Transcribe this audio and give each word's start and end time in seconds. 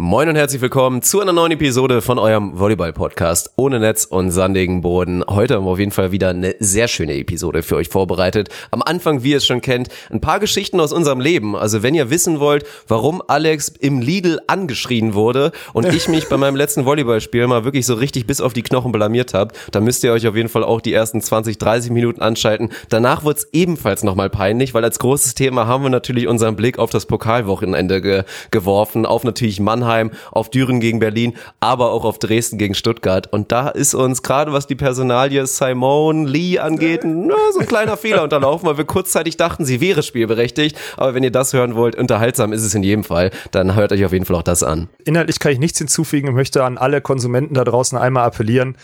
Moin 0.00 0.28
und 0.28 0.36
herzlich 0.36 0.62
willkommen 0.62 1.02
zu 1.02 1.20
einer 1.20 1.32
neuen 1.32 1.50
Episode 1.50 2.02
von 2.02 2.20
eurem 2.20 2.56
Volleyball-Podcast 2.56 3.54
ohne 3.56 3.80
Netz 3.80 4.04
und 4.04 4.30
sandigen 4.30 4.80
Boden. 4.80 5.24
Heute 5.28 5.56
haben 5.56 5.64
wir 5.64 5.72
auf 5.72 5.80
jeden 5.80 5.90
Fall 5.90 6.12
wieder 6.12 6.28
eine 6.28 6.54
sehr 6.60 6.86
schöne 6.86 7.14
Episode 7.16 7.64
für 7.64 7.74
euch 7.74 7.88
vorbereitet. 7.88 8.48
Am 8.70 8.80
Anfang, 8.80 9.24
wie 9.24 9.32
ihr 9.32 9.38
es 9.38 9.46
schon 9.46 9.60
kennt, 9.60 9.88
ein 10.12 10.20
paar 10.20 10.38
Geschichten 10.38 10.78
aus 10.78 10.92
unserem 10.92 11.18
Leben. 11.18 11.56
Also 11.56 11.82
wenn 11.82 11.96
ihr 11.96 12.10
wissen 12.10 12.38
wollt, 12.38 12.64
warum 12.86 13.20
Alex 13.26 13.70
im 13.70 14.00
Lidl 14.00 14.38
angeschrien 14.46 15.14
wurde 15.14 15.50
und 15.72 15.92
ich 15.92 16.06
mich 16.06 16.28
bei 16.28 16.36
meinem 16.36 16.54
letzten 16.54 16.84
Volleyballspiel 16.84 17.48
mal 17.48 17.64
wirklich 17.64 17.84
so 17.84 17.94
richtig 17.94 18.24
bis 18.24 18.40
auf 18.40 18.52
die 18.52 18.62
Knochen 18.62 18.92
blamiert 18.92 19.34
habe, 19.34 19.52
dann 19.72 19.82
müsst 19.82 20.04
ihr 20.04 20.12
euch 20.12 20.28
auf 20.28 20.36
jeden 20.36 20.48
Fall 20.48 20.62
auch 20.62 20.80
die 20.80 20.92
ersten 20.92 21.20
20, 21.20 21.58
30 21.58 21.90
Minuten 21.90 22.22
anschalten. 22.22 22.70
Danach 22.88 23.24
wird 23.24 23.38
es 23.38 23.48
ebenfalls 23.52 24.04
nochmal 24.04 24.30
peinlich, 24.30 24.74
weil 24.74 24.84
als 24.84 25.00
großes 25.00 25.34
Thema 25.34 25.66
haben 25.66 25.82
wir 25.82 25.90
natürlich 25.90 26.28
unseren 26.28 26.54
Blick 26.54 26.78
auf 26.78 26.90
das 26.90 27.06
Pokalwochenende 27.06 28.00
ge 28.00 28.22
geworfen, 28.52 29.04
auf 29.04 29.24
natürlich 29.24 29.58
Mannheim 29.58 29.87
Hoffenheim, 29.88 30.10
auf 30.30 30.50
Düren 30.50 30.80
gegen 30.80 30.98
Berlin, 30.98 31.34
aber 31.60 31.92
auch 31.92 32.04
auf 32.04 32.18
Dresden 32.18 32.58
gegen 32.58 32.74
Stuttgart. 32.74 33.32
Und 33.32 33.50
da 33.52 33.68
ist 33.68 33.94
uns 33.94 34.22
gerade 34.22 34.52
was 34.52 34.66
die 34.66 34.74
Personalie 34.74 35.46
Simone 35.46 36.28
Lee 36.28 36.58
angeht, 36.58 37.00
na, 37.04 37.34
so 37.52 37.60
ein 37.60 37.66
kleiner 37.66 37.96
Fehler 37.96 38.22
unterlaufen, 38.22 38.68
weil 38.68 38.76
wir 38.76 38.84
kurzzeitig 38.84 39.36
dachten, 39.36 39.64
sie 39.64 39.80
wäre 39.80 40.02
spielberechtigt. 40.02 40.76
Aber 40.96 41.14
wenn 41.14 41.22
ihr 41.22 41.30
das 41.30 41.52
hören 41.52 41.74
wollt, 41.74 41.96
unterhaltsam 41.96 42.52
ist 42.52 42.62
es 42.62 42.74
in 42.74 42.82
jedem 42.82 43.04
Fall, 43.04 43.30
dann 43.50 43.74
hört 43.74 43.92
euch 43.92 44.04
auf 44.04 44.12
jeden 44.12 44.24
Fall 44.24 44.36
auch 44.36 44.42
das 44.42 44.62
an. 44.62 44.88
Inhaltlich 45.04 45.38
kann 45.38 45.52
ich 45.52 45.58
nichts 45.58 45.78
hinzufügen 45.78 46.28
und 46.28 46.34
möchte 46.34 46.64
an 46.64 46.78
alle 46.78 47.00
Konsumenten 47.00 47.54
da 47.54 47.64
draußen 47.64 47.96
einmal 47.96 48.24
appellieren. 48.24 48.76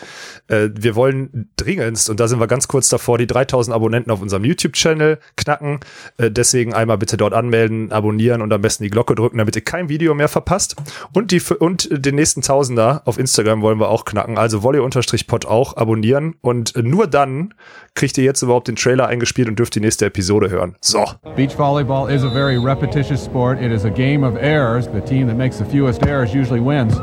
Äh, 0.47 0.69
wir 0.73 0.95
wollen 0.95 1.49
dringendst, 1.57 2.09
und 2.09 2.19
da 2.19 2.27
sind 2.27 2.39
wir 2.39 2.47
ganz 2.47 2.67
kurz 2.67 2.89
davor, 2.89 3.17
die 3.17 3.27
3000 3.27 3.75
Abonnenten 3.75 4.11
auf 4.11 4.21
unserem 4.21 4.43
YouTube-Channel 4.43 5.19
knacken. 5.35 5.79
Äh, 6.17 6.31
deswegen 6.31 6.73
einmal 6.73 6.97
bitte 6.97 7.17
dort 7.17 7.33
anmelden, 7.33 7.91
abonnieren 7.91 8.41
und 8.41 8.51
am 8.51 8.61
besten 8.61 8.83
die 8.83 8.89
Glocke 8.89 9.15
drücken, 9.15 9.37
damit 9.37 9.55
ihr 9.55 9.63
kein 9.63 9.89
Video 9.89 10.13
mehr 10.13 10.27
verpasst. 10.27 10.75
Und, 11.13 11.31
die, 11.31 11.41
und 11.59 11.89
den 11.91 12.15
nächsten 12.15 12.41
Tausender 12.41 13.01
auf 13.05 13.17
Instagram 13.17 13.61
wollen 13.61 13.79
wir 13.79 13.89
auch 13.89 14.05
knacken. 14.05 14.37
Also 14.37 14.63
Volley-Pod 14.63 15.45
auch 15.45 15.77
abonnieren. 15.77 16.35
Und 16.41 16.73
nur 16.81 17.07
dann 17.07 17.53
kriegt 17.93 18.17
ihr 18.17 18.23
jetzt 18.23 18.41
überhaupt 18.41 18.67
den 18.67 18.75
Trailer 18.75 19.07
eingespielt 19.07 19.47
und 19.47 19.57
dürft 19.57 19.75
die 19.75 19.79
nächste 19.79 20.05
Episode 20.05 20.49
hören. 20.49 20.75
So. 20.81 21.05
Beach 21.35 21.57
volleyball 21.57 22.09
is 22.09 22.23
a 22.23 22.29
very 22.29 22.57
repetitious 22.57 23.23
sport. 23.23 23.61
It 23.61 23.71
is 23.71 23.85
a 23.85 23.89
game 23.89 24.23
of 24.23 24.35
errors. 24.35 24.87
The 24.93 25.01
team 25.01 25.27
that 25.27 25.37
makes 25.37 25.57
the 25.57 25.65
fewest 25.65 26.03
errors 26.05 26.33
usually 26.33 26.61
wins. 26.61 26.95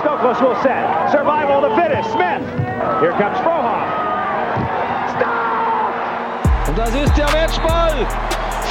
Stokos 0.00 0.40
will 0.40 0.56
set. 0.62 1.10
Survival 1.10 1.60
to 1.60 1.74
finish. 1.76 2.04
Smith. 2.12 2.42
Here 3.00 3.12
comes 3.12 3.38
Frohoff. 3.40 3.88
Stop! 5.16 6.68
Und 6.68 6.78
das 6.78 6.94
ist 6.94 7.16
der 7.16 7.30
Matchball 7.30 8.06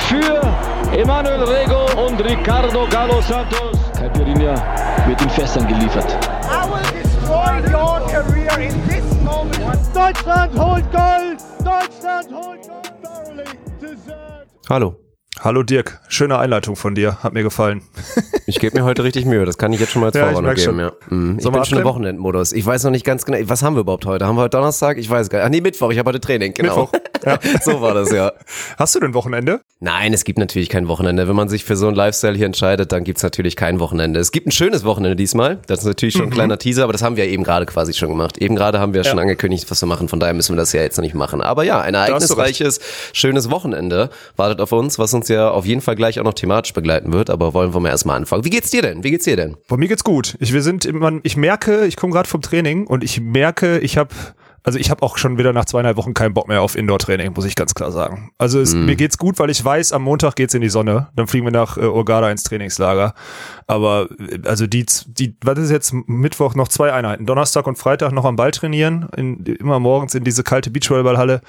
für 0.08 0.42
Emanuel 0.98 1.44
Rego 1.44 1.86
und 2.06 2.20
Ricardo 2.24 2.88
Galo 2.90 3.22
Santos. 3.22 3.79
Caipirinha 4.20 5.08
wird 5.08 5.22
in 5.22 5.30
Fässern 5.30 5.66
geliefert. 5.68 6.06
I 6.44 6.68
will 6.70 7.02
destroy 7.02 7.62
your 7.72 8.02
career 8.08 8.60
in 8.60 8.88
this 8.88 9.06
moment. 9.24 9.80
Deutschland 9.96 10.60
holt 10.60 10.84
Gold! 10.92 11.40
Deutschland 11.60 12.28
holt 12.34 12.68
Gold! 12.68 12.90
Hallo. 14.70 14.96
Hallo 15.42 15.64
Dirk, 15.64 16.02
schöne 16.10 16.38
Einleitung 16.38 16.76
von 16.76 16.96
dir, 16.96 17.24
hat 17.24 17.34
mir 17.34 17.44
gefallen. 17.44 17.82
Ich 18.46 18.60
gebe 18.60 18.80
mir 18.80 18.84
heute 18.84 19.04
richtig 19.04 19.26
Mühe, 19.26 19.46
das 19.46 19.60
kann 19.60 19.72
ich 19.74 19.80
jetzt 19.80 19.92
schon 19.92 20.00
mal 20.00 20.08
als 20.08 20.16
Ja, 20.16 20.26
Vorwarnung 20.26 20.56
geben. 20.56 20.66
schon. 20.66 20.80
Ja. 20.80 20.92
Mhm. 21.10 21.38
Ich 21.40 21.48
bin 21.48 21.66
schon 21.66 21.78
im? 21.78 21.84
Wochenendmodus. 21.84 22.52
Ich 22.52 22.66
weiß 22.66 22.84
noch 22.84 22.90
nicht 22.90 23.06
ganz 23.06 23.24
genau, 23.24 23.38
was 23.44 23.62
haben 23.62 23.76
wir 23.76 23.82
überhaupt 23.82 24.08
heute? 24.08 24.26
Haben 24.26 24.38
wir 24.38 24.42
heute 24.42 24.58
Donnerstag? 24.58 24.98
Ich 24.98 25.08
weiß 25.08 25.30
gar 25.30 25.38
nicht. 25.38 25.46
Ach 25.46 25.50
nee, 25.52 25.62
Mittwoch, 25.62 25.92
ich 25.92 26.00
habe 26.00 26.10
heute 26.10 26.20
Training, 26.20 26.56
genau. 26.56 26.82
Mittwoch, 26.82 27.00
ja. 27.26 27.40
so 27.62 27.82
war 27.82 27.94
das, 27.94 28.12
ja. 28.12 28.32
Hast 28.78 28.96
du 28.96 29.00
denn 29.00 29.14
Wochenende? 29.14 29.62
Nein, 29.80 30.14
es 30.14 30.26
gibt 30.26 30.40
natürlich 30.40 30.68
kein 30.70 30.88
Wochenende. 30.88 31.28
Wenn 31.28 31.36
man 31.36 31.48
sich 31.48 31.64
für 31.64 31.78
so 31.78 31.88
einen 31.88 31.96
Lifestyle 31.96 32.36
hier 32.36 32.46
entscheidet, 32.46 32.92
dann 32.92 33.04
gibt's 33.04 33.24
natürlich 33.24 33.56
kein 33.56 33.80
Wochenende. 33.80 34.20
Es 34.20 34.32
gibt 34.32 34.48
ein 34.48 34.52
schönes 34.52 34.84
Wochenende 34.84 35.16
diesmal. 35.16 35.60
Das 35.68 35.80
ist 35.80 35.86
natürlich 35.86 36.16
schon 36.16 36.26
ein 36.26 36.30
kleiner 36.32 36.58
Teaser, 36.58 36.84
aber 36.84 36.92
das 36.92 37.02
haben 37.02 37.16
wir 37.16 37.26
ja 37.26 37.32
eben 37.32 37.44
gerade 37.44 37.66
quasi 37.66 37.94
schon 37.94 38.10
gemacht. 38.10 38.38
Eben 38.40 38.56
gerade 38.56 38.80
haben 38.80 38.94
wir 38.94 39.04
schon 39.04 39.20
angekündigt, 39.20 39.70
was 39.72 39.82
wir 39.82 39.88
machen. 39.88 40.10
Von 40.10 40.20
daher 40.20 40.34
müssen 40.34 40.54
wir 40.54 40.58
das 40.58 40.74
ja 40.74 40.82
jetzt 40.82 40.98
noch 40.98 41.04
nicht 41.04 41.16
machen. 41.16 41.42
Aber 41.42 41.64
ja, 41.64 41.80
ein 41.80 41.94
ereignisreiches, 41.94 42.80
schönes 43.14 43.50
Wochenende 43.50 44.10
wartet 44.36 44.60
auf 44.60 44.72
uns, 44.72 45.00
was 45.00 45.14
uns 45.14 45.30
ja 45.30 45.50
auf 45.50 45.66
jeden 45.66 45.82
Fall 45.82 45.96
gleich 45.96 46.20
auch 46.20 46.26
noch 46.26 46.34
thematisch 46.34 46.74
begleiten 46.74 47.14
wird. 47.14 47.30
Aber 47.30 47.54
wollen 47.54 47.74
wir 47.74 47.80
mal 47.80 47.90
erstmal 47.90 48.18
anfangen. 48.18 48.44
Wie 48.44 48.50
geht's 48.50 48.72
dir 48.72 48.82
denn? 48.82 49.04
Wie 49.04 49.12
geht's 49.12 49.26
dir 49.26 49.38
denn? 49.38 49.56
Bei 49.68 49.78
mir 49.78 49.88
geht's 49.88 50.04
gut. 50.04 50.36
Ich, 50.40 50.54
wir 50.54 50.62
sind 50.62 50.86
immer, 50.86 51.20
ich 51.24 51.38
merke, 51.38 51.86
ich 51.86 51.96
komme 51.96 52.12
gerade 52.12 52.28
vom 52.28 52.42
Training 52.42 52.86
und 52.86 53.04
ich 53.04 53.22
merke, 53.22 53.80
ich 53.80 53.98
habe 53.98 54.10
also 54.70 54.78
ich 54.78 54.92
habe 54.92 55.02
auch 55.02 55.18
schon 55.18 55.40
wieder 55.40 55.52
nach 55.52 55.66
zweieinhalb 55.66 55.98
Wochen 55.98 56.14
keinen 56.14 56.36
Bock 56.36 56.48
mehr 56.48 56.62
auf 56.62 56.76
Indoor-Training, 56.76 57.34
muss 57.34 57.46
ich 57.46 57.56
ganz 57.56 57.74
klar 57.74 57.92
sagen. 57.92 58.30
Also 58.38 58.60
es, 58.60 58.76
mir 58.76 58.96
geht's 58.96 59.18
gut, 59.18 59.40
weil 59.40 59.50
ich 59.50 59.66
weiß, 59.66 59.94
am 59.94 60.04
Montag 60.04 60.36
geht's 60.36 60.54
in 60.54 60.62
die 60.62 60.70
Sonne. 60.70 61.08
Dann 61.16 61.26
fliegen 61.26 61.48
wir 61.48 61.52
nach 61.52 61.76
äh, 61.76 61.88
Urgada 61.88 62.30
ins 62.30 62.44
Trainingslager. 62.44 63.16
Aber 63.66 64.10
äh, 64.20 64.48
also 64.48 64.68
die, 64.68 64.86
die, 65.08 65.36
was 65.44 65.58
ist 65.58 65.72
jetzt 65.72 65.92
Mittwoch 66.06 66.54
noch 66.54 66.68
zwei 66.68 66.94
Einheiten? 66.94 67.26
Donnerstag 67.26 67.66
und 67.66 67.80
Freitag 67.80 68.12
noch 68.12 68.26
am 68.26 68.36
Ball 68.36 68.52
trainieren, 68.52 69.08
in, 69.18 69.44
immer 69.44 69.80
morgens 69.80 70.14
in 70.14 70.24
diese 70.24 70.44
kalte 70.44 70.70
Beachvolleyballhalle. 70.70 71.42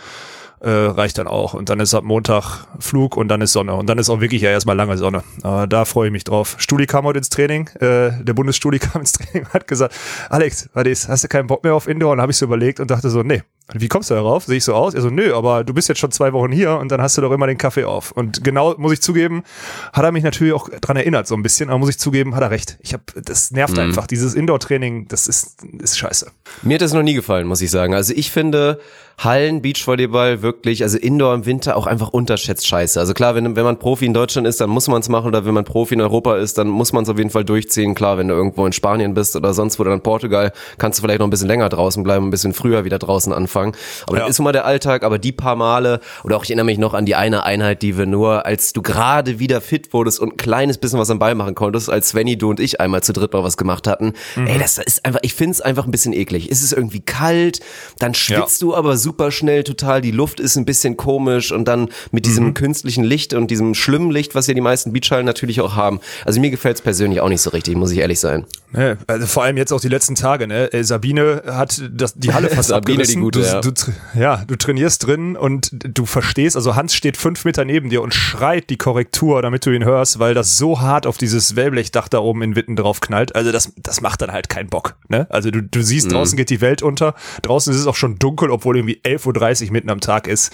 Äh, 0.60 0.68
reicht 0.68 1.16
dann 1.16 1.26
auch. 1.26 1.54
Und 1.54 1.70
dann 1.70 1.80
ist 1.80 1.94
ab 1.94 2.04
Montag 2.04 2.66
Flug 2.78 3.16
und 3.16 3.28
dann 3.28 3.40
ist 3.40 3.52
Sonne. 3.52 3.74
Und 3.74 3.86
dann 3.88 3.96
ist 3.96 4.10
auch 4.10 4.20
wirklich 4.20 4.42
ja 4.42 4.50
erstmal 4.50 4.76
lange 4.76 4.98
Sonne. 4.98 5.22
Aber 5.42 5.66
da 5.66 5.86
freue 5.86 6.08
ich 6.08 6.12
mich 6.12 6.24
drauf. 6.24 6.56
Studi 6.58 6.86
kam 6.86 7.04
heute 7.04 7.18
ins 7.18 7.30
Training. 7.30 7.68
Äh, 7.80 8.22
der 8.22 8.34
Bundesstudi 8.34 8.78
kam 8.80 9.00
ins 9.00 9.12
Training 9.12 9.46
und 9.46 9.54
hat 9.54 9.66
gesagt, 9.66 9.94
Alex, 10.28 10.68
was 10.74 10.86
ist, 10.86 11.08
hast 11.08 11.24
du 11.24 11.28
keinen 11.28 11.46
Bock 11.46 11.64
mehr 11.64 11.74
auf 11.74 11.88
Indoor? 11.88 12.12
Und 12.12 12.20
habe 12.20 12.32
ich 12.32 12.36
so 12.36 12.44
überlegt 12.44 12.78
und 12.78 12.90
dachte 12.90 13.08
so, 13.08 13.22
nee. 13.22 13.42
Wie 13.72 13.88
kommst 13.88 14.10
du 14.10 14.14
darauf? 14.14 14.44
Sehe 14.44 14.56
ich 14.56 14.64
so 14.64 14.74
aus? 14.74 14.94
Er 14.94 15.00
so, 15.00 15.10
nö, 15.10 15.34
aber 15.34 15.64
du 15.64 15.72
bist 15.72 15.88
jetzt 15.88 15.98
schon 15.98 16.10
zwei 16.10 16.32
Wochen 16.32 16.50
hier 16.50 16.78
und 16.78 16.90
dann 16.90 17.00
hast 17.00 17.16
du 17.16 17.22
doch 17.22 17.30
immer 17.30 17.46
den 17.46 17.58
Kaffee 17.58 17.84
auf. 17.84 18.10
Und 18.12 18.42
genau, 18.42 18.74
muss 18.78 18.92
ich 18.92 19.00
zugeben, 19.00 19.44
hat 19.92 20.04
er 20.04 20.12
mich 20.12 20.24
natürlich 20.24 20.52
auch 20.54 20.68
dran 20.80 20.96
erinnert, 20.96 21.26
so 21.26 21.34
ein 21.36 21.42
bisschen, 21.42 21.70
aber 21.70 21.78
muss 21.78 21.90
ich 21.90 21.98
zugeben, 21.98 22.34
hat 22.34 22.42
er 22.42 22.50
recht. 22.50 22.78
Ich 22.80 22.92
habe, 22.92 23.04
das 23.14 23.50
nervt 23.52 23.78
einfach. 23.78 24.06
Dieses 24.06 24.34
Indoor-Training, 24.34 25.06
das 25.08 25.28
ist, 25.28 25.58
ist 25.78 25.98
scheiße. 25.98 26.30
Mir 26.62 26.74
hat 26.74 26.82
das 26.82 26.92
noch 26.92 27.02
nie 27.02 27.14
gefallen, 27.14 27.46
muss 27.46 27.62
ich 27.62 27.70
sagen. 27.70 27.94
Also 27.94 28.12
ich 28.14 28.30
finde 28.30 28.80
Hallen, 29.22 29.60
Beachvolleyball 29.60 30.40
wirklich, 30.40 30.82
also 30.82 30.96
Indoor 30.96 31.34
im 31.34 31.44
Winter 31.44 31.76
auch 31.76 31.86
einfach 31.86 32.08
unterschätzt 32.08 32.66
scheiße. 32.66 32.98
Also 32.98 33.12
klar, 33.12 33.34
wenn, 33.34 33.54
wenn 33.54 33.64
man 33.64 33.78
Profi 33.78 34.06
in 34.06 34.14
Deutschland 34.14 34.48
ist, 34.48 34.62
dann 34.62 34.70
muss 34.70 34.88
man 34.88 35.02
es 35.02 35.10
machen 35.10 35.26
oder 35.26 35.44
wenn 35.44 35.52
man 35.52 35.64
Profi 35.64 35.94
in 35.94 36.00
Europa 36.00 36.36
ist, 36.36 36.56
dann 36.56 36.68
muss 36.68 36.94
man 36.94 37.02
es 37.04 37.10
auf 37.10 37.18
jeden 37.18 37.28
Fall 37.28 37.44
durchziehen. 37.44 37.94
Klar, 37.94 38.16
wenn 38.16 38.28
du 38.28 38.34
irgendwo 38.34 38.64
in 38.64 38.72
Spanien 38.72 39.12
bist 39.12 39.36
oder 39.36 39.52
sonst 39.52 39.78
wo 39.78 39.82
oder 39.82 39.92
in 39.92 40.00
Portugal, 40.00 40.52
kannst 40.78 40.98
du 40.98 41.02
vielleicht 41.02 41.18
noch 41.20 41.26
ein 41.26 41.30
bisschen 41.30 41.48
länger 41.48 41.68
draußen 41.68 42.02
bleiben, 42.02 42.28
ein 42.28 42.30
bisschen 42.30 42.54
früher 42.54 42.86
wieder 42.86 42.98
draußen 42.98 43.32
anfangen. 43.34 43.59
Aber 44.06 44.16
Ja. 44.16 44.22
das 44.24 44.30
ist 44.30 44.38
immer 44.38 44.52
der 44.52 44.64
Alltag, 44.64 45.02
aber 45.04 45.18
die 45.18 45.32
paar 45.32 45.56
Male 45.56 46.00
oder 46.24 46.36
auch 46.36 46.44
ich 46.44 46.50
erinnere 46.50 46.66
mich 46.66 46.78
noch 46.78 46.94
an 46.94 47.06
die 47.06 47.14
eine 47.14 47.44
Einheit, 47.44 47.82
die 47.82 47.96
wir 47.96 48.06
nur, 48.06 48.46
als 48.46 48.72
du 48.72 48.82
gerade 48.82 49.38
wieder 49.38 49.60
fit 49.60 49.92
wurdest 49.92 50.20
und 50.20 50.32
ein 50.34 50.36
kleines 50.36 50.78
bisschen 50.78 50.98
was 50.98 51.10
am 51.10 51.18
Ball 51.18 51.34
machen 51.34 51.54
konntest, 51.54 51.90
als 51.90 52.10
Svenny, 52.10 52.36
du 52.36 52.50
und 52.50 52.60
ich 52.60 52.80
einmal 52.80 53.02
zu 53.02 53.12
dritt 53.12 53.32
mal 53.32 53.44
was 53.44 53.56
gemacht 53.56 53.86
hatten. 53.86 54.14
Ey, 54.36 54.58
das 54.58 54.78
ist 54.78 55.04
einfach, 55.04 55.20
ich 55.22 55.34
find's 55.34 55.60
einfach 55.60 55.84
ein 55.84 55.90
bisschen 55.90 56.12
eklig. 56.12 56.48
Es 56.50 56.62
ist 56.62 56.72
irgendwie 56.72 57.00
kalt, 57.00 57.60
dann 57.98 58.14
schwitzt 58.14 58.62
du 58.62 58.74
aber 58.74 58.96
super 58.96 59.30
schnell 59.30 59.64
total, 59.64 60.00
die 60.00 60.10
Luft 60.10 60.40
ist 60.40 60.56
ein 60.56 60.64
bisschen 60.64 60.96
komisch 60.96 61.52
und 61.52 61.66
dann 61.66 61.88
mit 62.10 62.26
diesem 62.26 62.54
künstlichen 62.54 63.04
Licht 63.04 63.34
und 63.34 63.50
diesem 63.50 63.74
schlimmen 63.74 64.10
Licht, 64.10 64.34
was 64.34 64.46
ja 64.46 64.54
die 64.54 64.60
meisten 64.60 64.92
Beachhallen 64.92 65.26
natürlich 65.26 65.60
auch 65.60 65.74
haben. 65.76 66.00
Also 66.24 66.40
mir 66.40 66.50
gefällt's 66.50 66.80
persönlich 66.82 67.20
auch 67.20 67.28
nicht 67.28 67.42
so 67.42 67.50
richtig, 67.50 67.76
muss 67.76 67.90
ich 67.90 67.98
ehrlich 67.98 68.20
sein. 68.20 68.44
Ne, 68.72 68.98
also 69.08 69.26
vor 69.26 69.42
allem 69.42 69.56
jetzt 69.56 69.72
auch 69.72 69.80
die 69.80 69.88
letzten 69.88 70.14
Tage, 70.14 70.46
ne? 70.46 70.72
Äh, 70.72 70.84
Sabine 70.84 71.42
hat 71.46 71.82
das, 71.92 72.14
die 72.14 72.32
Halle 72.32 72.48
fast 72.48 72.68
Sabine, 72.68 72.84
die 72.84 72.92
abgerissen. 73.02 73.20
Gute, 73.22 73.39
du, 73.40 73.46
ja. 73.46 73.60
Du, 73.60 73.72
ja, 74.18 74.44
du 74.46 74.56
trainierst 74.56 75.06
drin 75.06 75.36
und 75.36 75.70
du 75.72 76.06
verstehst, 76.06 76.56
also 76.56 76.76
Hans 76.76 76.94
steht 76.94 77.16
fünf 77.16 77.44
Meter 77.44 77.64
neben 77.64 77.90
dir 77.90 78.02
und 78.02 78.14
schreit 78.14 78.70
die 78.70 78.76
Korrektur, 78.76 79.42
damit 79.42 79.66
du 79.66 79.70
ihn 79.70 79.84
hörst, 79.84 80.18
weil 80.18 80.34
das 80.34 80.56
so 80.56 80.80
hart 80.80 81.06
auf 81.06 81.18
dieses 81.18 81.56
Wellblechdach 81.56 82.08
da 82.08 82.18
oben 82.18 82.42
in 82.42 82.56
Witten 82.56 82.76
drauf 82.76 83.00
knallt. 83.00 83.34
Also 83.34 83.52
das, 83.52 83.72
das 83.76 84.00
macht 84.00 84.22
dann 84.22 84.32
halt 84.32 84.48
keinen 84.48 84.68
Bock, 84.68 84.96
ne? 85.08 85.26
Also 85.30 85.50
du, 85.50 85.62
du 85.62 85.82
siehst, 85.82 86.12
draußen 86.12 86.36
geht 86.36 86.50
die 86.50 86.60
Welt 86.60 86.82
unter, 86.82 87.14
draußen 87.42 87.72
ist 87.72 87.80
es 87.80 87.86
auch 87.86 87.96
schon 87.96 88.18
dunkel, 88.18 88.50
obwohl 88.50 88.76
irgendwie 88.76 89.00
11.30 89.04 89.66
Uhr 89.66 89.72
mitten 89.72 89.90
am 89.90 90.00
Tag 90.00 90.26
ist. 90.26 90.52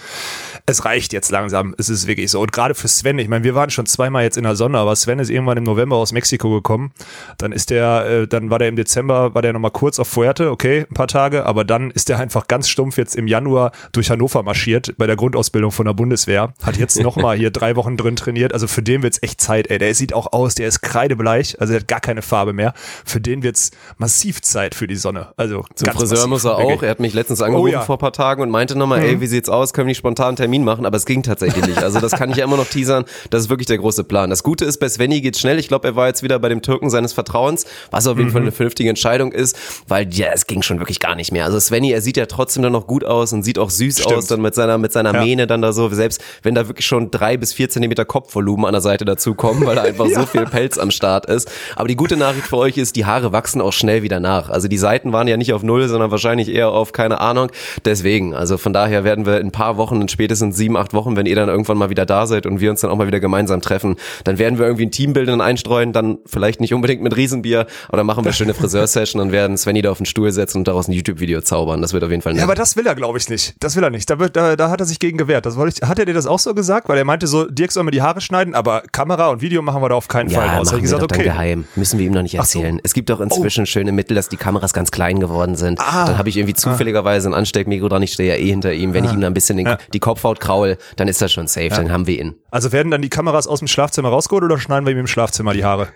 Es 0.67 0.85
reicht 0.85 1.13
jetzt 1.13 1.31
langsam, 1.31 1.75
es 1.79 1.89
ist 1.89 2.07
wirklich 2.07 2.31
so. 2.31 2.41
Und 2.41 2.53
gerade 2.53 2.75
für 2.75 2.89
Sven, 2.89 3.19
ich 3.19 3.29
meine, 3.29 3.45
wir 3.45 3.55
waren 3.55 3.71
schon 3.71 3.87
zweimal 3.87 4.25
jetzt 4.25 4.37
in 4.37 4.45
der 4.45 4.57
Sonne, 4.57 4.79
aber 4.79 4.97
Sven 4.97 5.19
ist 5.19 5.31
irgendwann 5.31 5.59
im 5.59 5.65
November 5.65 5.97
aus 5.97 6.13
Mexiko 6.13 6.51
gekommen. 6.51 6.93
Dann 7.39 7.53
ist 7.53 7.71
der, 7.71 8.07
äh, 8.07 8.29
dann 8.29 8.51
war 8.51 8.59
der 8.59 8.69
im 8.69 8.77
Dezember, 8.77 9.35
war 9.35 9.43
der 9.43 9.53
nochmal 9.53 9.71
kurz 9.71 9.99
auf 9.99 10.09
Fuerte, 10.09 10.51
okay, 10.51 10.87
ein 10.91 10.95
paar 10.95 11.09
Tage, 11.09 11.47
aber 11.47 11.65
dann 11.65 11.91
ist 11.91 12.09
der 12.09 12.19
einfach 12.19 12.49
ganz 12.49 12.69
stumpf 12.77 12.99
jetzt 12.99 13.17
im 13.17 13.27
Januar 13.27 13.73
durch 13.93 14.11
Hannover 14.11 14.43
marschiert 14.43 14.93
bei 14.99 15.07
der 15.07 15.17
Grundausbildung 15.17 15.71
von 15.71 15.87
der 15.87 15.95
Bundeswehr. 15.95 16.53
Hat 16.63 16.77
jetzt 16.77 17.01
nochmal 17.01 17.39
hier 17.39 17.51
drei 17.51 17.75
Wochen 17.75 17.97
drin 17.97 18.17
trainiert. 18.17 18.53
Also 18.53 18.67
für 18.67 18.83
den 18.83 19.03
wird's 19.03 19.23
echt 19.23 19.41
Zeit, 19.41 19.71
ey. 19.71 19.79
Der 19.79 19.95
sieht 19.95 20.13
auch 20.13 20.35
aus, 20.35 20.55
der 20.57 20.69
ist 20.69 20.83
kreidebleich, 20.83 21.59
also 21.59 21.73
der 21.73 21.81
hat 21.81 21.89
gar 21.89 22.01
keine 22.01 22.21
Farbe 22.21 22.53
mehr. 22.53 22.75
Für 23.07 23.19
den 23.19 23.43
wird's 23.43 23.71
massiv 23.97 24.43
Zeit 24.43 24.75
für 24.75 24.87
die 24.87 24.97
Sonne. 24.97 25.29
Also 25.39 25.65
Zum 25.75 25.89
Friseur 25.89 26.19
massiv, 26.19 26.29
muss 26.29 26.45
er 26.45 26.59
wirklich. 26.59 26.79
auch. 26.79 26.83
Er 26.83 26.91
hat 26.91 27.01
mich 27.01 27.15
letztens 27.15 27.41
angerufen 27.41 27.73
ja. 27.73 27.81
vor 27.81 27.97
ein 27.97 27.99
paar 27.99 28.13
Tagen 28.13 28.43
und 28.43 28.51
meinte 28.51 28.77
nochmal, 28.77 29.01
ey, 29.01 29.23
wie 29.23 29.27
sieht's 29.27 29.49
aus? 29.49 29.73
Können 29.73 29.87
wir 29.87 29.93
nicht 29.93 29.99
spontan 29.99 30.29
einen 30.29 30.37
Termin 30.37 30.63
machen? 30.63 30.85
Aber 30.85 30.99
es 30.99 31.07
ging 31.07 31.23
tatsächlich 31.23 31.67
nicht. 31.67 31.83
Also 31.83 31.99
das 31.99 32.13
kann 32.13 32.31
ich 32.31 32.37
ja 32.37 32.45
immer 32.45 32.59
noch 32.59 32.69
teasern. 32.69 33.07
Das 33.31 33.41
ist 33.41 33.49
wirklich 33.49 33.69
der 33.69 33.79
große 33.79 34.05
Plan. 34.05 34.29
Das 34.29 34.43
Gute 34.43 34.67
ist, 34.67 34.79
bei 34.81 34.89
Svenny 34.91 35.23
geht's 35.23 35.41
schnell. 35.41 35.59
Ich 35.59 35.69
glaube, 35.69 35.89
er 35.89 35.97
war 35.97 36.09
jetzt 36.09 36.23
wieder 36.23 36.39
bei 36.39 36.51
dem 36.51 36.61
Türken 36.61 36.91
seines 36.91 37.15
Vertrauens, 37.15 37.65
was 37.91 38.07
auf 38.07 38.19
jeden 38.19 38.33
Fall 38.33 38.43
eine 38.43 38.53
vernünftige 38.53 38.91
Entscheidung 38.91 39.33
ist, 39.33 39.57
weil 39.89 40.13
ja, 40.13 40.29
es 40.35 40.47
ging 40.47 40.61
schon 40.61 40.79
wirklich 40.79 41.01
gar 41.01 41.15
nicht 41.15 41.33
mehr. 41.33 41.47
Also 41.47 41.59
Svenny, 41.59 41.93
er 41.93 42.03
sieht 42.03 42.19
ja 42.19 42.27
trotzdem 42.27 42.63
dann 42.67 42.73
noch 42.73 42.87
gut 42.87 43.05
aus 43.05 43.33
und 43.33 43.43
sieht 43.43 43.59
auch 43.59 43.71
süß 43.71 44.01
Stimmt. 44.01 44.15
aus, 44.15 44.27
dann 44.27 44.41
mit 44.43 44.55
seiner, 44.55 44.79
mit 44.79 44.93
seiner 44.93 45.15
Ja. 45.15 45.23
Mähne 45.23 45.47
dann 45.47 45.63
da 45.63 45.73
so, 45.73 45.89
selbst 45.89 46.23
wenn 46.43 46.55
da 46.55 46.69
wirklich 46.69 46.87
schon 46.87 47.11
drei 47.11 47.37
bis 47.37 47.53
vier 47.53 47.69
Zentimeter 47.69 48.05
Kopfvolumen 48.05 48.67
an 48.67 48.73
der 48.73 48.81
Seite 48.81 49.05
dazukommen, 49.05 49.65
weil 49.67 49.77
da 49.77 49.83
einfach 49.83 50.07
so 50.15 50.27
viel 50.27 50.45
Pelz 50.47 50.79
am 50.79 50.91
Start 50.91 51.27
ist. 51.27 51.51
Aber 51.75 51.89
die 51.89 51.97
gute 51.97 52.17
Nachricht 52.17 52.47
für 52.47 52.57
euch 52.59 52.77
ist, 52.77 52.97
die 52.97 53.05
Haare 53.07 53.33
wachsen 53.33 53.61
auch 53.61 53.73
schnell 53.73 54.03
wieder 54.03 54.21
nach. 54.21 54.51
Also 54.51 54.69
die 54.69 54.79
Seiten 54.79 55.13
waren 55.13 55.29
ja 55.29 55.37
nicht 55.37 55.53
auf 55.53 55.63
Null, 55.63 55.89
sondern 55.89 56.11
wahrscheinlich 56.11 56.49
eher 56.49 56.71
auf 56.71 56.93
keine 56.93 57.21
Ahnung. 57.21 57.51
Deswegen, 57.85 58.35
also 58.35 58.59
von 58.59 58.73
daher 58.73 59.05
werden 59.05 59.27
wir 59.27 59.41
in 59.41 59.49
ein 59.49 59.53
paar 59.53 59.77
Wochen, 59.77 60.01
in 60.01 60.09
spätestens 60.09 60.57
sieben, 60.57 60.77
acht 60.77 60.93
Wochen, 60.95 61.17
wenn 61.17 61.27
ihr 61.27 61.37
dann 61.37 61.49
irgendwann 61.49 61.79
mal 61.79 61.91
wieder 61.91 62.07
da 62.07 62.27
seid 62.27 62.47
und 62.47 62.61
wir 62.61 62.71
uns 62.71 62.81
dann 62.81 62.91
auch 62.91 62.97
mal 62.97 63.07
wieder 63.07 63.21
gemeinsam 63.21 63.61
treffen, 63.61 63.97
dann 64.25 64.39
werden 64.39 64.59
wir 64.59 64.67
irgendwie 64.67 64.87
ein 64.87 64.91
Teambild 64.91 65.29
dann 65.29 65.41
einstreuen, 65.41 65.93
dann 65.93 66.19
vielleicht 66.27 66.61
nicht 66.61 66.75
unbedingt 66.75 67.03
mit 67.03 67.17
Riesenbier, 67.17 67.67
aber 67.89 67.99
dann 67.99 68.07
machen 68.07 68.25
wir 68.25 68.33
schöne 68.33 68.55
Friseursession 68.67 69.21
und 69.23 69.33
werden 69.33 69.57
Svenny 69.57 69.83
da 69.83 69.91
auf 69.91 69.99
den 69.99 70.07
Stuhl 70.07 70.33
setzen 70.33 70.59
und 70.59 70.69
daraus 70.69 70.89
ein 70.89 70.93
YouTube-Video 70.93 71.41
zaubern. 71.43 71.81
Das 71.83 71.93
wird 71.93 72.03
auf 72.03 72.11
jeden 72.11 72.23
Fall. 72.23 72.37
Ja, 72.37 72.45
aber 72.45 72.55
das 72.59 72.77
will 72.77 72.87
er, 72.87 72.95
glaube 72.95 73.19
ich, 73.19 73.29
nicht. 73.29 73.55
Das 73.61 73.77
will 73.77 73.85
er 73.85 73.91
nicht. 73.91 74.09
Da, 74.11 74.19
wird, 74.19 74.37
da, 74.37 74.57
da 74.57 74.71
hat 74.71 74.81
er 74.81 74.87
sich 74.87 74.99
gegen 74.99 75.19
gewehrt. 75.19 75.47
Das 75.47 75.57
wollte 75.57 75.81
ich, 75.83 75.89
hat 75.89 75.99
er 75.99 76.05
dir 76.07 76.15
das 76.15 76.27
auch 76.27 76.39
so 76.39 76.55
gesagt? 76.55 76.89
Weil 76.89 76.99
er 76.99 77.05
meinte 77.05 77.27
so, 77.27 77.45
Dirk 77.45 77.73
soll 77.73 77.85
mir 77.85 77.91
die 77.91 78.03
Haare 78.03 78.21
schneiden, 78.21 78.55
aber 78.55 78.83
Kamera 78.93 79.29
und 79.29 79.43
Video 79.43 79.63
machen 79.63 79.83
wir 79.83 79.89
da 79.89 79.95
auf 79.95 80.09
keinen 80.09 80.31
Fall 80.31 80.47
Ja, 80.47 80.57
raus. 80.59 80.69
Hab 80.69 80.75
machen 80.75 80.77
ich 80.79 80.83
gesagt, 80.83 81.03
wir 81.03 81.07
dann 81.09 81.19
okay. 81.21 81.29
geheim. 81.29 81.65
Müssen 81.77 81.99
wir 81.99 82.07
ihm 82.07 82.13
noch 82.13 82.23
nicht 82.23 82.39
Ach 82.41 82.45
so. 82.45 82.59
erzählen. 82.59 82.81
Es 82.83 82.95
gibt 82.95 83.11
doch 83.11 83.21
inzwischen 83.21 83.67
schöne 83.67 83.93
Mittel, 83.93 84.15
dass 84.15 84.29
die 84.29 84.37
Kameras 84.37 84.73
ganz 84.73 84.91
klein 84.91 85.21
geworden 85.21 85.57
sind. 85.57 85.81
Ah. 85.81 86.07
Dann 86.07 86.19
habe 86.19 86.29
ich 86.29 86.37
irgendwie 86.37 86.55
zufälligerweise 86.55 87.29
ein 87.29 87.35
Ansteckmikro 87.35 87.89
dran, 87.89 88.03
ich 88.03 88.13
stehe 88.13 88.35
ja 88.35 88.41
eh 88.41 88.49
hinter 88.49 88.73
ihm. 88.73 88.95
Wenn 88.95 89.05
ich 89.05 89.13
ihm 89.13 89.21
da 89.21 89.27
ein 89.27 89.35
bisschen 89.35 89.57
den, 89.59 89.67
Ja. 89.67 89.79
die 89.93 90.01
Kopfhaut 90.01 90.41
kraul, 90.41 90.79
dann 90.97 91.09
ist 91.09 91.21
das 91.23 91.33
schon 91.33 91.47
safe, 91.49 91.69
dann 91.69 91.93
haben 91.93 92.07
wir 92.07 92.19
ihn. 92.21 92.35
Also 92.51 92.73
werden 92.73 92.91
dann 92.91 93.03
die 93.03 93.11
Kameras 93.11 93.47
aus 93.47 93.59
dem 93.59 93.69
Schlafzimmer 93.69 94.09
rausgeholt 94.09 94.45
oder 94.45 94.59
schneiden 94.59 94.87
wir 94.87 94.93
ihm 94.93 94.99
im 95.01 95.07
Schlafzimmer 95.07 95.53
die 95.53 95.65
Haare? 95.65 95.89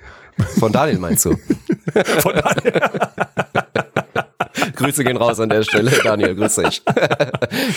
Von 0.59 0.73
Daniel 0.73 0.99
meinst 0.99 1.25
du? 1.25 1.31
Von 2.21 2.35
daher. 2.35 3.13
Grüße 4.81 5.05
gehen 5.05 5.17
raus 5.17 5.39
an 5.41 5.49
der 5.49 5.63
Stelle. 5.63 5.91
Daniel, 6.05 6.35
grüß 6.35 6.57
dich. 6.57 6.83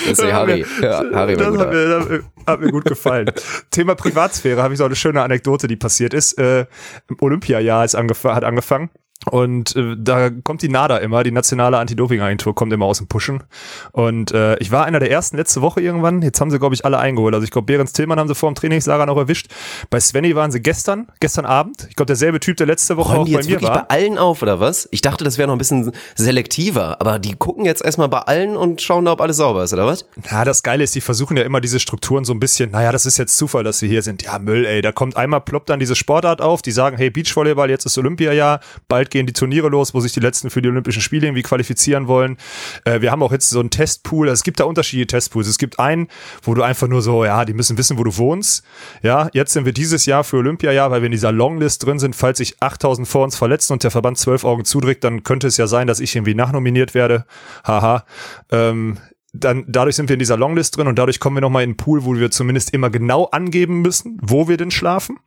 Das 0.07 0.19
ist 0.19 0.23
Harry. 0.31 0.65
Ja, 0.81 1.03
Harry 1.13 1.35
das 1.35 1.47
hat 1.57 1.71
mir, 1.71 2.23
hat 2.45 2.59
mir 2.59 2.71
gut 2.71 2.85
gefallen. 2.85 3.31
Thema 3.71 3.95
Privatsphäre 3.95 4.61
habe 4.61 4.73
ich 4.73 4.77
so 4.77 4.85
eine 4.85 4.95
schöne 4.95 5.21
Anekdote, 5.21 5.67
die 5.67 5.75
passiert 5.75 6.13
ist. 6.13 6.37
Äh, 6.37 6.65
Im 7.09 7.17
Olympiajahr 7.19 7.83
ist 7.83 7.95
angef 7.95 8.23
hat 8.23 8.43
angefangen. 8.43 8.89
Und 9.31 9.75
äh, 9.75 9.95
da 9.97 10.29
kommt 10.29 10.61
die 10.61 10.69
NADA 10.69 10.97
immer, 10.97 11.23
die 11.23 11.31
nationale 11.31 11.77
Anti-Doping-Agentur, 11.77 12.55
kommt 12.55 12.73
immer 12.73 12.85
aus 12.85 12.97
dem 12.97 13.07
Pushen. 13.07 13.43
Und 13.91 14.31
äh, 14.31 14.57
ich 14.57 14.71
war 14.71 14.85
einer 14.85 14.99
der 14.99 15.11
ersten 15.11 15.37
letzte 15.37 15.61
Woche 15.61 15.81
irgendwann. 15.81 16.21
Jetzt 16.21 16.41
haben 16.41 16.51
sie, 16.51 16.59
glaube 16.59 16.75
ich, 16.75 16.85
alle 16.85 16.99
eingeholt. 16.99 17.33
Also 17.33 17.43
ich 17.45 17.51
glaube, 17.51 17.65
Behrens 17.65 17.93
Tillmann 17.93 18.19
haben 18.19 18.27
sie 18.27 18.35
vor 18.35 18.51
dem 18.51 18.55
Trainingslager 18.55 19.05
noch 19.05 19.17
erwischt. 19.17 19.47
Bei 19.89 19.99
Svenny 19.99 20.35
waren 20.35 20.51
sie 20.51 20.61
gestern, 20.61 21.07
gestern 21.19 21.45
Abend. 21.45 21.87
Ich 21.89 21.95
glaube, 21.95 22.07
derselbe 22.07 22.39
Typ, 22.39 22.57
der 22.57 22.67
letzte 22.67 22.97
Woche 22.97 23.13
Räumen 23.13 23.21
auch 23.21 23.25
die 23.25 23.33
bei 23.33 23.39
jetzt 23.39 23.47
mir 23.47 23.51
wirklich 23.53 23.69
war. 23.69 23.87
bei 23.87 23.95
allen 23.95 24.17
auf, 24.17 24.41
oder 24.41 24.59
was? 24.59 24.87
Ich 24.91 25.01
dachte, 25.01 25.23
das 25.23 25.37
wäre 25.37 25.47
noch 25.47 25.55
ein 25.55 25.59
bisschen 25.59 25.91
selektiver, 26.15 26.99
aber 26.99 27.19
die 27.19 27.35
gucken 27.35 27.65
jetzt 27.65 27.83
erstmal 27.83 28.09
bei 28.09 28.19
allen 28.19 28.57
und 28.57 28.81
schauen 28.81 29.05
da, 29.05 29.13
ob 29.13 29.21
alles 29.21 29.37
sauber 29.37 29.63
ist, 29.63 29.73
oder 29.73 29.85
was? 29.85 30.05
Ja, 30.29 30.43
das 30.45 30.63
Geile 30.63 30.83
ist, 30.83 30.95
die 30.95 31.01
versuchen 31.01 31.37
ja 31.37 31.43
immer 31.43 31.61
diese 31.61 31.79
Strukturen 31.79 32.25
so 32.25 32.33
ein 32.33 32.39
bisschen, 32.39 32.71
naja, 32.71 32.91
das 32.91 33.05
ist 33.05 33.17
jetzt 33.17 33.37
Zufall, 33.37 33.63
dass 33.63 33.79
sie 33.79 33.87
hier 33.87 34.01
sind. 34.01 34.23
Ja, 34.23 34.39
Müll, 34.39 34.65
ey. 34.65 34.81
Da 34.81 34.91
kommt 34.91 35.17
einmal, 35.17 35.41
ploppt 35.41 35.69
dann 35.69 35.79
diese 35.79 35.95
Sportart 35.95 36.41
auf, 36.41 36.61
die 36.61 36.71
sagen, 36.71 36.97
hey, 36.97 37.09
Beachvolleyball, 37.09 37.69
jetzt 37.69 37.85
ist 37.85 37.97
Olympiajahr, 37.97 38.59
bald 38.87 39.11
gehen 39.13 39.25
die 39.25 39.33
Turniere 39.33 39.69
los, 39.69 39.93
wo 39.93 40.01
sich 40.01 40.11
die 40.11 40.19
Letzten 40.19 40.49
für 40.49 40.61
die 40.61 40.67
Olympischen 40.67 41.01
Spiele 41.01 41.27
irgendwie 41.27 41.43
qualifizieren 41.43 42.07
wollen. 42.07 42.35
Äh, 42.83 42.99
wir 42.99 43.11
haben 43.11 43.23
auch 43.23 43.31
jetzt 43.31 43.49
so 43.49 43.61
einen 43.61 43.69
Testpool, 43.69 44.27
es 44.27 44.43
gibt 44.43 44.59
da 44.59 44.65
unterschiedliche 44.65 45.07
Testpools. 45.07 45.47
Es 45.47 45.57
gibt 45.57 45.79
einen, 45.79 46.09
wo 46.41 46.53
du 46.53 46.63
einfach 46.63 46.89
nur 46.89 47.01
so, 47.01 47.23
ja, 47.23 47.45
die 47.45 47.53
müssen 47.53 47.77
wissen, 47.77 47.97
wo 47.97 48.03
du 48.03 48.17
wohnst. 48.17 48.65
Ja, 49.01 49.29
jetzt 49.31 49.53
sind 49.53 49.65
wir 49.65 49.71
dieses 49.71 50.05
Jahr 50.05 50.25
für 50.25 50.37
Olympiajahr, 50.37 50.91
weil 50.91 51.01
wir 51.01 51.05
in 51.05 51.13
dieser 51.13 51.31
Longlist 51.31 51.85
drin 51.85 51.99
sind, 51.99 52.15
falls 52.15 52.39
sich 52.39 52.61
8000 52.61 53.07
vor 53.07 53.23
uns 53.23 53.37
verletzen 53.37 53.73
und 53.73 53.83
der 53.83 53.91
Verband 53.91 54.17
zwölf 54.17 54.43
Augen 54.43 54.65
zudrückt, 54.65 55.03
dann 55.03 55.23
könnte 55.23 55.47
es 55.47 55.55
ja 55.55 55.67
sein, 55.67 55.87
dass 55.87 56.01
ich 56.01 56.15
irgendwie 56.15 56.35
nachnominiert 56.35 56.93
werde. 56.93 57.25
Haha. 57.63 58.03
Ähm, 58.51 58.97
dann 59.35 59.65
dadurch 59.67 59.95
sind 59.95 60.09
wir 60.09 60.13
in 60.13 60.19
dieser 60.19 60.37
Longlist 60.37 60.77
drin 60.77 60.87
und 60.87 60.97
dadurch 60.97 61.19
kommen 61.19 61.37
wir 61.37 61.41
nochmal 61.41 61.63
in 61.63 61.71
einen 61.71 61.77
Pool, 61.77 62.05
wo 62.05 62.15
wir 62.15 62.29
zumindest 62.29 62.71
immer 62.71 62.89
genau 62.89 63.25
angeben 63.25 63.81
müssen, 63.81 64.19
wo 64.21 64.47
wir 64.47 64.57
denn 64.57 64.69
schlafen. 64.69 65.17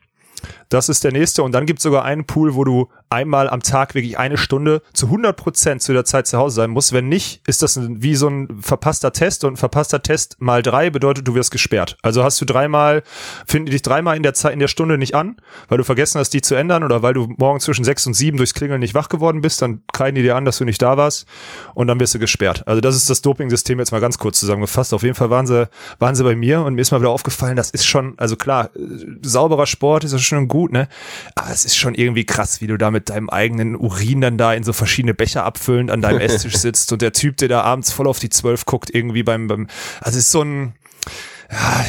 Das 0.69 0.89
ist 0.89 1.05
der 1.05 1.13
nächste. 1.13 1.43
Und 1.43 1.53
dann 1.53 1.67
gibt 1.67 1.79
es 1.79 1.85
sogar 1.85 2.05
einen 2.05 2.25
Pool, 2.25 2.55
wo 2.55 2.65
du 2.65 2.89
einmal 3.11 3.49
am 3.49 3.63
Tag 3.63 3.95
wirklich 3.95 4.19
eine 4.19 4.37
Stunde 4.39 4.83
zu 4.93 5.07
100 5.07 5.37
Prozent 5.37 5.83
zu 5.83 5.93
der 5.93 6.05
Zeit 6.05 6.27
zu 6.27 6.39
Hause 6.39 6.57
sein 6.57 6.71
musst. 6.71 6.93
Wenn 6.93 7.09
nicht, 7.09 7.41
ist 7.47 7.63
das 7.63 7.79
wie 7.81 8.17
so 8.17 8.29
ein 8.29 8.61
verpasster 8.61 9.13
Test. 9.13 9.45
Und 9.45 9.55
ein 9.55 9.57
verpasster 9.57 10.03
Test 10.03 10.37
mal 10.41 10.63
drei 10.63 10.91
bedeutet, 10.91 11.27
du 11.27 11.35
wirst 11.35 11.51
gesperrt. 11.51 11.97
Also 12.03 12.25
hast 12.25 12.41
du 12.41 12.45
dreimal, 12.45 13.03
finden 13.47 13.71
dich 13.71 13.83
dreimal 13.83 14.17
in 14.17 14.23
der 14.23 14.35
Zeit, 14.35 14.53
in 14.53 14.59
der 14.59 14.69
Stunde 14.69 14.99
nicht 14.99 15.15
an, 15.15 15.37
weil 15.69 15.79
du 15.79 15.85
vergessen 15.85 16.19
hast, 16.19 16.31
die 16.31 16.41
zu 16.41 16.55
ändern 16.55 16.83
oder 16.83 17.03
weil 17.03 17.15
du 17.15 17.29
morgen 17.37 17.61
zwischen 17.61 17.85
sechs 17.85 18.07
und 18.07 18.15
sieben 18.15 18.37
durchs 18.37 18.55
Klingeln 18.55 18.81
nicht 18.81 18.95
wach 18.95 19.09
geworden 19.09 19.41
bist, 19.41 19.63
dann 19.63 19.83
kreiden 19.93 20.17
die 20.17 20.23
dir 20.23 20.37
an, 20.37 20.45
dass 20.45 20.59
du 20.59 20.65
nicht 20.65 20.83
da 20.83 20.97
warst 20.97 21.27
und 21.75 21.87
dann 21.87 22.01
wirst 22.01 22.15
du 22.15 22.19
gesperrt. 22.19 22.67
Also 22.67 22.81
das 22.81 22.97
ist 22.97 23.09
das 23.09 23.23
Doping-System 23.23 23.79
jetzt 23.79 23.93
mal 23.93 24.01
ganz 24.01 24.19
kurz 24.19 24.41
zusammengefasst. 24.41 24.93
Auf 24.95 25.03
jeden 25.03 25.15
Fall 25.15 25.31
waren 25.31 25.47
sie, 25.47 25.69
waren 25.99 26.15
sie 26.15 26.25
bei 26.25 26.35
mir 26.35 26.63
und 26.63 26.75
mir 26.75 26.83
ist 26.83 26.91
mal 26.91 27.01
wieder 27.01 27.11
aufgefallen, 27.11 27.57
das 27.57 27.71
ist 27.71 27.87
schon, 27.87 28.15
also 28.17 28.37
klar, 28.37 28.71
äh, 28.75 28.81
sauberer 29.23 29.67
Sport 29.67 30.05
ist 30.05 30.21
schon 30.23 30.49
gut, 30.49 30.73
ne? 30.73 30.89
Aber 31.35 31.51
es 31.51 31.65
ist 31.65 31.77
schon 31.77 31.95
irgendwie 31.95 32.25
krass, 32.25 32.61
wie 32.61 32.67
du 32.67 32.77
da 32.77 32.91
mit 32.97 33.11
deinem 33.11 33.29
eigenen 33.29 33.77
Urin 33.77 34.23
dann 34.23 34.39
da 34.39 34.55
in 34.55 34.65
so 34.65 34.73
verschiedene 34.73 35.13
Becher 35.13 35.45
abfüllend 35.45 35.91
an 35.91 36.01
deinem 36.01 36.21
Esstisch 36.21 36.57
sitzt 36.57 36.93
und 36.93 37.03
der 37.03 37.13
Typ, 37.13 37.37
der 37.37 37.49
da 37.49 37.61
abends 37.61 37.93
voll 37.93 38.07
auf 38.07 38.19
die 38.19 38.31
Zwölf 38.31 38.65
guckt, 38.65 38.89
irgendwie 38.93 39.23
beim, 39.23 39.49
beim, 39.49 39.69
also 40.01 40.19
es 40.19 40.25
ist 40.25 40.33
so 40.33 40.43
ein, 40.43 40.73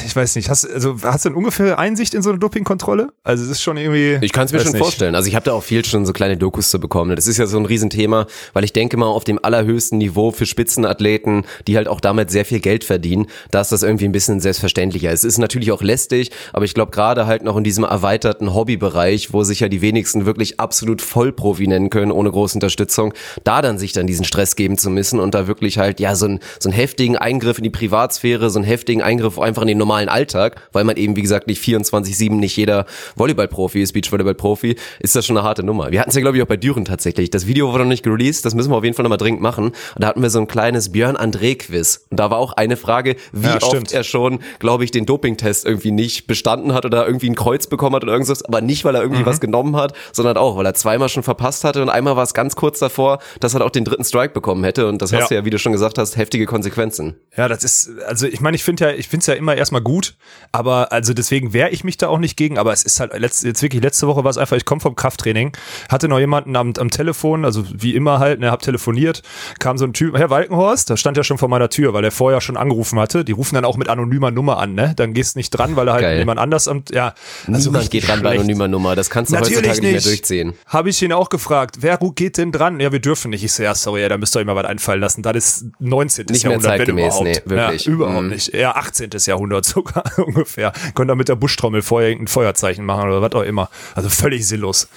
ich 0.05 0.15
weiß 0.15 0.35
nicht, 0.35 0.49
hast, 0.49 0.69
also 0.69 0.97
hast 1.01 1.25
du 1.25 1.29
denn 1.29 1.37
ungefähr 1.37 1.79
Einsicht 1.79 2.13
in 2.13 2.21
so 2.21 2.29
eine 2.29 2.37
Dopingkontrolle? 2.37 3.09
Also 3.23 3.43
es 3.43 3.49
ist 3.49 3.61
schon 3.61 3.77
irgendwie. 3.77 4.19
Ich 4.21 4.31
kann 4.31 4.45
es 4.45 4.51
mir 4.51 4.59
schon 4.59 4.71
nicht. 4.71 4.81
vorstellen. 4.81 5.15
Also 5.15 5.27
ich 5.27 5.35
habe 5.35 5.45
da 5.45 5.53
auch 5.53 5.63
viel 5.63 5.83
schon 5.83 6.05
so 6.05 6.13
kleine 6.13 6.37
Dokus 6.37 6.69
zu 6.69 6.79
bekommen. 6.79 7.15
Das 7.15 7.27
ist 7.27 7.37
ja 7.37 7.47
so 7.47 7.57
ein 7.57 7.65
Riesenthema, 7.65 8.27
weil 8.53 8.63
ich 8.63 8.73
denke 8.73 8.97
mal 8.97 9.07
auf 9.07 9.23
dem 9.23 9.39
allerhöchsten 9.43 9.97
Niveau 9.97 10.31
für 10.31 10.45
Spitzenathleten, 10.45 11.45
die 11.67 11.75
halt 11.75 11.87
auch 11.87 11.99
damit 11.99 12.29
sehr 12.29 12.45
viel 12.45 12.59
Geld 12.59 12.83
verdienen, 12.83 13.27
da 13.51 13.61
ist 13.61 13.71
das 13.71 13.83
irgendwie 13.83 14.05
ein 14.05 14.11
bisschen 14.11 14.39
selbstverständlicher. 14.39 15.11
Es 15.11 15.23
ist 15.23 15.37
natürlich 15.39 15.71
auch 15.71 15.81
lästig, 15.81 16.31
aber 16.53 16.65
ich 16.65 16.73
glaube 16.73 16.91
gerade 16.91 17.25
halt 17.25 17.43
noch 17.43 17.57
in 17.57 17.63
diesem 17.63 17.83
erweiterten 17.83 18.53
Hobbybereich, 18.53 19.33
wo 19.33 19.43
sich 19.43 19.61
ja 19.61 19.69
die 19.69 19.81
wenigsten 19.81 20.25
wirklich 20.25 20.59
absolut 20.59 21.01
Vollprofi 21.01 21.67
nennen 21.67 21.89
können, 21.89 22.11
ohne 22.11 22.29
große 22.29 22.55
Unterstützung, 22.55 23.13
da 23.43 23.61
dann 23.61 23.77
sich 23.77 23.93
dann 23.93 24.07
diesen 24.07 24.25
Stress 24.25 24.55
geben 24.55 24.77
zu 24.77 24.89
müssen 24.89 25.19
und 25.19 25.33
da 25.33 25.47
wirklich 25.47 25.79
halt 25.79 25.99
ja 25.99 26.15
so, 26.15 26.27
ein, 26.27 26.39
so 26.59 26.69
einen 26.69 26.75
heftigen 26.75 27.17
Eingriff 27.17 27.57
in 27.57 27.63
die 27.63 27.69
Privatsphäre, 27.69 28.49
so 28.49 28.59
einen 28.59 28.65
heftigen 28.65 29.01
Eingriff 29.01 29.39
einfach 29.47 29.61
in 29.63 29.69
den 29.69 29.77
normalen 29.77 30.09
Alltag, 30.09 30.61
weil 30.73 30.83
man 30.83 30.97
eben 30.97 31.15
wie 31.15 31.21
gesagt 31.21 31.47
nicht 31.47 31.61
24/7 31.61 32.39
nicht 32.39 32.55
jeder 32.57 32.85
Volleyballprofi 33.15 33.81
ist, 33.81 33.93
Beachvolleyballprofi, 33.93 34.75
ist 34.99 35.15
das 35.15 35.25
schon 35.25 35.37
eine 35.37 35.45
harte 35.47 35.63
Nummer. 35.63 35.91
Wir 35.91 35.99
hatten 35.99 36.09
es 36.09 36.15
ja 36.15 36.21
glaube 36.21 36.37
ich 36.37 36.43
auch 36.43 36.47
bei 36.47 36.57
Düren 36.57 36.85
tatsächlich. 36.85 37.29
Das 37.29 37.47
Video 37.47 37.71
wurde 37.71 37.83
noch 37.83 37.89
nicht 37.89 38.05
released, 38.05 38.45
das 38.45 38.53
müssen 38.55 38.71
wir 38.71 38.77
auf 38.77 38.83
jeden 38.83 38.95
Fall 38.95 39.03
nochmal 39.03 39.17
dringend 39.17 39.41
machen. 39.41 39.65
Und 39.67 39.73
da 39.95 40.07
hatten 40.07 40.21
wir 40.21 40.29
so 40.29 40.39
ein 40.39 40.47
kleines 40.47 40.91
Björn 40.91 41.17
André 41.17 41.57
Quiz 41.57 42.05
und 42.09 42.19
da 42.19 42.29
war 42.29 42.37
auch 42.37 42.53
eine 42.53 42.77
Frage, 42.77 43.15
wie 43.31 43.47
Ja, 43.47 43.55
oft 43.55 43.67
stimmt. 43.67 43.91
er 43.93 44.03
schon, 44.03 44.39
glaube 44.59 44.83
ich, 44.83 44.91
den 44.91 45.05
Dopingtest 45.05 45.65
irgendwie 45.65 45.91
nicht 45.91 46.27
bestanden 46.27 46.73
hat 46.73 46.85
oder 46.85 47.05
irgendwie 47.07 47.29
ein 47.29 47.35
Kreuz 47.35 47.67
bekommen 47.67 47.95
hat 47.95 48.03
oder 48.03 48.13
irgendwas, 48.13 48.43
aber 48.45 48.61
nicht 48.61 48.85
weil 48.85 48.95
er 48.95 49.01
irgendwie 49.01 49.25
was 49.25 49.39
genommen 49.39 49.75
hat, 49.75 49.93
sondern 50.11 50.37
auch 50.37 50.57
weil 50.57 50.65
er 50.65 50.73
zweimal 50.73 51.09
schon 51.09 51.23
verpasst 51.23 51.63
hatte 51.63 51.81
und 51.81 51.89
einmal 51.89 52.15
war 52.15 52.23
es 52.23 52.33
ganz 52.33 52.55
kurz 52.55 52.79
davor, 52.79 53.19
dass 53.39 53.53
er 53.53 53.63
auch 53.65 53.69
den 53.69 53.85
dritten 53.85 54.03
Strike 54.03 54.33
bekommen 54.33 54.63
hätte 54.63 54.87
und 54.87 55.01
das 55.01 55.11
Ja. 55.11 55.19
hast 55.21 55.31
du 55.31 55.35
ja, 55.35 55.45
wie 55.45 55.49
du 55.49 55.59
schon 55.59 55.71
gesagt 55.71 55.97
hast, 55.97 56.17
heftige 56.17 56.45
Konsequenzen. 56.45 57.15
Ja, 57.35 57.47
das 57.47 57.63
ist, 57.63 57.89
also 58.07 58.27
ich 58.27 58.41
meine, 58.41 58.55
ich 58.55 58.63
finde 58.63 58.85
ja, 58.85 58.91
ich 58.91 59.07
finde 59.07 59.21
es 59.21 59.27
ja 59.27 59.33
immer 59.37 59.55
erstmal 59.55 59.81
gut, 59.81 60.15
aber 60.51 60.91
also 60.91 61.13
deswegen 61.13 61.53
wehre 61.53 61.69
ich 61.69 61.83
mich 61.83 61.97
da 61.97 62.07
auch 62.07 62.17
nicht 62.19 62.35
gegen, 62.37 62.57
aber 62.57 62.73
es 62.73 62.83
ist 62.83 62.99
halt 62.99 63.17
letzt, 63.17 63.43
jetzt 63.43 63.61
wirklich 63.61 63.81
letzte 63.81 64.07
Woche 64.07 64.23
war 64.23 64.31
es 64.31 64.37
einfach, 64.37 64.57
ich 64.57 64.65
komme 64.65 64.81
vom 64.81 64.95
Krafttraining, 64.95 65.51
hatte 65.89 66.07
noch 66.07 66.19
jemanden 66.19 66.55
am, 66.55 66.73
am 66.77 66.89
Telefon, 66.89 67.45
also 67.45 67.63
wie 67.73 67.95
immer 67.95 68.19
halt, 68.19 68.39
ne, 68.39 68.51
hab 68.51 68.61
telefoniert, 68.61 69.21
kam 69.59 69.77
so 69.77 69.85
ein 69.85 69.93
Typ, 69.93 70.17
Herr 70.17 70.29
Walkenhorst, 70.29 70.89
da 70.89 70.97
stand 70.97 71.17
ja 71.17 71.23
schon 71.23 71.37
vor 71.37 71.49
meiner 71.49 71.69
Tür, 71.69 71.93
weil 71.93 72.03
er 72.03 72.11
vorher 72.11 72.41
schon 72.41 72.57
angerufen 72.57 72.99
hatte, 72.99 73.23
die 73.23 73.31
rufen 73.31 73.55
dann 73.55 73.65
auch 73.65 73.77
mit 73.77 73.89
anonymer 73.89 74.31
Nummer 74.31 74.57
an, 74.57 74.73
ne, 74.73 74.93
dann 74.95 75.13
gehst 75.13 75.35
nicht 75.35 75.51
dran, 75.51 75.75
weil 75.75 75.87
er 75.87 75.93
halt 75.93 76.01
Geil. 76.03 76.19
jemand 76.19 76.39
anders 76.39 76.67
am, 76.67 76.83
ja, 76.91 77.13
also 77.47 77.69
Niemand 77.71 77.91
geht 77.91 78.09
ran 78.09 78.21
bei 78.21 78.29
schlecht. 78.31 78.41
anonymer 78.43 78.67
Nummer, 78.67 78.95
das 78.95 79.09
kannst 79.09 79.31
du 79.31 79.35
Natürlich 79.35 79.57
heutzutage 79.59 79.81
nicht. 79.81 79.93
nicht. 79.95 80.05
mehr 80.05 80.13
durchziehen. 80.13 80.53
Habe 80.67 80.89
ich 80.89 81.01
ihn 81.01 81.13
auch 81.13 81.29
gefragt, 81.29 81.77
wer 81.81 81.97
geht 82.15 82.37
denn 82.37 82.51
dran? 82.51 82.79
Ja, 82.79 82.91
wir 82.91 82.99
dürfen 82.99 83.29
nicht. 83.31 83.43
Ich 83.43 83.51
so, 83.53 83.63
ja, 83.63 83.75
sorry, 83.75 84.01
ja, 84.01 84.09
da 84.09 84.17
müsst 84.17 84.35
ihr 84.35 84.39
euch 84.39 84.45
mal 84.45 84.55
was 84.55 84.65
einfallen 84.65 85.01
lassen. 85.01 85.21
Das 85.21 85.35
ist 85.35 85.65
19. 85.79 86.25
Nicht 86.29 86.43
mehr 86.43 86.51
Jahrhundert, 86.53 86.71
wenn 86.71 86.77
zeitgemäß, 86.79 87.05
überhaupt. 87.05 87.23
nee, 87.25 87.41
wirklich. 87.45 87.85
Ja, 87.85 87.91
überhaupt 87.91 88.23
Mhm. 88.23 88.29
nicht. 88.29 88.53
Ja, 88.53 88.75
18. 88.75 89.09
Jahrhundert 89.27 89.65
sogar 89.65 90.03
ungefähr. 90.17 90.73
Könnt 90.95 91.11
ihr 91.11 91.15
mit 91.15 91.29
der 91.29 91.35
Buschtrommel 91.35 91.81
vorher 91.81 92.09
irgendein 92.09 92.31
Feuerzeichen 92.31 92.85
machen 92.85 93.09
oder 93.09 93.21
was 93.21 93.33
auch 93.33 93.43
immer. 93.43 93.69
Also 93.95 94.09
völlig 94.09 94.47
sinnlos. 94.47 94.87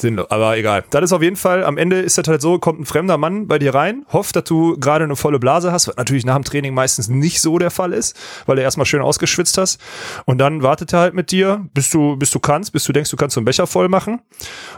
Sinnlos. 0.00 0.30
Aber 0.30 0.56
egal. 0.56 0.84
Das 0.90 1.04
ist 1.04 1.12
auf 1.12 1.22
jeden 1.22 1.36
Fall, 1.36 1.64
am 1.64 1.78
Ende 1.78 2.00
ist 2.00 2.18
das 2.18 2.26
halt 2.28 2.40
so, 2.40 2.58
kommt 2.58 2.80
ein 2.80 2.84
fremder 2.84 3.16
Mann 3.16 3.46
bei 3.46 3.58
dir 3.58 3.74
rein, 3.74 4.04
hofft, 4.12 4.36
dass 4.36 4.44
du 4.44 4.76
gerade 4.78 5.04
eine 5.04 5.16
volle 5.16 5.38
Blase 5.38 5.72
hast, 5.72 5.88
was 5.88 5.96
natürlich 5.96 6.26
nach 6.26 6.34
dem 6.34 6.44
Training 6.44 6.74
meistens 6.74 7.08
nicht 7.08 7.40
so 7.40 7.58
der 7.58 7.70
Fall 7.70 7.92
ist, 7.92 8.16
weil 8.46 8.56
du 8.56 8.62
erstmal 8.62 8.86
schön 8.86 9.00
ausgeschwitzt 9.00 9.56
hast. 9.56 9.80
Und 10.24 10.38
dann 10.38 10.62
wartet 10.62 10.92
er 10.92 11.00
halt 11.00 11.14
mit 11.14 11.30
dir, 11.30 11.66
bis 11.74 11.90
du, 11.90 12.16
bis 12.16 12.30
du 12.30 12.40
kannst, 12.40 12.72
bis 12.72 12.84
du 12.84 12.92
denkst, 12.92 13.10
du 13.10 13.16
kannst 13.16 13.34
so 13.34 13.40
einen 13.40 13.46
Becher 13.46 13.66
voll 13.66 13.88
machen. 13.88 14.20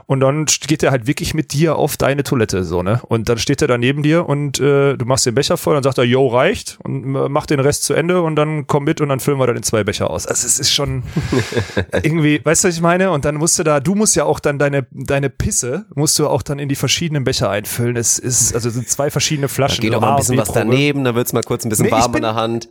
Und 0.07 0.21
dann 0.21 0.45
geht 0.45 0.83
er 0.83 0.91
halt 0.91 1.07
wirklich 1.07 1.35
mit 1.35 1.53
dir 1.53 1.77
auf 1.77 1.97
deine 1.97 2.23
Toilette, 2.23 2.65
so, 2.65 2.83
ne? 2.83 3.01
Und 3.09 3.29
dann 3.29 3.39
steht 3.39 3.63
er 3.63 3.69
da 3.69 3.79
neben 3.79 4.03
dir 4.03 4.29
und 4.29 4.61
äh, 4.61 4.97
du 4.97 5.05
machst 5.05 5.27
den 5.27 5.35
Becher 5.35 5.57
voll, 5.57 5.75
dann 5.75 5.83
sagt 5.83 5.99
er, 5.99 6.05
yo, 6.05 6.29
reicht 6.29 6.79
und 6.83 7.15
äh, 7.15 7.29
mach 7.29 7.47
den 7.47 7.61
Rest 7.61 7.85
zu 7.85 7.95
Ende 7.95 8.23
und 8.23 8.37
dann 8.37 8.67
komm 8.67 8.85
mit 8.85 8.91
mit 8.91 9.01
und 9.01 9.09
dann 9.09 9.21
füllen 9.21 9.39
wir 9.39 9.47
dann 9.47 9.57
in 9.57 9.63
zwei 9.63 9.85
Becher 9.85 10.11
aus. 10.11 10.27
Also 10.27 10.47
es 10.47 10.59
ist 10.59 10.73
schon 10.73 11.05
irgendwie, 12.03 12.45
weißt 12.45 12.65
du, 12.65 12.69
was 12.69 12.75
ich 12.75 12.81
meine? 12.81 13.13
Und 13.13 13.25
dann 13.25 13.37
musst 13.37 13.57
du 13.59 13.63
da, 13.63 13.79
du 13.79 13.95
musst 13.95 14.17
ja 14.17 14.25
auch 14.25 14.41
dann 14.41 14.59
deine, 14.59 14.87
deine 15.11 15.29
Pisse, 15.31 15.87
musst 15.95 16.19
du 16.19 16.29
auch 16.29 16.43
dann 16.43 16.59
in 16.59 16.69
die 16.69 16.77
verschiedenen 16.77 17.25
Becher 17.25 17.51
einfüllen. 17.51 17.97
Es 17.97 18.19
ist, 18.19 18.55
also 18.55 18.71
sind 18.71 18.89
zwei 18.89 19.11
verschiedene 19.11 19.49
Flaschen. 19.49 19.83
Geht 19.83 19.93
so 19.93 19.99
auch 19.99 20.03
mal 20.03 20.11
ein 20.13 20.17
bisschen 20.17 20.39
was 20.39 20.53
daneben, 20.53 21.05
da 21.05 21.15
wird's 21.15 21.33
mal 21.33 21.43
kurz 21.43 21.65
ein 21.65 21.69
bisschen 21.69 21.87
Nee, 21.87 21.91
warm 21.93 22.13
bin- 22.13 22.23
der 22.23 22.35
Hand. 22.35 22.69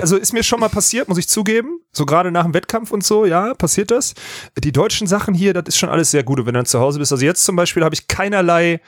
Also 0.00 0.16
ist 0.16 0.32
mir 0.32 0.42
schon 0.42 0.60
mal 0.60 0.68
passiert, 0.68 1.08
muss 1.08 1.18
ich 1.18 1.28
zugeben. 1.28 1.78
So 1.92 2.04
gerade 2.06 2.30
nach 2.32 2.44
dem 2.44 2.54
Wettkampf 2.54 2.90
und 2.90 3.04
so, 3.04 3.24
ja, 3.24 3.54
passiert 3.54 3.90
das. 3.90 4.14
Die 4.62 4.72
deutschen 4.72 5.06
Sachen 5.06 5.34
hier, 5.34 5.54
das 5.54 5.64
ist 5.68 5.78
schon 5.78 5.88
alles 5.88 6.10
sehr 6.10 6.22
gut, 6.24 6.38
wenn 6.38 6.46
du 6.46 6.52
dann 6.52 6.66
zu 6.66 6.80
Hause 6.80 6.98
bist. 6.98 7.12
Also 7.12 7.24
jetzt 7.24 7.44
zum 7.44 7.54
Beispiel 7.56 7.84
habe 7.84 7.94
ich 7.94 8.08
keinerlei, 8.08 8.80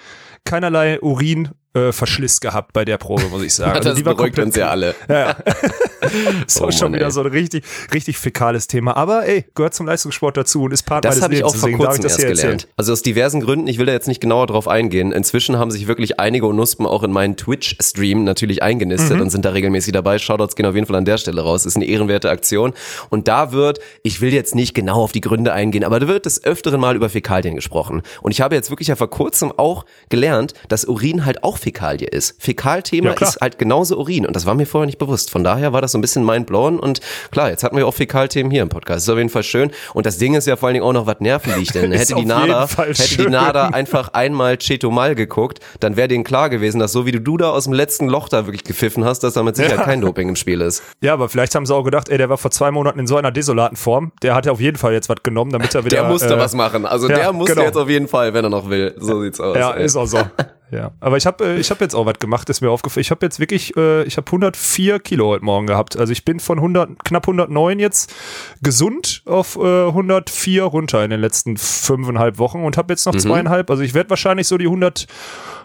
keinerlei 0.45 1.01
Urin. 1.01 1.51
Äh, 1.75 1.91
Verschliss 1.93 2.41
gehabt 2.41 2.73
bei 2.73 2.85
der 2.85 2.99
Probe, 2.99 3.25
muss 3.31 3.43
ich 3.43 3.53
sagen. 3.55 3.73
Also 3.77 3.89
das 3.91 3.99
die 3.99 4.07
war 4.07 4.15
beruhigt 4.15 4.39
uns 4.39 4.55
ja 4.57 4.69
alle. 4.69 4.95
Ja, 5.09 5.15
ja. 5.21 5.31
ist 6.47 6.61
Oh 6.61 6.71
schon 6.71 6.91
Mann, 6.93 6.95
wieder 6.95 7.07
ey. 7.07 7.11
so 7.13 7.21
ein 7.23 7.27
richtig, 7.27 7.65
richtig 7.93 8.19
fäkales 8.19 8.67
Thema. 8.67 8.97
Aber 8.97 9.27
ey, 9.27 9.45
gehört 9.55 9.75
zum 9.75 9.87
Leistungssport 9.87 10.37
dazu 10.37 10.63
und 10.65 10.73
ist 10.73 10.85
Part 10.85 11.05
Das 11.05 11.15
meines 11.17 11.25
habe 11.25 11.35
ich 11.35 11.45
auch 11.45 11.55
vor 11.57 11.71
kurzem 11.73 11.97
ich 11.97 12.01
das 12.03 12.13
erst 12.13 12.19
erzählen. 12.25 12.37
gelernt. 12.37 12.69
Also 12.77 12.93
aus 12.93 13.03
diversen 13.03 13.41
Gründen, 13.41 13.67
ich 13.67 13.79
will 13.79 13.87
da 13.87 13.93
jetzt 13.93 14.07
nicht 14.09 14.21
genauer 14.21 14.47
drauf 14.47 14.69
eingehen. 14.69 15.13
Inzwischen 15.13 15.59
haben 15.59 15.71
sich 15.71 15.87
wirklich 15.89 16.21
einige 16.21 16.47
Onuspen 16.47 16.87
auch 16.87 17.03
in 17.03 17.11
meinen 17.11 17.37
Twitch-Stream 17.37 18.25
natürlich 18.25 18.63
eingenistet 18.63 19.17
Mhm. 19.17 19.23
und 19.23 19.31
sind 19.31 19.45
da 19.45 19.51
regelmäßig 19.51 19.93
dabei. 19.93 20.19
Shoutouts 20.19 20.57
gehen 20.57 20.67
auf 20.67 20.75
jeden 20.75 20.87
Fall 20.87 20.97
an 20.97 21.05
der 21.05 21.19
Stelle 21.19 21.41
raus. 21.41 21.67
Ist 21.67 21.77
eine 21.77 21.87
ehrenwerte 21.87 22.31
Aktion. 22.31 22.73
Und 23.11 23.27
da 23.29 23.53
wird, 23.53 23.81
ich 24.03 24.21
will 24.21 24.33
jetzt 24.33 24.55
nicht 24.55 24.75
genau 24.75 25.03
auf 25.03 25.13
die 25.13 25.21
Gründe 25.23 25.53
eingehen, 25.53 25.85
aber 25.85 25.99
da 26.01 26.07
wird 26.09 26.27
des 26.27 26.45
Öfteren 26.45 26.81
mal 26.81 26.95
über 26.97 27.09
Fäkalien 27.09 27.57
gesprochen. 27.57 28.03
Und 28.23 28.31
ich 28.31 28.41
habe 28.41 28.55
jetzt 28.55 28.71
wirklich 28.71 28.89
ja 28.89 28.97
vor 28.97 29.11
kurzem 29.11 29.53
auch 29.57 29.85
gelernt, 30.09 30.55
dass 30.69 30.85
Urin 30.85 31.25
halt 31.25 31.43
auch 31.43 31.59
Fäkalie 31.65 32.07
ist. 32.07 32.37
Fäkalthema 32.39 33.15
Ja, 33.19 33.27
ist 33.27 33.41
halt 33.41 33.59
genauso 33.59 33.97
Urin. 33.97 34.27
Und 34.27 34.37
das 34.37 34.45
war 34.45 34.55
mir 34.55 34.67
vorher 34.67 34.87
nicht 34.87 34.99
bewusst. 34.99 35.31
Von 35.31 35.45
daher 35.45 35.73
war 35.73 35.81
das 35.81 35.93
so 35.93 35.99
ein 35.99 36.01
bisschen 36.03 36.25
mindblown. 36.25 36.79
Und 36.79 37.01
klar, 37.31 37.49
jetzt 37.49 37.65
hatten 37.65 37.77
wir 37.77 37.87
auch 37.87 37.95
Fäkalthemen 37.95 38.51
hier 38.53 38.63
im 38.63 38.69
Podcast. 38.69 39.07
Ist 39.07 39.09
auf 39.09 39.17
jeden 39.17 39.31
Fall 39.31 39.43
schön. 39.43 39.71
Und 39.95 40.05
das 40.05 40.19
Ding 40.19 40.35
ist 40.35 40.47
ja 40.47 40.57
vor 40.57 40.69
allen 40.69 40.75
Dingen 40.75 40.85
auch 40.85 40.93
noch, 40.93 41.07
was 41.07 41.21
nerven 41.21 41.55
dich 41.55 41.71
denn? 41.73 41.91
Hätte 42.05 42.15
die 42.17 42.27
Nada, 42.27 42.69
hätte 42.69 43.17
die. 43.17 43.29
Nada 43.29 43.69
einfach 43.69 44.09
einmal 44.13 44.59
Chetomal 44.59 45.15
geguckt, 45.15 45.61
dann 45.81 45.97
wäre 45.97 46.09
denen 46.09 46.25
klar 46.25 46.51
gewesen, 46.51 46.79
dass 46.79 46.93
so 46.93 47.07
wie 47.07 47.13
du, 47.13 47.21
du 47.21 47.37
da 47.37 47.51
aus 47.51 47.65
dem 47.65 47.73
letzten 47.73 48.09
Loch 48.09 48.29
da 48.29 48.47
wirklich 48.47 48.65
gepfiffen 48.65 49.05
hast, 49.05 49.21
dass 49.21 49.33
da 49.35 49.43
mit 49.43 49.57
Sicherheit 49.57 49.79
Ja. 49.79 49.85
kein 49.85 50.01
Doping 50.01 50.29
im 50.29 50.37
Spiel 50.37 50.61
ist. 50.61 50.83
Ja, 51.01 51.15
aber 51.15 51.29
vielleicht 51.29 51.55
haben 51.55 51.65
sie 51.67 51.75
auch 51.75 51.83
gedacht, 51.85 52.09
ey, 52.11 52.19
der 52.19 52.29
war 52.29 52.37
vor 52.39 52.51
zwei 52.51 52.71
Monaten 52.71 52.99
in 52.99 53.07
so 53.07 53.17
einer 53.17 53.33
desolaten 53.33 53.77
Form. 53.77 54.13
Der 54.23 54.35
hat 54.35 54.47
ja 54.47 54.53
auf 54.53 54.61
jeden 54.61 54.77
Fall 54.77 54.93
jetzt 54.93 55.09
was 55.09 55.23
genommen, 55.23 55.51
damit 55.53 55.75
er 55.75 55.85
wieder. 55.85 55.97
Der 55.97 56.09
musste 56.09 56.35
äh, 56.35 56.39
was 56.39 56.55
machen. 56.55 56.85
Also 56.85 57.09
ja, 57.09 57.17
der 57.17 57.33
musste 57.33 57.55
genau. 57.55 57.67
jetzt 57.67 57.77
auf 57.77 57.89
jeden 57.89 58.09
Fall, 58.09 58.35
wenn 58.35 58.45
er 58.45 58.51
noch 58.51 58.69
will. 58.69 58.95
So 58.99 59.23
sieht's 59.23 59.41
aus. 59.41 59.57
Ja, 59.57 59.73
ey. 59.73 59.85
ist 59.85 59.97
auch 59.97 60.07
so. 60.07 60.19
Ja, 60.75 60.91
aber 60.99 61.17
ich 61.17 61.25
habe 61.25 61.45
äh, 61.45 61.61
ich 61.61 61.71
hab 61.71 61.81
jetzt 61.81 61.95
auch 61.95 62.05
was 62.05 62.19
gemacht, 62.19 62.51
ist 62.51 62.61
mir 62.61 62.71
aufgefallen. 62.71 63.03
Ich 63.03 63.13
habe 63.13 63.25
jetzt 63.25 63.39
wirklich, 63.39 63.77
äh, 63.77 64.03
ich 64.03 64.17
habe 64.17 64.27
104 64.27 64.99
Kilo 64.99 65.29
heute 65.29 65.45
Morgen 65.45 65.69
gehabt. 65.69 65.97
Also 65.97 66.13
ich 66.13 66.25
bin 66.25 66.41
von 66.41 66.59
100, 66.59 67.05
knapp 67.05 67.29
109 67.29 67.79
jetzt 67.79 68.13
gesund 68.61 69.23
auf 69.25 69.55
äh, 69.55 69.87
104 69.87 70.65
runter 70.65 71.05
in 71.05 71.11
den 71.11 71.21
letzten 71.21 71.57
fünfeinhalb 71.57 72.39
Wochen 72.39 72.65
und 72.65 72.77
habe 72.77 72.93
jetzt 72.93 73.07
noch 73.07 73.15
zweieinhalb. 73.15 73.71
Also 73.71 73.85
ich 73.85 73.95
werde 73.95 74.11
wahrscheinlich 74.11 74.49
so 74.49 74.59
die 74.59 74.65
100, 74.65 75.07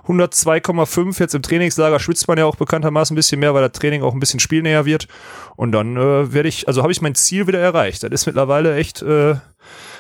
102,5 0.07 1.19
jetzt 1.19 1.33
im 1.33 1.41
Trainingslager 1.41 1.99
schwitzt 1.99 2.27
man 2.27 2.37
ja 2.37 2.45
auch 2.45 2.55
bekanntermaßen 2.55 3.15
ein 3.15 3.17
bisschen 3.17 3.39
mehr, 3.39 3.55
weil 3.55 3.67
das 3.67 3.79
Training 3.79 4.03
auch 4.03 4.13
ein 4.13 4.19
bisschen 4.19 4.39
spielnäher 4.39 4.85
wird. 4.85 5.07
Und 5.55 5.71
dann 5.71 5.97
äh, 5.97 6.31
werde 6.31 6.49
ich, 6.49 6.67
also 6.67 6.83
habe 6.83 6.91
ich 6.91 7.01
mein 7.01 7.15
Ziel 7.15 7.47
wieder 7.47 7.59
erreicht. 7.59 8.03
Das 8.03 8.11
ist 8.11 8.27
mittlerweile 8.27 8.75
echt, 8.75 9.01
äh, 9.01 9.35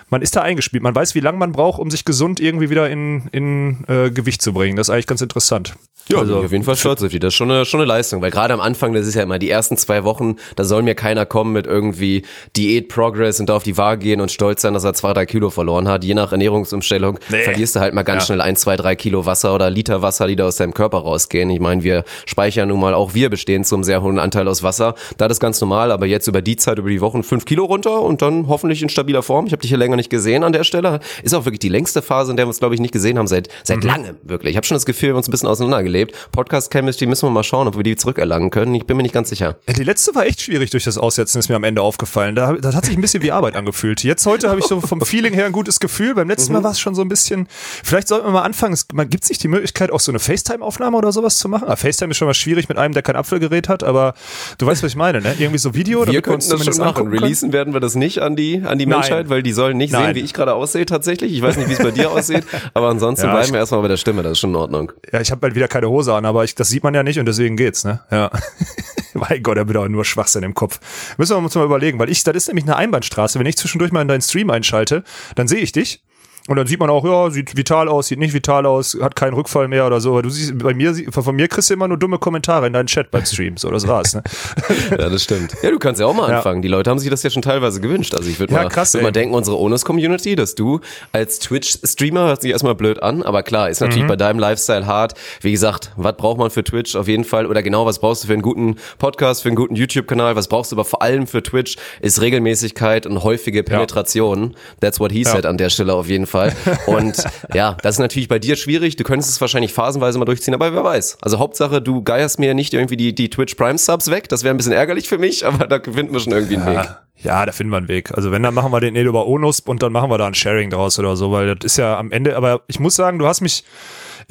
man 0.09 0.21
ist 0.21 0.35
da 0.35 0.41
eingespielt. 0.41 0.83
Man 0.83 0.95
weiß, 0.95 1.15
wie 1.15 1.19
lange 1.19 1.37
man 1.37 1.51
braucht, 1.51 1.79
um 1.79 1.89
sich 1.91 2.05
gesund 2.05 2.39
irgendwie 2.39 2.69
wieder 2.69 2.89
in, 2.89 3.27
in 3.31 3.83
äh, 3.87 4.09
Gewicht 4.11 4.41
zu 4.41 4.53
bringen. 4.53 4.75
Das 4.77 4.87
ist 4.87 4.93
eigentlich 4.93 5.07
ganz 5.07 5.21
interessant. 5.21 5.75
Ja, 6.07 6.17
also 6.17 6.33
bin 6.33 6.39
ich 6.39 6.45
auf 6.47 6.51
jeden 6.53 6.63
Fall 6.63 6.75
stolz 6.75 7.03
auf 7.03 7.09
die. 7.09 7.19
Das 7.19 7.27
ist 7.33 7.35
schon 7.35 7.51
eine, 7.51 7.65
schon 7.65 7.79
eine 7.81 7.87
Leistung, 7.87 8.21
weil 8.21 8.31
gerade 8.31 8.53
am 8.53 8.59
Anfang, 8.61 8.93
das 8.93 9.05
ist 9.05 9.13
ja 9.13 9.21
immer 9.21 9.37
die 9.37 9.49
ersten 9.49 9.77
zwei 9.77 10.03
Wochen, 10.03 10.37
da 10.55 10.63
soll 10.63 10.81
mir 10.81 10.95
keiner 10.95 11.25
kommen 11.27 11.53
mit 11.53 11.67
irgendwie 11.67 12.23
Diät-Progress 12.57 13.39
und 13.39 13.49
da 13.49 13.55
auf 13.55 13.63
die 13.63 13.77
Waage 13.77 14.01
gehen 14.03 14.21
und 14.21 14.31
stolz 14.31 14.61
sein, 14.61 14.73
dass 14.73 14.83
er 14.83 14.93
zwei, 14.93 15.13
drei 15.13 15.25
Kilo 15.25 15.49
verloren 15.49 15.87
hat. 15.87 16.03
Je 16.03 16.13
nach 16.13 16.31
Ernährungsumstellung 16.31 17.19
Nee. 17.29 17.43
verlierst 17.43 17.75
du 17.75 17.79
halt 17.79 17.93
mal 17.93 18.03
ganz 18.03 18.23
Ja. 18.23 18.25
schnell 18.27 18.41
ein, 18.41 18.55
zwei, 18.55 18.75
drei 18.75 18.95
Kilo 18.95 19.25
Wasser 19.25 19.53
oder 19.55 19.69
Liter 19.69 20.01
Wasser, 20.01 20.27
die 20.27 20.35
da 20.35 20.45
aus 20.47 20.55
deinem 20.57 20.73
Körper 20.73 20.99
rausgehen. 20.99 21.49
Ich 21.49 21.59
meine, 21.59 21.83
wir 21.83 22.03
speichern 22.25 22.69
nun 22.69 22.79
mal 22.79 22.93
auch 22.93 23.13
wir 23.13 23.29
bestehen 23.29 23.63
zum 23.63 23.83
sehr 23.83 24.01
hohen 24.01 24.19
Anteil 24.19 24.47
aus 24.47 24.63
Wasser. 24.63 24.95
Da 25.17 25.27
ist 25.27 25.39
ganz 25.39 25.61
normal, 25.61 25.91
aber 25.91 26.05
jetzt 26.05 26.27
über 26.27 26.41
die 26.41 26.55
Zeit, 26.57 26.79
über 26.79 26.89
die 26.89 27.01
Wochen 27.01 27.23
fünf 27.23 27.45
Kilo 27.45 27.65
runter 27.65 28.01
und 28.01 28.21
dann 28.21 28.47
hoffentlich 28.47 28.81
in 28.81 28.89
stabiler 28.89 29.23
Form. 29.23 29.45
Ich 29.45 29.51
habe 29.51 29.61
dich 29.61 29.69
hier 29.69 29.77
länger 29.77 29.95
nicht 29.99 30.09
gesehen 30.09 30.43
an 30.43 30.53
der 30.53 30.63
Stelle. 30.63 30.99
Ist 31.23 31.35
auch 31.35 31.45
wirklich 31.45 31.59
die 31.59 31.69
längste 31.69 32.01
Phase, 32.01 32.31
in 32.31 32.37
der 32.37 32.45
wir 32.45 32.49
uns, 32.49 32.59
glaube 32.59 32.73
ich, 32.75 32.81
nicht 32.81 32.91
gesehen 32.91 33.17
haben 33.17 33.27
seit 33.27 33.49
seit 33.63 33.83
langem, 33.83 34.17
wirklich. 34.23 34.51
Ich 34.51 34.57
habe 34.57 34.65
schon 34.65 34.75
das 34.75 34.85
Gefühl, 34.85 35.09
wir 35.09 35.13
haben 35.13 35.17
uns 35.17 35.27
ein 35.27 35.31
bisschen 35.31 35.49
auseinandergelebt. 35.49 36.15
Podcast 36.31 36.71
Chemistry 36.71 37.05
müssen 37.05 37.27
wir 37.27 37.31
mal 37.31 37.43
schauen, 37.43 37.67
ob 37.67 37.75
wir 37.75 37.83
die 37.83 37.95
zurückerlangen 37.95 38.49
können. 38.49 38.73
Ich 38.75 38.85
bin 38.85 38.97
mir 38.97 39.03
nicht 39.03 39.13
ganz 39.13 39.29
sicher. 39.29 39.57
Die 39.67 39.83
letzte 39.83 40.15
war 40.15 40.25
echt 40.25 40.41
schwierig 40.41 40.69
durch 40.71 40.83
das 40.83 40.97
Aussetzen, 40.97 41.39
ist 41.39 41.49
mir 41.49 41.55
am 41.55 41.63
Ende 41.63 41.81
aufgefallen. 41.81 42.35
Da, 42.35 42.53
das 42.53 42.75
hat 42.75 42.85
sich 42.85 42.97
ein 42.97 43.01
bisschen 43.01 43.21
wie 43.23 43.31
Arbeit 43.31 43.55
angefühlt. 43.55 44.03
Jetzt 44.03 44.25
heute 44.25 44.49
habe 44.49 44.59
ich 44.59 44.65
so 44.65 44.81
vom 44.81 45.01
Feeling 45.01 45.33
her 45.33 45.45
ein 45.45 45.51
gutes 45.51 45.79
Gefühl. 45.79 46.15
Beim 46.15 46.27
letzten 46.27 46.53
Mal 46.53 46.63
war 46.63 46.71
es 46.71 46.79
schon 46.79 46.95
so 46.95 47.01
ein 47.01 47.09
bisschen. 47.09 47.47
Vielleicht 47.49 48.07
sollten 48.07 48.27
wir 48.27 48.31
mal 48.31 48.43
anfangen. 48.43 48.73
Es 48.73 48.87
gibt 48.87 49.25
sich 49.25 49.37
die 49.37 49.47
Möglichkeit, 49.47 49.91
auch 49.91 49.99
so 49.99 50.11
eine 50.11 50.19
FaceTime-Aufnahme 50.19 50.97
oder 50.97 51.11
sowas 51.11 51.37
zu 51.37 51.49
machen. 51.49 51.67
Ah, 51.67 51.75
FaceTime 51.75 52.11
ist 52.11 52.17
schon 52.17 52.27
mal 52.27 52.33
schwierig 52.33 52.69
mit 52.69 52.77
einem, 52.77 52.93
der 52.93 53.03
kein 53.03 53.15
Apfelgerät 53.15 53.69
hat, 53.69 53.83
aber 53.83 54.13
du 54.57 54.65
weißt, 54.65 54.83
was 54.83 54.91
ich 54.91 54.95
meine, 54.95 55.21
ne? 55.21 55.35
Irgendwie 55.37 55.57
so 55.57 55.73
Video, 55.73 56.05
Wir 56.07 56.21
könnten 56.21 56.51
uns 56.51 56.65
das 56.65 56.75
schon 56.75 56.85
machen. 56.85 57.07
Releasen 57.07 57.53
werden 57.53 57.73
wir 57.73 57.79
das 57.79 57.95
nicht 57.95 58.19
an 58.19 58.35
die, 58.35 58.61
an 58.63 58.77
die 58.77 58.85
Nein. 58.85 58.99
Menschheit, 58.99 59.29
weil 59.29 59.43
die 59.43 59.51
sollen 59.53 59.77
nicht 59.77 59.88
Nein. 59.91 60.07
sehen, 60.07 60.15
wie 60.15 60.19
ich 60.21 60.33
gerade 60.33 60.53
aussehe 60.53 60.85
tatsächlich. 60.85 61.33
Ich 61.33 61.41
weiß 61.41 61.57
nicht, 61.57 61.69
wie 61.69 61.73
es 61.73 61.79
bei 61.79 61.91
dir 61.91 62.11
aussieht, 62.11 62.43
aber 62.73 62.89
ansonsten 62.89 63.27
Ja, 63.27 63.33
bleiben 63.33 63.51
wir 63.51 63.59
erstmal 63.59 63.81
bei 63.81 63.87
der 63.87 63.97
Stimme, 63.97 64.23
das 64.23 64.33
ist 64.33 64.39
schon 64.39 64.51
in 64.51 64.55
Ordnung. 64.55 64.91
Ja, 65.11 65.21
ich 65.21 65.31
habe 65.31 65.41
bald 65.41 65.55
wieder 65.55 65.67
keine 65.67 65.89
Hose 65.89 66.13
an, 66.13 66.25
aber 66.25 66.43
ich, 66.43 66.55
das 66.55 66.69
sieht 66.69 66.83
man 66.83 66.93
ja 66.93 67.03
nicht 67.03 67.19
und 67.19 67.25
deswegen 67.25 67.57
geht's, 67.57 67.83
ne? 67.83 68.01
Ja. 68.11 68.31
mein 69.13 69.43
Gott, 69.43 69.57
da 69.57 69.67
wird 69.67 69.77
auch 69.77 69.87
nur 69.87 70.05
Schwachsinn 70.05 70.43
im 70.43 70.53
Kopf. 70.53 70.79
Müssen 71.17 71.35
wir 71.35 71.43
uns 71.43 71.55
mal 71.55 71.65
überlegen, 71.65 71.99
weil 71.99 72.09
ich, 72.09 72.23
das 72.23 72.35
ist 72.35 72.47
nämlich 72.47 72.65
eine 72.65 72.75
Einbahnstraße. 72.75 73.39
Wenn 73.39 73.45
ich 73.45 73.57
zwischendurch 73.57 73.91
mal 73.91 74.01
in 74.01 74.07
deinen 74.07 74.21
Stream 74.21 74.49
einschalte, 74.49 75.03
dann 75.35 75.47
sehe 75.47 75.59
ich 75.59 75.71
dich. 75.71 76.01
Und 76.49 76.55
dann 76.57 76.67
sieht 76.67 76.79
man 76.79 76.89
auch, 76.89 77.05
ja, 77.05 77.29
sieht 77.29 77.55
vital 77.55 77.87
aus, 77.87 78.07
sieht 78.07 78.19
nicht 78.19 78.33
vital 78.33 78.65
aus, 78.65 78.97
hat 79.01 79.15
keinen 79.15 79.33
Rückfall 79.33 79.67
mehr 79.67 79.85
oder 79.87 80.01
so. 80.01 80.11
Aber 80.13 80.23
du 80.23 80.29
siehst, 80.29 80.57
bei 80.57 80.73
mir, 80.73 80.93
von 81.11 81.35
mir 81.35 81.47
kriegst 81.47 81.69
du 81.69 81.75
immer 81.75 81.87
nur 81.87 81.97
dumme 81.97 82.17
Kommentare 82.17 82.65
in 82.67 82.73
deinen 82.73 82.87
Chat 82.87 83.11
beim 83.11 83.23
Stream. 83.23 83.55
So, 83.55 83.69
das 83.69 83.87
war's, 83.87 84.15
ne? 84.15 84.23
Ja, 84.89 85.09
das 85.09 85.23
stimmt. 85.23 85.53
Ja, 85.61 85.69
du 85.69 85.77
kannst 85.79 86.01
ja 86.01 86.07
auch 86.07 86.15
mal 86.15 86.29
Ja. 86.29 86.37
anfangen. 86.37 86.61
Die 86.61 86.67
Leute 86.67 86.89
haben 86.89 86.97
sich 86.99 87.09
das 87.09 87.21
ja 87.23 87.29
schon 87.29 87.43
teilweise 87.43 87.79
gewünscht. 87.81 88.15
Also 88.15 88.27
ich 88.29 88.39
würde 88.39 88.53
Ja, 88.53 88.63
mal, 88.63 88.69
krass, 88.69 88.93
würd 88.95 89.03
mal 89.03 89.11
denken, 89.11 89.35
unsere 89.35 89.59
Onus-Community, 89.59 90.35
dass 90.35 90.55
du 90.55 90.79
als 91.11 91.37
Twitch-Streamer 91.39 92.21
hört 92.27 92.41
sich 92.41 92.51
erstmal 92.51 92.73
blöd 92.73 93.01
an, 93.03 93.21
aber 93.21 93.43
klar, 93.43 93.69
ist 93.69 93.79
Mhm. 93.81 93.87
natürlich 93.87 94.07
bei 94.07 94.15
deinem 94.15 94.39
Lifestyle 94.39 94.87
hart. 94.87 95.13
Wie 95.41 95.51
gesagt, 95.51 95.91
was 95.97 96.17
braucht 96.17 96.39
man 96.39 96.49
für 96.49 96.63
Twitch 96.63 96.95
auf 96.95 97.07
jeden 97.07 97.25
Fall? 97.25 97.45
Oder 97.45 97.61
genau, 97.61 97.85
was 97.85 97.99
brauchst 97.99 98.23
du 98.23 98.27
für 98.27 98.33
einen 98.33 98.41
guten 98.41 98.77
Podcast, 98.97 99.43
für 99.43 99.49
einen 99.49 99.55
guten 99.55 99.75
YouTube-Kanal? 99.75 100.35
Was 100.35 100.47
brauchst 100.47 100.71
du 100.71 100.75
aber 100.75 100.85
vor 100.85 101.03
allem 101.03 101.27
für 101.27 101.43
Twitch? 101.43 101.75
Ist 102.01 102.21
Regelmäßigkeit 102.21 103.05
und 103.05 103.23
häufige 103.23 103.61
Penetration. 103.63 104.55
That's 104.81 104.99
what 104.99 105.11
he 105.11 105.23
said 105.23 105.45
an 105.45 105.57
der 105.59 105.69
Stelle 105.69 105.93
auf 105.93 106.07
jeden 106.07 106.25
Fall. 106.25 106.38
Und 106.87 107.23
ja, 107.53 107.77
das 107.81 107.95
ist 107.95 107.99
natürlich 107.99 108.27
bei 108.27 108.39
dir 108.39 108.55
schwierig. 108.55 108.95
Du 108.95 109.03
könntest 109.03 109.31
es 109.31 109.41
wahrscheinlich 109.41 109.73
phasenweise 109.73 110.19
mal 110.19 110.25
durchziehen, 110.25 110.53
aber 110.53 110.73
wer 110.73 110.83
weiß. 110.83 111.17
Also 111.21 111.39
Hauptsache, 111.39 111.81
du 111.81 112.03
geierst 112.03 112.39
mir 112.39 112.53
nicht 112.53 112.73
irgendwie 112.73 112.97
die, 112.97 113.13
die 113.13 113.29
Twitch 113.29 113.55
Prime 113.55 113.77
Subs 113.77 114.09
weg. 114.09 114.29
Das 114.29 114.43
wäre 114.43 114.53
ein 114.53 114.57
bisschen 114.57 114.73
ärgerlich 114.73 115.09
für 115.09 115.17
mich, 115.17 115.45
aber 115.45 115.67
da 115.67 115.79
finden 115.79 116.13
wir 116.13 116.19
schon 116.19 116.33
irgendwie 116.33 116.57
einen 116.57 116.67
Weg. 116.67 116.89
Ja, 117.21 117.45
da 117.45 117.51
finden 117.51 117.71
wir 117.71 117.77
einen 117.77 117.89
Weg. 117.89 118.11
Also 118.15 118.31
wenn, 118.31 118.43
dann 118.43 118.53
machen 118.53 118.71
wir 118.71 118.79
den 118.79 118.95
Edo 118.95 119.09
über 119.09 119.27
Onusp 119.27 119.67
und 119.67 119.83
dann 119.83 119.91
machen 119.91 120.09
wir 120.09 120.17
da 120.17 120.27
ein 120.27 120.35
Sharing 120.35 120.69
draus 120.69 120.97
oder 120.99 121.17
so, 121.17 121.31
weil 121.31 121.55
das 121.55 121.65
ist 121.65 121.77
ja 121.77 121.97
am 121.97 122.11
Ende, 122.11 122.37
aber 122.37 122.61
ich 122.67 122.79
muss 122.79 122.95
sagen, 122.95 123.19
du 123.19 123.27
hast 123.27 123.41
mich, 123.41 123.65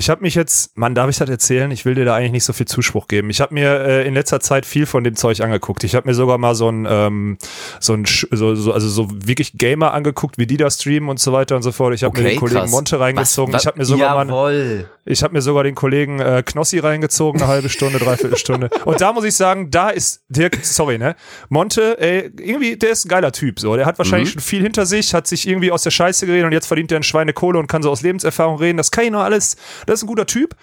ich 0.00 0.09
habe 0.11 0.23
mich 0.23 0.37
jetzt, 0.37 0.78
Mann, 0.78 0.95
darf 0.95 1.11
ich 1.11 1.19
das 1.19 1.28
erzählen? 1.28 1.73
Ich 1.73 1.85
will 1.85 1.97
dir 1.97 2.05
da 2.05 2.14
eigentlich 2.14 2.31
nicht 2.31 2.45
so 2.45 2.52
viel 2.52 2.67
Zuspruch 2.67 3.09
geben. 3.09 3.31
Ich 3.31 3.40
habe 3.40 3.52
mir 3.52 3.81
äh, 3.81 4.07
in 4.07 4.14
letzter 4.14 4.38
Zeit 4.38 4.64
viel 4.64 4.87
von 4.87 5.02
dem 5.02 5.17
Zeug 5.17 5.40
angeguckt. 5.40 5.83
Ich 5.83 5.97
habe 5.97 6.07
mir 6.09 6.14
sogar 6.14 6.38
mal 6.38 6.55
so 6.55 6.69
ein, 6.71 6.87
ähm, 6.88 7.37
so 7.81 7.95
ein, 7.95 8.05
so, 8.07 8.55
so, 8.55 8.73
also 8.73 8.88
so 8.88 9.09
wirklich 9.11 9.55
Gamer 9.55 9.93
angeguckt, 9.95 10.38
wie 10.38 10.47
die 10.47 10.57
da 10.57 10.71
streamen 10.71 11.09
und 11.09 11.19
so 11.19 11.33
weiter 11.33 11.57
und 11.57 11.62
so 11.62 11.73
fort. 11.73 11.95
Ich 11.95 12.05
habe 12.05 12.17
mir 12.17 12.28
den 12.28 12.38
Kollegen 12.38 12.61
krass. 12.61 12.71
Monte 12.71 13.00
reingezogen. 13.00 13.52
Was- 13.52 13.62
ich 13.62 13.67
habe 13.67 13.76
mir 13.78 13.85
sogar 13.85 14.14
mal, 14.14 14.28
Jawohl. 14.28 14.88
Ich 15.09 15.23
habe 15.23 15.33
mir 15.33 15.41
sogar 15.41 15.65
den 15.65 15.75
Kollegen 15.75 16.21
äh, 16.21 16.43
Knossi 16.45 16.79
reingezogen, 16.79 17.41
eine 17.41 17.49
halbe 17.49 17.69
Stunde, 17.71 17.99
dreiviertel 17.99 18.37
Stunde. 18.37 18.69
Und 18.85 19.00
da 19.00 19.12
muss 19.12 19.25
ich 19.25 19.35
sagen, 19.35 19.71
da 19.71 19.88
ist 19.88 20.23
Dirk, 20.29 20.59
sorry, 20.62 20.99
ne? 20.99 21.17
Monte, 21.49 21.99
ey, 21.99 22.31
irgendwie, 22.38 22.77
der 22.77 22.91
ist 22.91 23.07
ein 23.07 23.09
geiler 23.09 23.33
Typ. 23.33 23.59
So, 23.59 23.75
der 23.75 23.87
hat 23.87 23.99
wahrscheinlich 23.99 24.31
schon 24.33 24.43
viel 24.43 24.62
hinter 24.62 24.85
sich, 24.85 25.15
hat 25.15 25.27
sich 25.27 25.49
irgendwie 25.49 25.73
aus 25.73 25.83
der 25.83 25.91
Scheiße 25.91 26.27
geredet 26.27 26.47
und 26.47 26.53
jetzt 26.53 26.67
verdient 26.67 26.93
er 26.93 27.00
ein 27.00 27.03
Schweinekohle 27.03 27.59
und 27.59 27.69
kann 27.69 27.83
so 27.83 27.91
aus 27.91 28.03
Lebenserfahrung 28.03 28.59
reden. 28.59 28.77
Das 28.77 28.91
kann 28.91 29.05
ich 29.05 29.11
noch 29.11 29.23
alles. 29.23 29.57
Das 29.87 30.00
ist 30.00 30.05
ein 30.05 30.09
guter 30.09 30.27
Typ. 30.27 30.55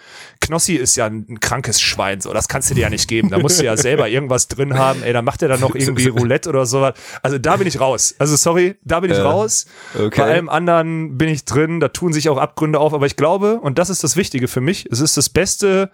Knossi 0.42 0.74
ist 0.75 0.96
ja 0.96 1.06
ein, 1.06 1.25
ein 1.30 1.39
krankes 1.39 1.82
Schwein, 1.82 2.22
so. 2.22 2.34
Das 2.34 2.48
kannst 2.48 2.70
du 2.70 2.75
dir 2.75 2.82
ja 2.82 2.89
nicht 2.89 3.08
geben. 3.08 3.30
Da 3.30 3.39
musst 3.39 3.60
du 3.60 3.65
ja 3.65 3.77
selber 3.77 4.10
irgendwas 4.10 4.48
drin 4.48 4.77
haben. 4.77 5.04
Ey, 5.04 5.13
dann 5.13 5.25
macht 5.25 5.42
er 5.42 5.48
dann 5.48 5.60
noch 5.60 5.75
irgendwie 5.75 6.08
Roulette 6.10 6.50
oder 6.50 6.65
sowas. 6.65 6.94
Also 7.22 7.38
da 7.38 7.58
bin 7.58 7.68
ich 7.68 7.80
raus. 7.80 8.15
Also 8.20 8.36
sorry, 8.36 8.75
da 8.84 9.00
bin 9.00 9.12
ich 9.12 9.18
raus. 9.18 9.65
okay. 9.96 10.22
Bei 10.22 10.24
allem 10.32 10.50
anderen 10.50 11.18
bin 11.18 11.30
ich 11.30 11.46
drin. 11.46 11.80
Da 11.80 11.89
tun 11.89 12.13
sich 12.13 12.30
auch 12.30 12.38
Abgründe 12.38 12.80
auf. 12.80 12.94
Aber 12.94 13.06
ich 13.06 13.15
glaube, 13.15 13.60
und 13.60 13.80
das 13.80 13.89
ist 13.89 14.04
das 14.04 14.15
Wichtige 14.18 14.48
für 14.48 14.62
mich, 14.62 14.88
es 14.92 15.00
ist 15.00 15.18
das 15.18 15.30
beste 15.30 15.89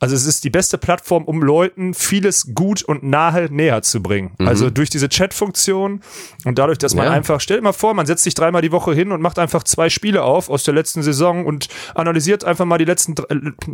Also 0.00 0.14
es 0.14 0.26
ist 0.26 0.44
die 0.44 0.50
beste 0.50 0.78
Plattform, 0.78 1.24
um 1.24 1.42
Leuten 1.42 1.92
vieles 1.92 2.54
gut 2.54 2.82
und 2.84 3.02
nahe 3.02 3.48
näher 3.52 3.82
zu 3.82 4.00
bringen. 4.00 4.30
Mhm. 4.38 4.46
Also 4.46 4.70
durch 4.70 4.90
diese 4.90 5.08
Chat-Funktion 5.08 6.02
und 6.44 6.58
dadurch, 6.58 6.78
dass 6.78 6.94
man 6.94 7.06
Ja. 7.06 7.10
einfach, 7.10 7.40
stell 7.40 7.56
dir 7.56 7.64
mal 7.64 7.72
vor, 7.72 7.94
man 7.94 8.06
setzt 8.06 8.22
sich 8.22 8.34
dreimal 8.34 8.62
die 8.62 8.70
Woche 8.70 8.94
hin 8.94 9.10
und 9.10 9.20
macht 9.20 9.38
einfach 9.40 9.64
zwei 9.64 9.90
Spiele 9.90 10.22
auf 10.22 10.50
aus 10.50 10.62
der 10.62 10.74
letzten 10.74 11.02
Saison 11.02 11.46
und 11.46 11.68
analysiert 11.96 12.44
einfach 12.44 12.64
mal 12.64 12.78
die 12.78 12.84
letzten, 12.84 13.16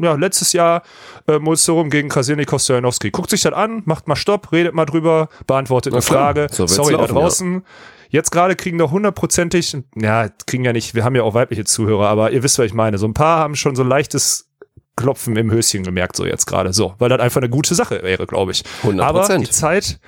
ja, 0.01 0.15
letztes 0.15 0.55
Jahr 0.55 0.83
äh, 1.29 1.39
Mulserum 1.39 1.91
gegen 1.91 2.09
Krasilnikov 2.09 2.63
Stojanowski. 2.63 3.11
Guckt 3.11 3.29
sich 3.29 3.43
das 3.43 3.53
an, 3.53 3.83
macht 3.85 4.09
mal 4.09 4.17
Stopp, 4.17 4.51
redet 4.51 4.73
mal 4.75 4.87
drüber, 4.87 5.29
beantwortet 5.47 5.93
eine. 5.93 6.01
Frage. 6.01 6.47
So 6.51 6.67
Sorry, 6.67 6.93
da 6.95 7.01
laufen, 7.01 7.15
ja. 7.15 7.21
draußen. 7.21 7.65
Jetzt 8.09 8.31
gerade 8.31 8.55
kriegen 8.57 8.79
doch 8.79 8.93
hundertprozentig, 8.93 9.77
ja, 9.97 10.29
kriegen 10.47 10.65
ja 10.65 10.73
nicht, 10.73 10.95
wir 10.95 11.05
haben 11.05 11.17
ja 11.17 11.23
auch 11.23 11.35
weibliche 11.35 11.65
Zuhörer, 11.65 12.09
aber 12.09 12.31
ihr 12.31 12.43
wisst, 12.43 12.59
was 12.59 12.67
ich 12.67 12.75
meine. 12.75 12.97
So 12.97 13.07
ein 13.07 13.15
paar 13.15 13.39
haben 13.41 13.57
schon 13.57 13.75
so 13.77 13.83
ein 13.83 13.89
leichtes 13.89 14.49
Klopfen 14.97 15.37
im 15.37 15.51
Höschen 15.51 15.83
gemerkt, 15.83 16.17
so 16.17 16.25
jetzt 16.25 16.47
gerade. 16.47 16.73
So, 16.73 16.95
weil 16.99 17.09
das 17.09 17.21
einfach 17.21 17.41
eine 17.41 17.51
gute 17.51 17.75
Sache 17.75 18.03
wäre, 18.03 18.27
glaube 18.27 18.53
ich. 18.53 18.63
100%. 18.83 19.01
Aber 19.03 19.39
die 19.39 19.51
Zeit, 19.51 19.99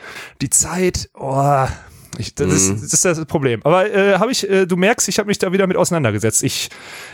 die 0.41 0.51
Zeit, 0.51 1.11
oh, 1.15 1.67
ich, 2.19 2.35
das, 2.35 2.53
ist, 2.53 2.83
das 2.83 2.93
ist 2.93 3.05
das 3.05 3.25
Problem. 3.27 3.61
Aber 3.65 3.91
äh, 3.91 4.15
habe 4.19 4.33
ich, 4.33 4.49
äh, 4.49 4.67
du 4.67 4.77
merkst, 4.77 5.09
ich 5.09 5.19
habe 5.19 5.29
mich 5.29 5.39
da 5.39 5.53
wieder 5.53 5.67
mit 5.67 5.77
auseinandergesetzt. 5.77 6.43
Ich, 6.43 6.69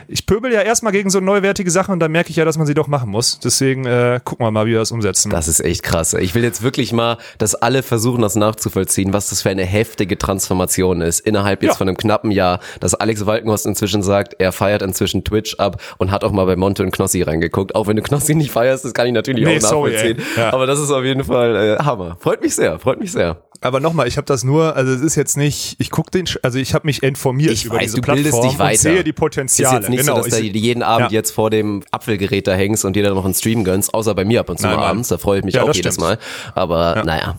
ich 0.08 0.26
pöbel 0.26 0.52
ja 0.52 0.60
erstmal 0.62 0.92
gegen 0.92 1.10
so 1.10 1.20
neuwertige 1.20 1.70
Sachen 1.70 1.92
und 1.92 2.00
dann 2.00 2.12
merke 2.12 2.30
ich 2.30 2.36
ja, 2.36 2.44
dass 2.44 2.58
man 2.58 2.66
sie 2.66 2.74
doch 2.74 2.86
machen 2.88 3.10
muss. 3.10 3.38
Deswegen 3.40 3.84
äh, 3.86 4.20
gucken 4.24 4.44
wir 4.46 4.50
mal, 4.50 4.66
wie 4.66 4.70
wir 4.72 4.78
das 4.78 4.92
umsetzen. 4.92 5.30
Das 5.30 5.48
ist 5.48 5.60
echt 5.60 5.82
krass. 5.82 6.14
Ich 6.14 6.34
will 6.34 6.42
jetzt 6.42 6.62
wirklich 6.62 6.92
mal, 6.92 7.18
dass 7.38 7.54
alle 7.54 7.82
versuchen, 7.82 8.22
das 8.22 8.34
nachzuvollziehen, 8.36 9.12
was 9.12 9.30
das 9.30 9.42
für 9.42 9.50
eine 9.50 9.64
heftige 9.64 10.18
Transformation 10.18 11.00
ist. 11.00 11.20
Innerhalb 11.20 11.62
jetzt 11.62 11.72
Ja. 11.72 11.76
von 11.78 11.88
einem 11.88 11.96
knappen 11.96 12.30
Jahr, 12.30 12.60
dass 12.80 12.94
Alex 12.94 13.26
Walkenhorst 13.26 13.66
inzwischen 13.66 14.02
sagt, 14.02 14.36
er 14.38 14.52
feiert 14.52 14.82
inzwischen 14.82 15.24
Twitch 15.24 15.54
ab 15.56 15.80
und 15.98 16.10
hat 16.10 16.24
auch 16.24 16.32
mal 16.32 16.44
bei 16.46 16.56
Monte 16.56 16.82
und 16.82 16.90
Knossi 16.92 17.22
reingeguckt. 17.22 17.74
Auch 17.74 17.86
wenn 17.86 17.96
du 17.96 18.02
Knossi 18.02 18.34
nicht 18.34 18.50
feierst, 18.50 18.84
das 18.84 18.94
kann 18.94 19.06
ich 19.06 19.12
natürlich 19.12 19.44
Nee, 19.44 19.56
auch 19.58 19.60
sorry, 19.60 19.92
nachvollziehen. 19.92 20.18
ey. 20.36 20.42
Ja. 20.42 20.52
Aber 20.52 20.66
das 20.66 20.78
ist 20.80 20.90
auf 20.90 21.04
jeden 21.04 21.24
Fall 21.24 21.56
äh, 21.80 21.82
Hammer. 21.84 22.16
Freut 22.20 22.42
mich 22.42 22.54
sehr, 22.54 22.78
freut 22.78 23.00
mich 23.00 23.12
sehr. 23.12 23.42
Aber 23.62 23.80
nochmal, 23.80 24.08
ich 24.08 24.16
habe 24.16 24.24
das 24.26 24.44
nur, 24.44 24.76
also 24.76 24.92
es 24.92 25.00
ist 25.00 25.14
jetzt 25.14 25.36
nicht, 25.36 25.76
ich 25.78 25.90
gucke 25.90 26.10
den, 26.10 26.26
also 26.42 26.58
ich 26.58 26.74
habe 26.74 26.86
mich 26.86 27.02
informiert 27.02 27.52
Ich 27.52 27.64
über 27.64 27.76
weiß, 27.76 27.82
diese 27.92 28.00
du 28.00 28.02
bildest 28.12 28.30
Plattform 28.32 28.48
dich 28.50 28.58
weiter. 28.58 28.70
und 28.72 28.78
sehe 28.80 29.04
die 29.04 29.10
Ist 29.10 29.16
Potenziale. 29.16 29.76
jetzt 29.80 29.88
nicht 29.88 30.00
genau, 30.00 30.16
so, 30.16 30.28
dass 30.28 30.38
du 30.38 30.44
ich- 30.44 30.54
jeden 30.54 30.82
Abend 30.82 31.10
Ja. 31.12 31.18
jetzt 31.18 31.30
vor 31.30 31.48
dem 31.50 31.82
Apfelgerät 31.92 32.46
da 32.46 32.54
hängst 32.54 32.84
und 32.84 32.94
dir 32.96 33.02
dann 33.04 33.14
noch 33.14 33.24
einen 33.24 33.34
Stream 33.34 33.64
gönnst, 33.64 33.94
außer 33.94 34.14
bei 34.14 34.24
mir 34.24 34.40
ab 34.40 34.50
und 34.50 34.58
zu 34.58 34.66
Nein, 34.66 34.74
mal 34.76 34.80
Mann. 34.82 34.90
abends. 34.90 35.08
Da 35.08 35.18
freue 35.18 35.38
ich 35.38 35.44
mich 35.44 35.54
Ja, 35.54 35.62
auch 35.62 35.72
jedes 35.74 35.94
stimmt. 35.94 36.00
Mal. 36.08 36.18
Aber 36.54 37.02
naja, 37.04 37.36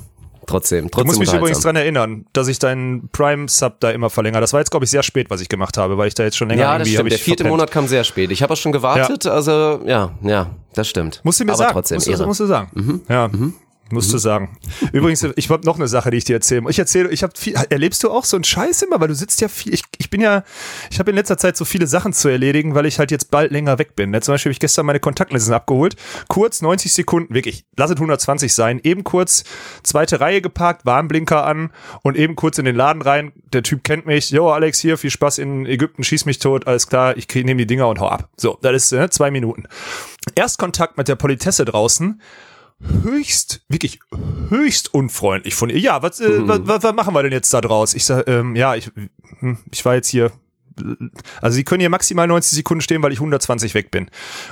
trotzdem, 0.47 0.85
Du 0.85 0.89
trotzdem 0.91 1.07
musst 1.07 1.19
mich 1.19 1.33
übrigens 1.33 1.59
dran 1.59 1.75
erinnern, 1.75 2.25
dass 2.33 2.47
ich 2.47 2.57
deinen 2.59 3.09
Prime-Sub 3.09 3.79
da 3.81 3.91
immer 3.91 4.09
verlängere. 4.09 4.41
Das 4.41 4.53
war 4.53 4.59
jetzt, 4.61 4.71
glaube 4.71 4.85
ich, 4.85 4.91
sehr 4.91 5.03
spät, 5.03 5.29
was 5.29 5.41
ich 5.41 5.49
gemacht 5.49 5.77
habe, 5.77 5.97
weil 5.97 6.07
ich 6.07 6.13
da 6.13 6.23
jetzt 6.23 6.37
schon 6.37 6.49
länger 6.49 6.61
Ja, 6.61 6.77
das 6.77 6.87
stimmt. 6.89 7.11
Der 7.11 7.17
vierte 7.17 7.43
verpennt. 7.43 7.49
Monat 7.57 7.71
kam 7.71 7.87
sehr 7.87 8.03
spät. 8.03 8.31
Ich 8.31 8.41
habe 8.43 8.53
auch 8.53 8.57
schon 8.57 8.71
gewartet. 8.71 9.25
Also 9.25 9.81
ja, 9.85 10.11
ja, 10.21 10.51
das 10.73 10.87
stimmt. 10.87 11.19
Musst 11.23 11.39
du 11.39 11.45
mir 11.45 11.51
Aber 11.51 11.57
sagen. 11.57 11.73
trotzdem 11.73 11.95
musst, 11.97 12.07
du, 12.07 12.25
musst 12.25 12.39
du 12.39 12.45
sagen. 12.45 13.01
Ja. 13.09 13.29
Musst 13.93 14.11
du 14.11 14.17
sagen. 14.17 14.57
Übrigens, 14.91 15.23
ich 15.35 15.49
habe 15.49 15.65
noch 15.65 15.77
eine 15.77 15.87
Sache, 15.87 16.09
die 16.09 16.17
ich 16.17 16.23
dir 16.23 16.33
erzähle. 16.33 16.63
Ich 16.69 16.79
erzähle, 16.79 17.09
ich 17.11 17.23
habe 17.23 17.33
viel, 17.37 17.53
erlebst 17.69 18.03
du 18.03 18.09
auch 18.09 18.25
so 18.25 18.37
einen 18.37 18.43
Scheiß 18.43 18.81
immer, 18.81 18.99
weil 18.99 19.07
du 19.07 19.15
sitzt 19.15 19.39
ja 19.41 19.47
viel, 19.47 19.73
ich, 19.73 19.83
ich 19.97 20.09
bin 20.09 20.21
ja, 20.21 20.43
ich 20.89 20.99
habe 20.99 21.11
in 21.11 21.15
letzter 21.15 21.37
Zeit 21.37 21.55
so 21.55 21.63
viele 21.63 21.85
Sachen 21.87 22.11
zu 22.11 22.27
erledigen, 22.27 22.75
weil 22.75 22.85
ich 22.85 22.99
halt 22.99 23.11
jetzt 23.11 23.29
bald 23.31 23.51
länger 23.51 23.77
weg 23.77 23.95
bin. 23.95 24.09
Ne? 24.09 24.21
Zum 24.21 24.33
Beispiel 24.33 24.49
habe 24.49 24.53
ich 24.53 24.59
gestern 24.59 24.85
meine 24.85 24.99
Kontaktlinsen 24.99 25.53
abgeholt, 25.53 25.95
kurz 26.27 26.61
90 26.61 26.91
Sekunden, 26.91 27.33
wirklich, 27.33 27.65
lass 27.77 27.91
es 27.91 27.97
120 27.97 28.53
sein, 28.53 28.79
eben 28.83 29.03
kurz 29.03 29.43
zweite 29.83 30.19
Reihe 30.19 30.41
geparkt, 30.41 30.85
Warnblinker 30.85 31.45
an 31.45 31.71
und 32.01 32.17
eben 32.17 32.35
kurz 32.35 32.57
in 32.57 32.65
den 32.65 32.75
Laden 32.75 33.01
rein. 33.01 33.31
Der 33.53 33.63
Typ 33.63 33.83
kennt 33.83 34.05
mich, 34.05 34.31
jo 34.31 34.49
Alex, 34.49 34.79
hier, 34.79 34.97
viel 34.97 35.11
Spaß 35.11 35.37
in 35.37 35.65
Ägypten, 35.65 36.03
schieß 36.03 36.25
mich 36.25 36.39
tot, 36.39 36.67
alles 36.67 36.87
klar, 36.87 37.15
ich 37.17 37.27
nehme 37.33 37.57
die 37.57 37.67
Dinger 37.67 37.87
und 37.87 37.99
hau 37.99 38.07
ab. 38.07 38.29
So, 38.37 38.57
das 38.61 38.73
ist 38.73 38.91
äh, 38.91 39.09
zwei 39.09 39.31
Minuten. 39.31 39.65
Erstkontakt 40.35 40.97
mit 40.97 41.07
der 41.07 41.15
Politesse 41.15 41.65
draußen, 41.65 42.21
höchst, 43.03 43.61
wirklich 43.69 43.99
höchst 44.49 44.93
unfreundlich 44.93 45.55
von 45.55 45.69
ihr. 45.69 45.79
Ja, 45.79 46.01
was, 46.01 46.19
äh, 46.19 46.47
was, 46.47 46.61
was, 46.63 46.83
was 46.83 46.93
machen 46.93 47.13
wir 47.13 47.23
denn 47.23 47.31
jetzt 47.31 47.53
da 47.53 47.61
draus? 47.61 47.93
Ich 47.93 48.05
sag, 48.05 48.27
ähm, 48.27 48.55
ja, 48.55 48.75
ich, 48.75 48.91
hm, 49.39 49.57
ich 49.71 49.83
war 49.85 49.95
jetzt 49.95 50.09
hier. 50.09 50.31
Also 51.41 51.55
sie 51.55 51.63
können 51.63 51.79
hier 51.79 51.89
maximal 51.89 52.27
90 52.27 52.55
Sekunden 52.55 52.81
stehen, 52.81 53.01
weil 53.03 53.11
ich 53.11 53.19
120 53.19 53.73
weg 53.73 53.91
bin. 53.91 54.09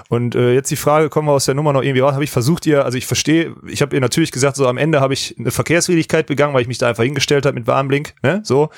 Und 0.09 0.35
äh, 0.35 0.53
jetzt 0.53 0.71
die 0.71 0.75
Frage, 0.75 1.09
kommen 1.09 1.27
wir 1.27 1.33
aus 1.33 1.45
der 1.45 1.55
Nummer 1.55 1.73
noch 1.73 1.81
irgendwie 1.81 2.01
raus? 2.01 2.13
Habe 2.13 2.23
ich 2.23 2.31
versucht 2.31 2.65
ihr, 2.65 2.85
also 2.85 2.97
ich 2.97 3.05
verstehe, 3.05 3.55
ich 3.67 3.81
habe 3.81 3.95
ihr 3.95 4.01
natürlich 4.01 4.31
gesagt, 4.31 4.55
so 4.55 4.67
am 4.67 4.77
Ende 4.77 5.01
habe 5.01 5.13
ich 5.13 5.35
eine 5.39 5.51
Verkehrswidrigkeit 5.51 6.27
begangen, 6.27 6.53
weil 6.53 6.61
ich 6.61 6.67
mich 6.67 6.77
da 6.77 6.87
einfach 6.87 7.03
hingestellt 7.03 7.45
habe 7.45 7.55
mit 7.55 7.67
Warnblink, 7.67 8.13
ne, 8.23 8.41
so. 8.43 8.69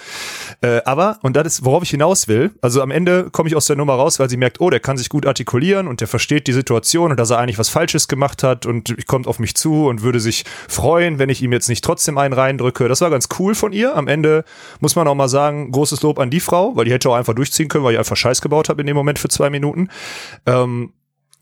Äh, 0.61 0.81
aber, 0.85 1.19
und 1.21 1.35
das 1.35 1.47
ist, 1.47 1.65
worauf 1.65 1.83
ich 1.83 1.89
hinaus 1.89 2.27
will, 2.27 2.51
also 2.61 2.81
am 2.81 2.91
Ende 2.91 3.29
komme 3.31 3.49
ich 3.49 3.55
aus 3.55 3.65
der 3.65 3.75
Nummer 3.75 3.93
raus, 3.93 4.19
weil 4.19 4.29
sie 4.29 4.37
merkt, 4.37 4.61
oh, 4.61 4.69
der 4.69 4.79
kann 4.79 4.97
sich 4.97 5.09
gut 5.09 5.25
artikulieren 5.25 5.87
und 5.87 6.01
der 6.01 6.07
versteht 6.07 6.47
die 6.47 6.53
Situation 6.53 7.11
und 7.11 7.19
dass 7.19 7.29
er 7.29 7.39
eigentlich 7.39 7.59
was 7.59 7.69
Falsches 7.69 8.07
gemacht 8.07 8.43
hat 8.43 8.65
und 8.65 9.07
kommt 9.07 9.27
auf 9.27 9.39
mich 9.39 9.55
zu 9.55 9.87
und 9.87 10.01
würde 10.01 10.19
sich 10.19 10.45
freuen, 10.67 11.19
wenn 11.19 11.29
ich 11.29 11.41
ihm 11.41 11.51
jetzt 11.51 11.69
nicht 11.69 11.83
trotzdem 11.83 12.17
einen 12.17 12.33
reindrücke. 12.33 12.87
Das 12.87 13.01
war 13.01 13.09
ganz 13.09 13.29
cool 13.39 13.55
von 13.55 13.73
ihr. 13.73 13.95
Am 13.95 14.07
Ende 14.07 14.43
muss 14.79 14.95
man 14.95 15.07
auch 15.07 15.15
mal 15.15 15.29
sagen, 15.29 15.71
großes 15.71 16.01
Lob 16.01 16.19
an 16.19 16.29
die 16.29 16.39
Frau, 16.39 16.75
weil 16.75 16.85
die 16.85 16.91
hätte 16.91 17.09
auch 17.09 17.15
einfach 17.15 17.32
durchziehen 17.33 17.67
können, 17.67 17.83
weil 17.83 17.93
ich 17.93 17.99
einfach 17.99 18.17
Scheiß 18.17 18.41
gebaut 18.41 18.69
habe 18.69 18.81
in 18.81 18.87
dem 18.87 18.95
Moment 18.95 19.19
für 19.19 19.29
zwei 19.29 19.49
Minuten. 19.49 19.89
Ähm, 20.45 20.93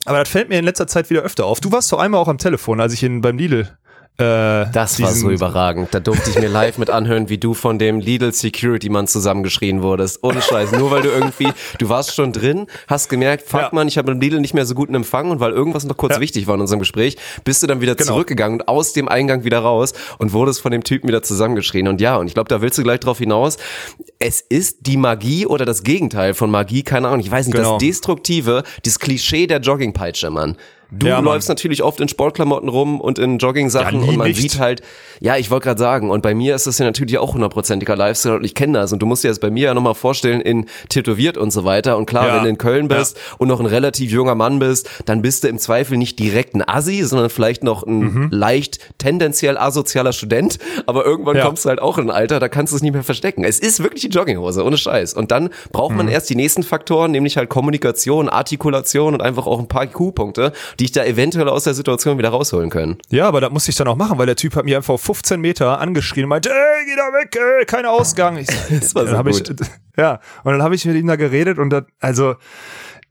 aber 0.05 0.19
das 0.19 0.29
fällt 0.29 0.49
mir 0.49 0.57
in 0.57 0.65
letzter 0.65 0.87
Zeit 0.87 1.09
wieder 1.09 1.21
öfter 1.21 1.45
auf. 1.45 1.59
Du 1.59 1.71
warst 1.71 1.91
doch 1.91 1.99
einmal 1.99 2.19
auch 2.21 2.27
am 2.27 2.37
Telefon, 2.37 2.81
als 2.81 2.93
ich 2.93 3.03
in, 3.03 3.21
beim 3.21 3.37
Lidl 3.37 3.77
äh, 4.17 4.65
Das 4.71 5.01
war 5.01 5.11
so 5.13 5.29
überragend. 5.31 5.89
Da 5.91 5.99
durfte 5.99 6.29
ich 6.29 6.39
mir 6.39 6.47
live 6.49 6.77
mit 6.77 6.89
anhören, 6.89 7.29
wie 7.29 7.37
du 7.37 7.53
von 7.53 7.79
dem 7.79 7.99
Lidl 7.99 8.31
Security 8.33 8.89
Mann 8.89 9.07
zusammengeschrien 9.07 9.81
wurdest. 9.81 10.19
Ohne 10.23 10.41
Scheiß. 10.41 10.73
Nur 10.73 10.91
weil 10.91 11.01
du 11.01 11.09
irgendwie, 11.09 11.51
du 11.79 11.89
warst 11.89 12.13
schon 12.13 12.31
drin, 12.33 12.67
hast 12.87 13.09
gemerkt, 13.09 13.47
fuck 13.47 13.61
Ja. 13.61 13.69
man, 13.71 13.87
ich 13.87 13.97
habe 13.97 14.11
im 14.11 14.19
Lidl 14.21 14.39
nicht 14.39 14.53
mehr 14.53 14.65
so 14.65 14.75
guten 14.75 14.93
Empfang 14.95 15.31
und 15.31 15.39
weil 15.39 15.51
irgendwas 15.51 15.85
noch 15.85 15.97
kurz 15.97 16.15
Ja. 16.15 16.19
wichtig 16.21 16.45
war 16.47 16.55
in 16.55 16.61
unserem 16.61 16.79
Gespräch, 16.79 17.17
bist 17.43 17.63
du 17.63 17.67
dann 17.67 17.81
wieder 17.81 17.95
Genau. 17.95 18.11
zurückgegangen 18.13 18.59
und 18.61 18.67
aus 18.67 18.93
dem 18.93 19.07
Eingang 19.07 19.43
wieder 19.43 19.59
raus 19.59 19.93
und 20.19 20.33
wurdest 20.33 20.61
von 20.61 20.71
dem 20.71 20.83
Typen 20.83 21.07
wieder 21.07 21.23
zusammengeschrien. 21.23 21.87
Und 21.87 21.99
ja, 22.01 22.17
und 22.17 22.27
ich 22.27 22.33
glaube, 22.33 22.49
da 22.49 22.61
willst 22.61 22.77
du 22.77 22.83
gleich 22.83 22.99
drauf 22.99 23.17
hinaus. 23.17 23.57
Es 24.19 24.41
ist 24.41 24.79
die 24.81 24.97
Magie 24.97 25.45
oder 25.47 25.65
das 25.65 25.83
Gegenteil 25.83 26.33
von 26.33 26.51
Magie, 26.51 26.83
keine 26.83 27.07
Ahnung, 27.07 27.21
ich 27.21 27.31
weiß 27.31 27.47
nicht, 27.47 27.55
Genau. 27.55 27.73
das 27.73 27.79
Destruktive, 27.79 28.63
das 28.85 28.99
Klischee 28.99 29.47
der 29.47 29.59
Joggingpeitsche, 29.61 30.29
Mann. 30.29 30.57
Du 30.93 31.07
Ja, 31.07 31.19
läufst 31.19 31.47
natürlich 31.47 31.83
oft 31.83 32.01
in 32.01 32.09
Sportklamotten 32.09 32.67
rum 32.67 32.99
und 32.99 33.17
in 33.17 33.37
Jogging-Sachen 33.37 34.01
Ja, 34.03 34.09
und 34.09 34.17
man 34.17 34.27
nicht. 34.27 34.41
sieht 34.41 34.59
halt, 34.59 34.81
ja, 35.21 35.37
ich 35.37 35.49
wollte 35.49 35.63
gerade 35.65 35.79
sagen, 35.79 36.09
und 36.11 36.21
bei 36.21 36.35
mir 36.35 36.53
ist 36.53 36.67
das 36.67 36.79
ja 36.79 36.85
natürlich 36.85 37.17
auch 37.17 37.33
hundertprozentiger 37.33 37.95
Lifestyle 37.95 38.35
und 38.35 38.43
ich 38.43 38.55
kenne 38.55 38.73
das 38.79 38.91
und 38.91 38.99
du 38.99 39.05
musst 39.05 39.23
dir 39.23 39.29
das 39.29 39.39
bei 39.39 39.49
mir 39.49 39.67
ja 39.67 39.73
nochmal 39.73 39.95
vorstellen 39.95 40.41
in 40.41 40.65
tätowiert 40.89 41.37
und 41.37 41.51
so 41.51 41.63
weiter 41.63 41.97
und 41.97 42.07
klar, 42.07 42.27
Ja. 42.27 42.35
wenn 42.35 42.43
du 42.43 42.49
in 42.49 42.57
Köln 42.57 42.89
bist 42.89 43.17
und 43.37 43.47
noch 43.47 43.61
ein 43.61 43.67
relativ 43.67 44.11
junger 44.11 44.35
Mann 44.35 44.59
bist, 44.59 44.89
dann 45.05 45.21
bist 45.21 45.45
du 45.45 45.47
im 45.47 45.59
Zweifel 45.59 45.97
nicht 45.97 46.19
direkt 46.19 46.55
ein 46.55 46.67
Assi, 46.67 47.03
sondern 47.03 47.29
vielleicht 47.29 47.63
noch 47.63 47.83
ein 47.83 47.99
Mhm. 47.99 48.27
leicht 48.31 48.79
tendenziell 48.97 49.57
asozialer 49.57 50.11
Student, 50.11 50.57
aber 50.87 51.05
irgendwann 51.05 51.39
kommst 51.39 51.63
du 51.63 51.69
halt 51.69 51.81
auch 51.81 51.99
in 51.99 52.09
ein 52.09 52.15
Alter, 52.15 52.41
da 52.41 52.49
kannst 52.49 52.73
du 52.73 52.75
es 52.77 52.83
nicht 52.83 52.91
mehr 52.93 53.03
verstecken. 53.03 53.45
Es 53.45 53.59
ist 53.59 53.81
wirklich 53.81 54.01
die 54.01 54.09
Jogginghose, 54.09 54.61
ohne 54.65 54.77
Scheiß. 54.77 55.13
Und 55.13 55.31
dann 55.31 55.51
braucht 55.71 55.91
Mhm. 55.91 55.97
man 55.97 56.07
erst 56.09 56.29
die 56.29 56.35
nächsten 56.35 56.63
Faktoren, 56.63 57.11
nämlich 57.11 57.37
halt 57.37 57.47
Kommunikation, 57.47 58.27
Artikulation 58.27 59.13
und 59.13 59.21
einfach 59.21 59.47
auch 59.47 59.59
ein 59.59 59.69
paar 59.69 59.85
IQ-Punkte, 59.85 60.51
die 60.81 60.85
ich 60.85 60.91
da 60.91 61.05
eventuell 61.05 61.47
aus 61.47 61.65
der 61.65 61.75
Situation 61.75 62.17
wieder 62.17 62.29
rausholen 62.29 62.71
können. 62.71 62.97
Ja, 63.11 63.27
aber 63.27 63.39
das 63.39 63.51
musste 63.51 63.69
ich 63.69 63.77
dann 63.77 63.87
auch 63.87 63.95
machen, 63.95 64.17
weil 64.17 64.25
der 64.25 64.35
Typ 64.35 64.55
hat 64.55 64.65
mich 64.65 64.75
einfach 64.75 64.95
auf 64.95 65.01
15 65.03 65.39
Meter 65.39 65.79
angeschrien 65.79 66.23
und 66.23 66.29
meinte, 66.29 66.49
ey, 66.49 66.85
geh 66.85 66.95
da 66.95 67.03
weg, 67.13 67.37
ey, 67.39 67.65
kein 67.67 67.85
Ausgang. 67.85 68.37
Ich, 68.37 68.47
Das 68.69 68.95
war 68.95 69.05
so 69.05 69.15
gut. 69.21 69.61
Ich, 69.61 69.67
ja, 69.97 70.19
und 70.43 70.53
dann 70.53 70.63
habe 70.63 70.73
ich 70.73 70.83
mit 70.83 70.95
ihm 70.95 71.05
da 71.05 71.17
geredet 71.17 71.59
und 71.59 71.69
dann, 71.69 71.85
also, 71.99 72.33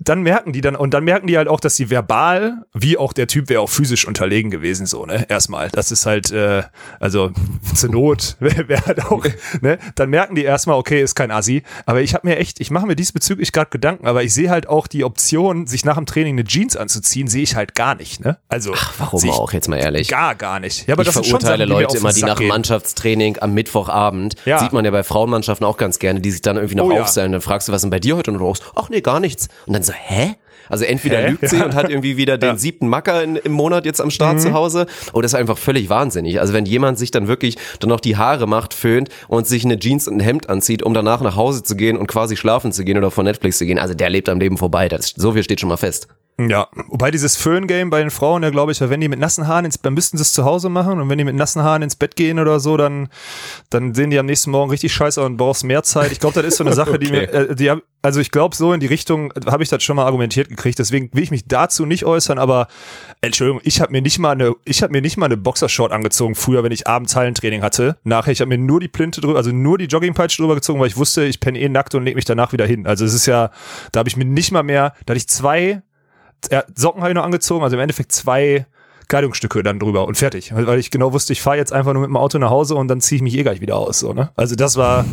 dann 0.03 0.23
merken 0.23 0.53
die 0.53 0.63
dann, 0.63 0.77
und 0.77 0.95
dann 0.95 1.05
merken 1.05 1.27
die 1.27 1.37
halt 1.37 1.47
auch, 1.47 1.61
dass 1.61 1.77
sie 1.77 1.91
verbal, 1.91 2.65
wie 2.73 2.97
auch 2.97 3.13
der 3.13 3.27
Typ 3.27 3.49
wäre 3.51 3.61
auch 3.61 3.69
physisch 3.69 4.07
unterlegen 4.07 4.51
gewesen, 4.51 4.87
so, 4.87 5.05
ne, 5.05 5.27
erstmal. 5.29 5.69
Das 5.71 5.93
ist 5.93 6.07
halt, 6.07 6.31
äh, 6.33 6.63
also, 6.99 7.31
zur 7.75 7.91
Not 7.91 8.37
wäre 8.41 8.69
wär 8.69 8.85
halt 8.87 9.05
auch, 9.05 9.25
ne, 9.61 9.79
dann 9.95 10.09
merken 10.11 10.35
die 10.35 10.43
erstmal, 10.45 10.77
okay, 10.79 11.03
ist 11.03 11.15
kein 11.15 11.31
Assi. 11.31 11.63
Aber 11.85 12.01
ich 12.01 12.15
habe 12.15 12.27
mir 12.27 12.39
echt, 12.39 12.61
ich 12.61 12.71
mache 12.71 12.87
mir 12.87 12.97
diesbezüglich 12.97 13.53
gerade 13.53 13.71
Gedanken, 13.71 14.07
aber 14.07 14.23
ich 14.23 14.33
sehe 14.33 14.49
halt 14.51 14.69
auch 14.69 14.87
die 14.87 15.05
Option, 15.05 15.67
sich 15.67 15.85
nach 15.85 15.97
dem 15.97 16.07
Training 16.07 16.35
eine 16.35 16.45
Jeans 16.45 16.77
anzuziehen, 16.77 17.29
sehe 17.29 17.43
ich 17.43 17.55
halt 17.55 17.75
gar 17.75 17.95
nicht, 17.95 18.25
ne. 18.25 18.39
Also, 18.49 18.73
Warum 18.99 19.21
sehe 19.21 19.31
ich 19.31 19.37
auch, 19.37 19.53
jetzt 19.53 19.69
mal 19.69 19.77
ehrlich? 19.77 20.09
Gar, 20.09 20.35
gar 20.35 20.61
nicht. 20.61 20.87
Ja, 20.89 20.95
aber 20.95 21.03
ich 21.03 21.09
das 21.13 21.27
verurteile 21.27 21.69
Sachen, 21.69 21.83
Leute 21.83 21.99
immer, 21.99 22.13
die 22.13 22.23
nach 22.23 22.39
gehen. 22.39 22.49
Mannschaftstraining 22.49 23.39
am 23.41 23.53
Mittwochabend, 23.53 24.37
Ja. 24.47 24.59
sieht 24.61 24.73
man 24.73 24.85
ja 24.85 24.91
bei 24.91 25.03
Frauenmannschaften 25.03 25.67
auch 25.67 25.77
ganz 25.77 25.99
gerne, 25.99 26.21
die 26.21 26.31
sich 26.31 26.41
dann 26.41 26.57
irgendwie 26.57 26.77
noch 26.77 26.87
Oh 26.87 26.93
ja. 26.93 27.03
aufstellen. 27.03 27.33
Dann 27.33 27.41
fragst 27.43 27.69
du, 27.69 27.73
was 27.73 27.83
denn 27.83 27.91
bei 27.91 28.01
dir 28.01 28.17
heute? 28.17 28.31
Und 28.31 28.39
du 28.39 28.47
sagst, 28.47 28.73
ach 28.75 28.89
nee, 28.89 29.03
gar 29.03 29.21
nichts. 29.21 29.49
Und 29.67 29.75
dann 29.75 29.83
so, 29.91 29.97
hä? 29.97 30.35
Also 30.69 30.85
entweder 30.85 31.19
Hä? 31.19 31.31
lügt 31.31 31.49
sie 31.49 31.57
Ja. 31.57 31.65
und 31.65 31.75
hat 31.75 31.91
irgendwie 31.91 32.17
wieder 32.17 32.39
den 32.39 32.47
Ja. 32.47 32.53
Mhm. 32.53 32.59
siebten 32.59 32.89
Macker 32.89 33.25
in, 33.25 33.35
im 33.35 33.51
Monat 33.51 33.85
jetzt 33.87 34.01
am 34.01 34.09
Start 34.11 34.41
zu 34.41 34.53
Hause. 34.53 34.87
Oder 35.13 35.27
ist 35.27 35.35
einfach 35.35 35.59
völlig 35.59 35.89
wahnsinnig. 35.91 36.39
Also 36.39 36.53
wenn 36.53 36.65
jemand 36.65 36.97
sich 36.97 37.11
dann 37.11 37.27
wirklich 37.27 37.57
dann 37.81 37.89
noch 37.91 37.99
die 37.99 38.17
Haare 38.17 38.47
macht, 38.47 38.73
föhnt 38.73 39.09
und 39.27 39.49
sich 39.49 39.65
eine 39.65 39.81
Jeans 39.81 40.07
und 40.07 40.19
ein 40.19 40.21
Hemd 40.21 40.49
anzieht, 40.49 40.85
um 40.85 40.95
danach 40.95 41.23
nach 41.23 41.35
Hause 41.35 41.65
zu 41.65 41.75
gehen 41.75 41.97
und 41.97 42.07
quasi 42.07 42.37
schlafen 42.37 42.71
zu 42.71 42.85
gehen 42.85 42.97
oder 42.99 43.11
vor 43.11 43.25
Netflix 43.25 43.59
zu 43.59 43.67
gehen, 43.67 43.81
also 43.81 43.95
der 43.95 44.11
lebt 44.11 44.29
am 44.29 44.39
Leben 44.39 44.59
vorbei. 44.59 44.89
Das, 44.89 45.13
so 45.17 45.33
viel 45.33 45.43
steht 45.43 45.59
schon 45.59 45.69
mal 45.71 45.77
fest. 45.77 46.07
Ja, 46.49 46.69
wobei 46.89 47.11
dieses 47.11 47.37
Föhn-Game 47.37 47.91
bei 47.91 48.01
den 48.01 48.11
Frauen, 48.11 48.43
ja 48.43 48.51
glaube 48.51 48.73
ich, 48.73 48.81
wenn 48.81 49.01
die 49.01 49.09
mit 49.09 49.19
nassen 49.19 49.47
Haaren 49.47 49.65
ins, 49.65 49.81
dann 49.81 49.95
müssten 49.95 50.17
sie 50.17 50.23
es 50.23 50.33
zu 50.33 50.45
Hause 50.45 50.69
machen 50.69 51.01
und 51.01 51.09
wenn 51.09 51.19
die 51.19 51.25
mit 51.25 51.35
nassen 51.35 51.63
Haaren 51.63 51.83
ins 51.83 51.97
Bett 51.97 52.17
gehen 52.17 52.39
oder 52.39 52.61
so, 52.61 52.77
dann, 52.77 53.09
dann 53.69 53.95
sehen 53.95 54.11
die 54.11 54.19
am 54.19 54.27
nächsten 54.27 54.51
Morgen 54.51 54.71
richtig 54.71 54.93
scheiße 54.93 55.23
und 55.23 55.37
brauchst 55.37 55.65
mehr 55.65 55.83
Zeit. 55.83 56.13
Ich 56.13 56.21
glaube, 56.21 56.35
das 56.35 56.53
ist 56.53 56.57
so 56.59 56.65
eine 56.65 56.73
Sache, 56.81 56.99
die 56.99 57.11
mir, 57.11 57.33
äh, 57.33 57.55
die 57.55 57.71
also 58.03 58.21
ich 58.21 58.31
glaube, 58.31 58.57
so 58.57 58.73
in 58.73 58.81
die 58.81 58.87
Richtung 58.87 59.33
habe 59.47 59.63
ich 59.63 59.69
das 59.69 59.83
schon 59.83 59.97
mal 59.97 60.07
argumentiert 60.07 60.49
gekriegt. 60.49 60.79
Deswegen 60.79 61.11
will 61.13 61.23
ich 61.23 61.31
mich 61.31 61.47
dazu 61.47 61.85
nicht 61.85 62.05
äußern, 62.05 62.39
aber 62.39 62.69
Entschuldigung, 63.21 63.61
ich 63.65 63.81
habe 63.81 63.93
mir 63.93 64.01
nicht 64.01 64.19
mal 64.19 64.31
eine, 64.31 64.55
ich 64.65 64.83
habe 64.83 64.93
mir 64.93 65.03
nicht 65.03 65.19
mal 65.19 65.27
eine 65.27 65.37
Boxershort 65.37 65.93
angezogen 65.93 66.35
früher, 66.35 66.63
wenn 66.65 66.73
ich 66.73 66.87
abends 66.87 67.15
Hallentraining 67.15 67.63
hatte. 67.63 67.99
Nachher, 68.05 68.33
ich 68.33 68.41
habe 68.41 68.49
mir 68.49 68.59
nur 68.59 68.81
die 68.81 68.89
Plinte 68.89 69.21
drüber, 69.21 69.37
also 69.37 69.53
nur 69.53 69.77
die 69.77 69.85
Joggingpeitsche 69.85 70.41
drüber 70.41 70.55
gezogen, 70.55 70.81
weil 70.81 70.87
ich 70.87 70.97
wusste, 70.97 71.25
ich 71.25 71.41
penne 71.41 71.59
eh 71.59 71.69
nackt 71.69 71.95
und 71.95 72.05
leg 72.05 72.15
mich 72.15 72.25
danach 72.25 72.53
wieder 72.53 72.67
hin. 72.67 72.87
Also 72.87 73.05
es 73.05 73.13
ist 73.13 73.27
ja, 73.27 73.51
da 73.93 73.99
habe 73.99 74.09
ich 74.09 74.17
mir 74.17 74.25
nicht 74.25 74.51
mal 74.51 74.63
mehr, 74.63 74.95
da 75.05 75.13
hatte 75.13 75.19
ich 75.19 75.29
zwei 75.29 75.83
ja, 76.51 76.65
Socken 76.75 77.01
habe 77.03 77.11
ich 77.11 77.15
noch 77.17 77.25
angezogen, 77.25 77.63
also 77.65 77.77
im 77.77 77.81
Endeffekt 77.83 78.13
zwei 78.13 78.67
Kleidungsstücke 79.09 79.65
dann 79.65 79.81
drüber 79.81 80.07
und 80.07 80.17
fertig. 80.17 80.53
Weil 80.55 80.79
ich 80.79 80.93
genau 80.93 81.13
wusste, 81.13 81.33
ich 81.33 81.43
fahre 81.43 81.57
jetzt 81.57 81.73
einfach 81.73 81.93
nur 81.93 82.03
mit 82.03 82.09
dem 82.11 82.17
Auto 82.17 82.39
nach 82.39 82.51
Hause 82.51 82.77
und 82.77 82.87
dann 82.87 83.01
ziehe 83.01 83.17
ich 83.17 83.23
mich 83.23 83.37
eh 83.37 83.43
gleich 83.43 83.61
wieder 83.61 83.77
aus. 83.77 83.99
So, 83.99 84.13
ne? 84.13 84.31
Also 84.37 84.55
das 84.55 84.77
war 84.77 85.05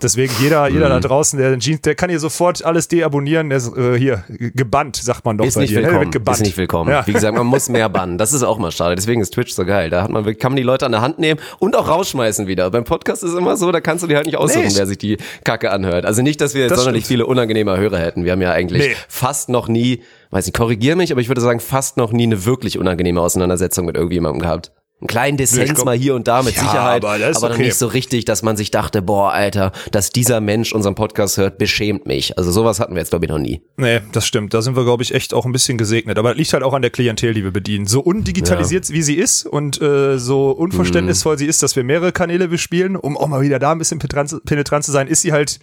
deswegen 0.00 0.32
jeder, 0.40 0.68
jeder 0.68 0.88
da 0.88 1.00
draußen, 1.00 1.38
der 1.38 1.50
den 1.50 1.60
Jeans, 1.60 1.82
der 1.82 1.94
kann 1.94 2.08
hier 2.08 2.18
sofort 2.18 2.64
alles 2.64 2.88
deabonnieren. 2.88 3.50
Der 3.50 3.58
ist 3.58 3.76
äh, 3.76 3.98
hier 3.98 4.24
gebannt, 4.28 4.96
sagt 4.96 5.26
man 5.26 5.36
doch 5.36 5.44
Ist 5.44 5.56
bei 5.56 5.60
nicht 5.62 5.70
dir. 5.72 5.80
ne? 5.80 5.82
willkommen. 5.84 6.00
Wird 6.04 6.12
gebannt. 6.12 6.36
Ist 6.38 6.44
nicht 6.44 6.56
willkommen. 6.56 6.90
Ja. 6.90 7.06
Wie 7.06 7.12
gesagt, 7.12 7.36
man 7.36 7.46
muss 7.46 7.68
mehr 7.68 7.90
bannen. 7.90 8.16
Das 8.16 8.32
ist 8.32 8.42
auch 8.42 8.56
mal 8.56 8.72
schade. 8.72 8.94
Deswegen 8.94 9.20
ist 9.20 9.34
Twitch 9.34 9.52
so 9.52 9.66
geil. 9.66 9.90
Da 9.90 10.02
hat 10.04 10.10
man, 10.10 10.24
kann 10.38 10.52
man 10.52 10.56
die 10.56 10.62
Leute 10.62 10.86
an 10.86 10.92
der 10.92 11.02
Hand 11.02 11.18
nehmen 11.18 11.38
und 11.58 11.76
auch 11.76 11.88
rausschmeißen 11.88 12.46
wieder. 12.46 12.70
Beim 12.70 12.84
Podcast 12.84 13.22
ist 13.22 13.32
es 13.32 13.36
immer 13.36 13.58
so, 13.58 13.70
da 13.70 13.82
kannst 13.82 14.02
du 14.02 14.08
dir 14.08 14.16
halt 14.16 14.24
nicht 14.24 14.38
aussuchen, 14.38 14.66
Nee. 14.68 14.72
wer 14.76 14.86
sich 14.86 14.96
die 14.96 15.18
Kacke 15.44 15.72
anhört. 15.72 16.06
Also 16.06 16.22
nicht, 16.22 16.40
dass 16.40 16.54
wir 16.54 16.62
jetzt 16.62 16.70
Das 16.70 16.78
sonderlich 16.78 17.04
stimmt. 17.04 17.18
viele 17.18 17.26
unangenehme 17.26 17.76
Hörer 17.76 17.98
hätten. 17.98 18.24
Wir 18.24 18.32
haben 18.32 18.40
ja 18.40 18.52
eigentlich 18.52 18.88
Nee. 18.88 18.96
fast 19.08 19.50
noch 19.50 19.68
nie, 19.68 20.02
weiß 20.30 20.46
nicht, 20.46 20.56
korrigier 20.56 20.96
mich, 20.96 21.12
aber 21.12 21.20
ich 21.20 21.28
würde 21.28 21.40
sagen, 21.40 21.60
fast 21.60 21.96
noch 21.96 22.12
nie 22.12 22.24
eine 22.24 22.44
wirklich 22.44 22.78
unangenehme 22.78 23.20
Auseinandersetzung 23.20 23.86
mit 23.86 23.96
irgendjemandem 23.96 24.40
gehabt. 24.42 24.72
Einen 24.98 25.08
kleinen 25.08 25.36
Dissens 25.36 25.74
glaub- 25.74 25.84
mal 25.84 25.96
hier 25.96 26.14
und 26.14 26.26
da 26.26 26.42
mit 26.42 26.56
Ja, 26.56 26.62
Sicherheit, 26.62 27.04
aber 27.04 27.18
das 27.18 27.36
aber 27.36 27.48
noch 27.50 27.56
okay. 27.56 27.66
nicht 27.66 27.74
so 27.76 27.86
richtig, 27.86 28.24
dass 28.24 28.42
man 28.42 28.56
sich 28.56 28.70
dachte, 28.70 29.02
boah, 29.02 29.30
Alter, 29.30 29.72
dass 29.92 30.08
dieser 30.08 30.40
Mensch 30.40 30.72
unseren 30.72 30.94
Podcast 30.94 31.36
hört, 31.36 31.58
beschämt 31.58 32.06
mich. 32.06 32.38
Also 32.38 32.50
sowas 32.50 32.80
hatten 32.80 32.94
wir 32.94 33.00
jetzt, 33.00 33.10
glaube 33.10 33.26
ich, 33.26 33.30
noch 33.30 33.38
nie. 33.38 33.60
Nee, 33.76 34.00
das 34.12 34.26
stimmt. 34.26 34.54
Da 34.54 34.62
sind 34.62 34.74
wir, 34.74 34.84
glaube 34.84 35.02
ich, 35.02 35.12
echt 35.14 35.34
auch 35.34 35.44
ein 35.44 35.52
bisschen 35.52 35.76
gesegnet. 35.76 36.18
Aber 36.18 36.30
das 36.30 36.38
liegt 36.38 36.54
halt 36.54 36.62
auch 36.62 36.72
an 36.72 36.80
der 36.80 36.90
Klientel, 36.90 37.34
die 37.34 37.44
wir 37.44 37.50
bedienen. 37.50 37.86
So 37.86 38.00
undigitalisiert, 38.00 38.88
wie 38.88 39.02
sie 39.02 39.16
ist 39.16 39.44
und 39.44 39.82
äh, 39.82 40.18
so 40.18 40.52
unverständnisvoll 40.52 41.36
sie 41.36 41.44
ist, 41.46 41.62
dass 41.62 41.76
wir 41.76 41.84
mehrere 41.84 42.12
Kanäle 42.12 42.48
bespielen, 42.48 42.96
um 42.96 43.18
auch 43.18 43.28
mal 43.28 43.42
wieder 43.42 43.58
da 43.58 43.72
ein 43.72 43.78
bisschen 43.78 43.98
penetrant, 43.98 44.46
penetrant 44.46 44.82
zu 44.86 44.92
sein, 44.92 45.08
ist 45.08 45.20
sie 45.20 45.32
halt 45.32 45.60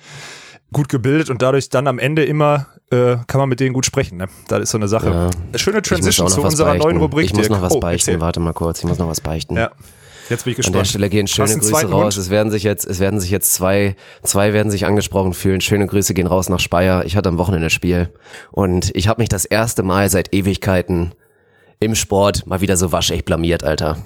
gut 0.73 0.89
gebildet 0.89 1.29
und 1.29 1.41
dadurch 1.41 1.69
dann 1.69 1.87
am 1.87 1.99
Ende 1.99 2.25
immer 2.25 2.67
äh, 2.91 3.15
kann 3.27 3.39
man 3.39 3.47
mit 3.49 3.59
denen 3.59 3.73
gut 3.73 3.85
sprechen. 3.85 4.17
Ne? 4.17 4.27
Das 4.49 4.59
ist 4.61 4.71
so 4.71 4.77
eine 4.77 4.87
Sache. 4.87 5.29
Schöne 5.55 5.77
Ich 5.79 5.81
muss 5.81 5.87
Transition 5.89 6.27
zu 6.27 6.41
unserer 6.41 6.69
beichten. 6.71 6.83
neuen 6.83 6.97
Rubrik. 6.97 7.25
Ich 7.25 7.33
muss 7.33 7.49
noch 7.49 7.61
was 7.61 7.73
Oh, 7.73 7.79
beichten. 7.79 8.09
erzähl. 8.11 8.21
Warte 8.21 8.39
mal 8.39 8.53
kurz, 8.53 8.79
ich 8.79 8.85
muss 8.85 8.97
noch 8.99 9.07
was 9.07 9.21
beichten. 9.21 9.55
Ja, 9.55 9.71
jetzt 10.29 10.43
bin 10.43 10.51
ich 10.51 10.57
An 10.57 10.61
gespannt. 10.63 10.75
der 10.75 10.85
Stelle 10.85 11.09
gehen 11.09 11.27
schöne 11.27 11.57
Grüße 11.57 11.89
raus. 11.89 12.15
Hund? 12.15 12.17
Es 12.17 12.29
werden 12.29 12.51
sich 12.51 12.63
jetzt, 12.63 12.85
es 12.85 12.99
werden 12.99 13.19
sich 13.19 13.29
jetzt 13.31 13.53
zwei, 13.53 13.95
zwei 14.23 14.51
werden 14.53 14.71
sich 14.71 14.85
angesprochen 14.85 15.33
fühlen. 15.33 15.61
Schöne 15.61 15.87
Grüße 15.87 16.13
gehen 16.13 16.27
raus 16.27 16.49
nach 16.49 16.59
Speyer. 16.59 17.05
Ich 17.05 17.15
hatte 17.15 17.29
am 17.29 17.37
Wochenende 17.37 17.69
Spiel 17.69 18.09
und 18.51 18.91
ich 18.95 19.07
habe 19.07 19.21
mich 19.21 19.29
das 19.29 19.45
erste 19.45 19.83
Mal 19.83 20.09
seit 20.09 20.33
Ewigkeiten 20.33 21.13
im 21.79 21.95
Sport 21.95 22.45
mal 22.47 22.61
wieder 22.61 22.77
so 22.77 22.91
waschecht 22.91 23.25
blamiert, 23.25 23.63
Alter. 23.63 23.97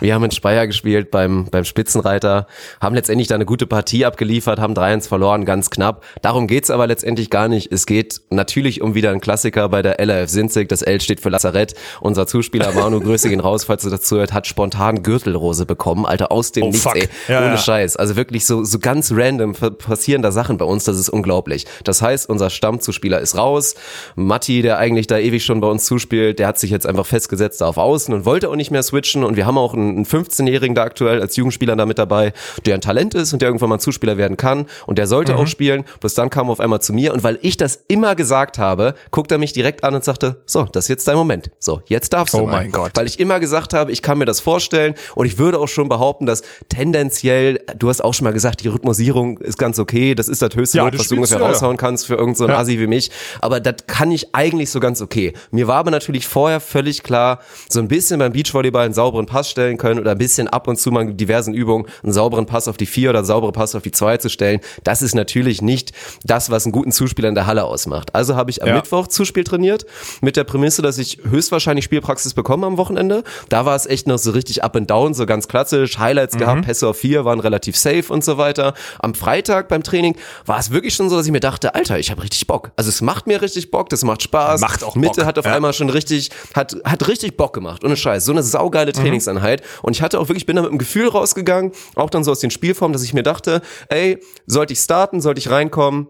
Wir 0.00 0.14
haben 0.14 0.24
in 0.24 0.30
Speyer 0.30 0.66
gespielt 0.66 1.10
beim, 1.10 1.46
beim 1.50 1.64
Spitzenreiter, 1.64 2.46
haben 2.80 2.94
letztendlich 2.94 3.28
da 3.28 3.34
eine 3.34 3.44
gute 3.46 3.66
Partie 3.66 4.04
abgeliefert, 4.04 4.58
haben 4.58 4.74
3-1 4.74 5.08
verloren, 5.08 5.44
ganz 5.44 5.70
knapp. 5.70 6.04
Darum 6.22 6.46
geht's 6.46 6.70
aber 6.70 6.86
letztendlich 6.86 7.30
gar 7.30 7.48
nicht. 7.48 7.70
Es 7.72 7.86
geht 7.86 8.20
natürlich 8.30 8.80
um 8.82 8.94
wieder 8.94 9.10
einen 9.10 9.20
Klassiker 9.20 9.68
bei 9.68 9.82
der 9.82 10.00
LRF 10.00 10.30
Sinzig. 10.30 10.68
Das 10.68 10.82
L 10.82 11.00
steht 11.00 11.20
für 11.20 11.28
Lazarett. 11.28 11.74
Unser 12.00 12.26
Zuspieler 12.26 12.72
Manu, 12.72 13.00
Grüße 13.00 13.28
gehen 13.28 13.40
raus, 13.40 13.64
falls 13.64 13.82
du 13.82 13.90
dazu 13.90 14.16
hört, 14.16 14.32
hat 14.32 14.46
spontan 14.46 15.02
Gürtelrose 15.02 15.66
bekommen. 15.66 16.06
Alter, 16.06 16.32
aus 16.32 16.52
dem 16.52 16.64
Oh, 16.64 16.66
Nichts, 16.68 16.82
fuck. 16.82 16.96
ey. 16.96 17.08
Ja, 17.28 17.38
Ohne 17.38 17.48
ja. 17.48 17.56
Scheiß. 17.58 17.96
Also 17.96 18.16
wirklich 18.16 18.46
so, 18.46 18.64
so 18.64 18.78
ganz 18.78 19.12
random 19.14 19.52
pa- 19.54 19.70
passieren 19.70 20.22
da 20.22 20.32
Sachen 20.32 20.56
bei 20.58 20.64
uns, 20.64 20.84
das 20.84 20.98
ist 20.98 21.08
unglaublich. 21.10 21.66
Das 21.84 22.00
heißt, 22.02 22.28
unser 22.28 22.50
Stammzuspieler 22.50 23.20
ist 23.20 23.36
raus. 23.36 23.74
Matti, 24.14 24.62
der 24.62 24.78
eigentlich 24.78 25.06
da 25.06 25.18
ewig 25.18 25.44
schon 25.44 25.60
bei 25.60 25.68
uns 25.68 25.84
zuspielt, 25.84 26.38
der 26.38 26.46
hat 26.46 26.58
sich 26.58 26.70
jetzt 26.70 26.86
einfach 26.86 27.06
festgesetzt 27.06 27.62
auf 27.62 27.76
Außen 27.76 28.14
und 28.14 28.24
wollte 28.24 28.48
auch 28.48 28.56
nicht 28.56 28.70
mehr 28.70 28.82
switchen. 28.82 29.24
Und 29.24 29.36
wir 29.36 29.46
haben 29.46 29.58
auch 29.58 29.74
einen 29.74 29.89
einen 29.96 30.06
15-Jährigen 30.06 30.74
da 30.74 30.82
aktuell 30.84 31.20
als 31.20 31.36
Jugendspieler 31.36 31.76
da 31.76 31.86
mit 31.86 31.98
dabei, 31.98 32.32
der 32.66 32.74
ein 32.74 32.80
Talent 32.80 33.14
ist 33.14 33.32
und 33.32 33.42
der 33.42 33.48
irgendwann 33.48 33.68
mal 33.68 33.76
ein 33.76 33.80
Zuspieler 33.80 34.16
werden 34.16 34.36
kann. 34.36 34.66
Und 34.86 34.98
der 34.98 35.06
sollte 35.06 35.32
Mhm. 35.34 35.38
auch 35.38 35.46
spielen. 35.46 35.84
Bis 36.00 36.14
dann 36.14 36.30
kam 36.30 36.48
er 36.48 36.52
auf 36.52 36.60
einmal 36.60 36.80
zu 36.80 36.92
mir. 36.92 37.12
Und 37.12 37.22
weil 37.22 37.38
ich 37.42 37.56
das 37.56 37.84
immer 37.88 38.14
gesagt 38.14 38.58
habe, 38.58 38.94
guckt 39.10 39.30
er 39.32 39.38
mich 39.38 39.52
direkt 39.52 39.84
an 39.84 39.94
und 39.94 40.04
sagte, 40.04 40.40
so, 40.46 40.64
das 40.64 40.84
ist 40.84 40.88
jetzt 40.88 41.08
dein 41.08 41.16
Moment. 41.16 41.50
So, 41.58 41.82
jetzt 41.86 42.12
darfst 42.12 42.34
du 42.34 42.38
Oh 42.38 42.46
mein 42.46 42.70
Gott. 42.72 42.92
Weil 42.94 43.06
ich 43.06 43.20
immer 43.20 43.40
gesagt 43.40 43.74
habe, 43.74 43.92
ich 43.92 44.02
kann 44.02 44.18
mir 44.18 44.24
das 44.24 44.40
vorstellen 44.40 44.94
und 45.14 45.26
ich 45.26 45.38
würde 45.38 45.58
auch 45.58 45.68
schon 45.68 45.88
behaupten, 45.88 46.26
dass 46.26 46.42
tendenziell, 46.68 47.60
du 47.78 47.88
hast 47.88 48.02
auch 48.02 48.14
schon 48.14 48.24
mal 48.24 48.32
gesagt, 48.32 48.62
die 48.64 48.68
Rhythmusierung 48.68 49.38
ist 49.38 49.58
ganz 49.58 49.78
okay, 49.78 50.14
das 50.14 50.28
ist 50.28 50.40
das 50.42 50.54
höchste 50.56 50.78
Ja, 50.78 50.84
Lob, 50.84 50.98
was 50.98 51.08
du 51.08 51.14
ungefähr 51.16 51.38
ja, 51.38 51.46
raushauen 51.46 51.76
kannst 51.76 52.06
für 52.06 52.14
irgendeinen 52.14 52.36
so 52.36 52.48
Ja. 52.48 52.58
Assi 52.58 52.78
wie 52.78 52.86
mich, 52.86 53.10
aber 53.40 53.60
das 53.60 53.74
kann 53.86 54.10
ich 54.10 54.34
eigentlich 54.34 54.70
so 54.70 54.80
ganz 54.80 55.00
okay. 55.02 55.34
Mir 55.50 55.66
war 55.68 55.76
aber 55.76 55.90
natürlich 55.90 56.26
vorher 56.26 56.60
völlig 56.60 57.02
klar, 57.02 57.40
so 57.68 57.80
ein 57.80 57.88
bisschen 57.88 58.18
beim 58.18 58.32
Beachvolleyball 58.32 58.84
einen 58.86 58.94
sauberen 58.94 59.26
Pass 59.26 59.50
stellen 59.50 59.76
können 59.80 59.98
oder 59.98 60.12
ein 60.12 60.18
bisschen 60.18 60.46
ab 60.46 60.68
und 60.68 60.76
zu 60.76 60.92
mal 60.92 61.02
in 61.02 61.16
diversen 61.16 61.54
Übungen 61.54 61.86
einen 62.04 62.12
sauberen 62.12 62.46
Pass 62.46 62.68
auf 62.68 62.76
die 62.76 62.86
vier 62.86 63.10
oder 63.10 63.20
einen 63.20 63.26
sauberen 63.26 63.52
Pass 63.52 63.74
auf 63.74 63.82
die 63.82 63.90
zwei 63.90 64.18
zu 64.18 64.28
stellen, 64.28 64.60
das 64.84 65.02
ist 65.02 65.14
natürlich 65.14 65.62
nicht 65.62 65.90
das, 66.22 66.50
was 66.50 66.64
einen 66.64 66.72
guten 66.72 66.92
Zuspieler 66.92 67.28
in 67.28 67.34
der 67.34 67.46
Halle 67.46 67.64
ausmacht. 67.64 68.14
Also 68.14 68.36
habe 68.36 68.50
ich 68.50 68.62
am 68.62 68.68
Ja. 68.68 68.74
Mittwoch 68.76 69.08
Zuspiel 69.08 69.44
trainiert 69.44 69.86
mit 70.20 70.36
der 70.36 70.44
Prämisse, 70.44 70.82
dass 70.82 70.98
ich 70.98 71.18
höchstwahrscheinlich 71.28 71.84
Spielpraxis 71.86 72.34
bekomme 72.34 72.66
am 72.66 72.76
Wochenende. 72.76 73.24
Da 73.48 73.64
war 73.64 73.74
es 73.74 73.86
echt 73.86 74.06
noch 74.06 74.18
so 74.18 74.30
richtig 74.30 74.62
up 74.62 74.76
and 74.76 74.90
down, 74.90 75.14
so 75.14 75.26
ganz 75.26 75.48
klassisch, 75.48 75.98
Highlights 75.98 76.36
gehabt, 76.36 76.62
Pässe 76.62 76.86
auf 76.88 76.98
vier 76.98 77.24
waren 77.24 77.40
relativ 77.40 77.76
safe 77.76 78.04
und 78.12 78.22
so 78.24 78.38
weiter. 78.38 78.74
Am 78.98 79.14
Freitag 79.14 79.68
beim 79.68 79.82
Training 79.82 80.16
war 80.46 80.58
es 80.58 80.70
wirklich 80.70 80.94
schon 80.94 81.08
so, 81.08 81.16
dass 81.16 81.26
ich 81.26 81.32
mir 81.32 81.40
dachte, 81.40 81.74
Alter, 81.74 81.98
ich 81.98 82.10
habe 82.10 82.22
richtig 82.22 82.46
Bock. 82.46 82.72
Also 82.76 82.88
es 82.90 83.00
macht 83.00 83.26
mir 83.26 83.40
richtig 83.42 83.70
Bock, 83.70 83.88
das 83.88 84.04
macht 84.04 84.22
Spaß. 84.22 84.60
Macht 84.60 84.84
auch 84.84 84.94
Mitte 84.94 85.20
Bock, 85.20 85.26
hat 85.26 85.38
auf 85.38 85.46
ja. 85.46 85.54
einmal 85.54 85.72
schon 85.72 85.90
richtig, 85.90 86.30
hat, 86.54 86.76
hat 86.84 87.08
richtig 87.08 87.36
Bock 87.36 87.52
gemacht. 87.52 87.84
Ohne 87.84 87.96
Scheiß. 87.96 88.24
So 88.24 88.32
eine 88.32 88.42
saugeile 88.42 88.92
Trainingseinheit. 88.92 89.62
Und 89.82 89.96
ich 89.96 90.02
hatte 90.02 90.18
auch 90.20 90.28
wirklich, 90.28 90.46
bin 90.46 90.56
da 90.56 90.62
mit 90.62 90.70
dem 90.70 90.78
Gefühl 90.78 91.08
rausgegangen, 91.08 91.72
auch 91.94 92.10
dann 92.10 92.24
so 92.24 92.30
aus 92.30 92.40
den 92.40 92.50
Spielformen, 92.50 92.92
dass 92.92 93.02
ich 93.02 93.14
mir 93.14 93.22
dachte, 93.22 93.62
ey, 93.88 94.18
sollte 94.46 94.72
ich 94.72 94.80
starten, 94.80 95.20
sollte 95.20 95.38
ich 95.40 95.50
reinkommen? 95.50 96.08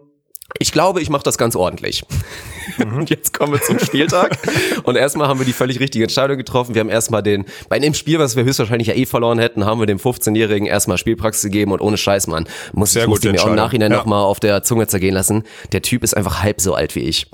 Ich 0.59 0.73
glaube, 0.73 1.01
ich 1.01 1.09
mache 1.09 1.23
das 1.23 1.37
ganz 1.37 1.55
ordentlich. 1.55 2.03
Und 2.77 3.09
jetzt 3.09 3.33
kommen 3.33 3.53
wir 3.53 3.61
zum 3.61 3.79
Spieltag. 3.79 4.37
Und 4.83 4.97
erstmal 4.97 5.29
haben 5.29 5.39
wir 5.39 5.45
die 5.45 5.53
völlig 5.53 5.79
richtige 5.79 6.03
Entscheidung 6.03 6.37
getroffen. 6.37 6.75
Wir 6.75 6.81
haben 6.81 6.89
erstmal 6.89 7.23
den, 7.23 7.45
bei 7.69 7.79
dem 7.79 7.93
Spiel, 7.93 8.19
was 8.19 8.35
wir 8.35 8.43
höchstwahrscheinlich 8.43 8.89
ja 8.89 8.93
eh 8.95 9.05
verloren 9.05 9.39
hätten, 9.39 9.63
haben 9.65 9.79
wir 9.79 9.85
dem 9.87 9.97
15-Jährigen 9.97 10.67
erstmal 10.67 10.97
Spielpraxis 10.97 11.43
gegeben 11.43 11.71
und 11.71 11.79
ohne 11.79 11.97
Scheiß, 11.97 12.27
Mann. 12.27 12.49
Muss, 12.73 12.91
Sehr 12.91 13.03
ich 13.03 13.07
muss 13.07 13.21
die 13.21 13.29
mir 13.31 13.41
auch 13.41 13.47
im. 13.47 13.55
Nachhinein 13.55 13.91
Ja. 13.91 13.97
nochmal 13.99 14.23
auf 14.23 14.41
der 14.41 14.61
Zunge 14.63 14.87
zergehen 14.87 15.13
lassen. 15.13 15.43
Der 15.71 15.83
Typ 15.83 16.03
ist 16.03 16.17
einfach 16.17 16.43
halb 16.43 16.59
so 16.59 16.73
alt 16.73 16.95
wie 16.95 17.01
ich. 17.01 17.27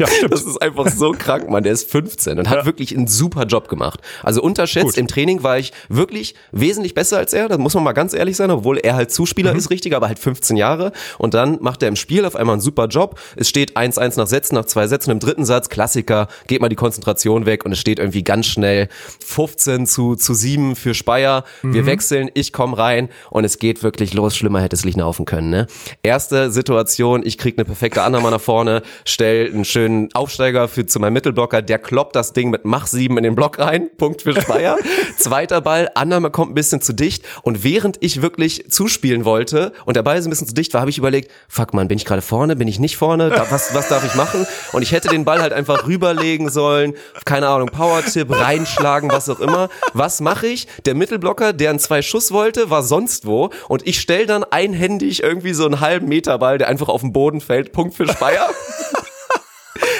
Ja, 0.00 0.06
stimmt. 0.06 0.32
Das 0.32 0.44
ist 0.44 0.60
einfach 0.62 0.88
so 0.88 1.12
krank, 1.12 1.50
Mann. 1.50 1.62
Der 1.62 1.72
ist 1.72 1.90
15 1.90 2.38
und 2.38 2.48
hat 2.48 2.64
wirklich 2.64 2.96
einen 2.96 3.06
super 3.06 3.44
Job 3.44 3.68
gemacht. 3.68 4.00
Also 4.22 4.40
unterschätzt, 4.42 4.86
Gut. 4.86 4.96
im 4.96 5.08
Training 5.08 5.42
war 5.42 5.58
ich 5.58 5.72
wirklich 5.90 6.34
wesentlich 6.52 6.94
besser 6.94 7.18
als 7.18 7.34
er. 7.34 7.48
Das 7.48 7.58
muss 7.58 7.74
man 7.74 7.84
mal 7.84 7.92
ganz 7.92 8.14
ehrlich 8.14 8.36
sein, 8.36 8.50
obwohl 8.50 8.78
er 8.78 8.94
halt 8.94 9.12
Zuspieler 9.12 9.54
ist, 9.54 9.68
richtig, 9.68 9.94
aber 9.94 10.08
halt 10.08 10.18
15 10.18 10.56
Jahre. 10.56 10.92
Und 11.18 11.34
dann 11.34 11.58
macht 11.60 11.82
er 11.82 11.88
im 11.88 11.96
Spiel 11.96 12.24
auf 12.24 12.34
einmal 12.34 12.54
einen 12.54 12.62
super 12.62 12.86
Job. 12.86 13.20
Es 13.36 13.50
steht 13.50 13.76
1-1 13.76 14.16
nach 14.16 14.26
Sätzen, 14.26 14.54
nach 14.54 14.64
zwei 14.64 14.86
Sätzen. 14.86 15.10
Im 15.10 15.18
dritten 15.20 15.44
Satz, 15.44 15.68
Klassiker, 15.68 16.28
geht 16.46 16.62
mal 16.62 16.70
die 16.70 16.76
Konzentration 16.76 17.44
weg 17.44 17.66
und 17.66 17.72
es 17.72 17.78
steht 17.78 17.98
irgendwie 17.98 18.24
ganz 18.24 18.46
schnell 18.46 18.88
15 19.22 19.86
zu, 19.86 20.16
zu 20.16 20.32
7 20.32 20.76
für 20.76 20.94
Speyer. 20.94 21.44
Wir 21.62 21.84
wechseln, 21.84 22.30
ich 22.32 22.54
komme 22.54 22.78
rein 22.78 23.10
und 23.28 23.44
es 23.44 23.58
geht 23.58 23.82
wirklich 23.82 24.14
los. 24.14 24.34
Schlimmer 24.34 24.62
hätte 24.62 24.76
es 24.76 24.86
nicht 24.86 24.96
laufen 24.96 25.26
können. 25.26 25.50
Ne? 25.50 25.66
Erste 26.02 26.50
Situation, 26.50 27.20
ich 27.24 27.36
krieg 27.36 27.58
eine 27.58 27.66
perfekte 27.66 28.02
Annahme 28.02 28.30
nach 28.30 28.40
vorne, 28.40 28.82
stell 29.04 29.50
einen 29.52 29.64
schönen 29.64 29.89
Aufsteiger 30.14 30.68
für 30.68 30.86
zu 30.86 31.00
meinem 31.00 31.14
Mittelblocker, 31.14 31.62
der 31.62 31.78
kloppt 31.78 32.16
das 32.16 32.32
Ding 32.32 32.50
mit 32.50 32.64
Mach 32.64 32.86
7 32.86 33.16
in 33.16 33.24
den 33.24 33.34
Block 33.34 33.58
rein, 33.58 33.90
Punkt 33.96 34.22
für 34.22 34.40
Speyer. 34.40 34.76
Zweiter 35.18 35.60
Ball, 35.60 35.90
Annahme 35.94 36.30
kommt 36.30 36.52
ein 36.52 36.54
bisschen 36.54 36.80
zu 36.80 36.92
dicht 36.92 37.24
und 37.42 37.64
während 37.64 37.96
ich 38.00 38.22
wirklich 38.22 38.70
zuspielen 38.70 39.24
wollte 39.24 39.72
und 39.84 39.96
der 39.96 40.02
Ball 40.02 40.20
so 40.22 40.28
ein 40.28 40.30
bisschen 40.30 40.46
zu 40.46 40.54
dicht 40.54 40.74
war, 40.74 40.80
habe 40.80 40.90
ich 40.90 40.98
überlegt, 40.98 41.30
fuck 41.48 41.74
man, 41.74 41.88
bin 41.88 41.98
ich 41.98 42.04
gerade 42.04 42.22
vorne, 42.22 42.56
bin 42.56 42.68
ich 42.68 42.78
nicht 42.78 42.96
vorne, 42.96 43.30
was, 43.50 43.74
was 43.74 43.88
darf 43.88 44.04
ich 44.04 44.14
machen? 44.14 44.46
Und 44.72 44.82
ich 44.82 44.92
hätte 44.92 45.08
den 45.08 45.24
Ball 45.24 45.42
halt 45.42 45.52
einfach 45.52 45.86
rüberlegen 45.86 46.50
sollen, 46.50 46.94
keine 47.24 47.48
Ahnung, 47.48 47.68
Power-Tipp, 47.68 48.30
reinschlagen, 48.30 49.10
was 49.10 49.28
auch 49.28 49.40
immer. 49.40 49.68
Was 49.92 50.20
mache 50.20 50.46
ich? 50.46 50.66
Der 50.86 50.94
Mittelblocker, 50.94 51.52
der 51.52 51.70
einen 51.70 51.78
zwei 51.78 52.02
Schuss 52.02 52.32
wollte, 52.32 52.70
war 52.70 52.82
sonst 52.82 53.26
wo 53.26 53.50
und 53.68 53.86
ich 53.86 54.00
stell 54.00 54.26
dann 54.26 54.44
einhändig 54.44 55.22
irgendwie 55.22 55.52
so 55.52 55.64
einen 55.64 55.80
halben 55.80 56.08
Meter 56.08 56.38
Ball, 56.38 56.58
der 56.58 56.68
einfach 56.68 56.88
auf 56.88 57.00
den 57.00 57.12
Boden 57.12 57.40
fällt, 57.40 57.72
Punkt 57.72 57.94
für 57.94 58.08
Speyer. 58.08 58.48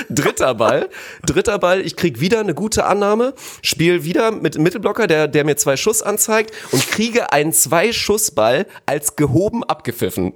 Dritter 0.09 0.54
Ball, 0.54 0.88
dritter 1.24 1.59
Ball, 1.59 1.80
ich 1.80 1.96
krieg 1.96 2.20
wieder 2.20 2.40
eine 2.40 2.54
gute 2.54 2.87
Annahme, 2.87 3.35
spiel 3.62 4.04
wieder 4.04 4.33
mit 4.33 4.59
Mittelblocker, 4.59 5.06
der, 5.06 5.28
der 5.28 5.44
mir 5.44 5.56
zwei 5.56 5.76
Schuss 5.76 6.02
anzeigt 6.02 6.52
und 6.72 6.87
kriege 6.88 7.33
einen 7.33 7.52
Zwei-Schuss-Ball 7.52 8.66
als 8.87 9.14
gehoben 9.16 9.62
abgepfiffen. 9.62 10.33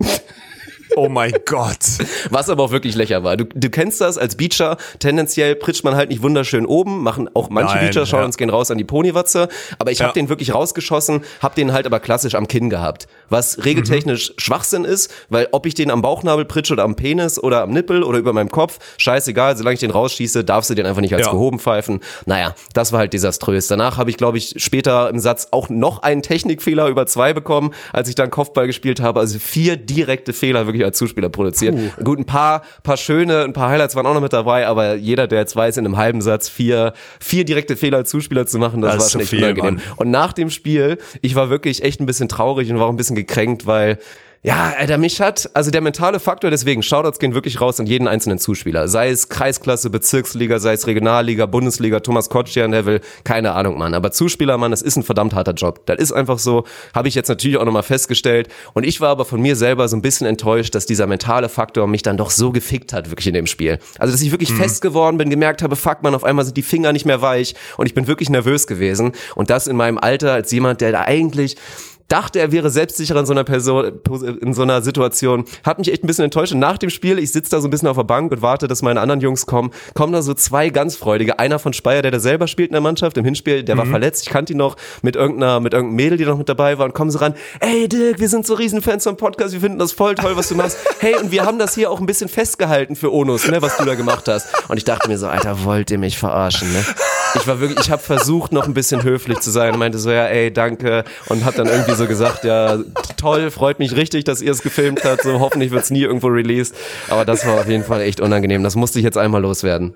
Oh 0.97 1.09
mein 1.09 1.33
Gott. 1.45 1.79
Was 2.31 2.49
aber 2.49 2.63
auch 2.63 2.71
wirklich 2.71 2.95
lächer 2.95 3.25
war. 3.25 3.37
Du, 3.37 3.47
du 3.47 3.69
kennst 3.71 4.01
das 4.01 4.17
als 4.17 4.37
Beacher. 4.37 4.77
Tendenziell 5.01 5.57
pritscht 5.57 5.83
man 5.83 5.97
halt 5.97 6.11
nicht 6.11 6.23
wunderschön 6.23 6.67
oben, 6.67 7.03
machen 7.03 7.29
auch 7.35 7.51
manche 7.51 7.75
Nein, 7.75 7.87
Beacher, 7.87 8.07
schauen 8.07 8.21
ja. 8.21 8.27
uns 8.27 8.37
gehen 8.37 8.51
raus 8.51 8.71
an 8.71 8.79
die 8.79 8.85
Ponywatze. 8.85 9.49
Aber 9.81 9.91
ich 9.91 9.99
Ja. 9.99 10.07
habe 10.07 10.15
den 10.15 10.29
wirklich 10.29 10.55
rausgeschossen, 10.55 11.25
habe 11.41 11.57
den 11.57 11.73
halt 11.73 11.87
aber 11.87 11.99
klassisch 11.99 12.37
am 12.37 12.47
Kinn 12.47 12.71
gehabt. 12.71 13.09
Was 13.29 13.65
regeltechnisch 13.65 14.31
Mhm. 14.31 14.35
Schwachsinn 14.39 14.85
ist, 14.85 15.13
weil 15.29 15.49
ob 15.53 15.67
ich 15.67 15.75
den 15.75 15.91
am 15.91 16.03
Bauchnabel 16.03 16.45
pritsche 16.45 16.73
oder 16.75 16.85
am 16.85 16.95
Penis 16.97 17.39
oder 17.39 17.63
am 17.63 17.71
Nippel 17.71 18.03
oder 18.03 18.19
über 18.19 18.33
meinem 18.33 18.51
Kopf, 18.51 18.79
scheißegal, 18.99 19.57
solange 19.57 19.75
ich 19.75 19.81
den 19.81 19.91
rausschieße, 19.91 20.45
darfst 20.45 20.71
du 20.71 20.75
den 20.75 20.87
einfach 20.87 21.01
nicht 21.01 21.15
als 21.15 21.27
Ja. 21.27 21.33
gehoben 21.33 21.59
pfeifen. 21.59 22.01
Naja, 22.27 22.55
das 22.75 22.93
war 22.93 23.01
halt 23.01 23.13
desaströs. 23.13 23.67
Danach 23.69 23.97
habe 23.97 24.11
ich, 24.11 24.17
glaube 24.17 24.39
ich, 24.39 24.55
später 24.59 25.09
im 25.11 25.19
Satz 25.19 25.49
auch 25.51 25.69
noch 25.69 26.03
einen 26.03 26.23
Technikfehler 26.23 26.89
über 26.89 27.07
zwei 27.07 27.33
bekommen, 27.33 27.73
als 27.93 28.09
ich 28.09 28.15
dann 28.15 28.31
Kopfball 28.31 28.67
gespielt 28.67 29.01
habe. 29.01 29.21
Also 29.21 29.39
vier 29.39 29.77
direkte 29.77 30.33
Fehler 30.33 30.67
wirklich 30.67 30.85
als 30.85 30.99
Zuspieler 30.99 31.29
produziert. 31.29 31.77
Gut, 32.05 32.19
ein 32.19 32.25
paar, 32.27 32.63
paar 32.83 32.97
schöne, 32.97 33.43
ein 33.45 33.53
paar 33.53 33.71
Highlights 33.71 33.95
waren 33.97 34.07
auch 34.07 34.15
noch 34.15 34.21
mit 34.21 34.33
dabei, 34.33 34.67
aber 34.67 34.95
jeder, 34.95 35.27
der 35.27 35.41
jetzt 35.41 35.57
weiß, 35.57 35.77
in 35.77 35.85
einem 35.87 35.97
halben 35.97 36.21
Satz 36.21 36.49
vier, 36.49 36.93
vier 37.21 37.45
direkte 37.45 37.77
Fehler 37.77 37.99
als 37.99 38.11
Zuspieler 38.11 38.47
zu 38.47 38.59
machen, 38.59 38.81
das, 38.81 38.95
Das 38.95 39.03
war 39.05 39.11
schon 39.11 39.21
echt 39.23 39.31
viel, 39.31 39.43
unangenehm. 39.45 39.75
Mann. 39.77 39.83
Und 39.97 40.11
nach 40.11 40.33
dem 40.33 40.51
Spiel, 40.51 40.99
ich 41.23 41.35
war 41.35 41.51
wirklich 41.51 41.83
echt 41.83 42.01
ein 42.01 42.07
bisschen 42.07 42.29
traurig 42.29 42.71
und 42.71 42.79
war 42.79 42.87
auch 42.87 42.91
ein 42.91 42.97
bisschen 42.97 43.14
gekränkt, 43.15 43.67
weil 43.67 43.99
ja, 44.47 44.75
Alter, 44.79 44.99
mich 44.99 45.23
hat, 45.23 45.49
also 45.55 45.71
der 45.71 45.81
mentale 45.81 46.21
Faktor, 46.21 46.51
deswegen, 46.51 46.83
Shoutouts 46.83 47.19
gehen 47.19 47.33
wirklich 47.33 47.63
raus 47.63 47.81
an 47.81 47.87
jeden 47.87 48.07
einzelnen 48.07 48.39
Zuspieler. 48.39 48.89
Sei 48.89 49.09
es 49.09 49.31
Kreisklasse, 49.31 49.89
Bezirksliga, 49.89 50.59
sei 50.59 50.75
es 50.75 50.87
Regionalliga, 50.87 51.47
Bundesliga, 51.47 52.01
Thomas 52.01 52.29
Kotschian 52.29 52.71
Level, 52.71 53.01
keine 53.25 53.53
Ahnung, 53.53 53.79
Mann. 53.79 53.95
Aber 53.95 54.13
Zuspieler, 54.13 54.59
Mann, 54.59 54.71
das 54.71 54.83
ist 54.83 54.97
ein 54.97 55.03
verdammt 55.03 55.33
harter 55.33 55.55
Job. 55.55 55.87
Das 55.87 55.97
ist 55.97 56.13
einfach 56.13 56.39
so, 56.39 56.65
habe 56.95 57.09
ich 57.09 57.15
jetzt 57.15 57.29
natürlich 57.29 57.57
auch 57.57 57.65
nochmal 57.65 57.85
festgestellt. 57.85 58.49
Und 58.75 58.85
ich 58.85 59.01
war 59.01 59.09
aber 59.09 59.25
von 59.25 59.41
mir 59.41 59.57
selber 59.57 59.89
so 59.89 59.97
ein 59.97 60.03
bisschen 60.03 60.27
enttäuscht, 60.27 60.75
dass 60.75 60.85
dieser 60.85 61.07
mentale 61.07 61.49
Faktor 61.49 61.87
mich 61.87 62.03
dann 62.03 62.19
doch 62.19 62.31
so 62.31 62.53
gefickt 62.53 62.93
hat, 62.93 63.09
wirklich 63.09 63.29
in 63.29 63.35
dem 63.35 63.47
Spiel. 63.47 63.79
Also, 63.99 64.13
dass 64.13 64.21
ich 64.21 64.31
wirklich 64.31 64.53
fest 64.53 64.83
geworden 64.83 65.17
bin, 65.17 65.31
gemerkt 65.31 65.63
habe, 65.63 65.75
fuck, 65.75 66.03
man, 66.03 66.15
auf 66.15 66.23
einmal 66.23 66.45
sind 66.45 66.59
die 66.59 66.63
Finger 66.63 66.93
nicht 66.93 67.07
mehr 67.07 67.23
weich 67.23 67.55
und 67.79 67.87
ich 67.87 67.95
bin 67.95 68.07
wirklich 68.07 68.29
nervös 68.29 68.67
gewesen. 68.67 69.13
Und 69.37 69.49
das 69.49 69.69
in 69.69 69.77
meinem 69.77 69.97
Alter 69.97 70.35
als 70.35 70.53
jemand, 70.53 70.83
der 70.83 70.93
da 70.93 71.01
eigentlich 71.07 71.57
dachte, 72.09 72.39
er 72.39 72.53
wäre 72.53 72.71
selbstsicherer 72.71 73.21
in 73.21 73.27
so 73.27 73.33
einer 73.33 73.45
Person, 73.45 74.01
in 74.41 74.55
so 74.55 74.63
einer 74.63 74.83
Situation. 74.83 75.45
Hat 75.65 75.79
mich 75.79 75.91
echt 75.91 76.05
ein 76.05 76.07
bisschen 76.07 76.25
enttäuscht. 76.25 76.53
Und 76.53 76.59
nach 76.59 76.79
dem 76.79 76.91
Spiel, 76.91 77.19
ich 77.19 77.33
sitze 77.33 77.51
da 77.51 77.61
so 77.61 77.69
ein 77.69 77.71
bisschen 77.71 77.89
auf 77.89 77.97
der 77.97 78.05
Bank 78.05 78.33
und 78.33 78.43
warte, 78.43 78.69
dass 78.69 78.83
meine 78.83 79.01
anderen 79.01 79.21
Jungs 79.21 79.47
kommen, 79.47 79.71
kommen 79.95 80.13
da 80.13 80.23
so 80.23 80.35
zwei 80.35 80.71
ganz 80.71 80.97
freudige. 80.97 81.39
Einer 81.39 81.59
von 81.59 81.73
Speyer, 81.73 82.03
der 82.03 82.11
da 82.11 82.21
selber 82.21 82.47
spielt 82.47 82.69
in 82.69 82.75
der 82.75 82.81
Mannschaft, 82.81 83.17
im 83.17 83.25
Hinspiel, 83.25 83.63
der 83.63 83.77
war 83.79 83.87
verletzt. 83.87 84.25
Ich 84.27 84.33
kannte 84.33 84.53
ihn 84.53 84.59
noch 84.59 84.77
mit 85.03 85.17
irgendeiner, 85.17 85.61
mit 85.61 85.73
irgendeinem 85.73 85.97
Mädel, 85.97 86.19
die 86.19 86.25
noch 86.25 86.39
mit 86.39 86.49
dabei 86.49 86.79
war 86.79 86.87
und 86.87 86.95
kommen 86.95 87.11
so 87.11 87.19
ran. 87.19 87.35
Ey, 87.61 87.89
Dirk, 87.89 88.21
wir 88.21 88.29
sind 88.29 88.47
so 88.47 88.55
Riesenfans 88.55 89.05
vom 89.05 89.17
Podcast. 89.17 89.53
Wir 89.53 89.61
finden 89.61 89.79
das 89.79 89.93
voll 89.93 90.15
toll, 90.15 90.37
was 90.37 90.49
du 90.49 90.55
machst. 90.55 90.79
Hey, 91.01 91.17
und 91.17 91.31
wir 91.33 91.45
haben 91.45 91.59
das 91.59 91.75
hier 91.75 91.91
auch 91.91 92.01
ein 92.01 92.07
bisschen 92.07 92.31
festgehalten 92.31 92.97
für 92.97 93.13
Onus, 93.13 93.47
ne, 93.49 93.61
was 93.61 93.77
du 93.77 93.85
da 93.85 93.95
gemacht 93.95 94.27
hast. 94.27 94.47
Und 94.69 94.79
ich 94.79 94.85
dachte 94.85 95.09
mir 95.09 95.19
so, 95.19 95.27
Alter, 95.27 95.65
wollt 95.65 95.91
ihr 95.91 95.99
mich 95.99 96.17
verarschen, 96.17 96.73
ne? 96.73 96.83
Ich 97.35 97.47
war 97.47 97.61
wirklich, 97.61 97.81
ich 97.81 97.91
habe 97.91 98.01
versucht, 98.01 98.53
noch 98.53 98.67
ein 98.67 98.75
bisschen 98.75 99.03
höflich 99.03 99.41
zu 99.41 99.51
sein 99.51 99.73
und 99.75 99.81
meinte 99.81 99.99
so, 99.99 100.11
ja, 100.11 100.25
ey, 100.27 100.53
danke. 100.53 101.05
Und 101.27 101.45
hab 101.45 101.57
dann 101.57 101.67
irgendwie 101.67 101.94
so 101.95 102.07
gesagt, 102.07 102.45
ja, 102.45 102.79
toll, 103.17 103.51
freut 103.51 103.79
mich 103.79 103.97
richtig, 103.97 104.25
dass 104.25 104.41
ihr 104.41 104.53
es 104.53 104.63
gefilmt 104.63 105.05
habt. 105.05 105.23
So, 105.23 105.41
hoffentlich 105.41 105.71
wird's 105.71 105.91
nie 105.91 106.03
irgendwo 106.03 106.29
released. 106.29 106.75
Aber 107.09 107.25
das 107.25 107.47
war 107.47 107.61
auf 107.61 107.69
jeden 107.69 107.85
Fall 107.85 108.03
echt 108.03 108.21
unangenehm. 108.21 108.63
Das 108.63 108.77
musste 108.77 108.99
ich 108.99 109.05
jetzt 109.05 109.19
einmal 109.19 109.43
loswerden. 109.43 109.95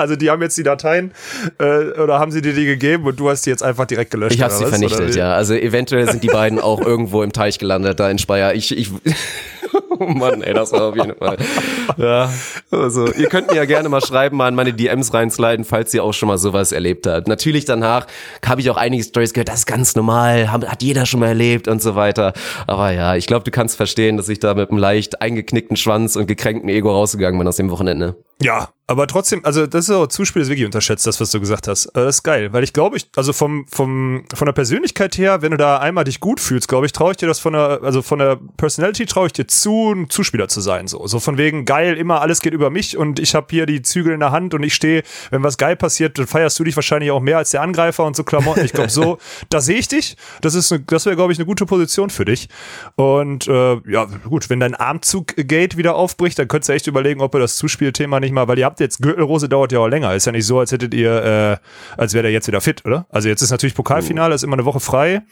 Also 0.00 0.16
die 0.16 0.30
haben 0.30 0.40
jetzt 0.40 0.56
die 0.56 0.62
Dateien 0.62 1.12
äh, 1.58 1.90
oder 2.00 2.18
haben 2.18 2.32
sie 2.32 2.40
dir 2.40 2.54
die 2.54 2.64
gegeben 2.64 3.04
und 3.04 3.20
du 3.20 3.28
hast 3.28 3.44
die 3.44 3.50
jetzt 3.50 3.62
einfach 3.62 3.84
direkt 3.84 4.10
gelöscht? 4.10 4.34
Ich 4.34 4.40
habe 4.40 4.54
sie 4.54 4.62
was? 4.62 4.70
vernichtet, 4.70 5.14
ja. 5.14 5.34
Also 5.34 5.52
eventuell 5.54 6.10
sind 6.10 6.22
die 6.22 6.28
beiden 6.28 6.58
auch 6.58 6.80
irgendwo 6.80 7.22
im 7.22 7.32
Teich 7.32 7.58
gelandet, 7.58 8.00
da 8.00 8.08
in 8.08 8.16
Speyer. 8.16 8.54
Ich, 8.54 8.74
ich, 8.74 8.90
oh 10.00 10.06
Mann, 10.06 10.42
ey, 10.42 10.54
das 10.54 10.72
war 10.72 10.88
auf 10.88 10.96
jeden 10.96 11.14
Fall. 11.14 11.36
Ja, 11.96 12.32
also 12.70 13.12
ihr 13.12 13.28
könnt 13.28 13.50
mir 13.50 13.56
ja 13.56 13.64
gerne 13.64 13.88
mal 13.88 14.00
schreiben, 14.00 14.36
mal 14.36 14.48
in 14.48 14.54
meine 14.54 14.72
DMs 14.72 15.12
reinsliden, 15.14 15.64
falls 15.64 15.94
ihr 15.94 16.02
auch 16.02 16.12
schon 16.12 16.28
mal 16.28 16.38
sowas 16.38 16.72
erlebt 16.72 17.06
habt. 17.06 17.28
Natürlich 17.28 17.64
danach 17.64 18.06
habe 18.44 18.60
ich 18.60 18.70
auch 18.70 18.76
einige 18.76 19.04
Stories 19.04 19.32
gehört, 19.32 19.48
das 19.48 19.60
ist 19.60 19.66
ganz 19.66 19.94
normal, 19.94 20.50
hat 20.50 20.82
jeder 20.82 21.06
schon 21.06 21.20
mal 21.20 21.28
erlebt 21.28 21.68
und 21.68 21.82
so 21.82 21.94
weiter. 21.94 22.32
Aber 22.66 22.92
ja, 22.92 23.14
ich 23.14 23.26
glaube, 23.26 23.44
du 23.44 23.50
kannst 23.50 23.76
verstehen, 23.76 24.16
dass 24.16 24.28
ich 24.28 24.40
da 24.40 24.54
mit 24.54 24.70
einem 24.70 24.78
leicht 24.78 25.20
eingeknickten 25.20 25.76
Schwanz 25.76 26.16
und 26.16 26.26
gekränkten 26.26 26.68
Ego 26.68 26.90
rausgegangen 26.90 27.38
bin 27.38 27.46
aus 27.46 27.56
dem 27.56 27.70
Wochenende. 27.70 28.16
Ja, 28.40 28.70
aber 28.90 29.06
trotzdem, 29.06 29.44
also 29.44 29.68
das 29.68 29.88
ist 29.88 29.94
auch 29.94 30.08
Zuspiel 30.08 30.42
ist 30.42 30.48
wirklich 30.48 30.66
unterschätzt, 30.66 31.06
das, 31.06 31.20
was 31.20 31.30
du 31.30 31.38
gesagt 31.38 31.68
hast. 31.68 31.86
Äh, 31.86 31.90
Das 32.06 32.16
ist 32.16 32.22
geil, 32.24 32.52
weil 32.52 32.64
ich 32.64 32.72
glaube, 32.72 32.96
ich, 32.96 33.08
also 33.14 33.32
vom, 33.32 33.64
vom, 33.68 34.24
von 34.34 34.46
der 34.46 34.52
Persönlichkeit 34.52 35.16
her, 35.16 35.42
wenn 35.42 35.52
du 35.52 35.56
da 35.56 35.78
einmal 35.78 36.02
dich 36.02 36.18
gut 36.18 36.40
fühlst, 36.40 36.66
glaube 36.66 36.86
ich, 36.86 36.92
traue 36.92 37.12
ich 37.12 37.16
dir 37.16 37.28
das 37.28 37.38
von 37.38 37.52
der, 37.52 37.82
also 37.84 38.02
von 38.02 38.18
der 38.18 38.40
Personality 38.56 39.06
traue 39.06 39.28
ich 39.28 39.32
dir 39.32 39.46
zu, 39.46 39.92
ein 39.92 40.10
Zuspieler 40.10 40.48
zu 40.48 40.60
sein. 40.60 40.88
So, 40.88 41.06
so 41.06 41.20
von 41.20 41.38
wegen 41.38 41.66
geil, 41.66 41.96
immer 41.96 42.20
alles 42.20 42.40
geht 42.40 42.52
über 42.52 42.68
mich 42.68 42.96
und 42.96 43.20
ich 43.20 43.36
habe 43.36 43.46
hier 43.50 43.64
die 43.64 43.82
Zügel 43.82 44.12
in 44.12 44.18
der 44.18 44.32
Hand 44.32 44.54
und 44.54 44.64
ich 44.64 44.74
stehe, 44.74 45.04
wenn 45.30 45.44
was 45.44 45.56
geil 45.56 45.76
passiert, 45.76 46.18
dann 46.18 46.26
feierst 46.26 46.58
du 46.58 46.64
dich 46.64 46.74
wahrscheinlich 46.74 47.12
auch 47.12 47.20
mehr 47.20 47.38
als 47.38 47.52
der 47.52 47.62
Angreifer 47.62 48.04
und 48.04 48.16
so 48.16 48.24
Klamotten. 48.24 48.64
Ich 48.64 48.72
glaube, 48.72 48.90
so, 48.90 49.18
da 49.50 49.60
sehe 49.60 49.78
ich 49.78 49.86
dich. 49.86 50.16
Das 50.40 50.56
ist, 50.56 50.72
eine, 50.72 50.82
das 50.82 51.06
wäre, 51.06 51.14
glaube 51.14 51.32
ich, 51.32 51.38
eine 51.38 51.46
gute 51.46 51.64
Position 51.64 52.10
für 52.10 52.24
dich. 52.24 52.48
Und 52.96 53.46
äh, 53.46 53.76
ja, 53.88 54.06
gut, 54.28 54.50
wenn 54.50 54.58
dein 54.58 54.74
Armzug-Gate 54.74 55.76
wieder 55.76 55.94
aufbricht, 55.94 56.40
dann 56.40 56.48
könntest 56.48 56.70
du 56.70 56.72
echt 56.72 56.88
überlegen, 56.88 57.20
ob 57.20 57.36
ihr 57.36 57.38
das 57.38 57.56
Zuspielthema 57.56 58.18
nicht 58.18 58.29
mal, 58.32 58.48
weil 58.48 58.58
ihr 58.58 58.64
habt 58.64 58.80
jetzt 58.80 59.02
Gürtelrose 59.02 59.48
dauert 59.48 59.72
ja 59.72 59.78
auch 59.80 59.88
länger. 59.88 60.14
Ist 60.14 60.26
ja 60.26 60.32
nicht 60.32 60.46
so, 60.46 60.58
als 60.58 60.72
hättet 60.72 60.94
ihr, 60.94 61.60
äh, 61.60 62.00
als 62.00 62.14
wäre 62.14 62.22
der 62.22 62.32
jetzt 62.32 62.46
wieder 62.48 62.60
fit, 62.60 62.84
oder? 62.84 63.06
Also 63.10 63.28
jetzt 63.28 63.42
ist 63.42 63.50
natürlich 63.50 63.74
Pokalfinale, 63.74 64.34
ist 64.34 64.44
immer 64.44 64.54
eine 64.56 64.64
Woche 64.64 64.80
frei. 64.80 65.22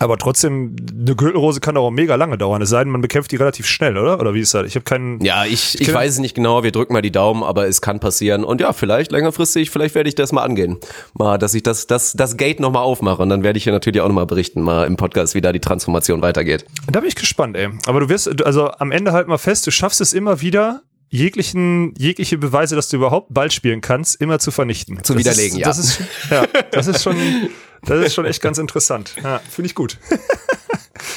Aber 0.00 0.16
trotzdem, 0.16 0.76
eine 0.90 1.16
Gürtelrose 1.16 1.58
kann 1.60 1.74
doch 1.74 1.82
auch 1.82 1.90
mega 1.90 2.14
lange 2.14 2.38
dauern. 2.38 2.62
Es 2.62 2.70
sei 2.70 2.84
denn, 2.84 2.92
man 2.92 3.00
bekämpft 3.00 3.32
die 3.32 3.36
relativ 3.36 3.66
schnell, 3.66 3.98
oder? 3.98 4.20
Oder 4.20 4.32
wie 4.32 4.40
ist 4.40 4.54
das? 4.54 4.64
Ich 4.66 4.76
habe 4.76 4.84
keinen. 4.84 5.20
Ja, 5.22 5.44
ich, 5.44 5.78
ich 5.80 5.88
kenn- 5.88 5.94
weiß 5.94 6.12
es 6.12 6.18
nicht 6.20 6.36
genau, 6.36 6.62
wir 6.62 6.70
drücken 6.70 6.92
mal 6.92 7.02
die 7.02 7.10
Daumen, 7.10 7.42
aber 7.42 7.66
es 7.66 7.80
kann 7.82 7.98
passieren. 7.98 8.44
Und 8.44 8.60
ja, 8.60 8.72
vielleicht 8.72 9.10
längerfristig, 9.10 9.70
vielleicht 9.70 9.96
werde 9.96 10.08
ich 10.08 10.14
das 10.14 10.30
mal 10.30 10.42
angehen. 10.42 10.78
Mal, 11.14 11.36
dass 11.36 11.52
ich 11.54 11.64
das, 11.64 11.88
das, 11.88 12.12
das 12.12 12.36
Gate 12.36 12.60
nochmal 12.60 12.84
aufmache. 12.84 13.20
Und 13.20 13.28
dann 13.28 13.42
werde 13.42 13.56
ich 13.58 13.64
hier 13.64 13.72
natürlich 13.72 14.00
auch 14.00 14.06
nochmal 14.08 14.26
berichten, 14.26 14.62
mal 14.62 14.86
im 14.86 14.96
Podcast, 14.96 15.34
wie 15.34 15.40
da 15.40 15.52
die 15.52 15.60
Transformation 15.60 16.22
weitergeht. 16.22 16.64
Da 16.90 17.00
bin 17.00 17.08
ich 17.08 17.16
gespannt, 17.16 17.56
ey. 17.56 17.68
Aber 17.86 17.98
du 18.00 18.08
wirst, 18.08 18.42
also 18.44 18.70
am 18.70 18.92
Ende 18.92 19.12
halt 19.12 19.26
mal 19.26 19.38
fest, 19.38 19.66
du 19.66 19.72
schaffst 19.72 20.00
es 20.00 20.12
immer 20.12 20.40
wieder, 20.40 20.82
jeglichen, 21.10 21.94
jegliche 21.96 22.38
Beweise, 22.38 22.76
dass 22.76 22.88
du 22.88 22.96
überhaupt 22.96 23.32
Ball 23.32 23.50
spielen 23.50 23.80
kannst, 23.80 24.20
immer 24.20 24.38
zu 24.38 24.50
vernichten. 24.50 25.02
Zu 25.02 25.14
Das 25.14 25.20
widerlegen, 25.20 25.58
ist, 25.58 25.60
ja. 25.60 25.66
Das 25.66 25.78
ist, 25.78 26.00
ja. 26.30 26.46
Das 26.70 26.86
ist 26.86 27.02
schon, 27.02 27.16
das 27.82 28.06
ist 28.06 28.14
schon 28.14 28.26
echt 28.26 28.42
ganz 28.42 28.58
interessant. 28.58 29.14
Ja, 29.22 29.40
finde 29.50 29.66
ich 29.66 29.74
gut. 29.74 29.98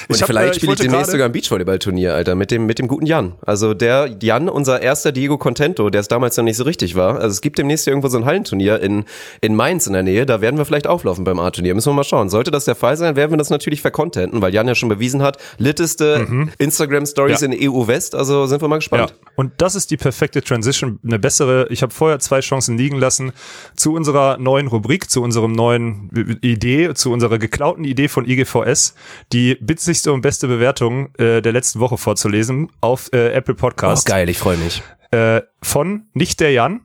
Und 0.10 0.20
hab, 0.22 0.28
vielleicht 0.28 0.52
äh, 0.52 0.56
spiele 0.56 0.64
ich 0.74 0.80
wollte 0.80 0.84
demnächst 0.84 1.12
sogar 1.12 1.26
ein 1.28 1.32
Beachvolleyball-Turnier, 1.32 2.14
Alter, 2.14 2.36
mit 2.36 2.52
dem, 2.52 2.66
mit 2.66 2.80
dem 2.80 2.88
guten 2.88 3.06
Jan. 3.06 3.34
Also 3.46 3.74
der 3.74 4.16
Jan, 4.22 4.50
unser 4.50 4.82
erster 4.82 5.12
Diego 5.12 5.38
Contento, 5.38 5.90
der 5.90 6.02
es 6.02 6.08
damals 6.08 6.38
noch 6.38 6.44
nicht 6.44 6.58
so 6.58 6.64
richtig 6.64 6.96
war. 6.96 7.16
Also 7.16 7.30
es 7.30 7.42
gibt 7.42 7.58
demnächst 7.58 7.88
irgendwo 7.88 8.08
so 8.08 8.18
ein 8.18 8.26
Hallenturnier 8.26 8.80
in, 8.82 9.06
in 9.42 9.56
Mainz 9.56 9.88
in 9.88 9.94
der 9.94 10.04
Nähe. 10.04 10.26
Da 10.26 10.42
werden 10.42 10.58
wir 10.58 10.66
vielleicht 10.66 10.88
auflaufen 10.88 11.24
beim 11.24 11.40
A-Turnier. 11.40 11.74
Müssen 11.76 11.90
wir 11.90 11.94
mal 11.96 12.04
schauen. 12.04 12.30
Sollte 12.30 12.52
das 12.52 12.66
der 12.66 12.76
Fall 12.76 12.98
sein, 12.98 13.16
werden 13.16 13.32
wir 13.32 13.38
das 13.38 13.50
natürlich 13.50 13.82
vercontenten, 13.82 14.42
weil 14.42 14.54
Jan 14.54 14.68
ja 14.68 14.76
schon 14.76 14.90
bewiesen 14.90 15.22
hat, 15.22 15.38
litteste 15.58 16.28
Instagram-Stories 16.58 17.42
Mhm. 17.42 17.52
Ja. 17.54 17.58
in 17.60 17.72
EU 17.72 17.88
West. 17.88 18.16
Also 18.16 18.46
sind 18.46 18.62
wir 18.62 18.68
mal 18.68 18.76
Ja, 18.76 18.80
gespannt. 18.80 19.16
und 19.36 19.52
das 19.58 19.76
ist 19.76 19.92
die 19.92 19.98
perfekte 19.98 20.42
Transition, 20.42 21.00
eine 21.06 21.20
bessere. 21.20 21.68
Ich 21.70 21.82
habe 21.82 21.94
vorher 21.94 22.20
zwei 22.20 22.40
Chancen 22.42 22.78
liegen 22.78 22.98
lassen 22.98 23.32
zu 23.76 23.94
unserer 23.94 24.38
neuen 24.38 24.68
Rubrik, 24.68 25.10
zu 25.10 25.22
unserem 25.22 25.52
neuen 25.52 26.10
Idee, 26.42 26.94
zu 26.94 27.12
unserer 27.12 27.38
geklauten 27.40 27.84
Idee 27.84 28.08
von 28.08 28.26
IGVS, 28.28 28.96
die 29.34 29.58
witzigste 29.91 30.13
und 30.13 30.21
beste 30.21 30.47
Bewertung 30.47 31.13
äh, 31.17 31.41
der 31.41 31.51
letzten 31.51 31.82
Woche 31.82 31.97
vorzulesen 31.97 32.69
auf 32.80 33.10
äh, 33.12 33.34
Apple 33.34 33.56
Oh, 33.56 33.58
Podcast 33.58 34.06
geil, 34.06 34.30
ich 34.30 34.38
freue 34.38 34.56
mich. 34.56 34.82
äh, 35.12 35.41
von 35.62 36.04
nicht 36.13 36.39
der 36.39 36.54
Jan. 36.54 36.80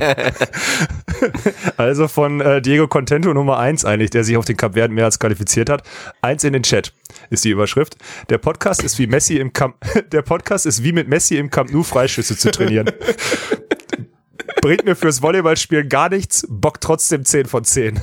also 1.76 2.06
von 2.06 2.40
äh, 2.40 2.62
Diego 2.62 2.86
Contento 2.86 3.34
Nummer 3.34 3.58
eins 3.58 3.84
eigentlich, 3.84 4.10
der 4.10 4.22
sich 4.22 4.36
auf 4.36 4.44
den 4.44 4.56
Cup 4.56 4.74
Verden 4.74 4.94
mehr 4.94 5.06
als 5.06 5.18
qualifiziert 5.18 5.68
hat. 5.70 5.82
Eins 6.20 6.44
in 6.44 6.52
den 6.52 6.62
Chat 6.62 6.92
ist 7.30 7.44
die 7.44 7.50
Überschrift. 7.50 7.96
Der 8.28 8.38
Podcast 8.38 8.84
ist 8.84 9.00
wie 9.00 9.08
Messi 9.08 9.38
im 9.38 9.52
Camp, 9.52 9.74
der 10.12 10.22
Podcast 10.22 10.66
ist 10.66 10.84
wie 10.84 10.92
mit 10.92 11.08
Messi 11.08 11.36
im 11.36 11.50
Camp 11.50 11.72
Nou 11.72 11.82
Freischüsse 11.82 12.36
zu 12.36 12.52
trainieren. 12.52 12.92
Bringt 14.60 14.84
mir 14.84 14.94
fürs 14.94 15.20
Volleyballspielen 15.20 15.88
gar 15.88 16.08
nichts, 16.10 16.46
Bock 16.48 16.80
trotzdem 16.80 17.24
10 17.24 17.46
von 17.46 17.64
10. 17.64 18.00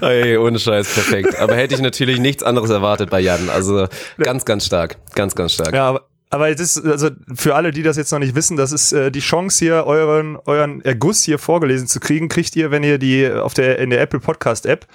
Ey, 0.00 0.36
ohne 0.36 0.58
Scheiß, 0.58 0.92
perfekt. 0.92 1.38
Aber 1.38 1.56
hätte 1.56 1.74
ich 1.74 1.80
natürlich 1.80 2.18
nichts 2.20 2.42
anderes 2.42 2.70
erwartet 2.70 3.10
bei 3.10 3.20
Jan. 3.20 3.50
Also 3.50 3.86
ganz, 4.18 4.44
ganz 4.44 4.66
stark. 4.66 4.96
Ganz, 5.14 5.34
ganz 5.34 5.52
stark. 5.52 5.74
Ja, 5.74 5.88
aber, 5.88 6.06
aber 6.32 6.48
das 6.54 6.76
ist, 6.76 6.86
also 6.86 7.10
für 7.34 7.56
alle, 7.56 7.72
die 7.72 7.82
das 7.82 7.96
jetzt 7.96 8.12
noch 8.12 8.20
nicht 8.20 8.36
wissen, 8.36 8.56
das 8.56 8.70
ist 8.70 8.92
äh, 8.92 9.10
die 9.10 9.18
Chance 9.18 9.58
hier, 9.58 9.84
euren, 9.84 10.38
euren 10.46 10.80
Erguss 10.82 11.24
hier 11.24 11.40
vorgelesen 11.40 11.88
zu 11.88 11.98
kriegen, 11.98 12.28
kriegt 12.28 12.54
ihr, 12.54 12.70
wenn 12.70 12.84
ihr 12.84 12.98
die 12.98 13.28
auf 13.28 13.52
der, 13.52 13.80
in 13.80 13.90
der 13.90 14.00
Apple 14.00 14.20
Podcast 14.20 14.64
App 14.64 14.86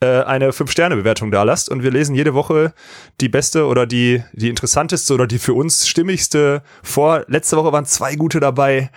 äh, 0.00 0.22
eine 0.22 0.50
5-Sterne-Bewertung 0.50 1.30
da 1.30 1.42
lasst. 1.42 1.68
Und 1.68 1.82
wir 1.82 1.90
lesen 1.90 2.14
jede 2.14 2.32
Woche 2.32 2.72
die 3.20 3.28
beste 3.28 3.66
oder 3.66 3.86
die, 3.86 4.24
die 4.32 4.48
interessanteste 4.48 5.12
oder 5.12 5.26
die 5.26 5.38
für 5.38 5.52
uns 5.52 5.86
stimmigste 5.86 6.62
vor. 6.82 7.24
Letzte 7.28 7.58
Woche 7.58 7.70
waren 7.70 7.84
zwei 7.84 8.14
gute 8.14 8.40
dabei. 8.40 8.90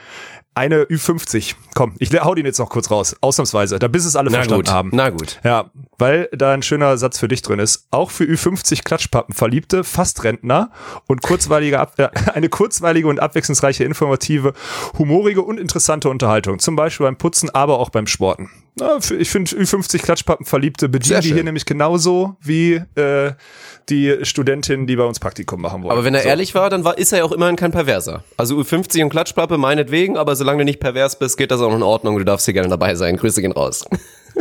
Eine 0.54 0.84
Ü50. 0.84 1.56
Komm, 1.76 1.94
ich 2.00 2.12
hau 2.22 2.36
den 2.36 2.46
jetzt 2.46 2.60
noch 2.60 2.70
kurz 2.70 2.92
raus. 2.92 3.16
Ausnahmsweise, 3.22 3.80
da 3.80 3.88
bis 3.88 4.06
es 4.06 4.16
alle 4.16 4.30
Na 4.30 4.38
verstanden 4.38 4.66
gut, 4.66 4.72
haben. 4.72 4.90
na 4.94 5.10
gut. 5.10 5.40
Ja, 5.44 5.72
weil 5.98 6.30
da 6.34 6.54
ein 6.54 6.62
schöner 6.62 6.98
Satz 6.98 7.18
für 7.20 7.28
dich 7.28 7.42
drin 7.42 7.60
ist. 7.60 7.88
Auch 7.92 8.12
für 8.12 8.26
Ü50 8.26 8.84
Klatschpappen 8.84 9.34
Verliebte, 9.34 9.84
Fastrentner 9.84 10.72
und 11.08 11.22
kurzweilige 11.22 11.80
Ab 11.80 11.94
äh, 11.98 12.10
eine 12.34 12.50
kurzweilige 12.50 13.08
und 13.08 13.20
abwechslungsreiche, 13.20 13.84
informative, 13.84 14.54
humorige 14.98 15.42
und 15.42 15.60
interessante 15.60 16.10
Unterhaltung. 16.10 16.60
Zum 16.60 16.76
Beispiel 16.76 17.06
beim 17.06 17.18
Putzen, 17.18 17.50
aber 17.50 17.80
auch 17.80 17.90
beim 17.90 18.08
Sporten. 18.08 18.50
Na, 18.82 18.98
ich 19.18 19.30
finde 19.30 19.52
Ü50 19.52 20.00
Klatschpappen 20.00 20.46
Verliebte 20.46 20.86
Sehr 20.86 20.90
bedienen 20.90 21.22
die 21.22 21.34
hier 21.34 21.44
nämlich 21.44 21.66
genauso 21.68 22.36
wie 22.42 22.82
äh, 22.96 23.32
die 23.90 24.18
Studentinnen, 24.24 24.88
die 24.88 24.96
bei 24.96 25.04
uns 25.04 25.20
Praktikum 25.20 25.62
machen 25.62 25.84
wollen. 25.84 25.92
Aber 25.92 26.04
wenn 26.04 26.16
er 26.16 26.22
So. 26.22 26.30
ehrlich 26.30 26.56
war, 26.56 26.72
dann 26.72 26.84
war, 26.84 26.98
ist 26.98 27.12
er 27.12 27.20
ja 27.20 27.24
auch 27.24 27.32
immerhin 27.32 27.56
kein 27.56 27.72
Perverser. 27.72 28.24
Also 28.38 28.58
U50 28.58 29.04
und 29.04 29.10
Klatschpappe 29.10 29.60
meinetwegen, 29.60 30.18
aber 30.18 30.36
solange 30.36 30.60
du 30.60 30.66
nicht 30.66 30.80
pervers 30.80 31.20
bist, 31.20 31.38
geht 31.38 31.52
das 31.52 31.62
auch 31.62 31.76
in 31.76 31.84
Ordnung. 31.84 32.18
Du 32.18 32.26
darfst 32.26 32.46
hier 32.46 32.56
gerne 32.56 32.70
dabei 32.70 32.96
sein. 32.96 33.18
Grüße 33.18 33.42
gehen 33.42 33.52
raus. 33.52 33.86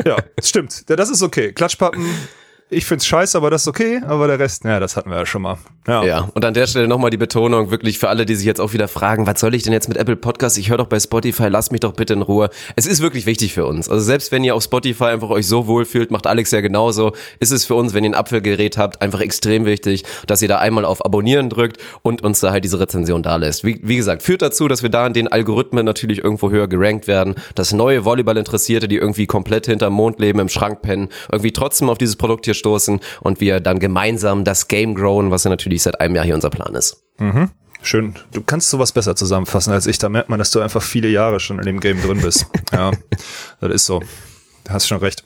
Ja, 0.05 0.17
stimmt. 0.41 0.85
Ja, 0.89 0.97
das 0.97 1.11
ist 1.11 1.21
okay. 1.21 1.53
Klatschpappen, 1.53 2.07
ich 2.71 2.87
find's 2.87 3.07
scheiße, 3.07 3.37
aber 3.37 3.51
das 3.51 3.63
ist 3.63 3.69
okay. 3.69 4.01
Aber 4.07 4.27
der 4.27 4.39
Rest, 4.39 4.65
ja, 4.65 4.81
das 4.81 4.97
hatten 4.97 5.11
wir 5.11 5.19
ja 5.19 5.27
schon 5.27 5.43
mal. 5.43 5.59
Ja. 5.87 6.05
Ja, 6.05 6.29
und 6.35 6.45
an 6.45 6.55
der 6.55 6.67
Stelle 6.67 6.87
nochmal 6.87 7.11
die 7.11 7.17
Betonung, 7.17 7.71
wirklich 7.71 7.99
für 7.99 8.09
alle, 8.09 8.27
die 8.27 8.35
sich 8.35 8.47
jetzt 8.47 8.61
auch 8.61 8.73
wieder 8.73 8.87
fragen, 8.87 9.27
was 9.27 9.41
soll 9.41 9.55
ich 9.55 9.63
denn 9.65 9.73
jetzt 9.73 9.89
mit 9.89 9.97
Apple 9.97 10.17
Podcasts? 10.17 10.57
Ich 10.59 10.71
höre 10.71 10.77
doch 10.77 10.87
bei 10.87 11.01
Spotify, 11.01 11.49
lasst 11.49 11.73
mich 11.73 11.81
doch 11.81 11.95
bitte 11.95 12.13
in 12.13 12.23
Ruhe. 12.23 12.51
Es 12.77 12.87
ist 12.87 13.03
wirklich 13.03 13.27
wichtig 13.27 13.55
für 13.55 13.67
uns. 13.67 13.89
Also 13.89 14.05
selbst 14.05 14.31
wenn 14.31 14.45
ihr 14.45 14.55
auf 14.55 14.63
Spotify 14.63 15.05
einfach 15.05 15.31
euch 15.31 15.47
so 15.47 15.67
wohlfühlt, 15.67 16.11
macht 16.11 16.27
Alex 16.27 16.53
ja 16.53 16.61
genauso, 16.61 17.13
ist 17.41 17.51
es 17.51 17.65
für 17.65 17.75
uns, 17.75 17.93
wenn 17.93 18.05
ihr 18.05 18.11
ein 18.11 18.15
Apfelgerät 18.15 18.79
habt, 18.79 19.03
einfach 19.03 19.21
extrem 19.21 19.65
wichtig, 19.65 20.05
dass 20.27 20.43
ihr 20.43 20.49
da 20.49 20.59
einmal 20.59 20.85
auf 20.85 21.05
Abonnieren 21.05 21.51
drückt 21.51 21.79
und 22.03 22.23
uns 22.23 22.41
da 22.41 22.53
halt 22.53 22.65
diese 22.65 22.79
Rezension 22.79 23.23
da 23.23 23.37
lässt. 23.37 23.65
Wie, 23.65 23.81
wie 23.83 23.97
gesagt, 23.97 24.23
führt 24.23 24.43
dazu, 24.43 24.69
dass 24.69 24.83
wir 24.83 24.91
da 24.91 25.07
in 25.07 25.13
den 25.13 25.29
Algorithmen 25.29 25.85
natürlich 25.85 26.23
irgendwo 26.23 26.51
höher 26.51 26.69
gerankt 26.69 27.09
werden, 27.09 27.35
dass 27.55 27.73
neue 27.73 28.05
Volleyball-Interessierte, 28.05 28.87
die 28.87 28.97
irgendwie 28.97 29.27
komplett 29.27 29.67
hinterm 29.67 29.95
Mond 29.95 30.21
leben, 30.21 30.39
im 30.39 30.49
Schrank 30.49 30.83
pennen, 30.83 31.09
irgendwie 31.33 31.53
trotzdem 31.53 31.91
auf 31.91 31.99
dieses 31.99 32.17
Produkt 32.17 32.45
hier 32.45 32.55
stoßen 32.61 33.01
und 33.21 33.41
wir 33.41 33.59
dann 33.59 33.81
gemeinsam 33.81 34.45
das 34.45 34.69
Game 34.69 34.95
growen, 34.95 35.33
was 35.33 35.45
ja 35.45 35.51
natürlich 35.51 35.83
seit 35.83 36.01
einem 36.01 36.15
Jahr 36.15 36.25
hier 36.25 36.37
unser 36.37 36.51
Plan 36.51 36.75
ist. 36.77 37.03
Schön. 37.83 38.15
Du 38.33 38.43
kannst 38.43 38.71
sowas 38.71 38.93
besser 38.93 39.17
zusammenfassen 39.17 39.73
als 39.73 39.87
ich. 39.87 39.99
Da 39.99 40.09
merkt 40.09 40.29
man, 40.29 40.39
dass 40.39 40.51
du 40.51 40.61
einfach 40.61 40.83
viele 40.83 41.09
Jahre 41.09 41.41
schon 41.41 41.59
in 41.59 41.67
dem 41.67 41.81
Game 41.81 42.01
drin 42.01 42.21
bist. 42.21 42.47
ja, 42.73 42.93
das 43.61 43.73
ist 43.73 43.87
so. 43.87 44.01
Du 44.65 44.73
hast 44.73 44.87
schon 44.87 44.99
recht. 44.99 45.25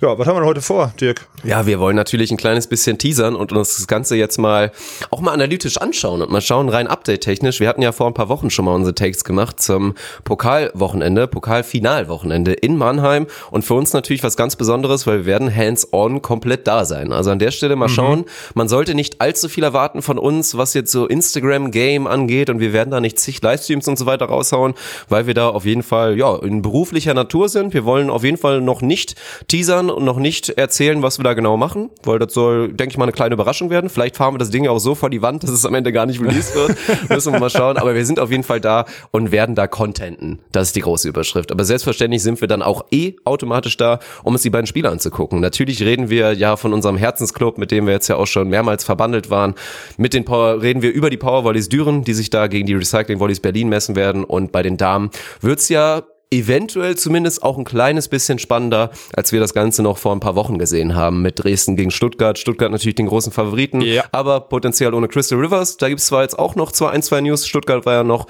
Ja, 0.00 0.16
was 0.16 0.26
haben 0.26 0.36
wir 0.36 0.40
denn 0.40 0.48
heute 0.48 0.62
vor, 0.62 0.92
Dirk? 1.00 1.26
Ja, 1.42 1.66
wir 1.66 1.80
wollen 1.80 1.96
natürlich 1.96 2.30
ein 2.30 2.36
kleines 2.36 2.68
bisschen 2.68 2.98
teasern 2.98 3.34
und 3.34 3.52
uns 3.52 3.76
das 3.76 3.86
Ganze 3.88 4.16
jetzt 4.16 4.38
mal 4.38 4.70
auch 5.10 5.20
mal 5.20 5.32
analytisch 5.32 5.78
anschauen 5.78 6.22
und 6.22 6.30
mal 6.30 6.40
schauen, 6.40 6.68
rein 6.68 6.86
update-technisch. 6.86 7.58
Wir 7.58 7.68
hatten 7.68 7.82
ja 7.82 7.92
vor 7.92 8.06
ein 8.06 8.14
paar 8.14 8.28
Wochen 8.28 8.50
schon 8.50 8.64
mal 8.64 8.74
unsere 8.74 8.94
Takes 8.94 9.24
gemacht 9.24 9.60
zum 9.60 9.94
Pokalwochenende, 10.24 11.26
Pokalfinalwochenende 11.26 12.52
in 12.52 12.76
Mannheim 12.76 13.26
und 13.50 13.64
für 13.64 13.74
uns 13.74 13.92
natürlich 13.92 14.22
was 14.22 14.36
ganz 14.36 14.56
Besonderes, 14.56 15.06
weil 15.06 15.18
wir 15.18 15.26
werden 15.26 15.54
hands-on 15.54 16.22
komplett 16.22 16.66
da 16.66 16.84
sein. 16.84 17.12
Also 17.12 17.30
an 17.30 17.38
der 17.38 17.50
Stelle 17.50 17.74
mal 17.74 17.88
schauen, 17.88 18.24
man 18.54 18.68
sollte 18.68 18.94
nicht 18.94 19.20
allzu 19.20 19.48
viel 19.48 19.64
erwarten 19.64 20.02
von 20.02 20.18
uns, 20.18 20.56
was 20.56 20.74
jetzt 20.74 20.92
so 20.92 21.06
Instagram-Game 21.06 22.06
angeht 22.06 22.50
und 22.50 22.60
wir 22.60 22.72
werden 22.72 22.90
da 22.90 23.00
nicht 23.00 23.18
zig 23.18 23.42
Livestreams 23.42 23.88
und 23.88 23.98
so 23.98 24.06
weiter 24.06 24.26
raushauen, 24.26 24.74
weil 25.08 25.26
wir 25.26 25.34
da 25.34 25.48
auf 25.48 25.64
jeden 25.64 25.82
Fall, 25.82 26.16
ja, 26.16 26.36
in 26.36 26.62
beruflicher 26.62 27.14
Natur 27.14 27.48
sind. 27.48 27.74
Wir 27.74 27.84
wollen 27.84 28.10
auf 28.10 28.22
jeden 28.22 28.38
Fall 28.38 28.60
noch 28.60 28.82
nicht 28.82 29.14
teasern 29.48 29.88
und 29.88 30.04
noch 30.04 30.18
nicht 30.18 30.50
erzählen, 30.50 31.02
was 31.02 31.18
wir 31.18 31.24
da 31.24 31.32
genau 31.32 31.56
machen, 31.56 31.90
weil 32.04 32.18
das 32.18 32.34
soll, 32.34 32.68
denke 32.68 32.92
ich 32.92 32.98
mal, 32.98 33.04
eine 33.06 33.12
kleine 33.12 33.32
Überraschung 33.32 33.70
werden. 33.70 33.88
Vielleicht 33.88 34.16
fahren 34.16 34.34
wir 34.34 34.38
das 34.38 34.50
Ding 34.50 34.64
ja 34.64 34.70
auch 34.70 34.78
so 34.78 34.94
vor 34.94 35.08
die 35.08 35.22
Wand, 35.22 35.42
dass 35.42 35.50
es 35.50 35.64
am 35.64 35.74
Ende 35.74 35.90
gar 35.90 36.04
nicht 36.04 36.20
released 36.20 36.54
wird. 36.54 36.76
Müssen 37.08 37.32
wir 37.32 37.40
mal 37.40 37.48
schauen. 37.48 37.78
Aber 37.78 37.94
wir 37.94 38.04
sind 38.04 38.20
auf 38.20 38.30
jeden 38.30 38.42
Fall 38.42 38.60
da 38.60 38.84
und 39.10 39.32
werden 39.32 39.54
da 39.54 39.66
contenten. 39.66 40.40
Das 40.52 40.68
ist 40.68 40.76
die 40.76 40.80
große 40.80 41.08
Überschrift. 41.08 41.50
Aber 41.50 41.64
selbstverständlich 41.64 42.22
sind 42.22 42.42
wir 42.42 42.48
dann 42.48 42.62
auch 42.62 42.84
eh 42.90 43.16
automatisch 43.24 43.78
da, 43.78 44.00
um 44.22 44.34
uns 44.34 44.42
die 44.42 44.50
beiden 44.50 44.66
Spiele 44.66 44.90
anzugucken. 44.90 45.40
Natürlich 45.40 45.82
reden 45.82 46.10
wir 46.10 46.34
ja 46.34 46.56
von 46.56 46.74
unserem 46.74 46.98
Herzensclub, 46.98 47.56
mit 47.56 47.70
dem 47.70 47.86
wir 47.86 47.94
jetzt 47.94 48.08
ja 48.08 48.16
auch 48.16 48.26
schon 48.26 48.48
mehrmals 48.48 48.84
verbandelt 48.84 49.30
waren. 49.30 49.54
Mit 49.96 50.12
den 50.12 50.26
Power, 50.26 50.60
reden 50.60 50.82
wir 50.82 50.92
über 50.92 51.08
die 51.08 51.16
Power 51.16 51.44
Volleys 51.44 51.70
Düren, 51.70 52.04
die 52.04 52.12
sich 52.12 52.28
da 52.28 52.48
gegen 52.48 52.66
die 52.66 52.74
Recycling 52.74 53.18
Volleys 53.18 53.40
Berlin 53.40 53.70
messen 53.70 53.96
werden. 53.96 54.24
Und 54.24 54.52
bei 54.52 54.62
den 54.62 54.76
Damen 54.76 55.10
wird's 55.40 55.70
ja 55.70 56.02
eventuell 56.30 56.96
zumindest 56.96 57.42
auch 57.42 57.56
ein 57.58 57.64
kleines 57.64 58.08
bisschen 58.08 58.38
spannender, 58.38 58.90
als 59.14 59.32
wir 59.32 59.40
das 59.40 59.54
Ganze 59.54 59.82
noch 59.82 59.98
vor 59.98 60.12
ein 60.12 60.20
paar 60.20 60.34
Wochen 60.34 60.58
gesehen 60.58 60.94
haben 60.94 61.22
mit 61.22 61.42
Dresden 61.42 61.76
gegen 61.76 61.90
Stuttgart. 61.90 62.38
Stuttgart 62.38 62.70
natürlich 62.70 62.96
den 62.96 63.06
großen 63.06 63.32
Favoriten, 63.32 63.80
Ja. 63.80 64.04
aber 64.12 64.40
potenziell 64.40 64.92
ohne 64.94 65.08
Crystal 65.08 65.38
Rivers. 65.38 65.76
Da 65.78 65.88
gibt's 65.88 66.06
zwar 66.06 66.22
jetzt 66.22 66.38
auch 66.38 66.54
noch 66.54 66.72
zwei, 66.72 66.90
ein, 66.90 67.02
zwei 67.02 67.20
News. 67.20 67.46
Stuttgart 67.46 67.86
war 67.86 67.94
ja 67.94 68.04
noch 68.04 68.26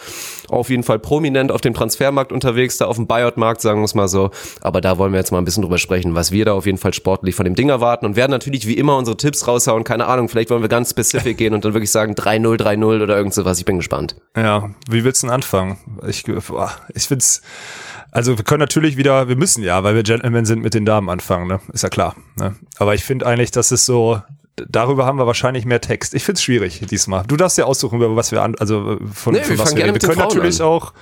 auf 0.48 0.70
jeden 0.70 0.82
Fall 0.84 0.98
prominent 0.98 1.50
auf 1.50 1.60
dem 1.60 1.74
Transfermarkt 1.74 2.32
unterwegs, 2.32 2.78
da 2.78 2.86
auf 2.86 2.96
dem 2.96 3.06
Buyout-Markt, 3.06 3.60
sagen 3.60 3.80
wir 3.80 3.84
es 3.84 3.94
mal 3.94 4.08
so. 4.08 4.30
Aber 4.60 4.80
da 4.80 4.98
wollen 4.98 5.12
wir 5.12 5.18
jetzt 5.18 5.32
mal 5.32 5.38
ein 5.38 5.44
bisschen 5.44 5.62
drüber 5.62 5.78
sprechen, 5.78 6.14
was 6.14 6.30
wir 6.30 6.44
da 6.44 6.52
auf 6.54 6.66
jeden 6.66 6.78
Fall 6.78 6.94
sportlich 6.94 7.34
von 7.34 7.44
dem 7.44 7.54
Ding 7.54 7.68
erwarten 7.68 8.06
und 8.06 8.16
werden 8.16 8.30
natürlich 8.30 8.66
wie 8.66 8.74
immer 8.74 8.96
unsere 8.96 9.16
Tipps 9.16 9.46
raushauen. 9.48 9.84
Keine 9.84 10.06
Ahnung, 10.06 10.28
vielleicht 10.28 10.50
wollen 10.50 10.62
wir 10.62 10.68
ganz 10.68 10.90
spezifisch 10.90 11.36
gehen 11.36 11.52
und 11.54 11.64
dann 11.64 11.74
wirklich 11.74 11.90
sagen 11.90 12.14
3-0, 12.14 12.56
3-0 12.56 13.02
oder 13.02 13.16
irgend 13.16 13.34
sowas. 13.34 13.58
Ich 13.58 13.64
bin 13.64 13.76
gespannt. 13.78 14.16
Ja, 14.36 14.70
wie 14.88 15.04
willst 15.04 15.22
du 15.22 15.26
denn 15.26 15.34
anfangen? 15.34 15.78
Ich, 16.06 16.22
boah, 16.24 16.70
ich 16.94 17.04
find's, 17.04 17.42
also 18.18 18.36
wir 18.36 18.44
können 18.44 18.58
natürlich 18.58 18.96
wieder, 18.96 19.28
wir 19.28 19.36
müssen 19.36 19.62
ja, 19.62 19.84
weil 19.84 19.94
wir 19.94 20.02
Gentlemen 20.02 20.44
sind, 20.44 20.60
mit 20.60 20.74
den 20.74 20.84
Damen 20.84 21.08
anfangen, 21.08 21.46
ne? 21.46 21.60
Ist 21.72 21.84
ja 21.84 21.88
klar. 21.88 22.16
Ne? 22.34 22.56
Aber 22.78 22.94
ich 22.94 23.04
finde 23.04 23.24
eigentlich, 23.26 23.52
dass 23.52 23.70
es 23.70 23.86
so, 23.86 24.20
darüber 24.56 25.06
haben 25.06 25.18
wir 25.18 25.26
wahrscheinlich 25.28 25.64
mehr 25.64 25.80
Text. 25.80 26.14
Ich 26.14 26.24
find's 26.24 26.42
schwierig 26.42 26.80
diesmal. 26.90 27.22
Du 27.28 27.36
darfst 27.36 27.58
ja 27.58 27.64
aussuchen, 27.64 27.96
über 27.96 28.16
was 28.16 28.32
wir 28.32 28.42
an, 28.42 28.56
also 28.58 28.98
von, 29.12 29.34
Nee, 29.34 29.42
von 29.42 29.50
wir 29.50 29.58
was 29.60 29.76
wir 29.76 29.84
reden. 29.84 29.94
Wir 29.94 30.00
können 30.00 30.18
natürlich 30.18 30.60
an. 30.60 30.66
auch, 30.66 30.92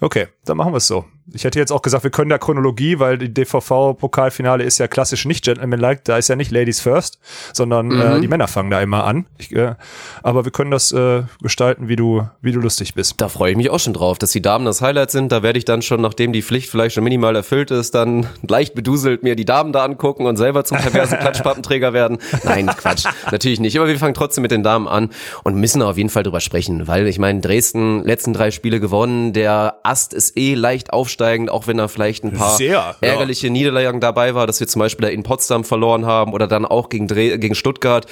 okay, 0.00 0.26
dann 0.44 0.56
machen 0.56 0.72
wir 0.72 0.78
es 0.78 0.88
so. 0.88 1.04
Ich 1.32 1.44
hätte 1.44 1.58
jetzt 1.58 1.72
auch 1.72 1.82
gesagt, 1.82 2.04
wir 2.04 2.10
können 2.12 2.28
der 2.28 2.38
Chronologie, 2.38 2.98
weil 3.00 3.18
die 3.18 3.32
DVV-Pokalfinale 3.32 4.62
ist 4.64 4.78
ja 4.78 4.86
klassisch 4.88 5.24
nicht 5.24 5.44
Gentleman-like, 5.44 6.04
da 6.04 6.16
ist 6.18 6.28
ja 6.28 6.36
nicht 6.36 6.50
Ladies 6.50 6.80
First, 6.80 7.18
sondern 7.52 7.88
Mhm. 7.88 8.00
äh, 8.00 8.20
die 8.20 8.28
Männer 8.28 8.48
fangen 8.48 8.70
da 8.70 8.80
immer 8.80 9.04
an. 9.04 9.26
Ich, 9.38 9.54
äh, 9.54 9.74
aber 10.22 10.44
wir 10.44 10.52
können 10.52 10.70
das 10.70 10.92
äh, 10.92 11.22
gestalten, 11.42 11.88
wie 11.88 11.96
du, 11.96 12.22
wie 12.42 12.52
du 12.52 12.60
lustig 12.60 12.94
bist. 12.94 13.20
Da 13.20 13.28
freue 13.28 13.50
ich 13.50 13.56
mich 13.56 13.70
auch 13.70 13.80
schon 13.80 13.92
drauf, 13.92 14.18
dass 14.18 14.30
die 14.30 14.42
Damen 14.42 14.64
das 14.64 14.82
Highlight 14.82 15.10
sind. 15.10 15.32
Da 15.32 15.42
werde 15.42 15.58
ich 15.58 15.64
dann 15.64 15.82
schon, 15.82 16.00
nachdem 16.00 16.32
die 16.32 16.42
Pflicht 16.42 16.70
vielleicht 16.70 16.94
schon 16.94 17.04
minimal 17.04 17.34
erfüllt 17.36 17.70
ist, 17.70 17.94
dann 17.94 18.26
leicht 18.46 18.74
beduselt 18.74 19.22
mir 19.22 19.34
die 19.36 19.44
Damen 19.44 19.72
da 19.72 19.84
angucken 19.84 20.26
und 20.26 20.36
selber 20.36 20.64
zum 20.64 20.78
perversen 20.78 21.18
Klatschpappenträger 21.20 21.92
werden. 21.92 22.18
Nein, 22.44 22.66
Quatsch, 22.66 23.04
natürlich 23.30 23.60
nicht. 23.60 23.76
Aber 23.78 23.88
wir 23.88 23.98
fangen 23.98 24.14
trotzdem 24.14 24.42
mit 24.42 24.50
den 24.52 24.62
Damen 24.62 24.86
an 24.88 25.10
und 25.44 25.56
müssen 25.56 25.82
auf 25.82 25.96
jeden 25.96 26.10
Fall 26.10 26.22
drüber 26.22 26.40
sprechen, 26.40 26.86
weil 26.86 27.06
ich 27.08 27.18
meine, 27.18 27.40
Dresden 27.40 28.04
letzten 28.04 28.32
drei 28.32 28.50
Spiele 28.50 28.78
gewonnen. 28.80 29.32
Der 29.32 29.80
Ast 29.82 30.14
ist 30.14 30.36
eh 30.36 30.54
leicht 30.54 30.92
aufsteigend, 30.92 31.15
auch 31.48 31.66
wenn 31.66 31.76
da 31.76 31.88
vielleicht 31.88 32.24
ein 32.24 32.32
paar 32.32 32.56
Sehr, 32.56 32.72
ja. 32.72 32.96
ärgerliche 33.00 33.50
Niederlagen 33.50 34.00
dabei 34.00 34.34
war, 34.34 34.46
dass 34.46 34.60
wir 34.60 34.66
zum 34.66 34.80
Beispiel 34.80 35.06
da 35.06 35.12
in 35.12 35.22
Potsdam 35.22 35.64
verloren 35.64 36.06
haben 36.06 36.32
oder 36.32 36.46
dann 36.46 36.64
auch 36.64 36.88
gegen, 36.88 37.08
Dre 37.08 37.38
gegen 37.38 37.54
Stuttgart. 37.54 38.06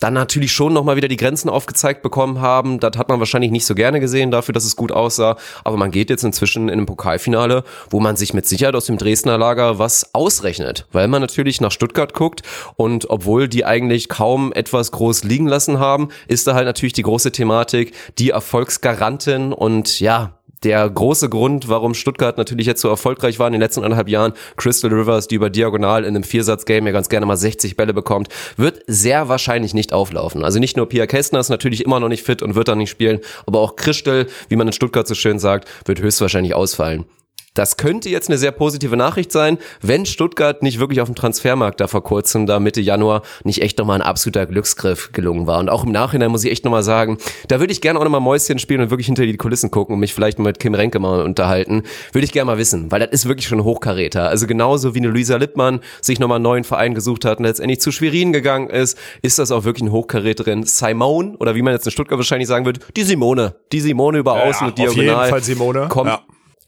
Dann 0.00 0.14
natürlich 0.14 0.52
schon 0.52 0.72
nochmal 0.72 0.96
wieder 0.96 1.08
die 1.08 1.16
Grenzen 1.16 1.48
aufgezeigt 1.48 2.02
bekommen 2.02 2.40
haben. 2.40 2.80
Das 2.80 2.96
hat 2.96 3.08
man 3.08 3.18
wahrscheinlich 3.18 3.50
nicht 3.50 3.66
so 3.66 3.74
gerne 3.74 4.00
gesehen 4.00 4.30
dafür, 4.30 4.52
dass 4.52 4.64
es 4.64 4.76
gut 4.76 4.92
aussah. 4.92 5.36
Aber 5.64 5.76
man 5.76 5.90
geht 5.90 6.10
jetzt 6.10 6.24
inzwischen 6.24 6.68
in 6.68 6.74
einem 6.74 6.86
Pokalfinale, 6.86 7.64
wo 7.90 8.00
man 8.00 8.16
sich 8.16 8.34
mit 8.34 8.46
Sicherheit 8.46 8.74
aus 8.74 8.86
dem 8.86 8.98
Dresdner 8.98 9.38
Lager 9.38 9.78
was 9.78 10.14
ausrechnet. 10.14 10.86
Weil 10.92 11.08
man 11.08 11.20
natürlich 11.20 11.60
nach 11.60 11.72
Stuttgart 11.72 12.14
guckt 12.14 12.42
und 12.76 13.08
obwohl 13.10 13.48
die 13.48 13.64
eigentlich 13.64 14.08
kaum 14.08 14.52
etwas 14.52 14.92
groß 14.92 15.24
liegen 15.24 15.46
lassen 15.46 15.78
haben, 15.78 16.08
ist 16.28 16.46
da 16.46 16.54
halt 16.54 16.66
natürlich 16.66 16.92
die 16.92 17.02
große 17.02 17.32
Thematik, 17.32 17.94
die 18.18 18.30
Erfolgsgarantin 18.30 19.52
und 19.52 20.00
ja, 20.00 20.39
der 20.62 20.88
große 20.90 21.30
Grund, 21.30 21.68
warum 21.68 21.94
Stuttgart 21.94 22.36
natürlich 22.36 22.66
jetzt 22.66 22.82
so 22.82 22.88
erfolgreich 22.88 23.38
war 23.38 23.46
in 23.46 23.52
den 23.52 23.62
letzten 23.62 23.82
anderthalb 23.82 24.08
Jahren, 24.08 24.34
Crystal 24.56 24.92
Rivers, 24.92 25.26
die 25.26 25.36
über 25.36 25.48
Diagonal 25.48 26.04
in 26.04 26.08
einem 26.08 26.22
Viersatz-Game 26.22 26.86
ja 26.86 26.92
ganz 26.92 27.08
gerne 27.08 27.24
mal 27.24 27.36
60 27.36 27.76
Bälle 27.76 27.94
bekommt, 27.94 28.28
wird 28.56 28.82
sehr 28.86 29.28
wahrscheinlich 29.28 29.72
nicht 29.72 29.92
auflaufen. 29.92 30.44
Also 30.44 30.58
nicht 30.58 30.76
nur 30.76 30.88
Pia 30.88 31.06
Kästner 31.06 31.40
ist 31.40 31.48
natürlich 31.48 31.84
immer 31.84 31.98
noch 31.98 32.08
nicht 32.08 32.24
fit 32.24 32.42
und 32.42 32.54
wird 32.54 32.68
dann 32.68 32.78
nicht 32.78 32.90
spielen, 32.90 33.20
aber 33.46 33.60
auch 33.60 33.76
Christel, 33.76 34.26
wie 34.48 34.56
man 34.56 34.66
in 34.66 34.72
Stuttgart 34.72 35.08
so 35.08 35.14
schön 35.14 35.38
sagt, 35.38 35.68
wird 35.86 36.00
höchstwahrscheinlich 36.00 36.54
ausfallen. 36.54 37.06
Das 37.54 37.76
könnte 37.76 38.08
jetzt 38.08 38.28
eine 38.28 38.38
sehr 38.38 38.52
positive 38.52 38.96
Nachricht 38.96 39.32
sein, 39.32 39.58
wenn 39.82 40.06
Stuttgart 40.06 40.62
nicht 40.62 40.78
wirklich 40.78 41.00
auf 41.00 41.08
dem 41.08 41.16
Transfermarkt 41.16 41.80
da 41.80 41.88
vor 41.88 42.04
kurzem, 42.04 42.46
da 42.46 42.60
Mitte 42.60 42.80
Januar, 42.80 43.22
nicht 43.42 43.60
echt 43.60 43.76
nochmal 43.78 44.00
ein 44.00 44.06
absoluter 44.06 44.46
Glücksgriff 44.46 45.10
gelungen 45.12 45.48
war. 45.48 45.58
Und 45.58 45.68
auch 45.68 45.82
im 45.82 45.90
Nachhinein 45.90 46.30
muss 46.30 46.44
ich 46.44 46.52
echt 46.52 46.64
nochmal 46.64 46.84
sagen, 46.84 47.18
da 47.48 47.58
würde 47.58 47.72
ich 47.72 47.80
gerne 47.80 47.98
auch 47.98 48.04
nochmal 48.04 48.20
Mäuschen 48.20 48.60
spielen 48.60 48.82
und 48.82 48.90
wirklich 48.90 49.06
hinter 49.06 49.26
die 49.26 49.36
Kulissen 49.36 49.72
gucken 49.72 49.94
und 49.94 50.00
mich 50.00 50.14
vielleicht 50.14 50.38
mal 50.38 50.44
mit 50.44 50.60
Kim 50.60 50.74
Renke 50.74 51.00
mal 51.00 51.24
unterhalten. 51.24 51.82
Würde 52.12 52.24
ich 52.24 52.30
gerne 52.30 52.46
mal 52.46 52.58
wissen, 52.58 52.92
weil 52.92 53.00
das 53.00 53.10
ist 53.10 53.26
wirklich 53.26 53.48
schon 53.48 53.58
ein 53.58 53.64
Hochkaräter. 53.64 54.28
Also 54.28 54.46
genauso 54.46 54.94
wie 54.94 54.98
eine 54.98 55.08
Luisa 55.08 55.34
Lippmann 55.34 55.80
sich 56.00 56.20
nochmal 56.20 56.36
einen 56.36 56.44
neuen 56.44 56.62
Verein 56.62 56.94
gesucht 56.94 57.24
hat 57.24 57.38
und 57.38 57.46
letztendlich 57.46 57.80
zu 57.80 57.90
Schwerin 57.90 58.32
gegangen 58.32 58.70
ist, 58.70 58.96
ist 59.22 59.40
das 59.40 59.50
auch 59.50 59.64
wirklich 59.64 59.82
eine 59.82 59.90
Hochkaräterin. 59.92 60.62
Simone, 60.62 61.36
oder 61.38 61.56
wie 61.56 61.62
man 61.62 61.74
jetzt 61.74 61.84
in 61.84 61.90
Stuttgart 61.90 62.16
wahrscheinlich 62.16 62.46
sagen 62.46 62.64
wird, 62.64 62.78
die 62.96 63.02
Simone. 63.02 63.56
Die 63.72 63.80
Simone 63.80 64.18
über 64.18 64.34
Außen 64.34 64.68
und 64.68 64.74
auf 64.74 64.78
jeden 64.78 64.94
Diagonal. 64.94 65.28
Fall 65.30 65.42
Simone. 65.42 65.88
Kommt 65.88 66.10
Ja. 66.10 66.20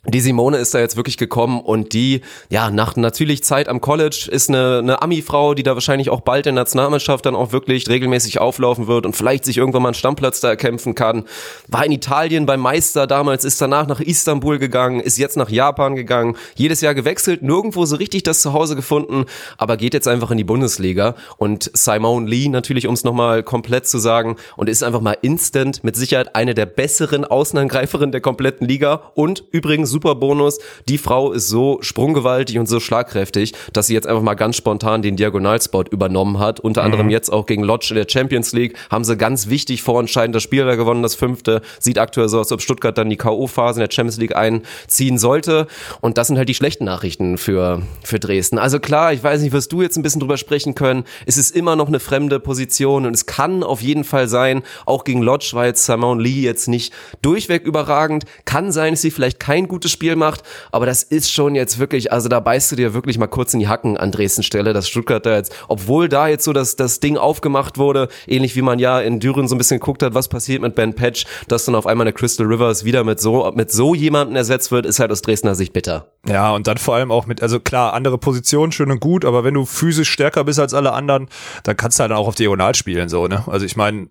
Die 0.09 0.21
Simone 0.21 0.57
ist 0.57 0.75
da 0.75 0.81
jetzt 0.81 0.97
wirklich 0.97 1.17
gekommen 1.17 1.61
und 1.61 1.93
die, 1.93 2.23
ja, 2.51 2.71
nach 2.71 2.97
natürlich 2.97 3.45
Zeit 3.45 3.69
am 3.69 3.81
College 3.81 4.29
ist 4.33 4.49
eine, 4.49 4.79
eine 4.79 5.01
Ami-Frau, 5.01 5.55
die 5.55 5.62
da 5.62 5.75
wahrscheinlich 5.75 6.11
auch 6.11 6.23
bald 6.23 6.49
in 6.49 6.57
der 6.57 6.65
Nationalmannschaft 6.65 7.25
dann 7.25 7.37
auch 7.37 7.53
wirklich 7.53 7.88
regelmäßig 7.88 8.41
auflaufen 8.41 8.88
wird 8.88 9.07
und 9.07 9.15
vielleicht 9.15 9.45
sich 9.45 9.59
irgendwann 9.59 9.83
mal 9.83 9.91
einen 9.91 9.95
Stammplatz 9.95 10.41
da 10.41 10.49
erkämpfen 10.49 10.97
kann. 10.97 11.23
War 11.69 11.87
in 11.87 11.93
Italien 11.93 12.47
beim 12.47 12.59
Meister 12.59 13.07
damals, 13.07 13.45
ist 13.45 13.61
danach 13.61 13.87
nach 13.87 14.01
Istanbul 14.01 14.59
gegangen, 14.59 14.99
ist 14.99 15.19
jetzt 15.19 15.37
nach 15.37 15.51
Japan 15.51 15.95
gegangen, 15.95 16.37
jedes 16.57 16.81
Jahr 16.81 16.95
gewechselt, 16.95 17.43
nirgendwo 17.43 17.85
so 17.85 17.95
richtig 17.95 18.25
das 18.25 18.43
Zuhause 18.43 18.75
gefunden, 18.75 19.27
aber 19.57 19.77
geht 19.77 19.95
jetzt 19.95 20.09
einfach 20.09 20.33
in 20.33 20.37
die 20.37 20.43
Bundesliga 20.43 21.15
und 21.37 21.71
Simone 21.75 22.29
Lee 22.29 22.49
natürlich, 22.49 22.88
um 22.88 22.95
es 22.95 23.05
nochmal 23.05 23.45
komplett 23.45 23.87
zu 23.87 23.99
sagen 23.99 24.35
und 24.57 24.69
ist 24.69 24.83
einfach 24.83 25.01
mal 25.01 25.17
instant 25.23 25.85
mit 25.85 25.95
Sicherheit 25.95 26.35
eine 26.35 26.55
der 26.55 26.67
besseren 26.67 27.25
Außenangreiferinnen 27.25 28.11
der 28.11 28.21
kompletten 28.21 28.67
Liga 28.67 29.12
und 29.15 29.45
übrigens 29.53 29.91
super 29.92 30.16
Bonus. 30.16 30.59
Die 30.88 30.98
Frau 30.98 31.33
ist 31.33 31.48
so 31.48 31.78
sprunggewaltig 31.83 32.59
und 32.59 32.66
so 32.66 32.81
schlagkräftig, 32.81 33.52
dass 33.72 33.86
sie 33.86 33.95
jetzt 33.95 34.09
einfach 34.09 34.22
mal 34.22 34.34
ganz 34.34 34.57
spontan 34.57 35.03
den 35.03 35.16
Diagonalspot 35.16 35.88
übernommen 35.90 36.40
hat. 36.40 36.59
Unter 36.59 36.80
mhm. 36.80 36.86
anderem 36.86 37.11
jetzt 37.11 37.32
auch 37.32 37.47
gegen 37.47 37.62
Lodge 37.62 37.88
in 37.90 37.97
der 37.97 38.07
Champions 38.09 38.53
League 38.53 38.76
haben 38.90 39.05
sie 39.05 39.16
ganz 39.16 39.49
wichtig 39.49 39.82
vorentscheidend 39.82 40.34
das 40.34 40.43
Spiel 40.43 40.64
da 40.64 40.74
gewonnen, 40.74 41.03
das 41.03 41.14
fünfte. 41.14 41.62
Sieht 41.78 41.99
aktuell 41.99 42.28
so 42.28 42.40
aus, 42.40 42.47
als 42.47 42.53
ob 42.53 42.62
Stuttgart 42.62 42.97
dann 42.97 43.11
die 43.11 43.16
K.O.-Phase 43.16 43.74
in 43.74 43.80
der 43.80 43.90
Champions 43.90 44.18
League 44.18 44.34
einziehen 44.34 45.18
sollte. 45.18 45.66
Und 46.01 46.18
das 46.18 46.26
sind 46.26 46.38
halt 46.38 46.49
die 46.49 46.55
schlechten 46.55 46.84
Nachrichten 46.84 47.38
für, 47.38 47.82
für 48.03 48.18
Dresden. 48.18 48.59
Also 48.59 48.80
klar, 48.80 49.12
ich 49.12 49.22
weiß 49.22 49.43
nicht, 49.43 49.53
wirst 49.53 49.72
du 49.72 49.82
jetzt 49.82 49.97
ein 49.97 50.03
bisschen 50.03 50.20
drüber 50.20 50.36
sprechen 50.36 50.74
können. 50.74 51.05
Es 51.26 51.36
ist 51.36 51.55
immer 51.55 51.76
noch 51.76 51.88
eine 51.88 52.01
fremde 52.01 52.40
Position 52.40 53.07
und 53.07 53.14
es 53.14 53.26
kann 53.26 53.62
auf 53.62 53.82
jeden 53.82 54.05
Fall 54.05 54.28
sein, 54.28 54.62
auch 54.86 55.05
gegen 55.05 55.22
Lodge 55.22 55.51
war 55.53 55.66
jetzt 55.66 55.84
Simon 55.84 56.20
Lee 56.20 56.40
jetzt 56.40 56.68
nicht 56.68 56.93
durchweg 57.20 57.64
überragend. 57.64 58.24
Kann 58.45 58.72
sein, 58.72 58.95
dass 58.95 59.03
sie 59.03 59.11
vielleicht 59.11 59.40
kein 59.40 59.68
gutes 59.68 59.82
Spiel 59.91 60.16
macht, 60.16 60.43
aber 60.70 60.87
das 60.87 61.03
ist 61.03 61.33
schon 61.33 61.55
jetzt 61.55 61.78
wirklich, 61.78 62.12
also 62.12 62.28
da 62.28 62.41
beißt 62.41 62.72
du 62.72 62.76
dir 62.76 62.95
wirklich 62.95 63.18
mal 63.18 63.26
kurz 63.26 63.55
in 63.55 63.61
die 63.61 63.68
Hacken 63.68 63.97
an 63.97 64.12
Dresden 64.12 64.43
Stelle, 64.43 64.72
dass 64.72 64.89
Stuttgart 64.89 65.24
da 65.26 65.37
jetzt, 65.37 65.55
obwohl 65.68 66.09
da 66.09 66.28
jetzt 66.28 66.45
so 66.45 66.53
das, 66.53 66.76
das 66.76 67.01
Ding 67.01 67.16
aufgemacht 67.16 67.78
wurde, 67.78 68.09
ähnlich 68.26 68.55
wie 68.57 68.62
man 68.62 68.78
ja 68.78 69.01
in 69.01 69.18
Düren 69.20 69.49
so 69.49 69.55
ein 69.55 69.59
bisschen 69.59 69.80
geguckt 69.80 70.03
hat, 70.03 70.14
was 70.14 70.28
passiert 70.28 70.62
mit 70.62 70.74
Ben 70.74 70.95
Patch, 70.95 71.24
dass 71.49 71.64
dann 71.64 71.74
auf 71.74 71.87
einmal 71.87 72.07
eine 72.07 72.12
Crystal 72.12 72.47
Rivers 72.47 72.85
wieder 72.85 73.05
mit 73.05 73.20
so, 73.20 73.51
mit 73.55 73.70
so 73.72 73.95
jemandem 73.95 74.37
ersetzt 74.37 74.70
wird, 74.70 74.87
ist 74.87 75.01
halt 75.01 75.11
aus 75.11 75.22
Dresdner 75.22 75.55
Sicht 75.55 75.72
bitter. 75.72 76.07
Ja, 76.28 76.53
und 76.53 76.68
dann 76.68 76.78
vor 76.78 76.95
allem 76.95 77.11
auch 77.11 77.26
mit, 77.26 77.43
also 77.43 77.59
klar, 77.59 77.95
andere 77.95 78.16
Positionen, 78.16 78.70
schön 78.70 78.93
und 78.93 79.01
gut, 79.01 79.24
aber 79.24 79.43
wenn 79.43 79.55
du 79.55 79.64
physisch 79.64 80.11
stärker 80.11 80.45
bist 80.45 80.61
als 80.61 80.72
alle 80.72 80.93
anderen, 80.93 81.28
dann 81.64 81.76
kannst 81.76 81.99
du 81.99 82.03
halt 82.03 82.12
auch 82.12 82.28
auf 82.28 82.37
Diagonal 82.37 82.74
spielen, 82.74 83.09
so, 83.09 83.26
ne? 83.26 83.43
Also 83.49 83.66
ich 83.66 83.76
meine, 83.76 84.09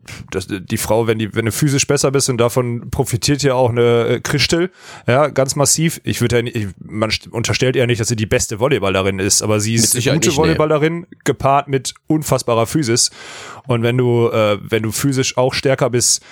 die 0.50 0.78
Frau, 0.78 1.08
wenn 1.08 1.20
die, 1.20 1.34
wenn 1.34 1.46
du 1.46 1.52
physisch 1.52 1.88
besser 1.88 2.12
bist 2.12 2.30
und 2.30 2.38
davon 2.38 2.90
profitiert 2.90 3.44
ja 3.44 3.54
auch 3.54 3.70
eine 3.70 4.08
äh, 4.08 4.20
Christel, 4.20 4.72
ja, 5.08 5.28
ganz 5.28 5.56
massiv, 5.62 6.02
ich 6.04 6.22
würde 6.22 6.38
ja 6.38 6.42
nicht, 6.42 6.70
man 6.80 7.12
unterstellt 7.30 7.76
ja 7.76 7.86
nicht, 7.86 8.02
dass 8.02 8.08
sie 8.08 8.16
die 8.16 8.26
beste 8.26 8.60
Volleyballerin 8.60 9.20
ist, 9.20 9.44
aber 9.44 9.60
sie 9.60 9.76
ist 9.76 9.96
eine 9.96 10.20
gute 10.20 10.32
Volleyballerin 10.32 11.02
nee. 11.02 11.18
gepaart 11.24 11.68
mit 11.68 11.94
unfassbarer 12.08 12.66
Physis. 12.66 13.12
Und 13.68 13.84
wenn 13.84 13.98
du, 13.98 14.30
äh, 14.30 14.58
wenn 14.62 14.82
du 14.82 14.92
physisch 14.92 15.38
auch 15.38 15.54
stärker 15.54 15.92
bist, 15.92 16.24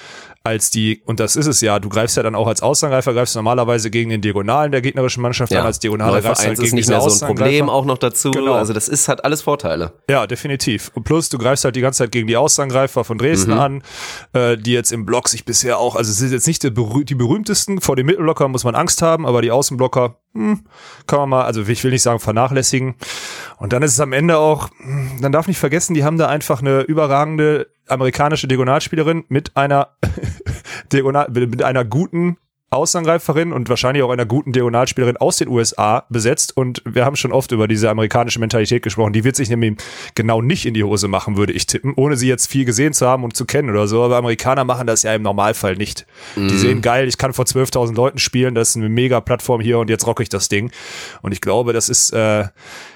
als 0.44 0.72
die, 0.72 1.02
und 1.06 1.20
das 1.20 1.36
ist 1.36 1.48
es 1.48 1.60
ja, 1.60 1.80
du 1.80 1.90
greifst 1.90 2.16
ja 2.16 2.24
dann 2.24 2.34
auch 2.34 2.48
als 2.48 2.62
Außenangreifer, 2.62 3.14
greifst 3.14 3.36
normalerweise 3.36 3.92
gegen 3.92 4.10
den 4.10 4.22
Diagonalen 4.22 4.72
der 4.72 4.82
gegnerischen 4.82 5.22
Mannschaft 5.22 5.52
ja. 5.52 5.60
an, 5.60 5.66
als 5.66 5.80
Diagonale 5.80 6.22
greifst 6.22 6.46
halt 6.46 6.60
gegen 6.60 6.76
nicht 6.76 6.88
mehr 6.88 7.02
so 7.02 7.12
ein 7.12 7.28
Problem 7.28 7.70
auch 7.70 7.86
noch 7.86 7.98
dazu. 7.98 8.32
Genau. 8.32 8.54
Also 8.54 8.72
das 8.72 8.88
ist 8.88 9.10
hat 9.10 9.26
alles 9.26 9.42
Vorteile. 9.42 9.94
Ja, 10.10 10.28
definitiv. 10.28 10.92
Und 10.94 11.04
plus, 11.04 11.28
du 11.28 11.38
greifst 11.38 11.66
halt 11.66 11.76
die 11.76 11.82
ganze 11.82 12.00
Zeit 12.00 12.12
gegen 12.14 12.28
die 12.28 12.38
Außenangreifer 12.38 13.04
von 13.04 13.18
Dresden 13.18 13.52
mhm. 13.52 13.60
an, 13.60 13.84
äh, 14.34 14.58
die 14.58 14.72
jetzt 14.72 14.94
im 14.94 15.06
Block 15.06 15.28
sich 15.28 15.44
bisher 15.44 15.78
auch, 15.78 15.96
also 15.96 16.10
es 16.10 16.18
sind 16.18 16.32
jetzt 16.32 16.48
nicht 16.48 16.64
die, 16.64 16.70
berüh 16.70 17.04
die 17.04 17.16
berühmtesten, 17.16 17.82
vor 17.82 17.98
den 17.98 18.06
Mittelblocker 18.06 18.48
muss 18.48 18.64
man 18.64 18.76
Angst 18.76 19.02
haben, 19.02 19.26
aber 19.26 19.42
die 19.42 19.52
Außenblocker, 19.52 20.16
hm, 20.34 20.62
kann 21.06 21.20
man 21.20 21.30
mal, 21.30 21.44
also 21.44 21.64
ich 21.68 21.84
will 21.84 21.92
nicht 21.92 22.04
sagen 22.04 22.20
vernachlässigen. 22.20 22.96
Und 23.60 23.74
dann 23.74 23.84
ist 23.84 23.92
es 23.92 24.00
am 24.00 24.14
Ende 24.14 24.38
auch, 24.38 24.70
hm, 24.78 25.20
dann 25.22 25.32
darf 25.32 25.48
nicht 25.48 25.60
vergessen, 25.60 25.94
die 25.94 26.04
haben 26.04 26.18
da 26.18 26.28
einfach 26.28 26.62
eine 26.62 26.82
überragende 26.82 27.68
amerikanische 27.88 28.48
Diagonalspielerin 28.48 29.26
mit 29.28 29.58
einer 29.58 29.98
Diagonal, 30.94 31.30
mit 31.30 31.62
einer 31.62 31.84
guten 31.84 32.38
Außenangreiferin 32.72 33.52
und 33.52 33.70
wahrscheinlich 33.70 34.04
auch 34.04 34.12
einer 34.12 34.26
guten 34.26 34.52
Diagonalspielerin 34.52 35.18
aus 35.18 35.38
den 35.38 35.48
USA 35.48 36.06
besetzt. 36.10 36.56
Und 36.56 36.82
wir 36.86 37.06
haben 37.06 37.16
schon 37.16 37.32
oft 37.32 37.52
über 37.52 37.68
diese 37.68 37.90
amerikanische 37.90 38.40
Mentalität 38.40 38.84
gesprochen. 38.84 39.14
Die 39.14 39.24
wird 39.24 39.36
sich 39.36 39.50
nämlich 39.50 39.78
genau 40.16 40.42
nicht 40.42 40.66
in 40.66 40.74
die 40.74 40.84
Hose 40.84 41.08
machen, 41.08 41.38
würde 41.38 41.54
ich 41.54 41.66
tippen, 41.66 41.94
ohne 41.96 42.16
sie 42.16 42.28
jetzt 42.28 42.48
viel 42.48 42.66
gesehen 42.66 42.94
zu 42.94 43.08
haben 43.08 43.24
und 43.24 43.36
zu 43.36 43.46
kennen 43.46 43.70
oder 43.70 43.88
so. 43.88 44.04
Aber 44.04 44.18
Amerikaner 44.18 44.64
machen 44.64 44.88
das 44.88 45.04
ja 45.04 45.14
im 45.14 45.22
Normalfall 45.22 45.76
nicht. 45.76 46.06
Mm. 46.36 46.48
Die 46.48 46.54
mhm. 46.54 46.60
sehen 46.60 46.82
geil, 46.82 47.08
ich 47.08 47.18
kann 47.18 47.34
vor 47.34 47.46
12.000 47.46 47.96
Leuten 47.96 48.20
spielen, 48.20 48.56
das 48.56 48.70
ist 48.70 48.78
eine 48.78 48.90
mega 48.90 49.20
Plattform 49.22 49.62
hier 49.62 49.80
und 49.80 49.90
jetzt 49.90 50.06
rocke 50.06 50.24
ich 50.24 50.30
das 50.30 50.50
Ding. 50.50 50.72
Und 51.22 51.32
ich 51.32 51.42
glaube, 51.42 51.74
das 51.74 51.90
ist 51.90 52.12
äh, 52.12 52.18
ja 52.42 52.52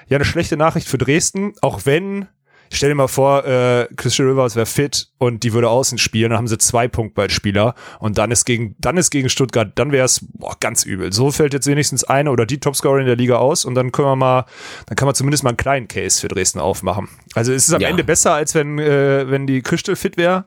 eine 0.09 0.25
schlechte 0.25 0.57
Nachricht 0.57 0.87
für 0.87 0.97
Dresden, 0.97 1.53
auch 1.61 1.81
wenn 1.85 2.27
Stell 2.73 2.89
dir 2.89 2.95
mal 2.95 3.07
vor, 3.07 3.45
äh, 3.45 3.87
Christian 3.95 4.27
Rivers 4.27 4.55
wäre 4.55 4.65
fit 4.65 5.09
und 5.19 5.43
die 5.43 5.53
würde 5.53 5.69
außen 5.69 5.99
spielen, 5.99 6.31
dann 6.31 6.39
haben 6.39 6.47
sie 6.47 6.57
zwei 6.57 6.87
Punktballspieler 6.87 7.75
und 7.99 8.17
dann 8.17 8.31
ist 8.31 8.45
gegen, 8.45 8.75
dann 8.79 8.97
ist 8.97 9.11
gegen 9.11 9.29
Stuttgart, 9.29 9.71
dann 9.75 9.91
wäre 9.91 10.05
es 10.05 10.25
ganz 10.59 10.83
übel. 10.83 11.13
So 11.13 11.29
fällt 11.31 11.53
jetzt 11.53 11.67
wenigstens 11.67 12.03
eine 12.03 12.31
oder 12.31 12.47
die 12.47 12.59
Topscorer 12.59 12.99
in 12.99 13.05
der 13.05 13.15
Liga 13.15 13.35
aus 13.35 13.63
und 13.63 13.75
dann 13.75 13.91
können 13.91 14.07
wir 14.07 14.15
mal, 14.15 14.45
dann 14.87 14.95
kann 14.95 15.05
man 15.05 15.13
zumindest 15.13 15.43
mal 15.43 15.51
einen 15.51 15.57
kleinen 15.57 15.87
Case 15.87 16.19
für 16.19 16.29
Dresden 16.29 16.59
aufmachen. 16.59 17.09
Also 17.35 17.53
es 17.53 17.67
ist 17.67 17.73
am 17.75 17.81
ja. 17.81 17.89
Ende 17.89 18.03
besser, 18.03 18.33
als 18.33 18.55
wenn, 18.55 18.79
äh, 18.79 19.29
wenn 19.29 19.45
die 19.45 19.61
Crystal 19.61 19.95
fit 19.95 20.17
wäre. 20.17 20.45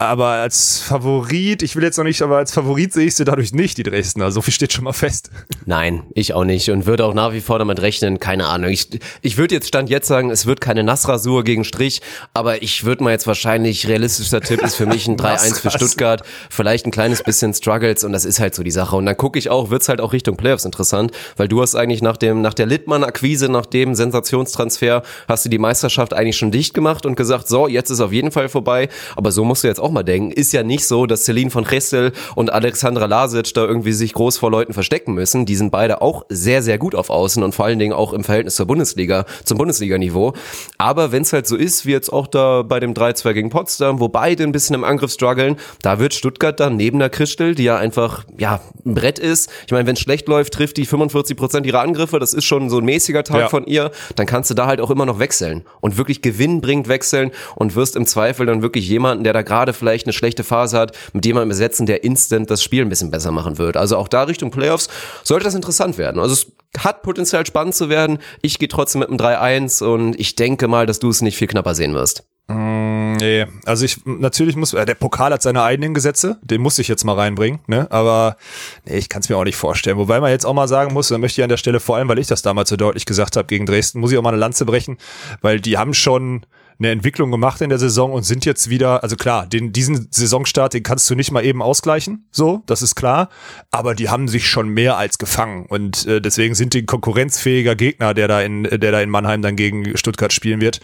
Aber 0.00 0.26
als 0.26 0.78
Favorit, 0.78 1.60
ich 1.64 1.74
will 1.74 1.82
jetzt 1.82 1.96
noch 1.96 2.04
nicht, 2.04 2.22
aber 2.22 2.36
als 2.36 2.52
Favorit 2.52 2.92
sehe 2.92 3.06
ich 3.06 3.16
sie 3.16 3.24
dadurch 3.24 3.52
nicht, 3.52 3.78
die 3.78 3.82
Dresdner. 3.82 4.30
So 4.30 4.40
viel 4.42 4.54
steht 4.54 4.72
schon 4.72 4.84
mal 4.84 4.92
fest. 4.92 5.28
Nein, 5.66 6.04
ich 6.14 6.34
auch 6.34 6.44
nicht 6.44 6.70
und 6.70 6.86
würde 6.86 7.04
auch 7.04 7.14
nach 7.14 7.32
wie 7.32 7.40
vor 7.40 7.58
damit 7.58 7.82
rechnen, 7.82 8.20
keine 8.20 8.46
Ahnung. 8.46 8.70
Ich, 8.70 8.90
ich 9.22 9.38
würde 9.38 9.56
jetzt 9.56 9.66
Stand 9.66 9.90
jetzt 9.90 10.06
sagen, 10.06 10.30
es 10.30 10.46
wird 10.46 10.60
keine 10.60 10.84
Nassrasur 10.84 11.42
gegen 11.42 11.64
Strich, 11.64 12.00
aber 12.32 12.62
ich 12.62 12.84
würde 12.84 13.02
mal 13.02 13.10
jetzt 13.10 13.26
wahrscheinlich, 13.26 13.88
realistischer 13.88 14.40
Tipp 14.40 14.62
ist 14.62 14.76
für 14.76 14.86
mich 14.86 15.08
ein 15.08 15.16
3-1 15.18 15.62
für 15.62 15.70
Stuttgart, 15.72 16.22
vielleicht 16.48 16.86
ein 16.86 16.92
kleines 16.92 17.24
bisschen 17.24 17.52
Struggles 17.52 18.04
und 18.04 18.12
das 18.12 18.24
ist 18.24 18.38
halt 18.38 18.54
so 18.54 18.62
die 18.62 18.70
Sache. 18.70 18.94
Und 18.94 19.04
dann 19.04 19.16
gucke 19.16 19.36
ich 19.36 19.50
auch, 19.50 19.70
wird's 19.70 19.88
halt 19.88 20.00
auch 20.00 20.12
Richtung 20.12 20.36
Playoffs 20.36 20.64
interessant, 20.64 21.10
weil 21.36 21.48
du 21.48 21.60
hast 21.60 21.74
eigentlich 21.74 22.02
nach 22.02 22.16
dem, 22.16 22.40
nach 22.40 22.54
der 22.54 22.66
Littmann-Akquise, 22.66 23.48
nach 23.48 23.66
dem 23.66 23.96
Sensationstransfer, 23.96 25.02
hast 25.26 25.44
du 25.44 25.48
die 25.48 25.58
Meisterschaft 25.58 26.14
eigentlich 26.14 26.36
schon 26.36 26.52
dicht 26.52 26.72
gemacht 26.72 27.04
und 27.04 27.16
gesagt, 27.16 27.48
so, 27.48 27.66
jetzt 27.66 27.90
ist 27.90 27.98
auf 27.98 28.12
jeden 28.12 28.30
Fall 28.30 28.48
vorbei, 28.48 28.88
aber 29.16 29.32
so 29.32 29.44
musst 29.44 29.64
du 29.64 29.68
jetzt 29.68 29.80
auch 29.80 29.87
auch 29.88 29.92
mal 29.92 30.02
denken, 30.02 30.30
ist 30.30 30.52
ja 30.52 30.62
nicht 30.62 30.86
so, 30.86 31.06
dass 31.06 31.24
Celine 31.24 31.50
von 31.50 31.64
Restel 31.64 32.12
und 32.34 32.52
Alexandra 32.52 33.06
Lasic 33.06 33.54
da 33.54 33.64
irgendwie 33.64 33.92
sich 33.92 34.12
groß 34.12 34.36
vor 34.36 34.50
Leuten 34.50 34.74
verstecken 34.74 35.14
müssen. 35.14 35.46
Die 35.46 35.56
sind 35.56 35.70
beide 35.70 36.02
auch 36.02 36.26
sehr, 36.28 36.62
sehr 36.62 36.76
gut 36.76 36.94
auf 36.94 37.08
Außen 37.08 37.42
und 37.42 37.54
vor 37.54 37.64
allen 37.64 37.78
Dingen 37.78 37.94
auch 37.94 38.12
im 38.12 38.22
Verhältnis 38.22 38.56
zur 38.56 38.66
Bundesliga, 38.66 39.24
zum 39.44 39.56
Bundesliga-Niveau. 39.56 40.34
Aber 40.76 41.10
wenn 41.10 41.22
es 41.22 41.32
halt 41.32 41.46
so 41.46 41.56
ist, 41.56 41.86
wie 41.86 41.92
jetzt 41.92 42.12
auch 42.12 42.26
da 42.26 42.62
bei 42.62 42.80
dem 42.80 42.92
3-2 42.92 43.32
gegen 43.32 43.50
Potsdam, 43.50 43.98
wo 44.00 44.08
beide 44.08 44.44
ein 44.44 44.52
bisschen 44.52 44.74
im 44.74 44.84
Angriff 44.84 45.12
strugglen, 45.12 45.56
da 45.80 45.98
wird 45.98 46.12
Stuttgart 46.12 46.60
dann 46.60 46.76
neben 46.76 46.98
der 46.98 47.08
Christel, 47.08 47.54
die 47.54 47.64
ja 47.64 47.78
einfach, 47.78 48.24
ja, 48.36 48.60
ein 48.84 48.94
Brett 48.94 49.18
ist. 49.18 49.50
Ich 49.66 49.72
meine, 49.72 49.86
wenn 49.86 49.94
es 49.94 50.00
schlecht 50.00 50.28
läuft, 50.28 50.52
trifft 50.52 50.76
die 50.76 50.84
45 50.84 51.36
Prozent 51.36 51.66
ihrer 51.66 51.80
Angriffe. 51.80 52.18
Das 52.18 52.34
ist 52.34 52.44
schon 52.44 52.68
so 52.68 52.78
ein 52.78 52.84
mäßiger 52.84 53.24
Tag 53.24 53.40
ja. 53.40 53.48
von 53.48 53.64
ihr. 53.66 53.90
Dann 54.16 54.26
kannst 54.26 54.50
du 54.50 54.54
da 54.54 54.66
halt 54.66 54.80
auch 54.80 54.90
immer 54.90 55.06
noch 55.06 55.18
wechseln 55.18 55.64
und 55.80 55.96
wirklich 55.96 56.20
gewinnbringend 56.20 56.88
wechseln 56.88 57.30
und 57.54 57.74
wirst 57.74 57.96
im 57.96 58.06
Zweifel 58.06 58.46
dann 58.46 58.62
wirklich 58.62 58.88
jemanden, 58.88 59.24
der 59.24 59.32
da 59.32 59.42
gerade 59.42 59.72
vielleicht 59.78 60.06
eine 60.06 60.12
schlechte 60.12 60.44
Phase 60.44 60.78
hat, 60.78 60.96
mit 61.12 61.24
jemandem 61.24 61.50
besetzen, 61.50 61.86
der 61.86 62.04
instant 62.04 62.50
das 62.50 62.62
Spiel 62.62 62.82
ein 62.82 62.88
bisschen 62.88 63.10
besser 63.10 63.30
machen 63.30 63.58
wird. 63.58 63.76
Also 63.76 63.96
auch 63.96 64.08
da 64.08 64.24
Richtung 64.24 64.50
Playoffs 64.50 64.88
sollte 65.24 65.44
das 65.44 65.54
interessant 65.54 65.98
werden. 65.98 66.20
Also 66.20 66.34
es 66.34 66.46
hat 66.82 67.02
Potenzial 67.02 67.46
spannend 67.46 67.74
zu 67.74 67.88
werden. 67.88 68.18
Ich 68.42 68.58
gehe 68.58 68.68
trotzdem 68.68 69.00
mit 69.00 69.08
einem 69.08 69.18
3-1 69.18 69.84
und 69.84 70.18
ich 70.20 70.36
denke 70.36 70.68
mal, 70.68 70.86
dass 70.86 70.98
du 70.98 71.08
es 71.08 71.22
nicht 71.22 71.36
viel 71.36 71.48
knapper 71.48 71.74
sehen 71.74 71.94
wirst. 71.94 72.24
Mm, 72.48 73.16
nee, 73.16 73.46
also 73.66 73.84
ich 73.84 74.00
natürlich 74.06 74.56
muss 74.56 74.72
äh, 74.72 74.86
der 74.86 74.94
Pokal 74.94 75.32
hat 75.34 75.42
seine 75.42 75.62
eigenen 75.62 75.92
Gesetze, 75.92 76.38
den 76.42 76.62
muss 76.62 76.78
ich 76.78 76.88
jetzt 76.88 77.04
mal 77.04 77.12
reinbringen, 77.12 77.60
ne? 77.66 77.86
Aber 77.90 78.38
nee, 78.86 78.96
ich 78.96 79.10
kann 79.10 79.20
es 79.20 79.28
mir 79.28 79.36
auch 79.36 79.44
nicht 79.44 79.56
vorstellen. 79.56 79.98
Wobei 79.98 80.18
man 80.18 80.30
jetzt 80.30 80.46
auch 80.46 80.54
mal 80.54 80.66
sagen 80.66 80.94
muss, 80.94 81.08
da 81.08 81.18
möchte 81.18 81.40
ich 81.40 81.42
an 81.42 81.50
der 81.50 81.58
Stelle 81.58 81.78
vor 81.78 81.96
allem, 81.96 82.08
weil 82.08 82.18
ich 82.18 82.26
das 82.26 82.40
damals 82.40 82.70
so 82.70 82.76
deutlich 82.76 83.04
gesagt 83.04 83.36
habe 83.36 83.46
gegen 83.46 83.66
Dresden, 83.66 84.00
muss 84.00 84.12
ich 84.12 84.18
auch 84.18 84.22
mal 84.22 84.30
eine 84.30 84.38
Lanze 84.38 84.64
brechen, 84.64 84.96
weil 85.42 85.60
die 85.60 85.76
haben 85.76 85.92
schon 85.92 86.46
eine 86.78 86.90
Entwicklung 86.90 87.30
gemacht 87.30 87.60
in 87.60 87.70
der 87.70 87.78
Saison 87.78 88.12
und 88.12 88.22
sind 88.22 88.44
jetzt 88.44 88.70
wieder, 88.70 89.02
also 89.02 89.16
klar, 89.16 89.46
den, 89.46 89.72
diesen 89.72 90.08
Saisonstart, 90.10 90.74
den 90.74 90.82
kannst 90.82 91.10
du 91.10 91.14
nicht 91.14 91.32
mal 91.32 91.44
eben 91.44 91.60
ausgleichen, 91.60 92.28
so, 92.30 92.62
das 92.66 92.82
ist 92.82 92.94
klar, 92.94 93.28
aber 93.70 93.94
die 93.94 94.08
haben 94.08 94.28
sich 94.28 94.48
schon 94.48 94.68
mehr 94.68 94.96
als 94.96 95.18
gefangen 95.18 95.66
und 95.66 96.06
äh, 96.06 96.20
deswegen 96.20 96.54
sind 96.54 96.74
die 96.74 96.86
konkurrenzfähiger 96.86 97.74
Gegner, 97.74 98.14
der 98.14 98.28
da 98.28 98.40
in, 98.40 98.62
der 98.64 98.92
da 98.92 99.00
in 99.00 99.10
Mannheim 99.10 99.42
dann 99.42 99.56
gegen 99.56 99.96
Stuttgart 99.96 100.32
spielen 100.32 100.60
wird. 100.60 100.80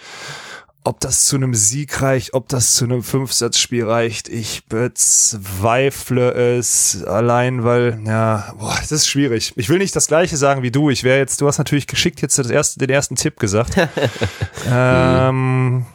Ob 0.86 1.00
das 1.00 1.24
zu 1.24 1.36
einem 1.36 1.54
Sieg 1.54 2.02
reicht, 2.02 2.34
ob 2.34 2.46
das 2.48 2.74
zu 2.74 2.84
einem 2.84 3.02
Fünfsatzspiel 3.02 3.86
reicht, 3.86 4.28
ich 4.28 4.66
bezweifle 4.66 6.32
es 6.32 7.02
allein, 7.04 7.64
weil, 7.64 7.98
ja, 8.04 8.52
boah, 8.58 8.76
das 8.78 8.92
ist 8.92 9.08
schwierig. 9.08 9.54
Ich 9.56 9.70
will 9.70 9.78
nicht 9.78 9.96
das 9.96 10.08
Gleiche 10.08 10.36
sagen 10.36 10.62
wie 10.62 10.70
du. 10.70 10.90
Ich 10.90 11.02
wäre 11.02 11.18
jetzt, 11.18 11.40
du 11.40 11.46
hast 11.46 11.56
natürlich 11.56 11.86
geschickt 11.86 12.20
jetzt 12.20 12.38
das 12.38 12.50
erste, 12.50 12.78
den 12.78 12.90
ersten 12.90 13.16
Tipp 13.16 13.40
gesagt. 13.40 13.76
ähm, 14.70 15.86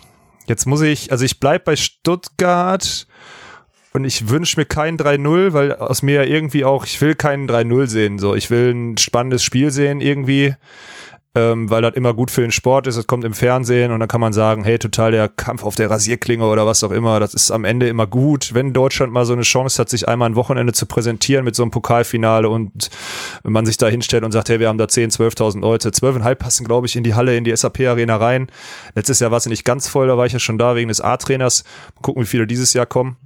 jetzt 0.47 0.65
muss 0.65 0.81
ich, 0.81 1.11
also 1.11 1.23
ich 1.23 1.39
bleib 1.39 1.65
bei 1.65 1.75
Stuttgart 1.75 3.05
Und 3.91 4.05
ich 4.05 4.29
wünsche 4.29 4.59
mir 4.59 4.65
kein 4.65 4.97
3-0, 4.97 5.53
weil 5.53 5.75
aus 5.75 6.03
mir 6.03 6.23
ja 6.23 6.23
irgendwie 6.23 6.63
auch, 6.63 6.85
ich 6.85 7.01
will 7.01 7.15
keinen 7.15 7.49
3-0 7.49 7.87
sehen. 7.87 8.19
So, 8.19 8.35
ich 8.35 8.49
will 8.51 8.73
ein 8.73 8.97
spannendes 8.97 9.43
Spiel 9.43 9.71
sehen 9.71 9.99
irgendwie 9.99 10.55
ähm, 11.39 11.69
weil 11.69 11.81
das 11.81 11.95
immer 11.95 12.13
gut 12.13 12.31
für 12.31 12.41
den 12.41 12.51
Sport 12.51 12.87
ist. 12.87 12.97
Es 12.97 13.07
kommt 13.07 13.23
im 13.23 13.33
Fernsehen 13.33 13.91
und 13.91 13.99
dann 13.99 14.09
kann 14.09 14.21
man 14.21 14.33
sagen, 14.33 14.63
hey, 14.63 14.77
total 14.77 15.11
der 15.11 15.29
Kampf 15.29 15.63
auf 15.63 15.75
der 15.75 15.89
Rasierklinge 15.89 16.45
oder 16.45 16.65
was 16.65 16.83
auch 16.83 16.91
immer. 16.91 17.19
Das 17.19 17.33
ist 17.33 17.51
am 17.51 17.65
Ende 17.65 17.87
immer 17.87 18.07
gut, 18.07 18.53
wenn 18.53 18.73
Deutschland 18.73 19.13
mal 19.13 19.25
so 19.25 19.33
eine 19.33 19.43
Chance 19.43 19.79
hat, 19.79 19.89
sich 19.89 20.07
einmal 20.07 20.29
ein 20.29 20.35
Wochenende 20.35 20.73
zu 20.73 20.85
präsentieren 20.85 21.45
mit 21.45 21.55
so 21.55 21.63
einem 21.63 21.71
Pokalfinale 21.71 22.49
und 22.49 22.89
wenn 23.43 23.53
man 23.53 23.65
sich 23.65 23.77
da 23.77 23.87
hinstellt 23.87 24.23
und 24.23 24.31
sagt, 24.31 24.49
hey, 24.49 24.59
wir 24.59 24.67
haben 24.67 24.77
da 24.77 24.87
10, 24.87 25.11
12.000 25.11 25.61
Leute. 25.61 25.89
12,5 25.89 26.35
passen, 26.35 26.65
glaube 26.65 26.87
ich, 26.87 26.95
in 26.95 27.03
die 27.03 27.13
Halle, 27.13 27.35
in 27.37 27.43
die 27.43 27.55
SAP-Arena 27.55 28.17
rein. 28.17 28.47
Letztes 28.95 29.19
Jahr 29.19 29.31
war 29.31 29.37
es 29.37 29.45
nicht 29.45 29.65
ganz 29.65 29.87
voll, 29.87 30.07
da 30.07 30.17
war 30.17 30.25
ich 30.25 30.33
ja 30.33 30.39
schon 30.39 30.57
da 30.57 30.75
wegen 30.75 30.89
des 30.89 31.01
A-Trainers. 31.01 31.63
Gucken, 32.01 32.23
wie 32.23 32.27
viele 32.27 32.47
dieses 32.47 32.73
Jahr 32.73 32.85
kommen. 32.85 33.17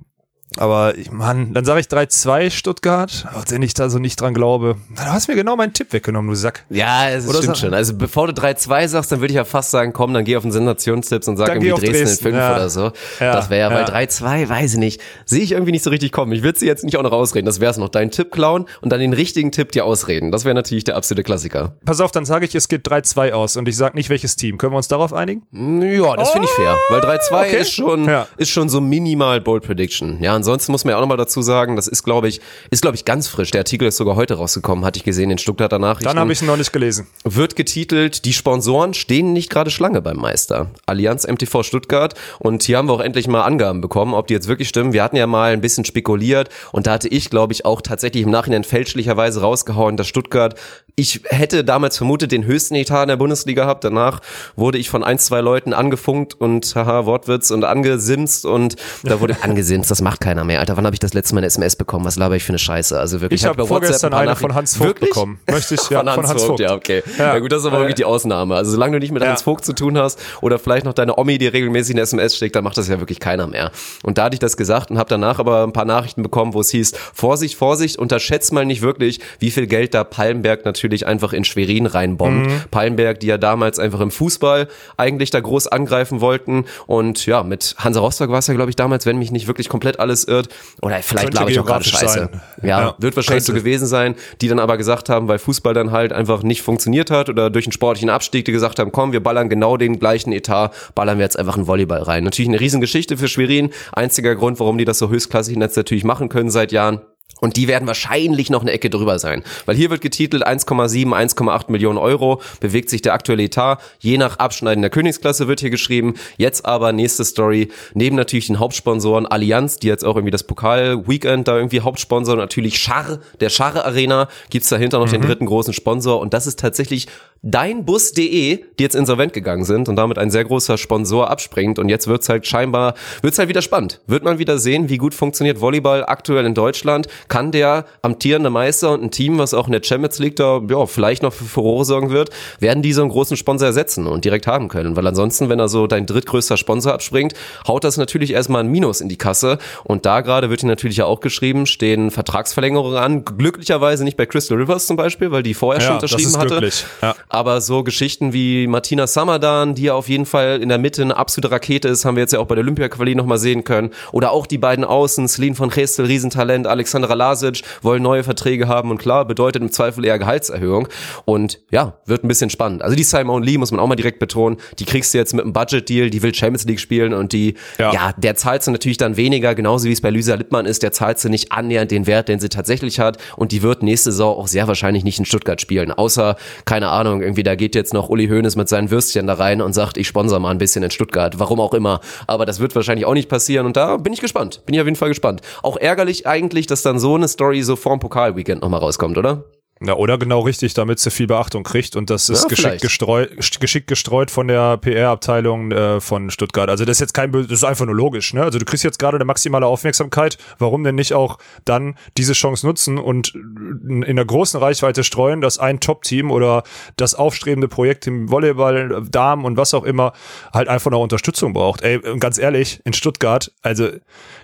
Aber 0.57 0.97
ich, 0.97 1.11
Mann, 1.11 1.53
dann 1.53 1.65
sage 1.65 1.79
ich 1.79 1.87
3-2 1.87 2.51
Stuttgart, 2.51 3.25
wenn 3.49 3.61
ich 3.61 3.73
da 3.73 3.89
so 3.89 3.99
nicht 3.99 4.19
dran 4.21 4.33
glaube. 4.33 4.75
Du 4.95 5.01
hast 5.03 5.27
mir 5.27 5.35
genau 5.35 5.55
meinen 5.55 5.73
Tipp 5.73 5.93
weggenommen, 5.93 6.29
du 6.29 6.35
Sack. 6.35 6.63
Ja, 6.69 7.09
es 7.09 7.25
Oder 7.27 7.39
stimmt 7.39 7.57
sag- 7.57 7.57
schon. 7.57 7.73
Also 7.73 7.95
bevor 7.95 8.27
du 8.27 8.33
3-2 8.33 8.87
sagst, 8.87 9.11
dann 9.11 9.19
würde 9.19 9.31
ich 9.31 9.35
ja 9.37 9.45
fast 9.45 9.71
sagen, 9.71 9.93
komm, 9.93 10.13
dann 10.13 10.23
geh 10.25 10.35
auf 10.37 10.43
den 10.43 10.51
Sensationstipps 10.51 11.27
und 11.27 11.37
sag 11.37 11.47
Dann 11.47 11.61
irgendwie 11.61 11.87
Dresden, 11.87 12.05
Dresden, 12.05 12.27
in 12.27 12.33
5 12.33 12.37
ja. 12.37 12.55
oder 12.55 12.69
so. 12.69 12.81
Ja, 13.19 13.33
das 13.33 13.49
wäre 13.49 13.71
ja, 13.71 13.79
ja. 13.79 13.85
bei 13.85 14.03
3-2, 14.05 14.49
weiß 14.49 14.73
ich 14.73 14.79
nicht. 14.79 15.01
Sehe 15.25 15.41
ich 15.41 15.53
irgendwie 15.53 15.71
nicht 15.71 15.83
so 15.83 15.89
richtig 15.89 16.11
kommen. 16.11 16.31
Ich 16.33 16.43
würde 16.43 16.59
sie 16.59 16.67
jetzt 16.67 16.83
nicht 16.83 16.97
auch 16.97 17.03
noch 17.03 17.11
ausreden. 17.11 17.45
Das 17.45 17.59
wäre 17.59 17.71
es 17.71 17.77
noch. 17.77 17.89
Deinen 17.89 18.11
Tipp 18.11 18.31
klauen 18.31 18.65
und 18.81 18.91
dann 18.91 18.99
den 18.99 19.13
richtigen 19.13 19.51
Tipp 19.51 19.71
dir 19.71 19.85
ausreden. 19.85 20.31
Das 20.31 20.45
wäre 20.45 20.55
natürlich 20.55 20.83
der 20.83 20.95
absolute 20.97 21.23
Klassiker. 21.23 21.73
Pass 21.85 21.99
auf, 22.01 22.11
dann 22.11 22.25
sage 22.25 22.45
ich, 22.45 22.53
es 22.55 22.67
geht 22.67 22.87
3-2 22.87 23.31
aus 23.31 23.57
und 23.57 23.67
ich 23.67 23.75
sage 23.75 23.95
nicht, 23.95 24.09
welches 24.09 24.35
Team. 24.35 24.57
Können 24.57 24.73
wir 24.73 24.77
uns 24.77 24.87
darauf 24.87 25.13
einigen? 25.13 25.43
Ja, 25.81 26.15
das 26.15 26.31
finde 26.31 26.47
ich 26.47 26.53
fair. 26.53 26.77
Weil 26.89 27.01
3-2 27.01 27.47
okay. 27.47 27.57
ist 27.61 27.71
schon, 27.73 28.05
Ja. 28.07 28.27
ist 28.37 28.49
schon 28.49 28.69
so 28.69 28.81
minimal 28.81 29.41
Bold 29.41 29.63
Prediction. 29.63 30.21
Ja, 30.21 30.42
ansonsten 30.43 30.71
muss 30.71 30.83
man 30.85 30.91
ja 30.91 30.97
auch 30.97 31.01
nochmal 31.01 31.17
dazu 31.17 31.41
sagen, 31.41 31.75
das 31.75 31.87
ist, 31.87 32.03
glaube 32.03 32.27
ich, 32.27 32.41
ist, 32.69 32.81
glaube 32.81 32.95
ich, 32.95 33.05
ganz 33.05 33.27
frisch. 33.27 33.51
Der 33.51 33.61
Artikel 33.61 33.87
ist 33.87 33.97
sogar 33.97 34.15
heute 34.15 34.35
rausgekommen, 34.35 34.85
hatte 34.85 34.97
ich 34.97 35.03
gesehen 35.03 35.31
in 35.31 35.37
Stuttgarter 35.37 35.79
Nachrichten. 35.79 36.05
Dann 36.05 36.19
habe 36.19 36.31
ich 36.31 36.41
ihn 36.41 36.47
noch 36.47 36.57
nicht 36.57 36.71
gelesen. 36.71 37.07
wird 37.23 37.55
getitelt, 37.55 38.25
die 38.25 38.33
Sponsoren 38.33 38.93
stehen 38.93 39.33
nicht 39.33 39.49
gerade 39.49 39.71
Schlange 39.71 40.01
beim 40.01 40.17
Meister. 40.17 40.67
Allianz 40.85 41.25
MTV 41.25 41.63
Stuttgart. 41.63 42.13
Und 42.39 42.63
hier 42.63 42.77
haben 42.77 42.87
wir 42.87 42.93
auch 42.93 42.99
endlich 42.99 43.27
mal 43.27 43.41
Angaben 43.41 43.81
bekommen, 43.81 44.13
ob 44.13 44.27
die 44.27 44.33
jetzt 44.33 44.47
wirklich 44.47 44.69
stimmen. 44.69 44.93
Wir 44.93 45.03
hatten 45.03 45.15
ja 45.15 45.25
mal 45.25 45.53
ein 45.53 45.61
bisschen 45.61 45.85
spekuliert 45.85 46.49
und 46.71 46.85
da 46.85 46.91
hatte 46.91 47.07
ich, 47.07 47.29
glaube 47.29 47.53
ich, 47.53 47.65
auch 47.65 47.81
tatsächlich 47.81 48.23
im 48.23 48.29
Nachhinein 48.29 48.63
fälschlicherweise 48.63 49.41
rausgehauen, 49.41 49.97
dass 49.97 50.07
Stuttgart, 50.07 50.59
ich 50.95 51.21
hätte 51.25 51.63
damals 51.63 51.97
vermutet, 51.97 52.31
den 52.31 52.45
höchsten 52.45 52.75
Etat 52.75 53.03
in 53.03 53.07
der 53.07 53.17
Bundesliga 53.17 53.63
gehabt. 53.63 53.83
Danach 53.83 54.19
wurde 54.55 54.77
ich 54.77 54.89
von 54.89 55.03
ein, 55.03 55.17
zwei 55.17 55.41
Leuten 55.41 55.73
angefunkt 55.73 56.33
und, 56.39 56.75
haha, 56.75 57.05
Wortwitz 57.05 57.51
und 57.51 57.63
angesimst 57.63 58.45
und 58.45 58.75
da 59.03 59.19
wurde 59.19 59.37
angesimst, 59.41 59.89
das 59.89 60.01
macht 60.01 60.21
keiner 60.23 60.43
mehr. 60.43 60.59
Alter, 60.59 60.77
wann 60.77 60.85
habe 60.85 60.95
ich 60.95 60.99
das 60.99 61.13
letzte 61.13 61.35
Mal 61.35 61.39
eine 61.39 61.47
SMS 61.47 61.75
bekommen? 61.75 62.05
Was 62.05 62.15
laber 62.15 62.35
ich 62.35 62.43
für 62.43 62.49
eine 62.49 62.59
Scheiße? 62.59 62.97
Also 62.97 63.21
wirklich. 63.21 63.41
Ich 63.41 63.47
habe 63.47 63.67
vorgestern 63.67 64.13
ein 64.13 64.23
eine 64.23 64.35
von 64.35 64.55
Hans 64.55 64.77
Vogt 64.77 64.89
Wirklich? 64.89 65.09
bekommen. 65.09 65.39
Möchte 65.51 65.75
ich, 65.75 65.89
ja, 65.89 65.99
von, 65.99 66.27
Hans 66.27 66.43
Vogt, 66.43 66.59
ja, 66.61 66.73
okay. 66.73 67.03
Ja. 67.17 67.33
Ja. 67.33 67.39
gut, 67.39 67.51
das 67.51 67.59
ist 67.61 67.65
aber 67.65 67.79
wirklich 67.79 67.95
die 67.95 68.05
Ausnahme. 68.05 68.55
Also 68.55 68.71
solange 68.71 68.93
du 68.93 68.99
nicht 68.99 69.11
mit 69.11 69.21
Ja. 69.21 69.29
Hans 69.29 69.41
Vogt 69.41 69.65
zu 69.65 69.73
tun 69.73 69.97
hast 69.97 70.19
oder 70.41 70.59
vielleicht 70.59 70.85
noch 70.85 70.93
deine 70.93 71.17
Omi, 71.17 71.37
die 71.37 71.47
regelmäßig 71.47 71.95
eine 71.95 72.01
SMS 72.01 72.37
schickt, 72.37 72.55
dann 72.55 72.63
macht 72.63 72.77
das 72.77 72.87
ja 72.87 72.99
wirklich 72.99 73.19
keiner 73.19 73.47
mehr. 73.47 73.71
Und 74.03 74.17
da 74.17 74.25
hatte 74.25 74.35
ich 74.35 74.39
das 74.39 74.55
gesagt 74.55 74.91
und 74.91 74.97
habe 74.97 75.09
danach 75.09 75.39
aber 75.39 75.63
ein 75.63 75.73
paar 75.73 75.85
Nachrichten 75.85 76.23
bekommen, 76.23 76.53
wo 76.53 76.61
es 76.61 76.69
hieß, 76.69 76.93
Vorsicht, 77.13 77.55
Vorsicht, 77.55 77.97
unterschätzt 77.97 78.53
mal 78.53 78.65
nicht 78.65 78.81
wirklich, 78.81 79.19
wie 79.39 79.51
viel 79.51 79.67
Geld 79.67 79.93
da 79.93 80.05
Palmberg 80.05 80.63
natürlich 80.63 81.05
einfach 81.05 81.33
in 81.33 81.43
Schwerin 81.43 81.85
reinbombt. 81.85 82.47
Mhm. 82.47 82.61
Palmberg, 82.71 83.19
die 83.19 83.27
ja 83.27 83.37
damals 83.37 83.77
einfach 83.77 83.99
im 83.99 84.11
Fußball 84.11 84.69
eigentlich 84.95 85.31
da 85.31 85.41
groß 85.41 85.67
angreifen 85.67 86.21
wollten 86.21 86.65
und 86.87 87.25
ja, 87.25 87.43
mit 87.43 87.75
Hansa 87.77 87.99
Rostock 87.99 88.29
war 88.29 88.39
es 88.39 88.47
ja, 88.47 88.53
glaube 88.53 88.69
ich, 88.69 88.77
damals, 88.77 89.05
wenn 89.05 89.17
mich 89.17 89.31
nicht 89.31 89.47
wirklich 89.47 89.67
komplett 89.67 89.99
alles 89.99 90.12
irrt 90.23 90.49
oder 90.81 91.01
vielleicht 91.01 91.31
glaube 91.31 91.51
ich 91.51 91.59
auch 91.59 91.65
gerade 91.65 91.83
Scheiße. 91.83 92.29
Ja, 92.61 92.67
Ja, 92.67 92.95
wird 92.99 93.15
wahrscheinlich 93.15 93.43
so 93.43 93.53
könnte. 93.53 93.63
gewesen 93.63 93.87
sein, 93.87 94.15
die 94.41 94.47
dann 94.47 94.59
aber 94.59 94.77
gesagt 94.77 95.09
haben, 95.09 95.27
weil 95.27 95.39
Fußball 95.39 95.73
dann 95.73 95.91
halt 95.91 96.13
einfach 96.13 96.43
nicht 96.43 96.61
funktioniert 96.61 97.11
hat 97.11 97.29
oder 97.29 97.49
durch 97.49 97.65
einen 97.65 97.73
sportlichen 97.73 98.09
Abstieg, 98.09 98.45
die 98.45 98.51
gesagt 98.51 98.79
haben, 98.79 98.91
komm, 98.91 99.11
wir 99.11 99.21
ballern 99.21 99.49
genau 99.49 99.77
den 99.77 99.99
gleichen 99.99 100.31
Etat, 100.31 100.71
ballern 100.95 101.17
wir 101.17 101.25
jetzt 101.25 101.37
einfach 101.37 101.55
einen 101.55 101.67
Volleyball 101.67 102.03
rein. 102.03 102.23
Natürlich 102.23 102.49
eine 102.49 102.59
Riesengeschichte 102.59 103.17
für 103.17 103.27
Schwerin. 103.27 103.71
Einziger 103.91 104.35
Grund, 104.35 104.59
warum 104.59 104.77
die 104.77 104.85
das 104.85 104.99
so 104.99 105.09
höchstklassig 105.09 105.57
jetzt 105.57 105.77
natürlich 105.77 106.03
machen 106.03 106.29
können 106.29 106.49
seit 106.49 106.71
Jahren. 106.71 107.01
Und 107.43 107.57
die 107.57 107.67
werden 107.67 107.87
wahrscheinlich 107.89 108.49
noch 108.49 108.61
eine 108.61 108.71
Ecke 108.71 108.89
drüber 108.89 109.19
sein. 109.19 109.43
Weil 109.65 109.75
hier 109.75 109.89
wird 109.89 109.99
getitelt 109.99 110.47
1,7, 110.47 111.07
1,8 111.07 111.69
Millionen 111.69 111.97
Euro 111.97 112.41
bewegt 112.61 112.89
sich 112.89 113.01
der 113.01 113.13
aktuelle 113.13 113.43
Etat. 113.43 113.79
Je 113.99 114.17
nach 114.17 114.39
Abschneiden 114.39 114.81
der 114.81 114.89
Königsklasse 114.89 115.49
wird 115.49 115.59
hier 115.59 115.69
geschrieben. 115.69 116.13
Jetzt 116.37 116.65
aber 116.65 116.93
nächste 116.93 117.25
Story. 117.25 117.67
Neben 117.95 118.15
natürlich 118.15 118.47
den 118.47 118.59
Hauptsponsoren 118.59 119.25
Allianz, 119.25 119.77
die 119.77 119.87
jetzt 119.87 120.05
auch 120.05 120.15
irgendwie 120.15 120.31
das 120.31 120.43
Pokal-Weekend 120.43 121.49
da 121.49 121.57
irgendwie 121.57 121.81
Hauptsponsor. 121.81 122.37
Natürlich 122.37 122.79
Schar, 122.79 123.19
der 123.41 123.49
Schar 123.49 123.75
Arena. 123.83 124.29
Gibt's 124.49 124.69
dahinter 124.69 124.99
noch 124.99 125.09
den 125.09 125.21
dritten 125.21 125.45
großen 125.45 125.73
Sponsor. 125.73 126.21
Und 126.21 126.33
das 126.33 126.47
ist 126.47 126.61
tatsächlich 126.61 127.07
deinbus.de, 127.41 128.63
die 128.79 128.83
jetzt 128.83 128.95
insolvent 128.95 129.33
gegangen 129.33 129.65
sind 129.65 129.89
und 129.89 129.97
damit 129.97 130.17
ein 130.17 130.31
sehr 130.31 130.45
großer 130.45 130.77
Sponsor 130.77 131.29
abspringt. 131.29 131.77
Und 131.77 131.89
jetzt 131.89 132.07
wird's 132.07 132.29
halt 132.29 132.47
scheinbar, 132.47 132.93
wird's 133.21 133.37
halt 133.37 133.49
wieder 133.49 133.61
spannend. 133.61 133.99
Wird 134.07 134.23
man 134.23 134.39
wieder 134.39 134.57
sehen, 134.57 134.87
wie 134.87 134.97
gut 134.97 135.13
funktioniert 135.13 135.59
Volleyball 135.59 136.05
aktuell 136.05 136.45
in 136.45 136.53
Deutschland. 136.53 137.07
Kann 137.27 137.51
der 137.51 137.85
amtierende 138.01 138.49
Meister 138.49 138.91
und 138.91 139.03
ein 139.03 139.11
Team, 139.11 139.37
was 139.37 139.53
auch 139.53 139.67
in 139.67 139.73
der 139.73 139.83
Champions 139.83 140.19
League 140.19 140.35
da, 140.35 140.61
ja, 140.69 140.85
vielleicht 140.85 141.23
noch 141.23 141.33
für 141.33 141.45
Furore 141.45 141.85
sorgen 141.85 142.09
wird, 142.09 142.29
werden 142.59 142.83
die 142.83 142.93
so 142.93 143.01
einen 143.01 143.11
großen 143.11 143.37
Sponsor 143.37 143.67
ersetzen 143.67 144.07
und 144.07 144.25
direkt 144.25 144.47
haben 144.47 144.67
können. 144.67 144.95
Weil 144.95 145.07
ansonsten, 145.07 145.49
wenn 145.49 145.59
er 145.59 145.67
so 145.67 145.87
dein 145.87 146.05
drittgrößter 146.05 146.57
Sponsor 146.57 146.93
abspringt, 146.93 147.33
haut 147.67 147.83
das 147.83 147.97
natürlich 147.97 148.31
erstmal 148.31 148.63
ein 148.63 148.67
Minus 148.67 149.01
in 149.01 149.09
die 149.09 149.17
Kasse. 149.17 149.57
Und 149.83 150.05
da 150.05 150.21
gerade 150.21 150.49
wird 150.49 150.61
hier 150.61 150.69
natürlich 150.69 150.97
ja 150.97 151.05
auch 151.05 151.19
geschrieben, 151.19 151.65
stehen 151.65 152.11
Vertragsverlängerungen 152.11 152.97
an. 152.97 153.25
Glücklicherweise 153.25 154.03
nicht 154.03 154.17
bei 154.17 154.25
Crystal 154.25 154.57
Rivers 154.57 154.87
zum 154.87 154.97
Beispiel, 154.97 155.31
weil 155.31 155.43
die 155.43 155.53
vorher 155.53 155.81
schon 155.81 155.95
Ja, 155.95 155.99
das 155.99 156.13
unterschrieben 156.13 156.37
hatte. 156.39 156.69
Ja. 157.01 157.15
Aber 157.29 157.61
so 157.61 157.83
Geschichten 157.83 158.33
wie 158.33 158.67
Martina 158.67 159.07
Samadan, 159.07 159.75
die 159.75 159.83
ja 159.83 159.93
auf 159.93 160.09
jeden 160.09 160.25
Fall 160.25 160.61
in 160.61 160.69
der 160.69 160.77
Mitte 160.77 161.01
eine 161.01 161.17
absolute 161.17 161.51
Rakete 161.51 161.87
ist, 161.87 162.05
haben 162.05 162.15
wir 162.15 162.21
jetzt 162.21 162.33
ja 162.33 162.39
auch 162.39 162.47
bei 162.47 162.55
der 162.55 162.63
Olympia-Quali 162.63 163.15
nochmal 163.15 163.37
sehen 163.37 163.63
können. 163.63 163.91
Oder 164.11 164.31
auch 164.31 164.45
die 164.45 164.57
beiden 164.57 164.85
Außen, 164.85 165.27
Celine 165.27 165.55
von 165.55 165.69
Gestel, 165.69 166.05
Riesentalent, 166.05 166.67
Alexandra 167.03 167.13
Lasic, 167.15 167.61
wollen 167.81 168.01
neue 168.01 168.23
Verträge 168.23 168.67
haben 168.67 168.89
und 168.91 168.97
klar, 168.97 169.25
bedeutet 169.25 169.61
im 169.61 169.71
Zweifel 169.71 170.05
eher 170.05 170.17
Gehaltserhöhung. 170.19 170.87
Und 171.25 171.59
ja, 171.71 171.97
wird 172.05 172.23
ein 172.23 172.27
bisschen 172.27 172.49
spannend. 172.49 172.81
Also 172.81 172.95
die 172.95 173.03
Simon 173.03 173.43
Lee, 173.43 173.57
muss 173.57 173.71
man 173.71 173.79
auch 173.79 173.87
mal 173.87 173.95
direkt 173.95 174.19
betonen, 174.19 174.57
die 174.79 174.85
kriegst 174.85 175.13
du 175.13 175.17
jetzt 175.17 175.33
mit 175.33 175.43
einem 175.43 175.53
Budget-Deal, 175.53 176.09
die 176.09 176.21
will 176.21 176.33
Champions 176.33 176.65
League 176.65 176.79
spielen 176.79 177.13
und 177.13 177.33
die, 177.33 177.55
ja, 177.77 177.93
Ja. 177.93 178.13
der 178.17 178.35
zahlst 178.35 178.67
du 178.67 178.71
natürlich 178.71 178.97
dann 178.97 179.17
weniger, 179.17 179.55
genauso 179.55 179.87
wie 179.87 179.91
es 179.91 180.01
bei 180.01 180.09
Lysa 180.09 180.35
Lippmann 180.35 180.65
ist, 180.65 180.83
der 180.83 180.91
zahlst 180.91 181.23
du 181.25 181.29
nicht 181.29 181.51
annähernd 181.51 181.91
den 181.91 182.07
Wert, 182.07 182.29
den 182.29 182.39
sie 182.39 182.49
tatsächlich 182.49 182.99
hat 182.99 183.17
und 183.35 183.51
die 183.51 183.61
wird 183.61 183.83
nächste 183.83 184.11
Saison 184.11 184.37
auch 184.37 184.47
sehr 184.47 184.67
wahrscheinlich 184.67 185.03
nicht 185.03 185.19
in 185.19 185.25
Stuttgart 185.25 185.59
spielen, 185.61 185.91
außer, 185.91 186.35
keine 186.65 186.89
Ahnung, 186.89 187.21
irgendwie 187.21 187.43
da 187.43 187.55
geht 187.55 187.75
jetzt 187.75 187.93
noch 187.93 188.09
Uli 188.09 188.27
Hoeneß 188.27 188.55
mit 188.55 188.69
seinen 188.69 188.91
Würstchen 188.91 189.27
da 189.27 189.33
rein 189.33 189.61
und 189.61 189.73
sagt, 189.73 189.97
ich 189.97 190.07
sponsor 190.07 190.39
mal 190.39 190.51
ein 190.51 190.57
bisschen 190.57 190.83
in 190.83 190.91
Stuttgart, 190.91 191.39
warum 191.39 191.59
auch 191.59 191.73
immer, 191.73 191.99
aber 192.27 192.45
das 192.45 192.59
wird 192.59 192.75
wahrscheinlich 192.75 193.05
auch 193.05 193.13
nicht 193.13 193.29
passieren 193.29 193.65
und 193.65 193.75
da 193.77 193.97
bin 193.97 194.13
ich 194.13 194.21
gespannt, 194.21 194.61
bin 194.65 194.75
ich 194.75 194.81
auf 194.81 194.87
jeden 194.87 194.95
Fall 194.97 195.09
gespannt. 195.09 195.41
Auch 195.61 195.77
ärgerlich 195.77 196.27
eigentlich, 196.27 196.67
dass 196.67 196.81
dann 196.93 196.99
so 196.99 197.15
eine 197.15 197.27
Story 197.27 197.61
so 197.63 197.75
vorm 197.75 197.99
Pokalweekend 197.99 198.61
nochmal 198.61 198.79
rauskommt, 198.79 199.17
oder? 199.17 199.45
Ja, 199.85 199.95
oder 199.95 200.17
genau 200.17 200.39
richtig, 200.41 200.75
damit 200.75 200.99
sie 200.99 201.11
viel 201.11 201.27
Beachtung 201.27 201.63
kriegt. 201.63 201.97
Und 201.97 202.09
das 202.09 202.29
ist 202.29 202.43
Ja, 202.43 202.47
geschickt, 202.47 202.81
gestreut, 202.81 203.59
geschickt 203.59 203.87
gestreut 203.87 204.31
von 204.31 204.47
der 204.47 204.77
PR-Abteilung 204.77 205.71
äh, 205.71 205.99
von 205.99 206.29
Stuttgart. 206.29 206.69
Also 206.69 206.85
das 206.85 206.97
ist 206.97 206.99
jetzt 207.01 207.13
kein, 207.13 207.33
das 207.33 207.51
ist 207.51 207.63
einfach 207.65 207.85
nur 207.85 207.95
logisch. 207.95 208.33
Ne? 208.33 208.43
Also 208.43 208.59
du 208.59 208.65
kriegst 208.65 208.85
jetzt 208.85 208.97
gerade 208.97 209.17
eine 209.17 209.25
maximale 209.25 209.65
Aufmerksamkeit. 209.65 210.37
Warum 210.57 210.85
denn 210.85 210.95
nicht 210.95 211.13
auch 211.13 211.37
dann 211.65 211.95
diese 212.17 212.31
Chance 212.31 212.65
nutzen 212.65 212.97
und 212.97 213.33
in 213.35 214.03
in 214.03 214.15
der 214.15 214.25
großen 214.25 214.57
Reichweite 214.57 215.03
streuen, 215.03 215.41
dass 215.41 215.57
ein 215.57 215.81
Top-Team 215.81 216.31
oder 216.31 216.63
das 216.95 217.13
aufstrebende 217.15 217.67
Projekt 217.67 218.07
im 218.07 218.31
Volleyball, 218.31 219.03
Damen 219.09 219.43
und 219.43 219.57
was 219.57 219.73
auch 219.73 219.83
immer 219.83 220.13
halt 220.53 220.69
einfach 220.69 220.91
noch 220.91 221.01
Unterstützung 221.01 221.51
braucht. 221.51 221.81
Ey, 221.81 221.99
ganz 222.19 222.37
ehrlich, 222.37 222.79
in 222.85 222.93
Stuttgart, 222.93 223.51
also 223.63 223.89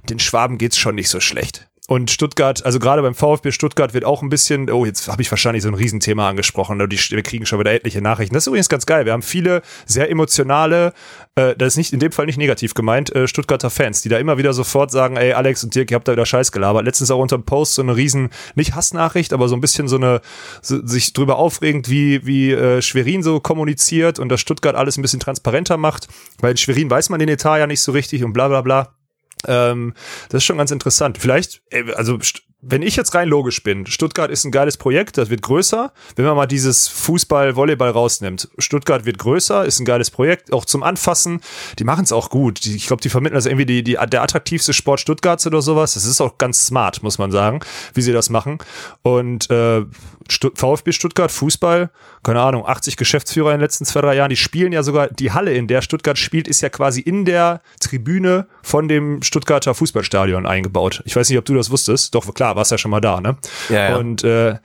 den 0.10 0.20
Schwaben 0.20 0.58
geht's 0.58 0.78
schon 0.78 0.96
nicht 0.96 1.10
so 1.10 1.22
schlecht. 1.22 1.69
Und 1.90 2.12
Stuttgart, 2.12 2.64
also 2.64 2.78
gerade 2.78 3.02
beim 3.02 3.16
VfB 3.16 3.52
Stuttgart 3.52 3.96
wird 3.96 4.06
auch 4.06 4.22
ein 4.22 4.30
bisschen, 4.30 4.70
oh, 4.70 4.86
jetzt 4.86 5.08
habe 5.08 5.24
ich 5.24 5.32
wahrscheinlich 5.32 5.64
so 5.64 5.70
ein 5.70 5.74
Riesenthema 5.74 6.30
angesprochen, 6.30 6.78
die, 6.88 7.00
wir 7.00 7.24
kriegen 7.24 7.48
schon 7.48 7.60
wieder 7.60 7.74
etliche 7.74 8.00
Nachrichten. 8.00 8.36
Das 8.36 8.44
ist 8.44 8.48
übrigens 8.48 8.70
ganz 8.70 8.86
geil. 8.86 9.06
Wir 9.06 9.14
haben 9.14 9.24
viele 9.24 9.64
sehr 9.88 10.12
emotionale, 10.12 10.94
äh, 11.34 11.56
das 11.56 11.70
ist 11.74 11.78
nicht 11.78 11.92
in 11.92 12.00
dem 12.00 12.12
Fall 12.12 12.28
nicht 12.28 12.38
negativ 12.38 12.76
gemeint, 12.76 13.16
äh, 13.16 13.28
Stuttgarter 13.28 13.72
Fans, 13.72 14.04
die 14.04 14.10
da 14.10 14.20
immer 14.20 14.38
wieder 14.38 14.54
sofort 14.54 14.92
sagen, 14.92 15.18
ey, 15.18 15.34
Alex 15.34 15.64
und 15.64 15.74
Dirk, 15.74 15.90
ihr 15.90 15.96
habt 15.96 16.08
da 16.08 16.12
wieder 16.12 16.28
Scheiß 16.28 16.52
gelabert. 16.52 16.86
Letztens 16.86 17.10
auch 17.10 17.18
unter 17.18 17.40
dem 17.40 17.44
Post 17.44 17.74
so 17.74 17.82
eine 17.82 17.96
riesen, 17.96 18.30
nicht 18.54 18.76
Hassnachricht, 18.76 19.34
aber 19.34 19.48
so 19.48 19.56
ein 19.56 19.62
bisschen 19.62 19.88
so 19.88 19.96
eine, 19.96 20.22
so, 20.62 20.86
sich 20.86 21.14
drüber 21.14 21.38
aufregend, 21.40 21.90
wie, 21.90 22.24
wie 22.24 22.52
äh, 22.52 22.84
Schwerin 22.84 23.24
so 23.24 23.40
kommuniziert 23.40 24.20
und 24.20 24.30
dass 24.30 24.42
Stuttgart 24.42 24.76
alles 24.76 25.00
ein 25.00 25.02
bisschen 25.02 25.22
transparenter 25.22 25.78
macht, 25.78 26.08
weil 26.40 26.52
in 26.52 26.58
Schwerin 26.58 26.92
weiß 26.92 27.10
man 27.10 27.20
den 27.20 27.30
Etat 27.30 27.58
ja 27.58 27.66
nicht 27.66 27.82
so 27.82 27.94
richtig 27.94 28.24
und 28.24 28.34
bla 28.34 28.48
bla 28.48 28.62
bla. 28.62 28.99
Ähm, 29.48 29.94
das 30.30 30.40
ist 30.40 30.46
schon 30.46 30.58
ganz 30.58 30.72
interessant. 30.72 31.18
Vielleicht, 31.18 31.62
äh, 31.72 31.92
also 31.94 32.20
wenn 32.62 32.82
ich 32.82 32.98
jetzt 32.98 33.16
rein 33.16 33.30
logisch 33.30 33.64
bin, 33.64 33.86
Stuttgart 33.86 34.30
ist 34.30 34.44
ein 34.44 34.52
geiles 34.52 34.76
Projekt, 34.76 35.18
das 35.18 35.30
wird 35.30 35.42
größer. 35.42 35.94
Wenn 36.18 36.26
man 36.26 36.36
mal 36.36 36.46
dieses 36.46 36.90
Fußball, 36.90 37.56
Volleyball 37.56 37.92
rausnimmt, 37.92 38.50
Stuttgart 38.58 39.06
wird 39.06 39.18
größer, 39.18 39.66
ist 39.66 39.80
ein 39.80 39.86
geiles 39.86 40.12
Projekt, 40.12 40.52
auch 40.52 40.66
zum 40.66 40.84
Anfassen. 40.84 41.40
Die 41.80 41.86
machen 41.86 42.04
es 42.04 42.12
auch 42.12 42.30
gut. 42.30 42.66
Die, 42.66 42.76
ich 42.76 42.88
glaube, 42.88 43.02
die 43.02 43.08
vermitteln 43.08 43.36
das 43.36 43.46
irgendwie 43.46 43.66
die, 43.66 43.84
die, 43.84 43.98
der 44.12 44.22
attraktivste 44.22 44.74
Sport 44.74 45.00
Stuttgarts 45.00 45.48
oder 45.48 45.62
sowas. 45.62 45.94
Das 45.94 46.06
ist 46.06 46.20
auch 46.20 46.38
ganz 46.38 46.66
smart, 46.66 47.02
muss 47.02 47.18
man 47.18 47.32
sagen, 47.32 47.62
wie 47.94 48.02
sie 48.02 48.12
das 48.12 48.30
machen. 48.30 48.58
Und 49.04 49.50
äh, 49.50 49.86
VfB 50.30 50.92
Stuttgart, 50.92 51.32
Fußball, 51.32 51.90
keine 52.24 52.42
Ahnung, 52.42 52.66
80 52.66 52.98
Geschäftsführer 52.98 53.52
in 53.52 53.58
den 53.58 53.62
letzten 53.62 53.86
zwei, 53.86 54.02
drei 54.02 54.16
Jahren, 54.16 54.30
die 54.30 54.36
spielen 54.36 54.72
ja 54.72 54.84
sogar, 54.84 55.08
die 55.08 55.32
Halle, 55.32 55.54
in 55.54 55.68
der 55.68 55.82
Stuttgart 55.82 56.18
spielt, 56.18 56.48
ist 56.48 56.62
ja 56.62 56.70
quasi 56.70 57.02
in 57.02 57.26
der 57.26 57.62
Tribüne 57.80 58.48
von 58.62 58.88
dem 58.88 59.24
Stuttgarter 59.24 59.74
Fußballstadion 59.74 60.46
eingebaut. 60.46 61.02
Ich 61.06 61.16
weiß 61.16 61.30
nicht, 61.30 61.40
ob 61.40 61.46
du 61.46 61.56
das 61.56 61.72
wusstest. 61.72 62.14
Doch, 62.14 62.32
klar, 62.34 62.49
warst 62.56 62.72
ja 62.72 62.78
schon 62.78 62.92
mal 62.92 63.02
da, 63.02 63.22
ne? 63.22 63.38
Ja, 63.70 63.90
ja. 63.90 63.96
Und 63.98 64.24
äh, 64.24 64.58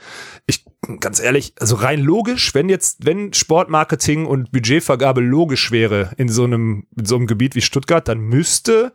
ich, 0.46 0.64
ganz 1.00 1.20
ehrlich, 1.20 1.54
also 1.58 1.76
rein 1.76 2.00
logisch, 2.00 2.54
wenn 2.54 2.68
jetzt, 2.68 3.06
wenn 3.06 3.32
Sportmarketing 3.32 4.26
und 4.26 4.52
Budgetvergabe 4.52 5.20
logisch 5.20 5.70
wäre 5.70 6.10
in 6.16 6.28
so 6.28 6.44
einem, 6.44 6.86
in 6.96 7.04
so 7.04 7.16
einem 7.16 7.26
Gebiet 7.26 7.54
wie 7.54 7.62
Stuttgart, 7.62 8.06
dann 8.06 8.20
müsste 8.20 8.92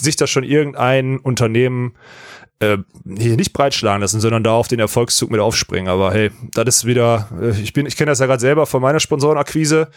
sich 0.00 0.16
da 0.16 0.26
schon 0.26 0.44
irgendein 0.44 1.18
Unternehmen 1.18 1.94
äh, 2.62 2.78
hier 3.18 3.36
nicht 3.36 3.52
breitschlagen 3.52 4.00
lassen, 4.00 4.20
sondern 4.20 4.44
da 4.44 4.52
auf 4.52 4.68
den 4.68 4.78
Erfolgszug 4.78 5.30
mit 5.30 5.40
aufspringen. 5.40 5.88
Aber 5.88 6.12
hey, 6.12 6.30
das 6.52 6.76
ist 6.76 6.84
wieder, 6.86 7.28
äh, 7.40 7.50
ich 7.60 7.72
bin, 7.72 7.86
ich 7.86 7.96
kenne 7.96 8.10
das 8.10 8.20
ja 8.20 8.26
gerade 8.26 8.40
selber 8.40 8.66
von 8.66 8.80
meiner 8.80 9.00
Sponsorenakquise. 9.00 9.88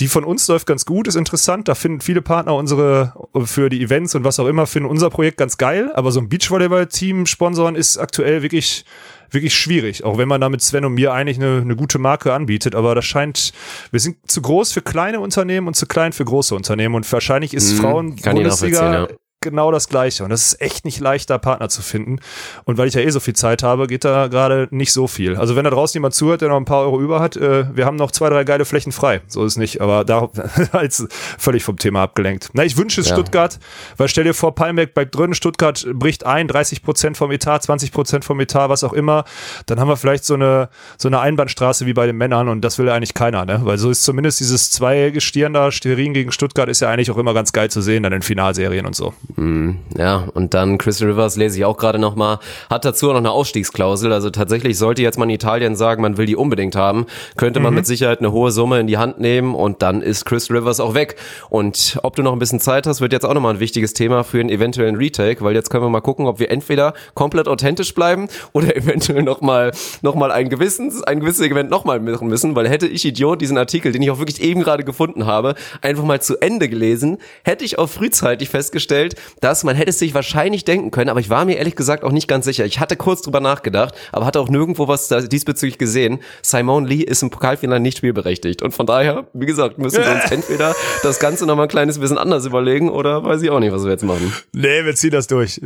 Die 0.00 0.08
von 0.08 0.24
uns 0.24 0.48
läuft 0.48 0.66
ganz 0.66 0.84
gut, 0.86 1.06
ist 1.06 1.14
interessant. 1.14 1.68
Da 1.68 1.74
finden 1.74 2.00
viele 2.00 2.20
Partner 2.20 2.54
unsere 2.56 3.14
für 3.44 3.68
die 3.68 3.80
Events 3.80 4.14
und 4.14 4.24
was 4.24 4.40
auch 4.40 4.46
immer 4.46 4.66
finden 4.66 4.88
unser 4.88 5.08
Projekt 5.08 5.38
ganz 5.38 5.56
geil. 5.56 5.92
Aber 5.94 6.10
so 6.10 6.20
ein 6.20 6.28
Beachvolleyball-Team 6.28 7.26
sponsoren 7.26 7.76
ist 7.76 7.98
aktuell 7.98 8.42
wirklich 8.42 8.84
wirklich 9.30 9.54
schwierig, 9.54 10.04
auch 10.04 10.16
wenn 10.16 10.28
man 10.28 10.40
da 10.40 10.48
mit 10.48 10.62
Sven 10.62 10.84
und 10.84 10.94
mir 10.94 11.12
eigentlich 11.12 11.38
eine, 11.38 11.60
eine 11.60 11.76
gute 11.76 11.98
Marke 11.98 12.32
anbietet. 12.32 12.74
Aber 12.74 12.94
das 12.94 13.04
scheint, 13.04 13.52
wir 13.90 14.00
sind 14.00 14.16
zu 14.30 14.40
groß 14.40 14.72
für 14.72 14.80
kleine 14.80 15.20
Unternehmen 15.20 15.66
und 15.66 15.74
zu 15.74 15.86
klein 15.86 16.12
für 16.12 16.24
große 16.24 16.54
Unternehmen. 16.54 16.94
Und 16.94 17.10
wahrscheinlich 17.12 17.52
ist 17.52 17.72
Mhm, 17.72 17.76
Frauen 17.78 18.16
Bundesliga 18.16 18.92
ja. 18.92 19.08
Genau 19.44 19.70
das 19.70 19.88
Gleiche. 19.88 20.24
Und 20.24 20.30
das 20.30 20.44
ist 20.44 20.60
echt 20.60 20.84
nicht 20.84 20.98
leicht, 20.98 21.30
da 21.30 21.38
Partner 21.38 21.68
zu 21.68 21.82
finden. 21.82 22.18
Und 22.64 22.76
weil 22.78 22.88
ich 22.88 22.94
ja 22.94 23.00
eh 23.00 23.10
so 23.10 23.20
viel 23.20 23.34
Zeit 23.34 23.62
habe, 23.62 23.86
geht 23.86 24.04
da 24.04 24.26
gerade 24.26 24.66
nicht 24.72 24.92
so 24.92 25.06
viel. 25.06 25.36
Also 25.36 25.54
wenn 25.54 25.62
da 25.62 25.70
draußen 25.70 25.96
jemand 25.96 26.14
zuhört, 26.14 26.40
der 26.40 26.48
noch 26.48 26.56
ein 26.56 26.64
paar 26.64 26.80
Euro 26.80 27.00
über 27.00 27.20
hat, 27.20 27.36
äh, 27.36 27.64
wir 27.76 27.86
haben 27.86 27.96
noch 27.96 28.10
zwei, 28.10 28.28
drei 28.28 28.42
geile 28.42 28.64
Flächen 28.64 28.90
frei. 28.90 29.20
So 29.28 29.44
ist 29.44 29.52
es 29.52 29.56
nicht. 29.56 29.80
Aber 29.80 30.04
da 30.04 30.28
als 30.72 31.06
völlig 31.38 31.62
vom 31.62 31.76
Thema 31.76 32.02
abgelenkt. 32.02 32.50
Na, 32.54 32.64
ich 32.64 32.76
wünsche 32.76 33.00
es 33.00 33.08
Ja. 33.08 33.14
Stuttgart, 33.14 33.58
weil 33.96 34.08
stell 34.08 34.24
dir 34.24 34.34
vor, 34.34 34.54
Palmberg 34.54 34.94
bleibt 34.94 35.14
drin, 35.14 35.34
Stuttgart 35.34 35.86
bricht 35.94 36.26
ein, 36.26 36.48
30 36.48 36.82
Prozent 36.82 37.16
vom 37.16 37.30
Etat, 37.30 37.60
20 37.60 37.92
Prozent 37.92 38.24
vom 38.24 38.40
Etat, 38.40 38.68
was 38.68 38.82
auch 38.82 38.92
immer. 38.92 39.24
Dann 39.66 39.78
haben 39.78 39.88
wir 39.88 39.96
vielleicht 39.96 40.24
so 40.24 40.34
eine, 40.34 40.68
so 40.98 41.08
eine 41.08 41.20
Einbahnstraße 41.20 41.86
wie 41.86 41.92
bei 41.92 42.06
den 42.06 42.16
Männern 42.16 42.48
und 42.48 42.62
das 42.62 42.78
will 42.78 42.88
eigentlich 42.88 43.14
keiner, 43.14 43.44
ne? 43.44 43.60
Weil 43.62 43.78
so 43.78 43.90
ist 43.90 44.02
zumindest 44.02 44.40
dieses 44.40 44.70
Zweigestirn 44.70 45.52
da, 45.52 45.70
Sterin 45.70 46.14
gegen 46.14 46.32
Stuttgart, 46.32 46.68
ist 46.68 46.80
ja 46.80 46.90
eigentlich 46.90 47.10
auch 47.10 47.18
immer 47.18 47.34
ganz 47.34 47.52
geil 47.52 47.70
zu 47.70 47.80
sehen, 47.82 48.02
dann 48.02 48.12
in 48.12 48.22
Finalserien 48.22 48.86
und 48.86 48.96
so. 48.96 49.12
Ja, 49.36 50.28
und 50.34 50.54
dann 50.54 50.78
Chris 50.78 51.02
Rivers 51.02 51.36
lese 51.36 51.58
ich 51.58 51.64
auch 51.64 51.76
gerade 51.76 51.98
noch 51.98 52.14
mal, 52.14 52.38
hat 52.70 52.84
dazu 52.84 53.08
auch 53.08 53.12
noch 53.12 53.18
eine 53.18 53.32
Ausstiegsklausel. 53.32 54.12
Also 54.12 54.30
tatsächlich 54.30 54.78
sollte 54.78 55.02
jetzt 55.02 55.18
man 55.18 55.28
in 55.28 55.34
Italien 55.34 55.74
sagen, 55.74 56.02
man 56.02 56.16
will 56.16 56.26
die 56.26 56.36
unbedingt 56.36 56.76
haben, 56.76 57.06
könnte 57.36 57.58
man 57.58 57.74
mit 57.74 57.84
Sicherheit 57.86 58.20
eine 58.20 58.30
hohe 58.30 58.52
Summe 58.52 58.78
in 58.78 58.86
die 58.86 58.96
Hand 58.96 59.18
nehmen 59.18 59.54
und 59.56 59.82
dann 59.82 60.02
ist 60.02 60.24
Chris 60.24 60.50
Rivers 60.50 60.78
auch 60.78 60.94
weg. 60.94 61.16
Und 61.50 61.98
ob 62.02 62.14
du 62.14 62.22
noch 62.22 62.32
ein 62.32 62.38
bisschen 62.38 62.60
Zeit 62.60 62.86
hast, 62.86 63.00
wird 63.00 63.12
jetzt 63.12 63.24
auch 63.24 63.34
noch 63.34 63.40
mal 63.40 63.54
ein 63.54 63.60
wichtiges 63.60 63.92
Thema 63.92 64.22
für 64.22 64.38
einen 64.38 64.50
eventuellen 64.50 64.94
Retake, 64.94 65.44
weil 65.44 65.54
jetzt 65.54 65.68
können 65.68 65.82
wir 65.82 65.90
mal 65.90 66.00
gucken, 66.00 66.26
ob 66.26 66.38
wir 66.38 66.50
entweder 66.52 66.94
komplett 67.14 67.48
authentisch 67.48 67.92
bleiben 67.92 68.28
oder 68.52 68.76
eventuell 68.76 69.24
noch 69.24 69.40
mal, 69.40 69.72
noch 70.02 70.14
mal 70.14 70.30
ein 70.30 70.48
gewisses, 70.48 71.02
ein 71.02 71.18
gewisses 71.18 71.38
Segment 71.38 71.70
noch 71.70 71.84
mal 71.84 71.98
machen 71.98 72.28
müssen, 72.28 72.54
weil 72.54 72.68
hätte 72.68 72.86
ich 72.86 73.04
Idiot 73.04 73.40
diesen 73.40 73.58
Artikel, 73.58 73.90
den 73.90 74.02
ich 74.02 74.10
auch 74.12 74.18
wirklich 74.18 74.40
eben 74.40 74.62
gerade 74.62 74.84
gefunden 74.84 75.26
habe, 75.26 75.56
einfach 75.82 76.04
mal 76.04 76.22
zu 76.22 76.40
Ende 76.40 76.68
gelesen, 76.68 77.18
hätte 77.42 77.64
ich 77.64 77.78
auch 77.80 77.88
frühzeitig 77.88 78.48
festgestellt, 78.48 79.16
dass 79.40 79.64
man 79.64 79.76
hätte 79.76 79.90
es 79.90 79.98
sich 79.98 80.14
wahrscheinlich 80.14 80.64
denken 80.64 80.90
können, 80.90 81.10
aber 81.10 81.20
ich 81.20 81.30
war 81.30 81.44
mir 81.44 81.56
ehrlich 81.56 81.76
gesagt 81.76 82.04
auch 82.04 82.12
nicht 82.12 82.28
ganz 82.28 82.44
sicher. 82.44 82.64
Ich 82.64 82.80
hatte 82.80 82.96
kurz 82.96 83.22
drüber 83.22 83.40
nachgedacht, 83.40 83.94
aber 84.12 84.26
hatte 84.26 84.40
auch 84.40 84.48
nirgendwo 84.48 84.88
was 84.88 85.08
diesbezüglich 85.08 85.78
gesehen. 85.78 86.20
Simone 86.42 86.86
Lee 86.86 87.02
ist 87.02 87.22
im 87.22 87.30
Pokalfinale 87.30 87.80
nicht 87.80 87.98
spielberechtigt 87.98 88.62
und 88.62 88.72
von 88.72 88.86
daher, 88.86 89.26
wie 89.32 89.46
gesagt, 89.46 89.78
müssen 89.78 90.02
wir 90.04 90.12
uns 90.12 90.30
entweder 90.30 90.74
das 91.02 91.18
Ganze 91.18 91.46
noch 91.46 91.56
mal 91.56 91.64
ein 91.64 91.68
kleines 91.68 91.98
bisschen 91.98 92.18
anders 92.18 92.46
überlegen 92.46 92.90
oder 92.90 93.24
weiß 93.24 93.42
ich 93.42 93.50
auch 93.50 93.60
nicht, 93.60 93.72
was 93.72 93.84
wir 93.84 93.90
jetzt 93.90 94.04
machen. 94.04 94.32
Nee, 94.52 94.84
wir 94.84 94.94
ziehen 94.94 95.10
das 95.10 95.26
durch. 95.26 95.60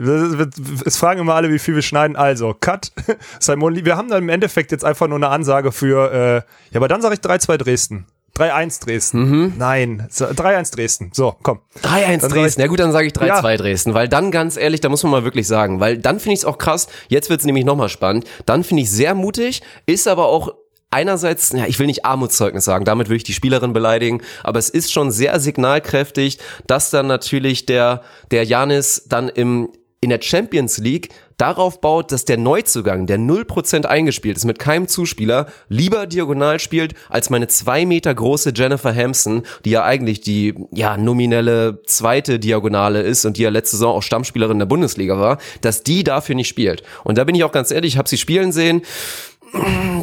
Es 0.84 0.96
fragen 0.96 1.20
immer 1.20 1.34
alle, 1.34 1.50
wie 1.50 1.58
viel 1.58 1.74
wir 1.74 1.82
schneiden. 1.82 2.16
Also, 2.16 2.54
Cut, 2.58 2.92
Simon 3.40 3.74
Lee. 3.74 3.84
Wir 3.84 3.96
haben 3.96 4.08
dann 4.08 4.22
im 4.22 4.28
Endeffekt 4.28 4.72
jetzt 4.72 4.84
einfach 4.84 5.08
nur 5.08 5.16
eine 5.16 5.28
Ansage 5.28 5.72
für, 5.72 6.12
äh, 6.12 6.34
ja, 6.72 6.76
aber 6.76 6.88
dann 6.88 7.02
sage 7.02 7.14
ich 7.14 7.20
3-2 7.20 7.56
Dresden. 7.56 8.06
3-1 8.38 8.84
Dresden. 8.84 9.54
Nein, 9.58 10.06
so, 10.10 10.26
3-1 10.26 10.74
Dresden. 10.74 11.10
So, 11.12 11.34
komm. 11.42 11.60
3-1 11.82 11.82
Dann 11.82 12.20
sag 12.20 12.30
Dresden. 12.30 12.60
ich- 12.60 12.64
Ja 12.64 12.66
gut, 12.68 12.80
dann 12.80 12.92
sage 12.92 13.06
ich 13.06 13.12
3-2 13.12 13.50
Ja. 13.50 13.56
Dresden, 13.56 13.94
weil 13.94 14.08
dann 14.08 14.30
ganz 14.30 14.56
ehrlich, 14.56 14.80
da 14.80 14.88
muss 14.88 15.02
man 15.02 15.12
mal 15.12 15.24
wirklich 15.24 15.46
sagen, 15.46 15.80
weil 15.80 15.98
dann 15.98 16.20
finde 16.20 16.34
ich 16.34 16.40
es 16.40 16.44
auch 16.44 16.58
krass, 16.58 16.86
jetzt 17.08 17.30
wird 17.30 17.40
es 17.40 17.46
nämlich 17.46 17.64
nochmal 17.64 17.88
spannend, 17.88 18.26
dann 18.46 18.64
finde 18.64 18.82
ich 18.84 18.90
sehr 18.90 19.14
mutig, 19.14 19.62
ist 19.86 20.06
aber 20.08 20.26
auch 20.26 20.54
einerseits, 20.90 21.52
ja, 21.52 21.66
ich 21.66 21.78
will 21.78 21.86
nicht 21.86 22.04
Armutszeugnis 22.06 22.64
sagen, 22.64 22.84
damit 22.86 23.08
will 23.10 23.16
ich 23.16 23.24
die 23.24 23.34
Spielerin 23.34 23.72
beleidigen, 23.74 24.22
aber 24.42 24.58
es 24.58 24.70
ist 24.70 24.90
schon 24.92 25.10
sehr 25.10 25.38
signalkräftig, 25.38 26.38
dass 26.66 26.90
dann 26.90 27.06
natürlich 27.06 27.66
der, 27.66 28.02
der 28.30 28.44
Janis 28.44 29.04
dann 29.08 29.28
im, 29.28 29.68
in 30.00 30.10
der 30.10 30.22
Champions 30.22 30.78
League 30.78 31.10
darauf 31.38 31.80
baut, 31.80 32.12
dass 32.12 32.24
der 32.24 32.36
Neuzugang, 32.36 33.06
der 33.06 33.18
0% 33.18 33.86
eingespielt 33.86 34.36
ist, 34.36 34.44
mit 34.44 34.58
keinem 34.58 34.88
Zuspieler, 34.88 35.46
lieber 35.68 36.06
diagonal 36.06 36.58
spielt, 36.58 36.94
als 37.08 37.30
meine 37.30 37.48
zwei 37.48 37.86
Meter 37.86 38.14
große 38.14 38.52
Jennifer 38.54 38.94
Hampson, 38.94 39.42
die 39.64 39.70
ja 39.70 39.84
eigentlich 39.84 40.20
die, 40.20 40.54
ja, 40.72 40.96
nominelle 40.96 41.80
zweite 41.86 42.38
Diagonale 42.38 43.02
ist 43.02 43.24
und 43.24 43.36
die 43.38 43.42
ja 43.42 43.50
letzte 43.50 43.76
Saison 43.76 43.96
auch 43.96 44.02
Stammspielerin 44.02 44.58
der 44.58 44.66
Bundesliga 44.66 45.18
war, 45.18 45.38
dass 45.60 45.82
die 45.82 46.04
dafür 46.04 46.34
nicht 46.34 46.48
spielt. 46.48 46.82
Und 47.04 47.16
da 47.16 47.24
bin 47.24 47.34
ich 47.34 47.44
auch 47.44 47.52
ganz 47.52 47.70
ehrlich, 47.70 47.94
ich 47.94 47.98
habe 47.98 48.08
sie 48.08 48.18
spielen 48.18 48.52
sehen, 48.52 48.82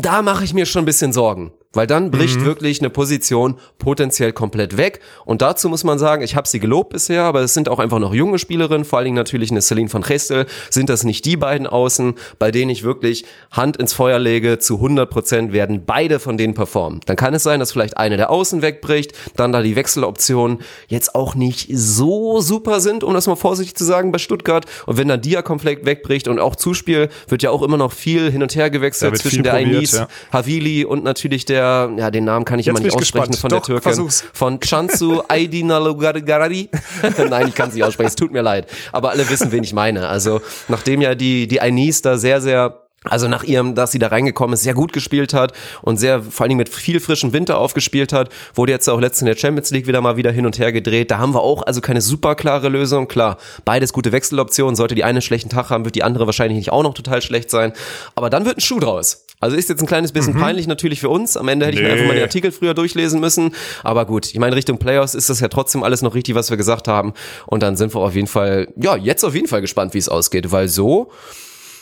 da 0.01 0.21
mache 0.21 0.43
ich 0.43 0.53
mir 0.53 0.65
schon 0.65 0.83
ein 0.83 0.85
bisschen 0.85 1.13
Sorgen. 1.13 1.51
Weil 1.75 1.87
dann 1.87 2.11
bricht 2.11 2.43
wirklich 2.43 2.79
eine 2.81 2.89
Position 2.89 3.55
potenziell 3.77 4.33
komplett 4.33 4.77
weg. 4.77 5.01
Und 5.25 5.41
dazu 5.41 5.69
muss 5.69 5.83
man 5.83 5.99
sagen, 5.99 6.23
ich 6.23 6.35
habe 6.35 6.47
sie 6.47 6.59
gelobt 6.59 6.93
bisher, 6.93 7.23
aber 7.23 7.41
es 7.41 7.53
sind 7.53 7.69
auch 7.69 7.79
einfach 7.79 7.99
noch 7.99 8.13
junge 8.13 8.39
Spielerinnen, 8.39 8.85
vor 8.85 8.99
allen 8.99 9.05
Dingen 9.05 9.15
natürlich 9.15 9.51
eine 9.51 9.61
Celine 9.61 9.89
von 9.89 10.01
Gestel. 10.01 10.45
Sind 10.69 10.89
das 10.89 11.03
nicht 11.03 11.25
die 11.25 11.37
beiden 11.37 11.67
Außen, 11.67 12.15
bei 12.39 12.51
denen 12.51 12.71
ich 12.71 12.83
wirklich 12.83 13.25
Hand 13.51 13.77
ins 13.77 13.93
Feuer 13.93 14.19
lege, 14.19 14.59
zu 14.59 14.75
100 14.75 15.09
Prozent 15.09 15.53
werden 15.53 15.83
beide 15.85 16.19
von 16.19 16.37
denen 16.37 16.53
performen. 16.53 17.01
Dann 17.05 17.15
kann 17.15 17.33
es 17.33 17.43
sein, 17.43 17.59
dass 17.59 17.71
vielleicht 17.71 17.97
eine 17.97 18.17
der 18.17 18.29
Außen 18.29 18.61
wegbricht, 18.61 19.13
dann 19.35 19.51
da 19.51 19.61
die 19.61 19.75
Wechseloptionen 19.75 20.59
jetzt 20.87 21.15
auch 21.15 21.35
nicht 21.35 21.67
so 21.71 22.41
super 22.41 22.79
sind, 22.79 23.03
um 23.03 23.13
das 23.13 23.27
mal 23.27 23.35
vorsichtig 23.35 23.75
zu 23.75 23.83
sagen, 23.83 24.11
bei 24.11 24.17
Stuttgart. 24.17 24.65
Und 24.85 24.97
wenn 24.97 25.07
dann 25.07 25.21
Dia 25.21 25.41
komplett 25.41 25.85
wegbricht 25.85 26.27
und 26.27 26.39
auch 26.39 26.55
Zuspiel, 26.55 27.09
wird 27.27 27.43
ja 27.43 27.51
auch 27.51 27.61
immer 27.61 27.77
noch 27.77 27.91
viel 27.91 28.31
hin 28.31 28.41
und 28.41 28.55
her 28.55 28.69
gewechselt 28.69 29.17
zwischen 29.17 29.43
der 29.43 29.51
probiert, 29.51 29.91
ja. 29.91 30.07
Havili 30.31 30.85
und 30.85 31.03
natürlich 31.03 31.45
der, 31.45 31.64
ja, 31.97 32.11
den 32.11 32.25
Namen 32.25 32.45
kann 32.45 32.59
ich 32.59 32.65
Jetzt 32.65 32.73
immer 32.73 32.79
nicht 32.79 32.93
ich 32.93 33.01
aussprechen, 33.01 33.31
gespannt. 33.31 33.41
von 33.41 33.49
Doch, 33.49 33.65
der 33.65 33.75
Türkin. 33.75 33.81
versuch's. 33.83 34.23
Von 34.33 34.59
Chansu 34.59 35.21
Aydinalugargari. 35.27 36.69
Nein, 37.29 37.47
ich 37.47 37.55
kann 37.55 37.71
sie 37.71 37.77
nicht 37.77 37.85
aussprechen, 37.85 38.07
es 38.09 38.15
tut 38.15 38.31
mir 38.31 38.41
leid. 38.41 38.67
Aber 38.91 39.11
alle 39.11 39.29
wissen, 39.29 39.51
wen 39.51 39.63
ich 39.63 39.73
meine. 39.73 40.07
Also, 40.07 40.41
nachdem 40.67 41.01
ja 41.01 41.15
die, 41.15 41.47
die 41.47 41.61
Ainis 41.61 42.01
da 42.01 42.17
sehr, 42.17 42.41
sehr 42.41 42.85
also 43.09 43.27
nach 43.27 43.43
ihrem, 43.43 43.75
dass 43.75 43.91
sie 43.91 43.99
da 43.99 44.07
reingekommen 44.07 44.53
ist, 44.53 44.63
sehr 44.63 44.73
gut 44.73 44.91
gespielt 44.93 45.33
hat 45.33 45.53
und 45.81 45.97
sehr 45.97 46.21
vor 46.21 46.43
allen 46.43 46.49
Dingen 46.49 46.57
mit 46.57 46.69
viel 46.69 46.99
frischem 46.99 47.33
Winter 47.33 47.57
aufgespielt 47.57 48.13
hat, 48.13 48.29
wurde 48.53 48.71
jetzt 48.71 48.89
auch 48.89 48.99
letztens 48.99 49.21
in 49.21 49.27
der 49.27 49.35
Champions 49.35 49.71
League 49.71 49.87
wieder 49.87 50.01
mal 50.01 50.17
wieder 50.17 50.31
hin 50.31 50.45
und 50.45 50.57
her 50.59 50.71
gedreht. 50.71 51.11
Da 51.11 51.19
haben 51.19 51.33
wir 51.33 51.41
auch 51.41 51.61
also 51.63 51.81
keine 51.81 52.01
super 52.01 52.35
klare 52.35 52.69
Lösung. 52.69 53.07
Klar, 53.07 53.37
beides 53.63 53.93
gute 53.93 54.11
Wechseloptionen. 54.11 54.75
Sollte 54.75 54.95
die 54.95 55.03
eine 55.03 55.15
einen 55.15 55.21
schlechten 55.21 55.49
Tag 55.49 55.69
haben, 55.69 55.85
wird 55.85 55.95
die 55.95 56.03
andere 56.03 56.25
wahrscheinlich 56.25 56.57
nicht 56.57 56.71
auch 56.71 56.83
noch 56.83 56.93
total 56.93 57.21
schlecht 57.21 57.49
sein. 57.49 57.71
Aber 58.15 58.29
dann 58.29 58.43
wird 58.45 58.57
ein 58.57 58.61
Schuh 58.61 58.79
draus. 58.79 59.24
Also 59.39 59.57
ist 59.57 59.69
jetzt 59.69 59.81
ein 59.81 59.85
kleines 59.85 60.11
bisschen 60.11 60.33
peinlich 60.33 60.65
natürlich 60.67 60.99
für 60.99 61.09
uns. 61.09 61.37
Am 61.37 61.47
Ende 61.47 61.65
hätte 61.65 61.77
ich 61.77 61.83
mir 61.83 61.91
einfach 61.91 62.07
mal 62.07 62.15
den 62.15 62.23
Artikel 62.23 62.51
früher 62.51 62.73
durchlesen 62.73 63.19
müssen. 63.19 63.53
Aber 63.83 64.05
gut, 64.05 64.27
ich 64.27 64.39
meine, 64.39 64.55
Richtung 64.55 64.77
Playoffs 64.77 65.13
ist 65.13 65.29
das 65.29 65.39
ja 65.39 65.47
trotzdem 65.49 65.83
alles 65.83 66.01
noch 66.01 66.15
richtig, 66.15 66.35
was 66.35 66.49
wir 66.49 66.57
gesagt 66.57 66.87
haben. 66.87 67.13
Und 67.45 67.61
dann 67.61 67.75
sind 67.75 67.93
wir 67.93 67.99
auf 67.99 68.15
jeden 68.15 68.27
Fall, 68.27 68.67
ja, 68.75 68.95
jetzt 68.95 69.23
auf 69.23 69.35
jeden 69.35 69.47
Fall 69.47 69.61
gespannt, 69.61 69.93
wie 69.93 69.99
es 69.99 70.09
ausgeht. 70.09 70.51
Weil 70.51 70.67
so 70.67 71.11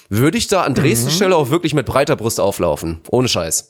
würde 0.09 0.37
ich 0.37 0.47
da 0.47 0.63
an 0.63 0.73
Dresden 0.73 1.09
Stelle 1.11 1.35
auch 1.35 1.49
wirklich 1.49 1.73
mit 1.73 1.85
breiter 1.85 2.15
Brust 2.15 2.39
auflaufen. 2.39 3.01
Ohne 3.09 3.27
Scheiß. 3.27 3.69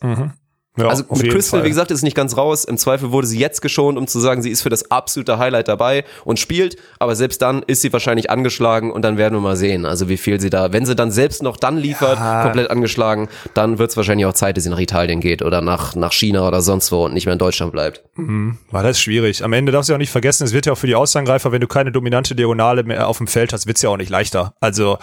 Ja, 0.75 0.87
Also 0.87 1.03
mit 1.11 1.29
Crystal, 1.29 1.59
Fall. 1.59 1.65
wie 1.65 1.69
gesagt, 1.69 1.91
ist 1.91 2.01
nicht 2.01 2.15
ganz 2.15 2.35
raus. 2.35 2.65
Im 2.65 2.77
Zweifel 2.79 3.11
wurde 3.11 3.27
sie 3.27 3.37
jetzt 3.37 3.61
geschont, 3.61 3.95
um 3.97 4.07
zu 4.07 4.19
sagen, 4.19 4.41
sie 4.41 4.49
ist 4.49 4.63
für 4.63 4.69
das 4.69 4.89
absolute 4.89 5.37
Highlight 5.37 5.67
dabei 5.67 6.03
und 6.25 6.39
spielt. 6.39 6.77
Aber 6.97 7.15
selbst 7.15 7.43
dann 7.43 7.61
ist 7.67 7.81
sie 7.81 7.93
wahrscheinlich 7.93 8.31
angeschlagen 8.31 8.91
und 8.91 9.03
dann 9.03 9.17
werden 9.17 9.35
wir 9.35 9.39
mal 9.41 9.55
sehen. 9.55 9.85
Also 9.85 10.09
wie 10.09 10.17
viel 10.17 10.41
sie 10.41 10.49
da, 10.49 10.73
wenn 10.73 10.85
sie 10.87 10.95
dann 10.95 11.11
selbst 11.11 11.43
noch 11.43 11.57
dann 11.57 11.77
liefert, 11.77 12.17
komplett 12.43 12.71
angeschlagen, 12.71 13.29
dann 13.53 13.77
wird 13.77 13.91
es 13.91 13.97
wahrscheinlich 13.97 14.25
auch 14.25 14.33
Zeit, 14.33 14.57
dass 14.57 14.63
sie 14.63 14.71
nach 14.71 14.79
Italien 14.79 15.19
geht 15.19 15.43
oder 15.43 15.61
nach, 15.61 15.95
nach 15.95 16.11
China 16.11 16.47
oder 16.47 16.61
sonst 16.61 16.91
wo 16.91 17.05
und 17.05 17.13
nicht 17.13 17.25
mehr 17.25 17.33
in 17.33 17.39
Deutschland 17.39 17.71
bleibt. 17.71 18.03
War 18.71 18.83
das 18.83 18.99
schwierig. 18.99 19.43
Am 19.43 19.53
Ende 19.53 19.71
darfst 19.71 19.89
du 19.89 19.93
auch 19.93 19.99
nicht 19.99 20.11
vergessen, 20.11 20.43
es 20.43 20.53
wird 20.53 20.65
ja 20.65 20.73
auch 20.73 20.77
für 20.77 20.87
die 20.87 20.95
Außangreifer, 20.95 21.51
wenn 21.51 21.61
du 21.61 21.67
keine 21.67 21.91
dominante 21.91 22.33
Diagonale 22.33 22.83
mehr 22.83 23.07
auf 23.07 23.19
dem 23.19 23.27
Feld 23.27 23.53
hast, 23.53 23.67
wird's 23.67 23.81
ja 23.83 23.89
auch 23.89 23.97
nicht 23.97 24.09
leichter. 24.09 24.55
Also 24.59 24.97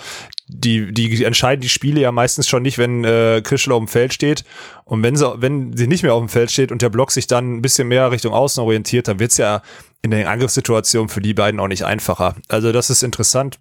die, 0.47 0.93
die 0.93 1.25
entscheiden 1.25 1.61
die 1.61 1.69
Spiele 1.69 2.01
ja 2.01 2.13
meistens 2.13 2.49
schon 2.49 2.63
nicht, 2.63 2.79
wenn 2.79 3.05
äh, 3.05 3.41
Krischel 3.45 3.73
auf 3.73 3.79
dem 3.81 3.89
Feld 3.89 4.13
steht. 4.13 4.45
Und 4.85 5.03
wenn 5.03 5.17
sie, 5.17 5.33
wenn 5.41 5.77
sie 5.77 5.87
nicht 5.87 6.03
mehr 6.03 6.15
auf 6.15 6.21
dem 6.21 6.29
Feld 6.29 6.51
steht 6.51 6.73
und 6.73 6.83
der 6.83 6.91
Block 6.91 7.13
sich 7.13 7.27
dann 7.27 7.57
ein 7.57 7.63
bisschen 7.63 7.89
mehr 7.89 8.11
Richtung 8.11 8.33
Außen 8.33 8.63
orientiert, 8.63 9.09
dann 9.09 9.21
wird's 9.21 9.37
ja 9.37 9.63
in 10.03 10.11
den 10.11 10.27
Angriffssituationen 10.27 11.09
für 11.09 11.21
die 11.21 11.35
beiden 11.35 11.61
auch 11.61 11.69
nicht 11.69 11.85
einfacher. 11.85 12.35
Also 12.49 12.73
das 12.73 12.91
ist 12.91 13.03
interessant. 13.03 13.59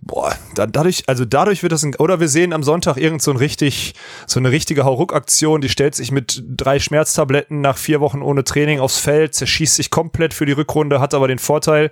Boah, 0.00 0.34
da, 0.54 0.66
dadurch, 0.66 1.02
also 1.06 1.24
dadurch 1.24 1.62
wird 1.62 1.72
das 1.72 1.82
ein, 1.82 1.94
oder 1.96 2.18
wir 2.20 2.28
sehen 2.28 2.52
am 2.52 2.62
Sonntag 2.62 2.96
irgend 2.96 3.20
so 3.20 3.30
ein 3.30 3.36
richtig, 3.36 3.94
so 4.26 4.38
eine 4.40 4.50
richtige 4.50 4.84
Hauruck-Aktion, 4.84 5.60
die 5.60 5.68
stellt 5.68 5.94
sich 5.94 6.12
mit 6.12 6.42
drei 6.48 6.78
Schmerztabletten 6.78 7.60
nach 7.60 7.76
vier 7.76 8.00
Wochen 8.00 8.22
ohne 8.22 8.44
Training 8.44 8.80
aufs 8.80 8.98
Feld, 8.98 9.34
zerschießt 9.34 9.74
sich 9.76 9.90
komplett 9.90 10.32
für 10.34 10.46
die 10.46 10.52
Rückrunde, 10.52 11.00
hat 11.00 11.12
aber 11.14 11.28
den 11.28 11.38
Vorteil, 11.38 11.90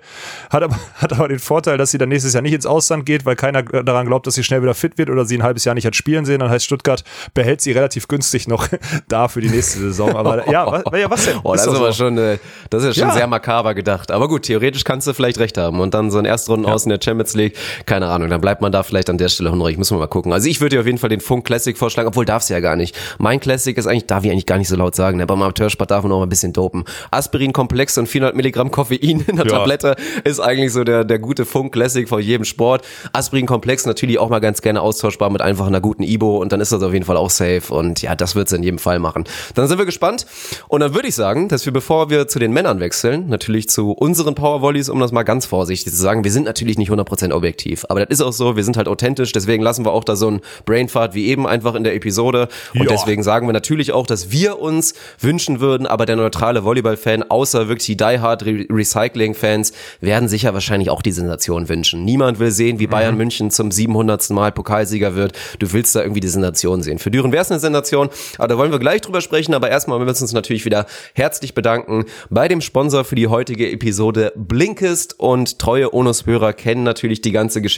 hat 0.49 0.63
aber, 0.63 0.79
hat 0.95 1.13
aber 1.13 1.27
den 1.27 1.39
Vorteil, 1.39 1.77
dass 1.77 1.91
sie 1.91 1.97
dann 1.97 2.09
nächstes 2.09 2.33
Jahr 2.33 2.41
nicht 2.41 2.53
ins 2.53 2.65
Ausland 2.65 3.05
geht, 3.05 3.25
weil 3.25 3.35
keiner 3.35 3.61
daran 3.63 4.07
glaubt, 4.07 4.25
dass 4.25 4.33
sie 4.35 4.43
schnell 4.43 4.61
wieder 4.63 4.73
fit 4.73 4.97
wird 4.97 5.09
oder 5.09 5.25
sie 5.25 5.37
ein 5.37 5.43
halbes 5.43 5.65
Jahr 5.65 5.75
nicht 5.75 5.85
hat 5.85 5.95
spielen 5.95 6.25
sehen. 6.25 6.39
Dann 6.39 6.49
heißt 6.49 6.65
Stuttgart 6.65 7.03
behält 7.33 7.61
sie 7.61 7.71
relativ 7.73 8.07
günstig 8.07 8.47
noch 8.47 8.67
da 9.07 9.27
für 9.27 9.41
die 9.41 9.49
nächste 9.49 9.79
Saison. 9.79 10.15
Aber 10.15 10.49
ja, 10.51 10.65
was, 10.65 10.99
ja, 10.99 11.09
was 11.09 11.25
denn? 11.25 11.39
Oh, 11.43 11.51
das 11.53 11.61
ist, 11.61 11.67
doch 11.73 11.75
aber 11.79 11.91
so. 11.91 12.05
schon, 12.05 12.17
äh, 12.17 12.37
das 12.69 12.83
ist 12.83 12.87
ja 12.97 13.01
schon 13.01 13.09
Ja. 13.09 13.15
sehr 13.15 13.27
makaber 13.27 13.75
gedacht. 13.75 14.11
Aber 14.11 14.27
gut, 14.27 14.43
theoretisch 14.43 14.83
kannst 14.83 15.07
du 15.07 15.13
vielleicht 15.13 15.37
recht 15.39 15.57
haben. 15.57 15.79
Und 15.81 15.93
dann 15.93 16.09
so 16.09 16.17
ein 16.17 16.25
Erstrunden 16.25 16.65
aus 16.65 16.85
in 16.85 16.89
der 16.89 16.99
Champions 17.03 17.35
League, 17.35 17.55
keine 17.97 18.11
Ahnung, 18.11 18.29
dann 18.29 18.41
bleibt 18.41 18.61
man 18.61 18.71
da 18.71 18.83
vielleicht 18.83 19.09
an 19.09 19.17
der 19.17 19.27
Stelle 19.27 19.51
hungrig. 19.51 19.75
Müssen 19.79 19.95
wir 19.95 19.99
mal 19.99 20.05
gucken. 20.07 20.31
Also 20.31 20.47
ich 20.47 20.61
würde 20.61 20.75
dir 20.75 20.81
auf 20.81 20.85
jeden 20.85 20.99
Fall 20.99 21.09
den 21.09 21.19
Funk 21.19 21.45
Classic 21.45 21.75
vorschlagen, 21.75 22.07
obwohl 22.07 22.25
darf's 22.25 22.47
ja 22.47 22.59
gar 22.59 22.75
nicht. 22.75 22.95
Mein 23.17 23.39
Classic 23.39 23.75
ist 23.75 23.87
eigentlich, 23.87 24.05
darf 24.05 24.23
ich 24.23 24.29
eigentlich 24.29 24.45
gar 24.45 24.59
nicht 24.59 24.67
so 24.67 24.75
laut 24.75 24.93
sagen. 24.95 25.17
ne? 25.17 25.25
Beim 25.25 25.41
Amateursport 25.41 25.89
darf 25.89 26.03
man 26.03 26.11
mal 26.11 26.21
ein 26.21 26.29
bisschen 26.29 26.53
dopen. 26.53 26.83
Aspirin-Komplex 27.09 27.97
und 27.97 28.05
400 28.07 28.35
Milligramm 28.35 28.69
Koffein 28.69 29.25
in 29.27 29.35
der 29.35 29.47
Ja. 29.47 29.57
Tablette 29.57 29.95
ist 30.25 30.39
eigentlich 30.39 30.73
so 30.73 30.83
der, 30.83 31.05
der 31.05 31.17
gute 31.17 31.45
Funk 31.45 31.73
Classic 31.73 32.07
von 32.07 32.21
jedem 32.21 32.45
Sport. 32.45 32.85
Aspirin-Komplex 33.13 33.87
natürlich 33.87 34.19
auch 34.19 34.29
mal 34.29 34.39
ganz 34.39 34.61
gerne 34.61 34.81
austauschbar 34.81 35.31
mit 35.31 35.41
einfach 35.41 35.65
einer 35.65 35.81
guten 35.81 36.03
Ibo 36.03 36.37
und 36.37 36.51
dann 36.51 36.61
ist 36.61 36.71
das 36.71 36.83
auf 36.83 36.93
jeden 36.93 37.05
Fall 37.05 37.17
auch 37.17 37.31
safe 37.31 37.73
und 37.73 38.03
ja, 38.03 38.15
das 38.15 38.35
wird's 38.35 38.51
in 38.51 38.61
jedem 38.61 38.77
Fall 38.77 38.99
machen. 38.99 39.23
Dann 39.55 39.67
sind 39.67 39.79
wir 39.79 39.87
gespannt 39.87 40.27
und 40.67 40.81
dann 40.81 40.93
würde 40.93 41.07
ich 41.07 41.15
sagen, 41.15 41.47
dass 41.47 41.65
wir, 41.65 41.73
bevor 41.73 42.11
wir 42.11 42.27
zu 42.27 42.37
den 42.37 42.53
Männern 42.53 42.79
wechseln, 42.79 43.27
natürlich 43.27 43.69
zu 43.69 43.91
unseren 43.93 44.35
Powervolleys, 44.35 44.89
um 44.89 44.99
das 44.99 45.11
mal 45.11 45.23
ganz 45.23 45.47
vorsichtig 45.47 45.91
zu 45.93 45.99
sagen, 45.99 46.23
wir 46.23 46.31
sind 46.31 46.43
natürlich 46.45 46.77
nicht 46.77 46.91
100% 46.91 47.31
objektiv, 47.33 47.85
aber 47.89 48.05
das 48.05 48.19
ist 48.19 48.21
auch 48.25 48.33
so, 48.33 48.55
wir 48.55 48.63
sind 48.63 48.77
halt 48.77 48.87
authentisch, 48.87 49.31
deswegen 49.31 49.63
lassen 49.63 49.85
wir 49.85 49.91
auch 49.91 50.03
da 50.03 50.15
so 50.15 50.27
einen 50.27 50.41
Brainfart 50.65 51.13
wie 51.13 51.27
eben 51.27 51.47
einfach 51.47 51.75
in 51.75 51.83
der 51.83 51.95
Episode 51.95 52.47
und 52.73 52.81
Ja. 52.81 52.87
deswegen 52.89 53.23
sagen 53.23 53.47
wir 53.47 53.53
natürlich 53.53 53.91
auch, 53.91 54.07
dass 54.07 54.31
wir 54.31 54.59
uns 54.59 54.93
wünschen 55.19 55.59
würden, 55.59 55.87
aber 55.87 56.05
der 56.05 56.15
neutrale 56.15 56.63
Volleyball-Fan, 56.63 57.23
außer 57.29 57.67
wirklich 57.67 57.85
die 57.87 57.97
Die 57.97 58.19
Hard 58.19 58.45
Re 58.45 58.65
Recycling-Fans, 58.69 59.71
werden 60.01 60.27
sicher 60.29 60.53
wahrscheinlich 60.53 60.89
auch 60.89 61.01
die 61.01 61.11
Sensation 61.11 61.69
wünschen. 61.69 62.03
Niemand 62.05 62.39
will 62.39 62.51
sehen, 62.51 62.79
wie 62.79 62.87
Bayern 62.87 63.15
München 63.17 63.51
zum 63.51 63.71
700. 63.71 64.29
Mal 64.31 64.51
Pokalsieger 64.51 65.15
wird. 65.15 65.33
Du 65.59 65.71
willst 65.73 65.95
da 65.95 66.01
irgendwie 66.01 66.19
die 66.19 66.27
Sensation 66.27 66.81
sehen. 66.83 66.99
Für 66.99 67.11
Düren 67.11 67.31
wäre 67.31 67.41
es 67.43 67.51
eine 67.51 67.59
Sensation, 67.59 68.09
aber 68.37 68.47
da 68.47 68.57
wollen 68.57 68.71
wir 68.71 68.79
gleich 68.79 69.01
drüber 69.01 69.21
sprechen. 69.21 69.53
Aber 69.53 69.69
erstmal 69.69 69.99
müssen 69.99 70.07
wir 70.17 70.21
uns 70.23 70.33
natürlich 70.33 70.65
wieder 70.65 70.85
herzlich 71.13 71.53
bedanken 71.53 72.05
bei 72.29 72.47
dem 72.47 72.61
Sponsor 72.61 73.03
für 73.05 73.15
die 73.15 73.27
heutige 73.27 73.69
Episode 73.71 74.33
Blinkist 74.35 75.19
und 75.19 75.59
treue 75.59 75.93
Onus-Hörer 75.93 76.53
kennen 76.53 76.83
natürlich 76.83 77.21
die 77.21 77.31
ganze 77.31 77.61
Geschichte. 77.61 77.76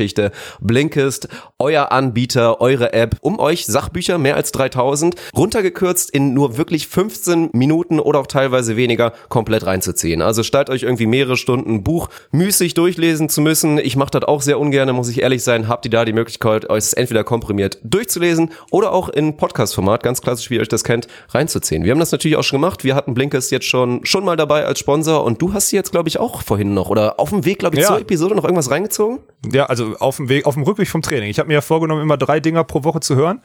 Blinkist, 0.60 1.28
euer 1.58 1.92
Anbieter, 1.92 2.62
eure 2.62 2.94
App, 2.94 3.18
um 3.22 3.40
euch 3.40 3.66
Sachbücher, 3.66 4.18
mehr 4.18 4.36
als 4.36 4.52
3000, 4.52 5.16
runtergekürzt 5.36 6.10
in 6.12 6.34
nur 6.34 6.58
wirklich 6.58 6.88
15 6.88 7.50
Minuten 7.54 8.00
oder 8.00 8.20
auch 8.20 8.28
teilweise 8.28 8.78
weniger 8.78 9.14
komplett 9.30 9.66
reinzuziehen. 9.66 10.22
Also 10.22 10.44
statt 10.44 10.70
euch 10.70 10.84
irgendwie 10.84 11.06
mehrere 11.08 11.38
Stunden 11.38 11.84
Buch 11.84 12.10
müßig 12.32 12.74
durchlesen 12.76 13.30
zu 13.30 13.42
müssen, 13.42 13.78
ich 13.78 13.96
mache 13.96 14.12
das 14.12 14.24
auch 14.24 14.42
sehr 14.42 14.60
ungern, 14.60 14.90
muss 14.96 15.10
ich 15.10 15.22
ehrlich 15.22 15.44
sein, 15.44 15.68
habt 15.68 15.86
ihr 15.86 15.92
da 15.92 16.06
die 16.06 16.14
Möglichkeit, 16.14 16.70
euch 16.70 16.78
es 16.80 16.94
entweder 16.94 17.24
komprimiert 17.24 17.80
durchzulesen 17.84 18.52
oder 18.72 18.92
auch 18.94 19.10
in 19.10 19.38
Podcast-Format, 19.38 20.04
ganz 20.04 20.22
klassisch, 20.22 20.50
wie 20.50 20.56
ihr 20.56 20.62
euch 20.62 20.68
das 20.70 20.84
kennt, 20.84 21.08
reinzuziehen. 21.30 21.84
Wir 21.84 21.92
haben 21.92 22.00
das 22.00 22.12
natürlich 22.12 22.38
auch 22.38 22.44
schon 22.44 22.60
gemacht. 22.62 22.84
Wir 22.84 22.96
hatten 22.96 23.14
Blinkist 23.14 23.52
jetzt 23.52 23.66
schon, 23.66 24.06
schon 24.06 24.24
mal 24.24 24.36
dabei 24.36 24.66
als 24.66 24.80
Sponsor 24.80 25.24
und 25.24 25.42
du 25.42 25.54
hast 25.54 25.70
sie 25.70 25.76
jetzt, 25.76 25.92
glaube 25.92 26.10
ich, 26.10 26.20
auch 26.20 26.42
vorhin 26.42 26.74
noch 26.74 26.90
oder 26.90 27.20
auf 27.20 27.30
dem 27.30 27.46
Weg, 27.46 27.60
glaube 27.60 27.76
ich, 27.76 27.82
Ja. 27.82 27.88
zur 27.90 28.00
Episode 28.00 28.36
noch 28.36 28.44
irgendwas 28.44 28.70
reingezogen? 28.70 29.20
Ja, 29.52 29.66
also 29.66 29.89
auf 29.98 30.18
dem 30.18 30.30
Weg, 30.30 30.46
auf 30.46 30.56
dem 30.56 30.64
Rückweg 30.64 30.88
vom 30.88 31.02
Training. 31.02 31.30
Ich 31.30 31.40
habe 31.40 31.48
mir 31.48 31.56
ja 31.56 31.62
vorgenommen, 31.62 32.02
immer 32.02 32.18
drei 32.18 32.40
Dinger 32.40 32.64
pro 32.64 32.84
Woche 32.84 33.00
zu 33.00 33.16
hören. 33.16 33.42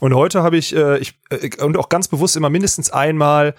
Und 0.00 0.14
heute 0.14 0.42
habe 0.42 0.56
ich, 0.56 0.74
äh, 0.74 0.98
ich 0.98 1.14
äh, 1.30 1.62
und 1.62 1.76
auch 1.76 1.88
ganz 1.88 2.08
bewusst 2.08 2.36
immer 2.36 2.50
mindestens 2.50 2.90
einmal 2.90 3.54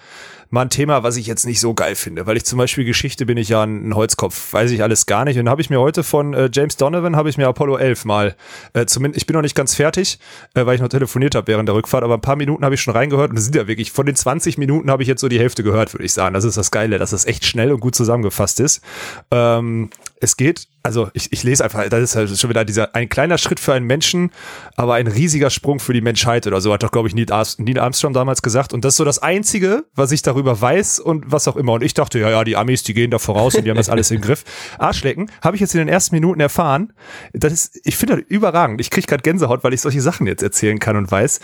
mal 0.50 0.62
ein 0.62 0.70
Thema, 0.70 1.02
was 1.02 1.16
ich 1.16 1.26
jetzt 1.26 1.46
nicht 1.46 1.60
so 1.60 1.74
geil 1.74 1.94
finde, 1.94 2.26
weil 2.26 2.36
ich 2.36 2.44
zum 2.44 2.58
Beispiel 2.58 2.84
Geschichte 2.84 3.24
bin 3.24 3.36
ich 3.36 3.48
ja 3.48 3.62
ein 3.62 3.94
Holzkopf, 3.94 4.52
weiß 4.52 4.72
ich 4.72 4.82
alles 4.82 5.06
gar 5.06 5.24
nicht. 5.24 5.38
Und 5.38 5.48
habe 5.48 5.60
ich 5.60 5.70
mir 5.70 5.80
heute 5.80 6.02
von 6.02 6.34
äh, 6.34 6.50
James 6.52 6.76
Donovan 6.76 7.16
habe 7.16 7.30
ich 7.30 7.38
mir 7.38 7.46
Apollo 7.46 7.76
11 7.76 8.04
mal, 8.04 8.36
äh, 8.72 8.84
zumindest 8.86 9.22
ich 9.22 9.26
bin 9.26 9.34
noch 9.34 9.42
nicht 9.42 9.54
ganz 9.54 9.76
fertig, 9.76 10.18
äh, 10.54 10.66
weil 10.66 10.74
ich 10.74 10.80
noch 10.80 10.88
telefoniert 10.88 11.36
habe 11.36 11.46
während 11.46 11.68
der 11.68 11.76
Rückfahrt, 11.76 12.02
aber 12.02 12.14
ein 12.14 12.20
paar 12.20 12.36
Minuten 12.36 12.64
habe 12.64 12.74
ich 12.74 12.80
schon 12.80 12.94
reingehört 12.94 13.30
und 13.30 13.36
es 13.36 13.44
sind 13.44 13.54
ja 13.54 13.68
wirklich 13.68 13.92
von 13.92 14.06
den 14.06 14.16
20 14.16 14.58
Minuten 14.58 14.90
habe 14.90 15.02
ich 15.02 15.08
jetzt 15.08 15.20
so 15.20 15.28
die 15.28 15.38
Hälfte 15.38 15.62
gehört, 15.62 15.94
würde 15.94 16.04
ich 16.04 16.12
sagen. 16.12 16.34
Das 16.34 16.44
ist 16.44 16.56
das 16.56 16.72
Geile, 16.72 16.98
dass 16.98 17.12
es 17.12 17.26
echt 17.26 17.44
schnell 17.44 17.70
und 17.72 17.80
gut 17.80 17.94
zusammengefasst 17.94 18.58
ist. 18.58 18.82
Ähm, 19.30 19.90
es 20.20 20.36
geht, 20.36 20.66
also 20.82 21.10
ich, 21.12 21.32
ich 21.32 21.42
lese 21.42 21.62
einfach, 21.62 21.88
das 21.88 22.00
ist 22.02 22.16
halt 22.16 22.38
schon 22.38 22.50
wieder 22.50 22.64
dieser 22.64 22.94
ein 22.94 23.08
kleiner 23.08 23.38
Schritt 23.38 23.60
für 23.60 23.74
einen 23.74 23.86
Menschen, 23.86 24.30
aber 24.76 24.94
ein 24.94 25.06
riesiger 25.06 25.50
Sprung 25.50 25.78
für 25.78 25.92
die 25.92 26.00
Menschheit 26.00 26.46
oder 26.46 26.60
so, 26.60 26.72
hat 26.72 26.82
doch, 26.82 26.90
glaube 26.90 27.08
ich, 27.08 27.14
Neil 27.14 27.30
Armstrong 27.32 28.12
damals 28.12 28.42
gesagt. 28.42 28.72
Und 28.72 28.84
das 28.84 28.94
ist 28.94 28.96
so 28.98 29.04
das 29.04 29.18
Einzige, 29.18 29.84
was 29.94 30.12
ich 30.12 30.22
darüber 30.22 30.60
weiß 30.60 31.00
und 31.00 31.30
was 31.30 31.48
auch 31.48 31.56
immer. 31.56 31.72
Und 31.72 31.82
ich 31.82 31.94
dachte, 31.94 32.18
ja, 32.18 32.30
ja, 32.30 32.44
die 32.44 32.56
Amis, 32.56 32.82
die 32.82 32.94
gehen 32.94 33.10
da 33.10 33.18
voraus 33.18 33.54
und 33.54 33.64
die 33.64 33.70
haben 33.70 33.76
das 33.76 33.88
alles 33.88 34.10
im 34.10 34.20
Griff. 34.20 34.44
Arschlecken, 34.78 35.30
habe 35.42 35.56
ich 35.56 35.60
jetzt 35.60 35.74
in 35.74 35.78
den 35.78 35.88
ersten 35.88 36.14
Minuten 36.14 36.40
erfahren. 36.40 36.92
Das 37.32 37.52
ist, 37.52 37.80
ich 37.84 37.96
finde 37.96 38.16
das 38.16 38.24
überragend. 38.28 38.80
Ich 38.80 38.90
kriege 38.90 39.06
gerade 39.06 39.22
Gänsehaut, 39.22 39.62
weil 39.64 39.74
ich 39.74 39.80
solche 39.80 40.00
Sachen 40.00 40.26
jetzt 40.26 40.42
erzählen 40.42 40.78
kann 40.78 40.96
und 40.96 41.10
weiß. 41.10 41.40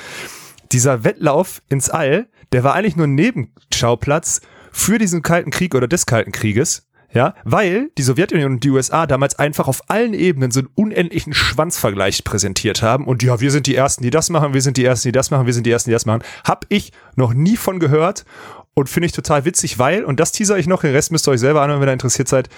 Dieser 0.73 1.05
Wettlauf 1.05 1.63
ins 1.69 1.91
All, 1.91 2.29
der 2.53 2.65
war 2.65 2.75
eigentlich 2.75 2.97
nur 2.97 3.07
ein 3.07 3.15
Nebenschauplatz 3.15 4.41
für 4.73 4.99
diesen 4.99 5.23
Kalten 5.23 5.51
Krieg 5.51 5.75
oder 5.75 5.89
des 5.89 6.07
Kalten 6.07 6.33
Krieges. 6.33 6.87
Ja, 7.17 7.35
weil 7.45 7.89
die 7.97 8.03
Sowjetunion 8.03 8.53
und 8.53 8.65
die 8.65 8.69
USA 8.69 9.07
damals 9.07 9.39
einfach 9.39 9.69
auf 9.69 9.81
allen 9.89 10.13
Ebenen 10.13 10.51
so 10.51 10.61
einen 10.61 10.69
unendlichen 10.75 11.33
Schwanzvergleich 11.33 12.25
präsentiert 12.25 12.83
haben. 12.83 13.07
Und 13.07 13.23
ja, 13.23 13.41
wir 13.41 13.51
sind 13.51 13.67
die 13.67 13.75
Ersten, 13.75 14.03
die 14.03 14.11
das 14.11 14.29
machen, 14.29 14.53
wir 14.53 14.61
sind 14.61 14.77
die 14.77 14.85
Ersten, 14.85 15.09
die 15.09 15.13
das 15.13 15.31
machen, 15.31 15.47
wir 15.47 15.55
sind 15.55 15.65
die 15.65 15.71
Ersten, 15.71 15.89
die 15.89 15.95
das 15.95 16.05
machen. 16.05 16.23
Hab 16.45 16.67
ich 16.69 16.93
noch 17.15 17.33
nie 17.33 17.57
von 17.57 17.81
gehört 17.81 18.27
und 18.75 18.91
finde 18.91 19.07
ich 19.07 19.13
total 19.13 19.47
witzig, 19.47 19.79
weil, 19.79 20.05
und 20.05 20.21
das 20.21 20.33
teaser 20.33 20.59
ich 20.59 20.67
noch, 20.67 20.83
den 20.83 20.93
Rest 20.93 21.11
müsst 21.11 21.27
ihr 21.27 21.31
euch 21.31 21.41
selber 21.41 21.63
anhören, 21.63 21.81
wenn 21.81 21.89
ihr 21.89 21.95
interessiert 21.95 22.29
seid, 22.29 22.51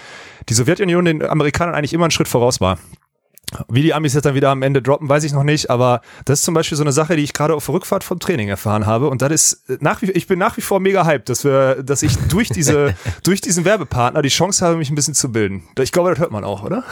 die 0.49 0.53
Sowjetunion 0.53 1.05
den 1.05 1.25
Amerikanern 1.25 1.73
eigentlich 1.73 1.93
immer 1.93 2.03
einen 2.03 2.11
Schritt 2.11 2.27
voraus 2.27 2.59
war. 2.59 2.77
Wie 3.67 3.81
die 3.81 3.93
Amis 3.93 4.13
jetzt 4.13 4.25
dann 4.25 4.35
wieder 4.35 4.49
am 4.49 4.61
Ende 4.61 4.81
droppen, 4.81 5.09
weiß 5.09 5.23
ich 5.23 5.33
noch 5.33 5.43
nicht, 5.43 5.69
aber 5.69 6.01
das 6.25 6.39
ist 6.39 6.45
zum 6.45 6.53
Beispiel 6.53 6.77
so 6.77 6.83
eine 6.83 6.91
Sache, 6.91 7.15
die 7.15 7.23
ich 7.23 7.33
gerade 7.33 7.55
auf 7.55 7.65
der 7.65 7.75
Rückfahrt 7.75 8.03
vom 8.03 8.19
Training 8.19 8.47
erfahren 8.47 8.85
habe 8.85 9.09
und 9.09 9.21
das 9.23 9.31
ist 9.31 9.69
äh, 9.69 9.77
nach 9.79 10.01
wie 10.01 10.11
ich 10.11 10.27
bin 10.27 10.37
nach 10.37 10.55
wie 10.57 10.61
vor 10.61 10.79
mega 10.79 11.05
hyped, 11.05 11.29
dass 11.29 11.43
wir, 11.43 11.81
dass 11.83 12.03
ich 12.03 12.15
durch 12.29 12.49
diese, 12.49 12.93
durch 13.23 13.41
diesen 13.41 13.65
Werbepartner 13.65 14.21
die 14.21 14.29
Chance 14.29 14.63
habe, 14.65 14.77
mich 14.77 14.89
ein 14.91 14.95
bisschen 14.95 15.13
zu 15.15 15.31
bilden. 15.31 15.63
Ich 15.79 15.91
glaube, 15.91 16.09
das 16.11 16.19
hört 16.19 16.31
man 16.31 16.43
auch, 16.43 16.63
oder? 16.63 16.83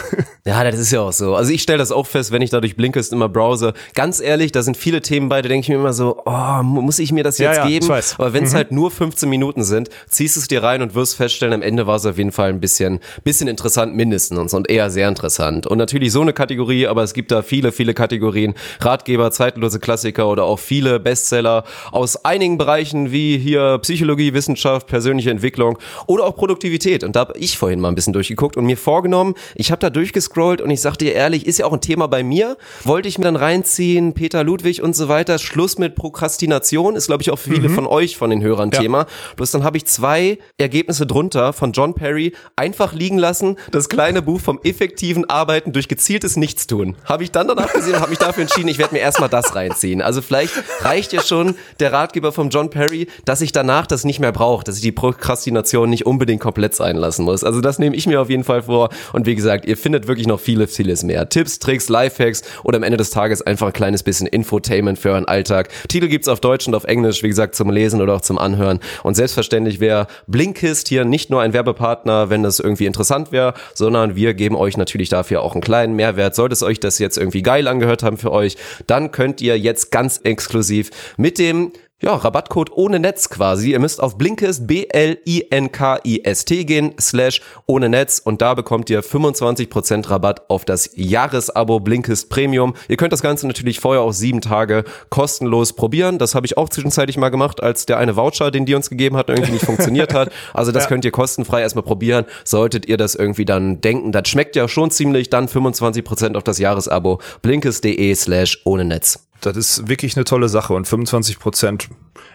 Ja, 0.46 0.64
das 0.64 0.80
ist 0.80 0.92
ja 0.92 1.02
auch 1.02 1.12
so. 1.14 1.36
Also 1.36 1.52
ich 1.52 1.62
stelle 1.62 1.78
das 1.80 1.92
auch 1.92 2.08
fest, 2.08 2.32
wenn 2.32 2.42
ich 2.42 2.50
da 2.50 2.60
durch 2.60 2.76
Blinkist 2.76 3.14
immer 3.14 3.30
browse. 3.30 3.74
Ganz 3.94 4.20
ehrlich, 4.20 4.52
da 4.52 4.64
sind 4.64 4.78
viele 4.78 5.02
Themen 5.02 5.30
bei, 5.30 5.42
da 5.42 5.50
denke 5.50 5.66
ich 5.66 5.70
mir 5.70 5.76
immer 5.76 5.94
so, 5.94 6.22
oh, 6.26 6.64
mu- 6.64 6.82
muss 6.82 6.98
ich 7.00 7.12
mir 7.12 7.24
das 7.24 7.38
Ja, 7.38 7.50
jetzt 7.50 7.58
ja, 7.58 7.64
ich 7.66 7.70
geben? 7.74 7.88
weiß. 7.90 8.16
Aber 8.18 8.34
wenn 8.34 8.44
es 8.46 8.54
halt 8.56 8.72
nur 8.72 8.90
15 8.90 9.30
Minuten 9.30 9.64
sind, 9.64 9.90
ziehst 10.10 10.38
es 10.38 10.48
dir 10.48 10.64
rein 10.64 10.82
und 10.82 10.96
wirst 10.96 11.16
feststellen, 11.16 11.54
am 11.54 11.62
Ende 11.62 11.86
war 11.86 11.98
es 11.98 12.06
auf 12.06 12.18
jeden 12.18 12.32
Fall 12.32 12.50
ein 12.50 12.60
bisschen, 12.60 13.00
bisschen 13.24 13.48
interessant 13.48 13.96
mindestens 13.96 14.54
und 14.54 14.70
eher 14.70 14.90
sehr 14.90 15.08
interessant. 15.08 15.68
Und 15.68 15.78
natürlich 15.78 16.12
so 16.12 16.22
eine 16.22 16.34
Kategorie, 16.34 16.47
aber 16.52 17.04
es 17.04 17.14
gibt 17.14 17.32
da 17.32 17.42
viele, 17.42 17.72
viele 17.72 17.94
Kategorien. 17.94 18.54
Ratgeber, 18.80 19.32
zeitlose 19.32 19.80
Klassiker 19.80 20.28
oder 20.28 20.44
auch 20.44 20.60
viele 20.60 21.00
Bestseller 21.00 21.64
aus 21.92 22.24
einigen 22.26 22.58
Bereichen 22.58 23.12
wie 23.12 23.38
hier 23.38 23.78
Psychologie, 23.80 24.34
Wissenschaft, 24.34 24.88
persönliche 24.88 25.32
Entwicklung 25.32 25.78
oder 26.06 26.26
auch 26.26 26.36
Produktivität. 26.36 27.04
Und 27.04 27.16
da 27.16 27.22
habe 27.22 27.38
ich 27.38 27.58
vorhin 27.58 27.80
mal 27.80 27.90
ein 27.90 27.96
bisschen 27.96 28.14
durchgeguckt 28.14 28.58
und 28.58 28.66
mir 28.66 28.78
vorgenommen, 28.78 29.36
ich 29.56 29.72
habe 29.72 29.80
da 29.80 29.90
durchgescrollt 29.90 30.62
und 30.62 30.70
ich 30.70 30.82
sag 30.82 30.98
dir 30.98 31.14
ehrlich, 31.14 31.46
ist 31.46 31.60
ja 31.60 31.66
auch 31.66 31.74
ein 31.74 31.82
Thema 31.82 32.08
bei 32.08 32.24
mir. 32.24 32.58
Wollte 32.84 33.08
ich 33.08 33.18
mir 33.18 33.26
dann 33.26 33.36
reinziehen, 33.36 34.14
Peter 34.14 34.44
Ludwig 34.44 34.82
und 34.82 34.96
so 34.96 35.10
weiter. 35.10 35.40
Schluss 35.40 35.78
mit 35.78 35.96
Prokrastination 35.96 36.96
ist, 36.96 37.08
glaube 37.08 37.24
ich, 37.24 37.32
auch 37.32 37.40
für 37.40 37.52
viele 37.52 37.70
von 37.70 37.86
euch, 37.88 38.18
von 38.18 38.30
den 38.30 38.42
Hörern 38.42 38.72
Ja. 38.72 38.80
Thema. 38.80 39.06
Bloß 39.36 39.52
dann 39.52 39.64
habe 39.64 39.78
ich 39.78 39.86
zwei 39.86 40.38
Ergebnisse 40.58 41.06
drunter 41.06 41.54
von 41.54 41.72
John 41.72 41.94
Perry 41.94 42.34
einfach 42.56 42.94
liegen 42.94 43.18
lassen. 43.18 43.58
Das 43.72 43.90
kleine 43.90 44.22
Buch 44.22 44.40
vom 44.40 44.60
effektiven 44.64 45.30
Arbeiten 45.30 45.74
durch 45.74 45.88
gezieltes 45.88 46.37
Nichtstun. 46.38 46.96
Habe 47.06 47.24
ich 47.24 47.32
dann 47.32 47.48
danach 47.48 47.74
gesehen 47.74 47.96
und 47.96 48.00
habe 48.00 48.12
mich 48.12 48.20
dafür 48.20 48.44
entschieden, 48.44 48.68
ich 48.68 48.78
werde 48.78 48.94
mir 48.94 49.02
erstmal 49.02 49.30
das 49.30 49.56
reinziehen. 49.56 50.02
Also 50.02 50.22
vielleicht 50.22 50.54
reicht 50.82 51.14
ja 51.14 51.22
schon 51.22 51.56
der 51.80 51.92
Ratgeber 51.92 52.32
von 52.32 52.50
John 52.50 52.70
Perry, 52.70 53.08
dass 53.26 53.42
ich 53.42 53.52
danach 53.52 53.88
das 53.88 54.06
nicht 54.06 54.20
mehr 54.20 54.32
brauche, 54.32 54.64
dass 54.64 54.78
ich 54.78 54.82
die 54.82 54.92
Prokrastination 54.92 55.90
nicht 55.90 56.06
unbedingt 56.06 56.42
komplett 56.42 56.76
sein 56.76 56.96
lassen 56.96 57.26
muss. 57.26 57.44
Also 57.44 57.62
das 57.62 57.80
nehme 57.80 57.96
ich 57.96 58.08
mir 58.08 58.22
auf 58.22 58.30
jeden 58.30 58.44
Fall 58.44 58.64
vor. 58.64 58.90
Und 59.14 59.26
wie 59.26 59.36
gesagt, 59.36 59.66
ihr 59.66 59.78
findet 59.78 60.08
wirklich 60.08 60.28
noch 60.28 60.40
viele, 60.40 60.68
vieles 60.68 61.04
mehr. 61.04 61.28
Tipps, 61.30 61.60
Tricks, 61.60 61.90
Lifehacks 61.90 62.44
oder 62.64 62.78
am 62.78 62.84
Ende 62.84 62.98
des 62.98 63.10
Tages 63.10 63.42
einfach 63.42 63.68
ein 63.68 63.74
kleines 63.74 64.04
bisschen 64.04 64.28
Infotainment 64.28 65.00
für 65.00 65.12
euren 65.12 65.26
Alltag. 65.26 65.70
Titel 65.88 66.08
gibt's 66.08 66.28
auf 66.28 66.40
Deutsch 66.40 66.68
und 66.68 66.76
auf 66.76 66.84
Englisch, 66.84 67.24
wie 67.24 67.30
gesagt, 67.30 67.56
zum 67.56 67.70
Lesen 67.70 68.02
oder 68.02 68.16
auch 68.16 68.22
zum 68.22 68.38
Anhören. 68.38 68.80
Und 69.04 69.16
selbstverständlich 69.16 69.80
wäre 69.80 70.08
Blinkist 70.28 70.88
hier 70.88 71.06
nicht 71.06 71.30
nur 71.30 71.42
ein 71.42 71.54
Werbepartner, 71.54 72.30
wenn 72.30 72.44
das 72.44 72.60
irgendwie 72.60 72.86
interessant 72.86 73.32
wäre, 73.32 73.54
sondern 73.74 74.16
wir 74.16 74.34
geben 74.34 74.56
euch 74.56 74.78
natürlich 74.78 75.10
dafür 75.10 75.42
auch 75.42 75.54
einen 75.54 75.62
kleinen 75.62 75.96
Mehrwert 75.96 76.27
Sollte 76.36 76.54
es 76.54 76.64
euch 76.64 76.80
das 76.80 77.00
jetzt 77.00 77.18
irgendwie 77.18 77.42
geil 77.42 77.68
angehört 77.68 78.04
haben 78.04 78.18
für 78.18 78.32
euch, 78.32 78.58
dann 78.86 79.12
könnt 79.12 79.42
ihr 79.42 79.58
jetzt 79.58 79.92
ganz 79.92 80.20
exklusiv 80.24 80.90
mit 81.18 81.40
dem 81.40 81.72
ja, 82.00 82.14
Rabattcode 82.14 82.70
ohne 82.74 83.00
Netz 83.00 83.28
quasi. 83.28 83.72
Ihr 83.72 83.80
müsst 83.80 84.04
auf 84.04 84.20
Blinkist, 84.20 84.68
B-L-I-N-K-I-S-T 84.68 86.66
gehen, 86.66 86.94
slash 87.00 87.42
ohne 87.66 87.90
Netz 87.90 88.22
und 88.24 88.40
da 88.44 88.54
bekommt 88.54 88.92
ihr 88.92 89.04
25% 89.04 90.08
Rabatt 90.08 90.48
auf 90.48 90.64
das 90.64 90.92
Jahresabo 90.94 91.80
Blinkist 91.80 92.30
Premium. 92.30 92.76
Ihr 92.88 92.98
könnt 92.98 93.14
das 93.14 93.24
Ganze 93.24 93.48
natürlich 93.48 93.80
vorher 93.80 94.04
auch 94.04 94.12
sieben 94.12 94.42
Tage 94.42 94.84
kostenlos 95.10 95.74
probieren. 95.74 96.20
Das 96.20 96.36
habe 96.36 96.46
ich 96.46 96.56
auch 96.56 96.70
zwischenzeitlich 96.70 97.18
mal 97.18 97.30
gemacht, 97.30 97.64
als 97.64 97.88
der 97.88 97.98
eine 97.98 98.16
Voucher, 98.16 98.52
den 98.52 98.68
die 98.68 98.76
uns 98.76 98.92
gegeben 98.92 99.18
hat, 99.18 99.30
irgendwie 99.30 99.54
nicht 99.54 99.66
funktioniert 99.66 100.14
hat. 100.14 100.32
Also 100.54 100.72
das 100.72 100.84
ja. 100.84 100.90
könnt 100.90 101.04
ihr 101.04 101.12
kostenfrei 101.12 101.62
erstmal 101.62 101.84
probieren. 101.84 102.26
Solltet 102.44 102.88
ihr 102.88 102.98
das 102.98 103.16
irgendwie 103.16 103.46
dann 103.46 103.82
denken, 103.82 104.12
das 104.12 104.28
schmeckt 104.28 104.56
ja 104.56 104.68
schon 104.68 104.92
ziemlich, 104.92 105.32
dann 105.32 105.48
25% 105.48 106.36
auf 106.36 106.44
das 106.44 106.60
Jahresabo 106.60 107.20
blinkist.de 107.42 108.14
slash 108.14 108.62
ohne 108.66 108.86
Netz. 108.86 109.27
Das 109.42 109.56
ist 109.56 109.88
wirklich 109.88 110.16
eine 110.16 110.26
tolle 110.26 110.50
Sache 110.50 110.74
und 110.74 110.88
25 110.88 111.40
Prozent 111.40 111.90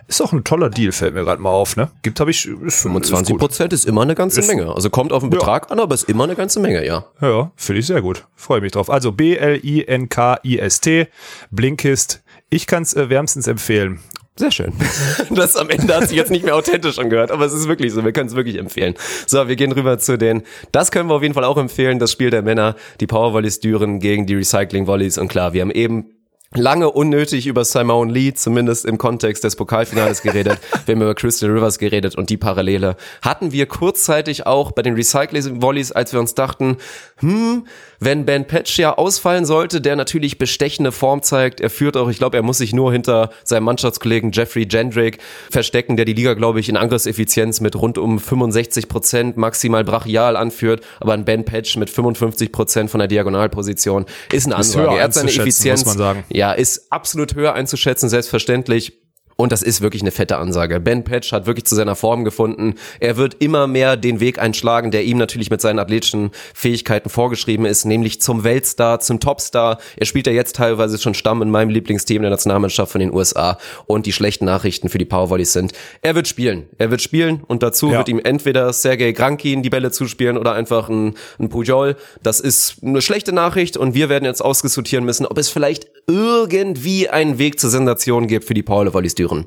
ist 0.09 0.21
auch 0.21 0.33
ein 0.33 0.45
toller 0.45 0.71
Deal, 0.71 0.93
fällt 0.93 1.15
mir 1.15 1.25
gerade 1.25 1.41
mal 1.41 1.51
auf, 1.51 1.77
ne? 1.77 1.91
Gibt 2.03 2.21
habe 2.21 2.31
ich 2.31 2.47
ist, 2.47 2.83
25 2.83 3.39
Prozent 3.39 3.73
ist, 3.73 3.81
ist, 3.81 3.89
immer 3.89 4.03
eine 4.03 4.15
ganze 4.15 4.41
ist, 4.41 4.49
Menge. 4.49 4.75
Also 4.75 4.91
kommt 4.91 5.13
auf 5.13 5.23
den 5.23 5.31
Betrag 5.31 5.67
ja. 5.67 5.71
an, 5.71 5.81
aber 5.81 5.95
ist 5.95 6.09
immer 6.09 6.25
eine 6.25 6.35
ganze 6.35 6.61
Menge, 6.61 6.85
ja. 6.85 7.07
Ja, 7.21 7.53
finde 7.57 7.81
ich 7.81 7.87
sehr 7.87 8.03
gut. 8.03 8.27
Freue 8.35 8.61
mich 8.61 8.73
drauf. 8.73 8.91
Also 8.91 9.13
B 9.13 9.37
L 9.37 9.61
I 9.65 9.85
N 9.85 10.09
K 10.09 10.39
I 10.45 10.59
S 10.59 10.81
T 10.81 11.09
Blinkist. 11.51 12.23
Ich 12.51 12.67
kann 12.67 12.83
es 12.83 12.95
äh, 12.95 13.09
wärmstens 13.09 13.47
empfehlen. 13.47 14.01
Sehr 14.37 14.51
schön. 14.51 14.73
Das 15.31 15.57
am 15.57 15.71
Ende 15.71 15.95
hat 15.95 16.09
sich 16.09 16.17
jetzt 16.17 16.31
nicht 16.31 16.45
mehr 16.45 16.57
authentisch 16.57 16.99
angehört, 16.99 17.31
aber 17.31 17.45
es 17.45 17.53
ist 17.53 17.69
wirklich 17.69 17.93
so. 17.93 18.05
Wir 18.05 18.13
können 18.13 18.29
es 18.29 18.35
wirklich 18.35 18.59
empfehlen. 18.59 18.95
So, 19.27 19.49
wir 19.49 19.57
gehen 19.57 19.73
rüber 19.73 19.99
zu 19.99 20.19
den, 20.19 20.43
das 20.73 20.91
können 20.91 21.09
wir 21.09 21.15
auf 21.15 21.23
jeden 21.23 21.35
Fall 21.35 21.45
auch 21.45 21.57
empfehlen, 21.57 21.99
das 21.99 22.13
Spiel 22.13 22.31
der 22.31 22.43
Männer, 22.43 22.77
die 23.01 23.07
Power 23.07 23.33
Volleys 23.33 23.61
Düren 23.61 23.99
gegen 23.99 24.27
die 24.27 24.35
Recycling 24.35 24.87
Volleys. 24.87 25.19
Und 25.19 25.29
klar, 25.29 25.53
wir 25.53 25.63
haben 25.63 25.71
eben 25.71 26.07
lange 26.55 26.91
unnötig 26.91 27.47
über 27.47 27.65
Simone 27.65 28.13
Lee, 28.13 28.35
zumindest 28.35 28.85
im 28.85 28.99
Kontext 28.99 29.45
des 29.45 29.57
Pokalfinales 29.57 30.23
geredet. 30.23 30.59
wir 30.87 30.95
haben 30.95 31.03
über 31.03 31.15
Crystal 31.15 31.51
Rivers 31.51 31.79
geredet 31.79 32.15
und 32.15 32.31
die 32.31 32.37
Parallele 32.37 32.97
hatten 33.23 33.53
wir 33.53 33.67
kurzzeitig 33.67 34.47
auch 34.47 34.73
bei 34.73 34.83
den 34.83 34.95
Recycling 34.95 35.63
Volleys, 35.63 35.93
als 35.93 36.13
wir 36.13 36.21
uns 36.21 36.35
dachten, 36.35 36.77
hm, 37.17 37.67
wenn 38.05 38.25
Ben 38.25 38.47
Patch 38.47 38.79
ja 38.79 38.97
ausfallen 38.99 39.45
sollte, 39.45 39.81
der 39.81 39.95
natürlich 39.95 40.37
bestechende 40.37 40.91
Form 40.91 41.23
zeigt, 41.23 41.61
er 41.61 41.71
führt 41.71 41.97
auch, 41.97 42.09
ich 42.09 42.19
glaube, 42.19 42.37
er 42.37 42.43
muss 42.43 42.59
sich 42.59 42.73
nur 42.73 42.91
hinter 42.91 43.31
seinem 43.45 43.65
Mannschaftskollegen 43.65 44.33
Jeffrey 44.33 44.67
Jendrick 44.69 45.19
verstecken, 45.51 45.97
der 45.97 46.05
die 46.05 46.13
Liga, 46.13 46.35
glaube 46.35 46.59
ich, 46.59 46.69
in 46.69 46.77
Angriffseffizienz 46.77 47.61
mit 47.61 47.77
rund 47.77 47.99
um 47.99 48.19
65 48.19 48.89
Prozent 48.89 49.37
maximal 49.37 49.85
brachial 49.85 50.37
anführt, 50.37 50.83
aber 51.01 51.13
ein 51.13 51.25
Ben 51.25 51.45
Patch 51.45 51.77
mit 51.77 51.91
55 51.91 52.51
Prozent 52.51 52.91
von 52.91 52.99
der 52.99 53.09
Diagonalposition 53.09 54.07
ist 54.33 54.47
eine 54.47 54.57
Ansage. 54.57 54.97
Er 54.97 55.05
hat 55.05 55.15
seine 55.15 55.31
Effizienz, 55.31 55.97
ja, 56.29 56.53
ist 56.53 56.91
absolut 56.91 57.35
höher 57.37 57.55
einzuschätzen, 57.55 58.09
selbstverständlich. 58.09 59.02
Und 59.37 59.53
das 59.53 59.63
ist 59.63 59.81
wirklich 59.81 60.03
eine 60.03 60.11
fette 60.11 60.37
Ansage. 60.39 60.81
Ben 60.81 61.05
Patch 61.05 61.33
hat 61.33 61.47
wirklich 61.47 61.65
zu 61.65 61.75
seiner 61.75 61.97
Form 61.97 62.25
gefunden. 62.25 62.75
Er 63.01 63.17
wird 63.17 63.37
immer 63.41 63.67
mehr 63.67 63.97
den 63.97 64.21
Weg 64.21 64.39
einschlagen, 64.39 64.91
der 64.91 65.05
ihm 65.05 65.19
natürlich 65.19 65.51
mit 65.51 65.61
seinen 65.61 65.79
athletischen 65.79 66.31
Fähigkeiten 66.55 67.09
vorgeschrieben 67.09 67.67
ist, 67.67 67.85
nämlich 67.85 68.21
zum 68.21 68.45
Weltstar, 68.45 69.01
zum 69.01 69.21
Topstar. 69.21 69.79
Er 69.97 70.07
spielt 70.07 70.27
ja 70.27 70.33
jetzt 70.33 70.57
teilweise 70.57 70.99
schon 70.99 71.15
Stamm 71.15 71.43
in 71.43 71.51
meinem 71.51 71.71
Lieblingsteam 71.71 72.23
der 72.23 72.31
Nationalmannschaft 72.31 72.93
von 72.93 73.01
den 73.01 73.13
USA. 73.13 73.59
Und 73.87 74.07
die 74.07 74.13
schlechten 74.13 74.45
Nachrichten 74.45 74.89
für 74.89 74.99
die 74.99 75.05
Powervolleys 75.05 75.53
sind, 75.53 75.73
er 76.03 76.15
wird 76.15 76.29
spielen. 76.29 76.67
Er 76.79 76.91
wird 76.91 77.03
spielen 77.03 77.43
und 77.47 77.63
dazu 77.63 77.91
ja. 77.91 77.99
wird 77.99 78.09
ihm 78.09 78.21
entweder 78.23 78.73
Sergei 78.73 79.13
Grankin 79.13 79.63
die 79.63 79.71
Bälle 79.71 79.91
zuspielen 79.91 80.39
oder 80.39 80.53
einfach 80.53 80.89
ein, 80.89 81.15
ein 81.39 81.49
Pujol. 81.49 81.97
Das 82.23 82.41
ist 82.41 82.77
eine 82.83 83.03
schlechte 83.03 83.33
Nachricht 83.33 83.77
und 83.77 83.95
wir 83.95 84.09
werden 84.09 84.25
jetzt 84.25 84.43
ausdiskutieren 84.43 85.05
müssen, 85.05 85.27
ob 85.27 85.39
es 85.39 85.49
vielleicht 85.49 85.87
irgendwie 86.07 87.09
einen 87.09 87.39
Weg 87.39 87.61
zur 87.61 87.71
Sensation 87.71 88.27
gibt 88.27 88.45
für 88.45 88.55
die 88.55 88.63
Powervolleys 88.63 89.15
führen? 89.33 89.47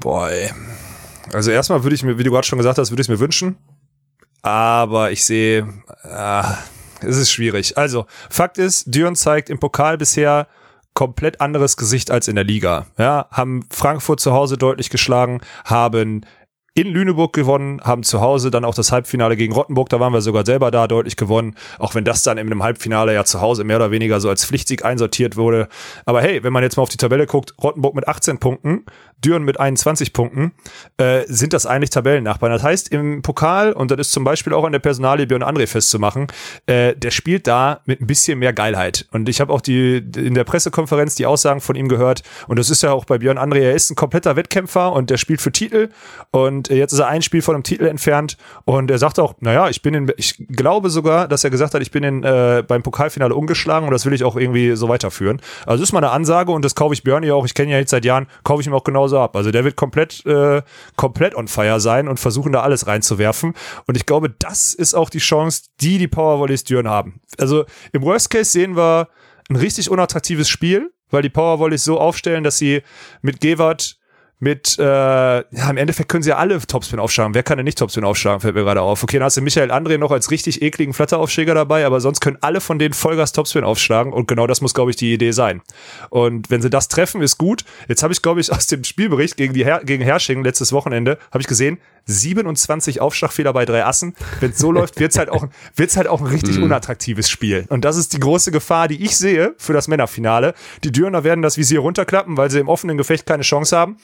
Boah. 0.00 0.30
Also 1.32 1.50
erstmal 1.50 1.82
würde 1.82 1.94
ich 1.94 2.02
mir, 2.02 2.18
wie 2.18 2.24
du 2.24 2.30
gerade 2.30 2.46
schon 2.46 2.58
gesagt 2.58 2.78
hast, 2.78 2.90
würde 2.90 3.00
ich 3.00 3.06
es 3.06 3.08
mir 3.08 3.20
wünschen. 3.20 3.56
Aber 4.42 5.10
ich 5.10 5.24
sehe, 5.24 5.66
äh, 6.04 6.42
es 7.00 7.16
ist 7.16 7.32
schwierig. 7.32 7.76
Also, 7.76 8.06
Fakt 8.30 8.58
ist, 8.58 8.94
Düren 8.94 9.16
zeigt 9.16 9.50
im 9.50 9.58
Pokal 9.58 9.98
bisher 9.98 10.46
komplett 10.94 11.40
anderes 11.40 11.76
Gesicht 11.76 12.10
als 12.10 12.28
in 12.28 12.36
der 12.36 12.44
Liga. 12.44 12.86
Ja, 12.96 13.26
haben 13.30 13.66
Frankfurt 13.70 14.20
zu 14.20 14.32
Hause 14.32 14.56
deutlich 14.56 14.88
geschlagen, 14.88 15.40
haben 15.64 16.24
in 16.76 16.88
Lüneburg 16.88 17.32
gewonnen, 17.32 17.80
haben 17.82 18.02
zu 18.02 18.20
Hause 18.20 18.50
dann 18.50 18.66
auch 18.66 18.74
das 18.74 18.92
Halbfinale 18.92 19.34
gegen 19.34 19.54
Rottenburg, 19.54 19.88
da 19.88 19.98
waren 19.98 20.12
wir 20.12 20.20
sogar 20.20 20.44
selber 20.44 20.70
da, 20.70 20.86
deutlich 20.86 21.16
gewonnen, 21.16 21.56
auch 21.78 21.94
wenn 21.94 22.04
das 22.04 22.22
dann 22.22 22.36
in 22.36 22.46
einem 22.46 22.62
Halbfinale 22.62 23.14
ja 23.14 23.24
zu 23.24 23.40
Hause 23.40 23.64
mehr 23.64 23.76
oder 23.76 23.90
weniger 23.90 24.20
so 24.20 24.28
als 24.28 24.44
Pflichtsieg 24.44 24.84
einsortiert 24.84 25.36
wurde. 25.36 25.68
Aber 26.04 26.20
hey, 26.20 26.44
wenn 26.44 26.52
man 26.52 26.62
jetzt 26.62 26.76
mal 26.76 26.82
auf 26.82 26.90
die 26.90 26.98
Tabelle 26.98 27.26
guckt, 27.26 27.54
Rottenburg 27.62 27.94
mit 27.94 28.06
18 28.06 28.38
Punkten, 28.38 28.84
Düren 29.24 29.44
mit 29.44 29.58
21 29.58 30.12
Punkten, 30.12 30.52
äh, 30.98 31.22
sind 31.26 31.52
das 31.52 31.66
eigentlich 31.66 31.90
Tabellennachbarn. 31.90 32.52
Das 32.52 32.62
heißt, 32.62 32.88
im 32.90 33.22
Pokal, 33.22 33.72
und 33.72 33.90
das 33.90 33.98
ist 33.98 34.12
zum 34.12 34.24
Beispiel 34.24 34.52
auch 34.52 34.64
an 34.64 34.72
der 34.72 34.78
Personalie 34.78 35.26
Björn 35.26 35.42
André 35.42 35.66
festzumachen, 35.66 36.26
äh, 36.66 36.94
der 36.94 37.10
spielt 37.10 37.46
da 37.46 37.80
mit 37.86 38.00
ein 38.00 38.06
bisschen 38.06 38.38
mehr 38.38 38.52
Geilheit. 38.52 39.06
Und 39.12 39.28
ich 39.28 39.40
habe 39.40 39.52
auch 39.52 39.60
die 39.60 39.96
in 40.16 40.34
der 40.34 40.44
Pressekonferenz 40.44 41.14
die 41.14 41.26
Aussagen 41.26 41.60
von 41.60 41.76
ihm 41.76 41.88
gehört. 41.88 42.22
Und 42.46 42.58
das 42.58 42.68
ist 42.68 42.82
ja 42.82 42.92
auch 42.92 43.06
bei 43.06 43.18
Björn 43.18 43.38
André, 43.38 43.60
er 43.60 43.74
ist 43.74 43.90
ein 43.90 43.96
kompletter 43.96 44.36
Wettkämpfer 44.36 44.92
und 44.92 45.08
der 45.08 45.16
spielt 45.16 45.40
für 45.40 45.50
Titel. 45.50 45.88
Und 46.30 46.68
jetzt 46.68 46.92
ist 46.92 46.98
er 46.98 47.08
ein 47.08 47.22
Spiel 47.22 47.40
von 47.40 47.54
einem 47.54 47.64
Titel 47.64 47.86
entfernt. 47.86 48.36
Und 48.64 48.90
er 48.90 48.98
sagt 48.98 49.18
auch, 49.18 49.34
naja, 49.40 49.68
ich 49.70 49.80
bin 49.80 49.94
in, 49.94 50.12
ich 50.18 50.44
glaube 50.48 50.90
sogar, 50.90 51.26
dass 51.26 51.42
er 51.42 51.50
gesagt 51.50 51.74
hat, 51.74 51.80
ich 51.80 51.90
bin 51.90 52.04
in, 52.04 52.22
äh, 52.22 52.62
beim 52.66 52.82
Pokalfinale 52.82 53.34
umgeschlagen 53.34 53.86
und 53.86 53.92
das 53.92 54.04
will 54.04 54.12
ich 54.12 54.24
auch 54.24 54.36
irgendwie 54.36 54.76
so 54.76 54.88
weiterführen. 54.88 55.40
Also 55.64 55.80
das 55.80 55.88
ist 55.88 55.92
mal 55.92 56.00
eine 56.00 56.10
Ansage 56.10 56.52
und 56.52 56.64
das 56.64 56.74
kaufe 56.74 56.92
ich 56.92 57.02
Björn 57.02 57.22
ja 57.22 57.34
auch. 57.34 57.46
Ich 57.46 57.54
kenne 57.54 57.72
ja 57.72 57.78
jetzt 57.78 57.90
seit 57.90 58.04
Jahren, 58.04 58.26
kaufe 58.44 58.60
ich 58.60 58.66
ihm 58.66 58.74
auch 58.74 58.84
genau 58.84 59.05
genauso 59.06 59.20
ab. 59.20 59.36
Also 59.36 59.50
der 59.50 59.64
wird 59.64 59.76
komplett, 59.76 60.24
äh, 60.26 60.62
komplett 60.96 61.34
on 61.34 61.48
fire 61.48 61.80
sein 61.80 62.08
und 62.08 62.18
versuchen 62.18 62.52
da 62.52 62.62
alles 62.62 62.86
reinzuwerfen. 62.86 63.54
Und 63.86 63.96
ich 63.96 64.06
glaube, 64.06 64.30
das 64.30 64.74
ist 64.74 64.94
auch 64.94 65.10
die 65.10 65.18
Chance, 65.18 65.64
die 65.80 65.98
die 65.98 66.08
Powervolleys 66.08 66.64
Düren 66.64 66.88
haben. 66.88 67.20
Also 67.38 67.64
im 67.92 68.02
Worst 68.02 68.30
Case 68.30 68.50
sehen 68.50 68.76
wir 68.76 69.08
ein 69.48 69.56
richtig 69.56 69.90
unattraktives 69.90 70.48
Spiel, 70.48 70.92
weil 71.10 71.22
die 71.22 71.30
Powervolleys 71.30 71.84
so 71.84 72.00
aufstellen, 72.00 72.42
dass 72.44 72.58
sie 72.58 72.82
mit 73.22 73.40
Gewart 73.40 73.98
mit, 74.38 74.78
äh, 74.78 74.82
ja, 74.84 75.70
im 75.70 75.78
Endeffekt 75.78 76.10
können 76.10 76.22
sie 76.22 76.28
ja 76.30 76.36
alle 76.36 76.60
Topspin 76.60 76.98
aufschlagen. 76.98 77.34
Wer 77.34 77.42
kann 77.42 77.56
denn 77.56 77.64
nicht 77.64 77.78
Topspin 77.78 78.04
aufschlagen, 78.04 78.40
fällt 78.40 78.54
mir 78.54 78.64
gerade 78.64 78.82
auf. 78.82 79.02
Okay, 79.02 79.18
dann 79.18 79.24
hast 79.24 79.38
du 79.38 79.40
Michael 79.40 79.70
André 79.70 79.96
noch 79.96 80.10
als 80.10 80.30
richtig 80.30 80.60
ekligen 80.60 80.92
Flatteraufschläger 80.92 81.54
dabei, 81.54 81.86
aber 81.86 82.00
sonst 82.00 82.20
können 82.20 82.36
alle 82.42 82.60
von 82.60 82.78
denen 82.78 82.92
Vollgas 82.92 83.32
Topspin 83.32 83.64
aufschlagen 83.64 84.12
und 84.12 84.28
genau 84.28 84.46
das 84.46 84.60
muss, 84.60 84.74
glaube 84.74 84.90
ich, 84.90 84.96
die 84.96 85.14
Idee 85.14 85.30
sein. 85.30 85.62
Und 86.10 86.50
wenn 86.50 86.60
sie 86.60 86.68
das 86.68 86.88
treffen, 86.88 87.22
ist 87.22 87.38
gut. 87.38 87.64
Jetzt 87.88 88.02
habe 88.02 88.12
ich, 88.12 88.20
glaube 88.20 88.40
ich, 88.40 88.52
aus 88.56 88.66
dem 88.66 88.84
Spielbericht 88.84 89.38
gegen 89.38 89.54
die 89.54 89.64
Her 89.64 89.80
gegen 89.84 90.02
Hersching 90.02 90.44
letztes 90.44 90.72
Wochenende, 90.72 91.18
habe 91.30 91.40
ich 91.40 91.46
gesehen, 91.46 91.78
27 92.06 93.00
Aufschlagfehler 93.00 93.52
bei 93.52 93.64
drei 93.64 93.84
Assen. 93.84 94.14
Wenn 94.40 94.50
es 94.50 94.58
so 94.58 94.70
läuft, 94.72 95.00
wird's 95.00 95.18
halt 95.18 95.30
auch, 95.30 95.48
wird's 95.74 95.96
halt 95.96 96.08
auch 96.08 96.20
ein 96.20 96.26
richtig 96.26 96.58
mhm. 96.58 96.64
unattraktives 96.64 97.30
Spiel. 97.30 97.64
Und 97.68 97.84
das 97.84 97.96
ist 97.96 98.12
die 98.12 98.20
große 98.20 98.52
Gefahr, 98.52 98.86
die 98.86 99.02
ich 99.02 99.16
sehe 99.16 99.54
für 99.56 99.72
das 99.72 99.88
Männerfinale. 99.88 100.54
Die 100.84 100.92
Dürner 100.92 101.24
werden 101.24 101.42
das 101.42 101.56
Visier 101.56 101.80
runterklappen, 101.80 102.36
weil 102.36 102.50
sie 102.50 102.60
im 102.60 102.68
offenen 102.68 102.96
Gefecht 102.98 103.26
keine 103.26 103.42
Chance 103.42 103.76
haben 103.76 103.96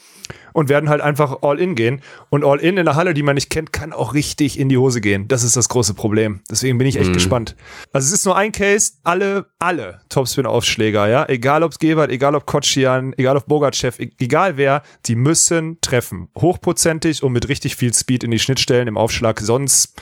und 0.53 0.69
werden 0.69 0.89
halt 0.89 1.01
einfach 1.01 1.41
all 1.41 1.59
in 1.59 1.75
gehen. 1.75 2.01
Und 2.29 2.43
all 2.43 2.59
in 2.59 2.77
in 2.77 2.85
der 2.85 2.95
Halle, 2.95 3.13
die 3.13 3.23
man 3.23 3.35
nicht 3.35 3.49
kennt, 3.49 3.73
kann 3.73 3.93
auch 3.93 4.13
richtig 4.13 4.59
in 4.59 4.69
die 4.69 4.77
Hose 4.77 5.01
gehen. 5.01 5.27
Das 5.27 5.43
ist 5.43 5.55
das 5.55 5.69
große 5.69 5.93
Problem. 5.93 6.41
Deswegen 6.49 6.77
bin 6.77 6.87
ich 6.87 6.97
echt 6.97 7.09
mhm. 7.09 7.13
gespannt. 7.13 7.55
Also 7.91 8.07
es 8.07 8.13
ist 8.13 8.25
nur 8.25 8.35
ein 8.35 8.51
Case, 8.51 8.93
alle, 9.03 9.47
alle 9.59 10.01
Topspin-Aufschläger, 10.09 11.07
ja, 11.07 11.27
egal 11.27 11.63
ob's 11.63 11.79
Gebert, 11.79 12.11
egal 12.11 12.35
ob 12.35 12.45
Kotschian, 12.45 13.13
egal 13.17 13.37
ob 13.37 13.47
Bogatschew, 13.47 13.91
e-, 13.97 14.11
egal 14.19 14.57
wer, 14.57 14.83
die 15.05 15.15
müssen 15.15 15.79
treffen. 15.81 16.29
Hochprozentig 16.37 17.23
und 17.23 17.33
mit 17.33 17.49
richtig 17.49 17.75
viel 17.75 17.93
Speed 17.93 18.23
in 18.23 18.31
die 18.31 18.39
Schnittstellen 18.39 18.87
im 18.87 18.97
Aufschlag. 18.97 19.39
Sonst 19.39 19.99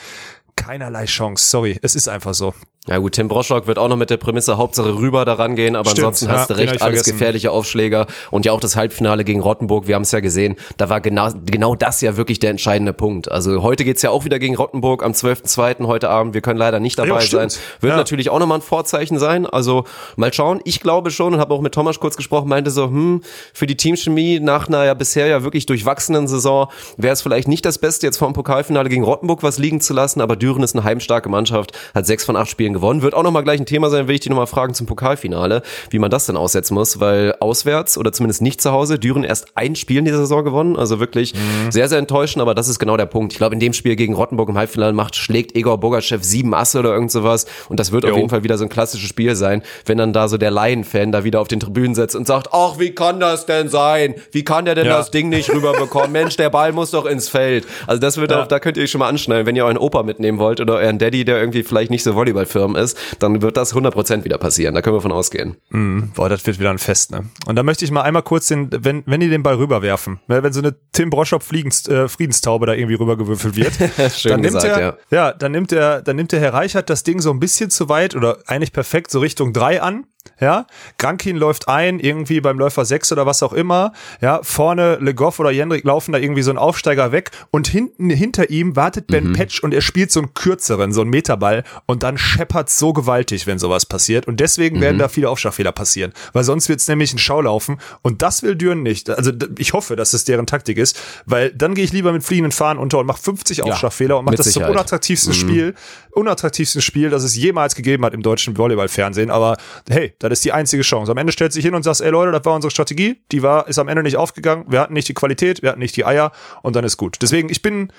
keinerlei 0.61 1.05
Chance. 1.05 1.49
Sorry, 1.49 1.79
es 1.81 1.95
ist 1.95 2.07
einfach 2.07 2.33
so. 2.33 2.53
Ja 2.87 2.97
gut, 2.97 3.11
Tim 3.11 3.27
Broschok 3.27 3.67
wird 3.67 3.77
auch 3.77 3.89
noch 3.89 3.95
mit 3.95 4.09
der 4.09 4.17
Prämisse 4.17 4.57
Hauptsache 4.57 4.95
rüber 4.95 5.23
daran 5.23 5.55
gehen, 5.55 5.75
aber 5.75 5.91
Stimmt, 5.91 6.07
ansonsten 6.07 6.31
hast 6.31 6.49
du 6.49 6.55
recht, 6.55 6.81
alles 6.81 7.03
gefährliche 7.03 7.51
Aufschläger 7.51 8.07
und 8.31 8.43
ja 8.43 8.53
auch 8.53 8.59
das 8.59 8.75
Halbfinale 8.75 9.23
gegen 9.23 9.39
Rottenburg, 9.39 9.87
wir 9.87 9.93
haben 9.93 10.01
es 10.01 10.11
ja 10.11 10.19
gesehen, 10.19 10.55
da 10.77 10.89
war 10.89 10.99
genau, 10.99 11.29
genau 11.45 11.75
das 11.75 12.01
ja 12.01 12.17
wirklich 12.17 12.39
der 12.39 12.49
entscheidende 12.49 12.91
Punkt. 12.91 13.31
Also 13.31 13.61
heute 13.61 13.85
geht's 13.85 14.01
ja 14.01 14.09
auch 14.09 14.25
wieder 14.25 14.39
gegen 14.39 14.55
Rottenburg 14.55 15.03
am 15.03 15.11
12.2. 15.11 15.85
heute 15.85 16.09
Abend, 16.09 16.33
wir 16.33 16.41
können 16.41 16.57
leider 16.57 16.79
nicht 16.79 16.97
dabei 16.97 17.19
ja, 17.19 17.21
sein. 17.21 17.49
Wird 17.81 17.91
ja. 17.91 17.97
natürlich 17.97 18.31
auch 18.31 18.39
nochmal 18.39 18.57
ein 18.57 18.63
Vorzeichen 18.63 19.19
sein, 19.19 19.45
also 19.45 19.83
mal 20.15 20.33
schauen. 20.33 20.59
Ich 20.63 20.79
glaube 20.79 21.11
schon 21.11 21.35
und 21.35 21.39
habe 21.39 21.53
auch 21.53 21.61
mit 21.61 21.75
Thomas 21.75 21.99
kurz 21.99 22.17
gesprochen, 22.17 22.49
meinte 22.49 22.71
so, 22.71 22.85
hm, 22.85 23.21
für 23.53 23.67
die 23.67 23.77
Teamchemie 23.77 24.39
nach 24.39 24.67
einer 24.67 24.85
ja 24.85 24.95
bisher 24.95 25.27
ja 25.27 25.43
wirklich 25.43 25.67
durchwachsenen 25.67 26.27
Saison 26.27 26.67
wäre 26.97 27.13
es 27.13 27.21
vielleicht 27.21 27.47
nicht 27.47 27.63
das 27.63 27.77
Beste, 27.77 28.07
jetzt 28.07 28.17
vor 28.17 28.27
dem 28.27 28.33
Pokalfinale 28.33 28.89
gegen 28.89 29.03
Rottenburg 29.03 29.43
was 29.43 29.59
liegen 29.59 29.81
zu 29.81 29.93
lassen, 29.93 30.19
aber 30.19 30.35
Düren 30.35 30.50
Düren 30.51 30.63
ist 30.63 30.75
eine 30.75 30.83
heimstarke 30.83 31.29
Mannschaft, 31.29 31.71
hat 31.95 32.05
sechs 32.05 32.25
von 32.25 32.35
acht 32.35 32.49
Spielen 32.49 32.73
gewonnen. 32.73 33.01
Wird 33.01 33.13
auch 33.13 33.23
nochmal 33.23 33.43
gleich 33.43 33.59
ein 33.59 33.65
Thema 33.65 33.89
sein, 33.89 34.09
will 34.09 34.15
ich 34.15 34.21
die 34.21 34.29
nochmal 34.29 34.47
fragen 34.47 34.73
zum 34.73 34.85
Pokalfinale, 34.85 35.61
wie 35.89 35.99
man 35.99 36.11
das 36.11 36.25
denn 36.25 36.35
aussetzen 36.35 36.73
muss, 36.73 36.99
weil 36.99 37.35
auswärts 37.39 37.97
oder 37.97 38.11
zumindest 38.11 38.41
nicht 38.41 38.61
zu 38.61 38.71
Hause, 38.71 38.99
Düren 38.99 39.23
erst 39.23 39.55
ein 39.55 39.75
Spiel 39.77 39.99
in 39.99 40.05
dieser 40.05 40.17
Saison 40.17 40.43
gewonnen, 40.43 40.75
also 40.75 40.99
wirklich 40.99 41.33
mhm. 41.33 41.71
sehr, 41.71 41.87
sehr 41.87 41.99
enttäuschend, 41.99 42.41
aber 42.41 42.53
das 42.53 42.67
ist 42.67 42.79
genau 42.79 42.97
der 42.97 43.05
Punkt. 43.05 43.31
Ich 43.31 43.37
glaube, 43.37 43.53
in 43.53 43.61
dem 43.61 43.71
Spiel 43.71 43.95
gegen 43.95 44.13
Rottenburg 44.13 44.49
im 44.49 44.57
Halbfinale 44.57 44.91
macht, 44.91 45.15
schlägt 45.15 45.55
Egor 45.55 45.79
Bogaschew 45.79 46.17
sieben 46.19 46.53
Asse 46.53 46.79
oder 46.79 46.93
irgend 46.93 47.11
sowas 47.11 47.45
und 47.69 47.79
das 47.79 47.93
wird 47.93 48.03
jo. 48.03 48.11
auf 48.11 48.17
jeden 48.17 48.29
Fall 48.29 48.43
wieder 48.43 48.57
so 48.57 48.65
ein 48.65 48.69
klassisches 48.69 49.07
Spiel 49.07 49.35
sein, 49.35 49.63
wenn 49.85 49.97
dann 49.97 50.11
da 50.11 50.27
so 50.27 50.37
der 50.37 50.51
Laien-Fan 50.51 51.13
da 51.13 51.23
wieder 51.23 51.39
auf 51.39 51.47
den 51.47 51.61
Tribünen 51.61 51.95
sitzt 51.95 52.15
und 52.15 52.27
sagt, 52.27 52.49
ach, 52.51 52.77
wie 52.77 52.91
kann 52.91 53.21
das 53.21 53.45
denn 53.45 53.69
sein? 53.69 54.15
Wie 54.31 54.43
kann 54.43 54.65
der 54.65 54.75
denn 54.75 54.87
ja. 54.87 54.97
das 54.97 55.11
Ding 55.11 55.29
nicht 55.29 55.49
rüberbekommen? 55.49 56.11
Mensch, 56.11 56.35
der 56.35 56.49
Ball 56.49 56.73
muss 56.73 56.91
doch 56.91 57.05
ins 57.05 57.29
Feld. 57.29 57.65
Also 57.87 58.01
das 58.01 58.17
wird 58.17 58.31
ja. 58.31 58.43
auch, 58.43 58.47
da 58.47 58.59
könnt 58.59 58.75
ihr 58.75 58.83
euch 58.83 58.91
schon 58.91 58.99
mal 58.99 59.07
anschneiden, 59.07 59.45
wenn 59.45 59.55
ihr 59.55 59.65
euren 59.65 59.77
Opa 59.77 60.03
mitnehmen 60.31 60.39
wollt 60.39 60.59
oder 60.59 60.75
euren 60.75 60.97
Daddy, 60.97 61.25
der 61.25 61.39
irgendwie 61.39 61.63
vielleicht 61.63 61.91
nicht 61.91 62.03
so 62.03 62.15
Volleyballfirm 62.15 62.75
ist, 62.75 62.97
dann 63.19 63.41
wird 63.41 63.57
das 63.57 63.75
100% 63.75 64.23
wieder 64.23 64.37
passieren. 64.37 64.75
Da 64.75 64.81
können 64.81 64.95
wir 64.95 65.01
von 65.01 65.11
ausgehen. 65.11 65.57
Mhm. 65.69 66.11
Boah, 66.15 66.29
das 66.29 66.45
wird 66.45 66.59
wieder 66.59 66.71
ein 66.71 66.77
Fest, 66.77 67.11
ne? 67.11 67.25
Und 67.45 67.55
da 67.55 67.63
möchte 67.63 67.85
ich 67.85 67.91
mal 67.91 68.01
einmal 68.01 68.23
kurz 68.23 68.47
den, 68.47 68.69
wenn, 68.71 69.03
wenn 69.05 69.19
die 69.19 69.29
den 69.29 69.43
Ball 69.43 69.55
rüberwerfen, 69.55 70.19
ne, 70.27 70.43
wenn 70.43 70.53
so 70.53 70.61
eine 70.61 70.75
Tim 70.91 71.09
Broschop 71.09 71.43
äh, 71.51 72.07
Friedenstaube 72.07 72.65
da 72.65 72.73
irgendwie 72.73 72.95
rübergewürfelt 72.95 73.55
wird, 73.55 73.73
dann 74.25 74.41
nimmt 74.41 74.53
gesagt, 74.53 74.65
er, 74.65 74.79
ja. 74.79 74.97
ja, 75.11 75.33
dann 75.33 75.51
nimmt 75.51 75.71
er, 75.71 76.01
dann 76.01 76.15
nimmt 76.15 76.31
der 76.31 76.39
Herr 76.39 76.53
Reichert 76.53 76.89
das 76.89 77.03
Ding 77.03 77.19
so 77.19 77.31
ein 77.31 77.39
bisschen 77.39 77.69
zu 77.69 77.89
weit 77.89 78.15
oder 78.15 78.39
eigentlich 78.47 78.73
perfekt 78.73 79.11
so 79.11 79.19
Richtung 79.19 79.53
drei 79.53 79.81
an 79.81 80.05
ja, 80.39 80.65
Grankin 80.97 81.37
läuft 81.37 81.67
ein, 81.67 81.99
irgendwie 81.99 82.41
beim 82.41 82.57
Läufer 82.57 82.83
6 82.83 83.11
oder 83.11 83.25
was 83.25 83.43
auch 83.43 83.53
immer. 83.53 83.93
Ja, 84.21 84.39
vorne 84.41 84.97
Le 84.99 85.13
Goff 85.13 85.39
oder 85.39 85.51
Jendrik 85.51 85.83
laufen 85.83 86.13
da 86.13 86.17
irgendwie 86.17 86.41
so 86.41 86.49
ein 86.49 86.57
Aufsteiger 86.57 87.11
weg 87.11 87.29
und 87.51 87.67
hinten 87.67 88.09
hinter 88.09 88.49
ihm 88.49 88.75
wartet 88.75 89.07
Ben 89.07 89.29
mhm. 89.29 89.33
Patch 89.33 89.61
und 89.61 89.73
er 89.73 89.81
spielt 89.81 90.11
so 90.11 90.19
einen 90.19 90.33
kürzeren, 90.33 90.93
so 90.93 91.01
einen 91.01 91.11
Meterball 91.11 91.63
und 91.85 92.01
dann 92.03 92.17
scheppert's 92.17 92.79
so 92.79 92.91
gewaltig, 92.91 93.45
wenn 93.45 93.59
sowas 93.59 93.85
passiert. 93.85 94.27
Und 94.27 94.39
deswegen 94.39 94.77
mhm. 94.77 94.81
werden 94.81 94.97
da 94.97 95.09
viele 95.09 95.29
Aufschlagfehler 95.29 95.71
passieren, 95.71 96.11
weil 96.33 96.43
sonst 96.43 96.69
wird's 96.69 96.87
nämlich 96.87 97.13
ein 97.13 97.19
Schaulaufen 97.19 97.77
und 98.01 98.23
das 98.23 98.41
will 98.41 98.55
Düren 98.55 98.81
nicht. 98.81 99.09
Also 99.11 99.31
ich 99.59 99.73
hoffe, 99.73 99.95
dass 99.95 100.13
es 100.13 100.25
deren 100.25 100.47
Taktik 100.47 100.77
ist, 100.77 100.99
weil 101.25 101.51
dann 101.51 101.75
gehe 101.75 101.83
ich 101.83 101.93
lieber 101.93 102.11
mit 102.11 102.23
fliegenden 102.23 102.51
Fahnen 102.51 102.79
unter 102.79 102.97
und 102.97 103.05
mache 103.05 103.21
50 103.21 103.59
ja, 103.59 103.65
Aufschlagfehler 103.65 104.17
und 104.17 104.25
mache 104.25 104.37
das 104.37 104.47
Sicherheit. 104.47 104.67
zum 104.67 104.75
unattraktivsten 104.75 105.33
mhm. 105.33 105.37
Spiel, 105.37 105.75
unattraktivsten 106.11 106.81
Spiel, 106.81 107.11
das 107.11 107.23
es 107.23 107.35
jemals 107.35 107.75
gegeben 107.75 108.05
hat 108.05 108.13
im 108.13 108.23
deutschen 108.23 108.57
Volleyballfernsehen. 108.57 109.29
Aber 109.29 109.57
hey, 109.87 110.10
das 110.19 110.31
ist 110.31 110.45
die 110.45 110.51
einzige 110.51 110.83
Chance. 110.83 111.11
Am 111.11 111.17
Ende 111.17 111.31
stellt 111.31 111.53
sich 111.53 111.63
hin 111.63 111.75
und 111.75 111.83
sagt, 111.83 112.01
ey 112.01 112.09
Leute, 112.09 112.31
das 112.31 112.45
war 112.45 112.55
unsere 112.55 112.71
Strategie, 112.71 113.21
die 113.31 113.43
war, 113.43 113.67
ist 113.67 113.79
am 113.79 113.87
Ende 113.87 114.03
nicht 114.03 114.17
aufgegangen, 114.17 114.65
wir 114.67 114.79
hatten 114.79 114.93
nicht 114.93 115.07
die 115.07 115.13
Qualität, 115.13 115.61
wir 115.61 115.69
hatten 115.69 115.79
nicht 115.79 115.95
die 115.95 116.05
Eier 116.05 116.31
und 116.61 116.75
dann 116.75 116.83
ist 116.83 116.97
gut. 116.97 117.17
Deswegen, 117.21 117.49
ich 117.49 117.61
bin, 117.61 117.91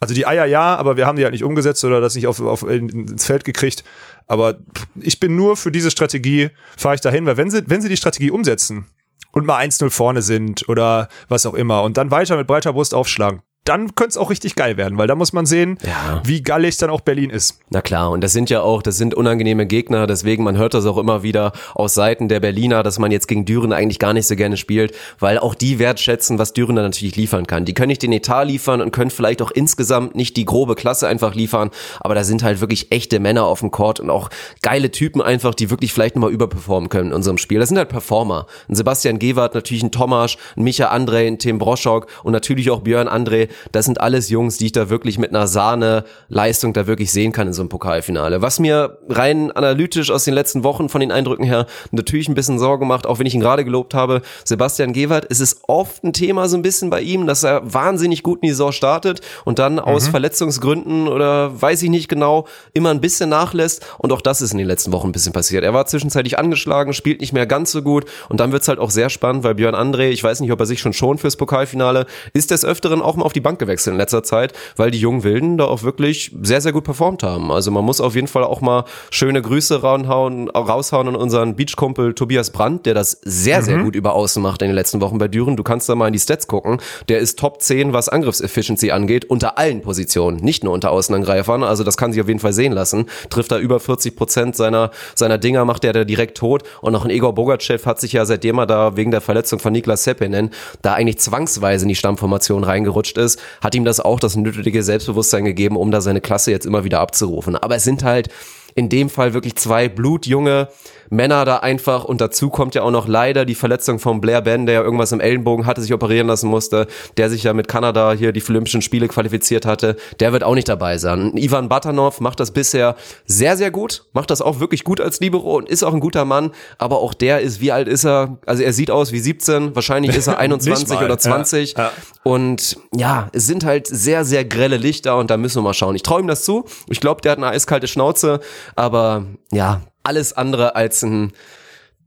also 0.00 0.14
die 0.14 0.26
Eier 0.26 0.46
ja, 0.46 0.76
aber 0.76 0.96
wir 0.96 1.06
haben 1.06 1.16
die 1.16 1.24
halt 1.24 1.32
nicht 1.32 1.44
umgesetzt 1.44 1.84
oder 1.84 2.00
das 2.00 2.14
nicht 2.14 2.26
auf, 2.26 2.40
auf 2.40 2.62
ins 2.62 3.26
Feld 3.26 3.44
gekriegt. 3.44 3.84
Aber 4.26 4.58
ich 4.96 5.20
bin 5.20 5.36
nur 5.36 5.56
für 5.56 5.72
diese 5.72 5.90
Strategie, 5.90 6.50
fahre 6.76 6.94
ich 6.94 7.00
dahin, 7.00 7.26
weil 7.26 7.36
wenn 7.36 7.50
sie, 7.50 7.62
wenn 7.66 7.82
sie 7.82 7.88
die 7.88 7.96
Strategie 7.96 8.30
umsetzen 8.30 8.86
und 9.32 9.46
mal 9.46 9.60
1-0 9.60 9.90
vorne 9.90 10.22
sind 10.22 10.68
oder 10.68 11.08
was 11.28 11.46
auch 11.46 11.54
immer 11.54 11.82
und 11.82 11.96
dann 11.96 12.10
weiter 12.10 12.36
mit 12.36 12.46
breiter 12.46 12.72
Brust 12.72 12.94
aufschlagen, 12.94 13.42
dann 13.64 13.94
könnte 13.94 14.10
es 14.10 14.16
auch 14.16 14.30
richtig 14.30 14.56
geil 14.56 14.76
werden, 14.78 14.96
weil 14.96 15.06
da 15.06 15.14
muss 15.14 15.32
man 15.32 15.44
sehen, 15.44 15.78
ja. 15.84 16.22
wie 16.24 16.42
gallig 16.42 16.78
dann 16.78 16.88
auch 16.88 17.02
Berlin 17.02 17.28
ist. 17.28 17.60
Na 17.68 17.82
klar, 17.82 18.10
und 18.10 18.22
das 18.22 18.32
sind 18.32 18.48
ja 18.48 18.62
auch, 18.62 18.82
das 18.82 18.96
sind 18.96 19.14
unangenehme 19.14 19.66
Gegner, 19.66 20.06
deswegen 20.06 20.44
man 20.44 20.56
hört 20.56 20.72
das 20.72 20.86
auch 20.86 20.96
immer 20.96 21.22
wieder 21.22 21.52
aus 21.74 21.92
Seiten 21.94 22.28
der 22.28 22.40
Berliner, 22.40 22.82
dass 22.82 22.98
man 22.98 23.12
jetzt 23.12 23.28
gegen 23.28 23.44
Düren 23.44 23.72
eigentlich 23.74 23.98
gar 23.98 24.14
nicht 24.14 24.26
so 24.26 24.34
gerne 24.34 24.56
spielt, 24.56 24.96
weil 25.18 25.38
auch 25.38 25.54
die 25.54 25.78
wertschätzen, 25.78 26.38
was 26.38 26.54
Düren 26.54 26.74
dann 26.74 26.86
natürlich 26.86 27.16
liefern 27.16 27.46
kann. 27.46 27.66
Die 27.66 27.74
können 27.74 27.88
nicht 27.88 28.02
den 28.02 28.12
Etat 28.12 28.44
liefern 28.44 28.80
und 28.80 28.92
können 28.92 29.10
vielleicht 29.10 29.42
auch 29.42 29.50
insgesamt 29.50 30.14
nicht 30.14 30.38
die 30.38 30.46
grobe 30.46 30.74
Klasse 30.74 31.06
einfach 31.06 31.34
liefern, 31.34 31.70
aber 32.00 32.14
da 32.14 32.24
sind 32.24 32.42
halt 32.42 32.60
wirklich 32.60 32.90
echte 32.90 33.20
Männer 33.20 33.44
auf 33.44 33.60
dem 33.60 33.70
Court 33.70 34.00
und 34.00 34.08
auch 34.08 34.30
geile 34.62 34.90
Typen 34.90 35.20
einfach, 35.20 35.54
die 35.54 35.68
wirklich 35.68 35.92
vielleicht 35.92 36.16
nochmal 36.16 36.32
überperformen 36.32 36.88
können 36.88 37.10
in 37.10 37.14
unserem 37.14 37.36
Spiel. 37.36 37.60
Das 37.60 37.68
sind 37.68 37.78
halt 37.78 37.90
Performer. 37.90 38.46
Ein 38.68 38.74
Sebastian 38.74 39.18
Gewart, 39.18 39.54
natürlich 39.54 39.82
ein 39.82 39.92
Tomasch, 39.92 40.38
ein 40.56 40.62
Micha 40.62 40.90
André, 40.94 41.26
ein 41.26 41.38
Tim 41.38 41.58
Broschok 41.58 42.06
und 42.22 42.32
natürlich 42.32 42.70
auch 42.70 42.80
Björn 42.80 43.08
André, 43.08 43.49
das 43.72 43.84
sind 43.84 44.00
alles 44.00 44.28
Jungs, 44.28 44.58
die 44.58 44.66
ich 44.66 44.72
da 44.72 44.90
wirklich 44.90 45.18
mit 45.18 45.30
einer 45.30 45.46
Sahne-Leistung 45.46 46.72
da 46.72 46.86
wirklich 46.86 47.12
sehen 47.12 47.32
kann 47.32 47.48
in 47.48 47.52
so 47.52 47.62
einem 47.62 47.68
Pokalfinale. 47.68 48.42
Was 48.42 48.58
mir 48.58 48.98
rein 49.08 49.50
analytisch 49.52 50.10
aus 50.10 50.24
den 50.24 50.34
letzten 50.34 50.64
Wochen 50.64 50.88
von 50.88 51.00
den 51.00 51.12
Eindrücken 51.12 51.44
her 51.44 51.66
natürlich 51.90 52.28
ein 52.28 52.34
bisschen 52.34 52.58
Sorge 52.58 52.84
macht, 52.84 53.06
auch 53.06 53.18
wenn 53.18 53.26
ich 53.26 53.34
ihn 53.34 53.40
gerade 53.40 53.64
gelobt 53.64 53.94
habe, 53.94 54.22
Sebastian 54.44 54.92
Gewert, 54.92 55.26
es 55.28 55.40
ist 55.40 55.62
oft 55.66 56.04
ein 56.04 56.12
Thema 56.12 56.48
so 56.48 56.56
ein 56.56 56.62
bisschen 56.62 56.90
bei 56.90 57.00
ihm, 57.00 57.26
dass 57.26 57.42
er 57.42 57.62
wahnsinnig 57.72 58.22
gut 58.22 58.40
in 58.42 58.48
die 58.48 58.52
Saison 58.52 58.72
startet 58.72 59.20
und 59.44 59.58
dann 59.58 59.74
mhm. 59.74 59.80
aus 59.80 60.08
Verletzungsgründen 60.08 61.08
oder 61.08 61.60
weiß 61.60 61.82
ich 61.82 61.90
nicht 61.90 62.08
genau 62.08 62.46
immer 62.72 62.90
ein 62.90 63.00
bisschen 63.00 63.30
nachlässt 63.30 63.84
und 63.98 64.12
auch 64.12 64.20
das 64.20 64.40
ist 64.40 64.52
in 64.52 64.58
den 64.58 64.66
letzten 64.66 64.92
Wochen 64.92 65.08
ein 65.08 65.12
bisschen 65.12 65.32
passiert. 65.32 65.64
Er 65.64 65.74
war 65.74 65.86
zwischenzeitlich 65.86 66.38
angeschlagen, 66.38 66.92
spielt 66.92 67.20
nicht 67.20 67.32
mehr 67.32 67.46
ganz 67.46 67.72
so 67.72 67.82
gut 67.82 68.04
und 68.28 68.40
dann 68.40 68.52
wird's 68.52 68.68
halt 68.68 68.78
auch 68.78 68.90
sehr 68.90 69.10
spannend, 69.10 69.44
weil 69.44 69.54
Björn 69.54 69.74
André, 69.74 70.08
ich 70.10 70.22
weiß 70.22 70.40
nicht, 70.40 70.52
ob 70.52 70.60
er 70.60 70.66
sich 70.66 70.80
schon 70.80 70.92
schon 70.92 71.18
fürs 71.18 71.36
Pokalfinale, 71.36 72.06
ist 72.32 72.50
des 72.50 72.64
Öfteren 72.64 73.02
auch 73.02 73.16
mal 73.16 73.24
auf 73.24 73.32
die 73.32 73.39
Bank 73.42 73.58
gewechselt 73.58 73.94
in 73.94 73.98
letzter 73.98 74.22
Zeit, 74.22 74.52
weil 74.76 74.90
die 74.90 74.98
jungen 74.98 75.24
Wilden 75.24 75.58
da 75.58 75.64
auch 75.64 75.82
wirklich 75.82 76.32
sehr, 76.42 76.60
sehr 76.60 76.72
gut 76.72 76.84
performt 76.84 77.22
haben. 77.22 77.50
Also 77.50 77.70
man 77.70 77.84
muss 77.84 78.00
auf 78.00 78.14
jeden 78.14 78.26
Fall 78.26 78.44
auch 78.44 78.60
mal 78.60 78.84
schöne 79.10 79.42
Grüße 79.42 79.82
raushauen, 79.82 80.48
raushauen 80.50 81.08
an 81.08 81.16
unseren 81.16 81.56
Beachkumpel 81.56 82.14
Tobias 82.14 82.50
Brandt, 82.50 82.86
der 82.86 82.94
das 82.94 83.18
sehr, 83.22 83.62
sehr 83.62 83.78
mhm. 83.78 83.84
gut 83.84 83.96
über 83.96 84.14
Außen 84.14 84.42
macht 84.42 84.62
in 84.62 84.68
den 84.68 84.74
letzten 84.74 85.00
Wochen 85.00 85.18
bei 85.18 85.28
Düren. 85.28 85.56
Du 85.56 85.62
kannst 85.62 85.88
da 85.88 85.94
mal 85.94 86.06
in 86.06 86.12
die 86.12 86.18
Stats 86.18 86.46
gucken. 86.46 86.78
Der 87.08 87.18
ist 87.18 87.38
Top 87.38 87.60
10, 87.62 87.92
was 87.92 88.08
Angriffsefficiency 88.08 88.90
angeht, 88.90 89.24
unter 89.24 89.58
allen 89.58 89.82
Positionen, 89.82 90.38
nicht 90.38 90.64
nur 90.64 90.72
unter 90.72 90.90
Außenangreifern. 90.90 91.62
Also 91.62 91.84
das 91.84 91.96
kann 91.96 92.12
sich 92.12 92.20
auf 92.22 92.28
jeden 92.28 92.40
Fall 92.40 92.52
sehen 92.52 92.72
lassen. 92.72 93.06
Trifft 93.28 93.52
da 93.52 93.58
über 93.58 93.80
40 93.80 94.16
Prozent 94.16 94.56
seiner, 94.56 94.90
seiner 95.14 95.38
Dinger, 95.38 95.64
macht 95.64 95.84
der 95.84 95.92
da 95.92 96.04
direkt 96.04 96.36
tot. 96.36 96.62
Und 96.80 96.94
auch 96.94 97.04
ein 97.04 97.10
Igor 97.10 97.34
Bogatschew 97.34 97.78
hat 97.84 98.00
sich 98.00 98.12
ja 98.12 98.24
seitdem 98.24 98.58
er 98.58 98.66
da 98.66 98.96
wegen 98.96 99.10
der 99.10 99.20
Verletzung 99.20 99.58
von 99.58 99.72
Niklas 99.72 100.04
Seppinen 100.04 100.50
da 100.82 100.94
eigentlich 100.94 101.18
zwangsweise 101.18 101.84
in 101.84 101.88
die 101.88 101.94
Stammformation 101.94 102.64
reingerutscht 102.64 103.18
ist, 103.18 103.29
hat 103.60 103.74
ihm 103.74 103.84
das 103.84 104.00
auch 104.00 104.20
das 104.20 104.36
nötige 104.36 104.82
Selbstbewusstsein 104.82 105.44
gegeben, 105.44 105.76
um 105.76 105.90
da 105.90 106.00
seine 106.00 106.20
Klasse 106.20 106.50
jetzt 106.50 106.66
immer 106.66 106.84
wieder 106.84 107.00
abzurufen. 107.00 107.56
Aber 107.56 107.76
es 107.76 107.84
sind 107.84 108.02
halt 108.02 108.28
in 108.74 108.88
dem 108.88 109.10
Fall 109.10 109.34
wirklich 109.34 109.56
zwei 109.56 109.88
blutjunge 109.88 110.68
Männer 111.10 111.44
da 111.44 111.58
einfach 111.58 112.04
und 112.04 112.20
dazu 112.20 112.50
kommt 112.50 112.74
ja 112.74 112.82
auch 112.82 112.90
noch 112.90 113.08
leider 113.08 113.44
die 113.44 113.54
Verletzung 113.54 113.98
von 113.98 114.20
Blair 114.20 114.40
Ben, 114.40 114.66
der 114.66 114.76
ja 114.76 114.82
irgendwas 114.82 115.12
im 115.12 115.20
Ellenbogen 115.20 115.66
hatte, 115.66 115.82
sich 115.82 115.92
operieren 115.92 116.28
lassen 116.28 116.48
musste, 116.48 116.86
der 117.16 117.28
sich 117.28 117.42
ja 117.42 117.52
mit 117.52 117.68
Kanada 117.68 118.12
hier 118.12 118.32
die 118.32 118.42
Olympischen 118.48 118.80
Spiele 118.80 119.08
qualifiziert 119.08 119.66
hatte, 119.66 119.96
der 120.20 120.32
wird 120.32 120.44
auch 120.44 120.54
nicht 120.54 120.68
dabei 120.68 120.98
sein. 120.98 121.36
Ivan 121.36 121.68
Batanov 121.68 122.20
macht 122.20 122.40
das 122.40 122.52
bisher 122.52 122.96
sehr, 123.26 123.56
sehr 123.56 123.70
gut, 123.70 124.04
macht 124.12 124.30
das 124.30 124.40
auch 124.40 124.60
wirklich 124.60 124.84
gut 124.84 125.00
als 125.00 125.20
Libero 125.20 125.56
und 125.56 125.68
ist 125.68 125.82
auch 125.82 125.92
ein 125.92 126.00
guter 126.00 126.24
Mann, 126.24 126.52
aber 126.78 126.98
auch 126.98 127.14
der 127.14 127.40
ist, 127.40 127.60
wie 127.60 127.72
alt 127.72 127.88
ist 127.88 128.04
er? 128.04 128.38
Also 128.46 128.62
er 128.62 128.72
sieht 128.72 128.90
aus 128.90 129.12
wie 129.12 129.18
17, 129.18 129.74
wahrscheinlich 129.74 130.16
ist 130.16 130.28
er 130.28 130.38
21 130.40 130.98
oder 130.98 131.18
20 131.18 131.74
ja, 131.74 131.84
ja. 131.84 131.92
und 132.22 132.78
ja, 132.94 133.28
es 133.32 133.46
sind 133.46 133.64
halt 133.64 133.86
sehr, 133.86 134.24
sehr 134.24 134.44
grelle 134.44 134.76
Lichter 134.76 135.18
und 135.18 135.30
da 135.30 135.36
müssen 135.36 135.58
wir 135.58 135.62
mal 135.62 135.74
schauen. 135.74 135.94
Ich 135.96 136.02
traue 136.02 136.20
ihm 136.20 136.28
das 136.28 136.44
zu, 136.44 136.64
ich 136.88 137.00
glaube, 137.00 137.20
der 137.20 137.32
hat 137.32 137.38
eine 137.38 137.48
eiskalte 137.48 137.88
Schnauze, 137.88 138.40
aber 138.76 139.24
ja, 139.52 139.80
alles 140.02 140.32
andere 140.32 140.76
als 140.76 141.02
ein 141.02 141.32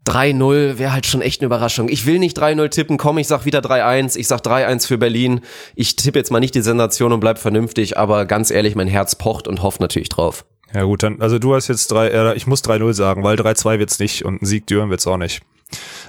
3-0 0.06 0.78
wäre 0.78 0.91
halt 0.91 1.06
schon 1.06 1.22
echt 1.22 1.41
eine 1.41 1.46
Überraschung. 1.46 1.88
Ich 1.88 2.06
will 2.06 2.20
nicht 2.20 2.38
3-0 2.38 2.70
tippen, 2.70 2.98
komm, 2.98 3.18
ich 3.18 3.28
sag 3.28 3.46
wieder 3.46 3.60
3-1, 3.60 4.18
ich 4.18 4.28
sag 4.28 4.41
3-1 4.41 4.88
für 4.88 4.98
Berlin. 4.98 5.41
Ich 5.76 5.96
tippe 5.96 6.20
jetzt 6.20 6.32
mal 6.32 6.41
nicht 6.41 6.56
die 6.56 6.62
Sensation 6.62 7.14
und 7.14 7.22
bleib 7.22 7.39
vernünftig, 7.39 7.98
aber 7.98 8.26
ganz 8.26 8.52
ehrlich, 8.52 8.76
mein 8.76 8.88
Herz 8.88 9.16
pocht 9.16 9.48
und 9.48 9.64
hofft 9.64 9.80
natürlich 9.80 10.10
drauf. 10.10 10.46
Ja 10.74 10.84
gut, 10.84 11.04
dann, 11.04 11.22
also 11.22 11.39
du 11.39 11.56
hast 11.56 11.68
jetzt 11.68 11.91
drei, 11.91 12.08
äh, 12.08 12.36
ich 12.36 12.48
muss 12.48 12.64
3-0 12.64 12.94
sagen, 12.94 13.24
weil 13.24 13.38
3-2 13.38 13.80
wird's 13.80 14.00
nicht 14.00 14.26
und 14.26 14.41
ein 14.41 14.46
Sieg 14.46 14.68
Düren 14.68 14.89
wird's 14.89 15.08
auch 15.08 15.18
nicht. 15.18 15.41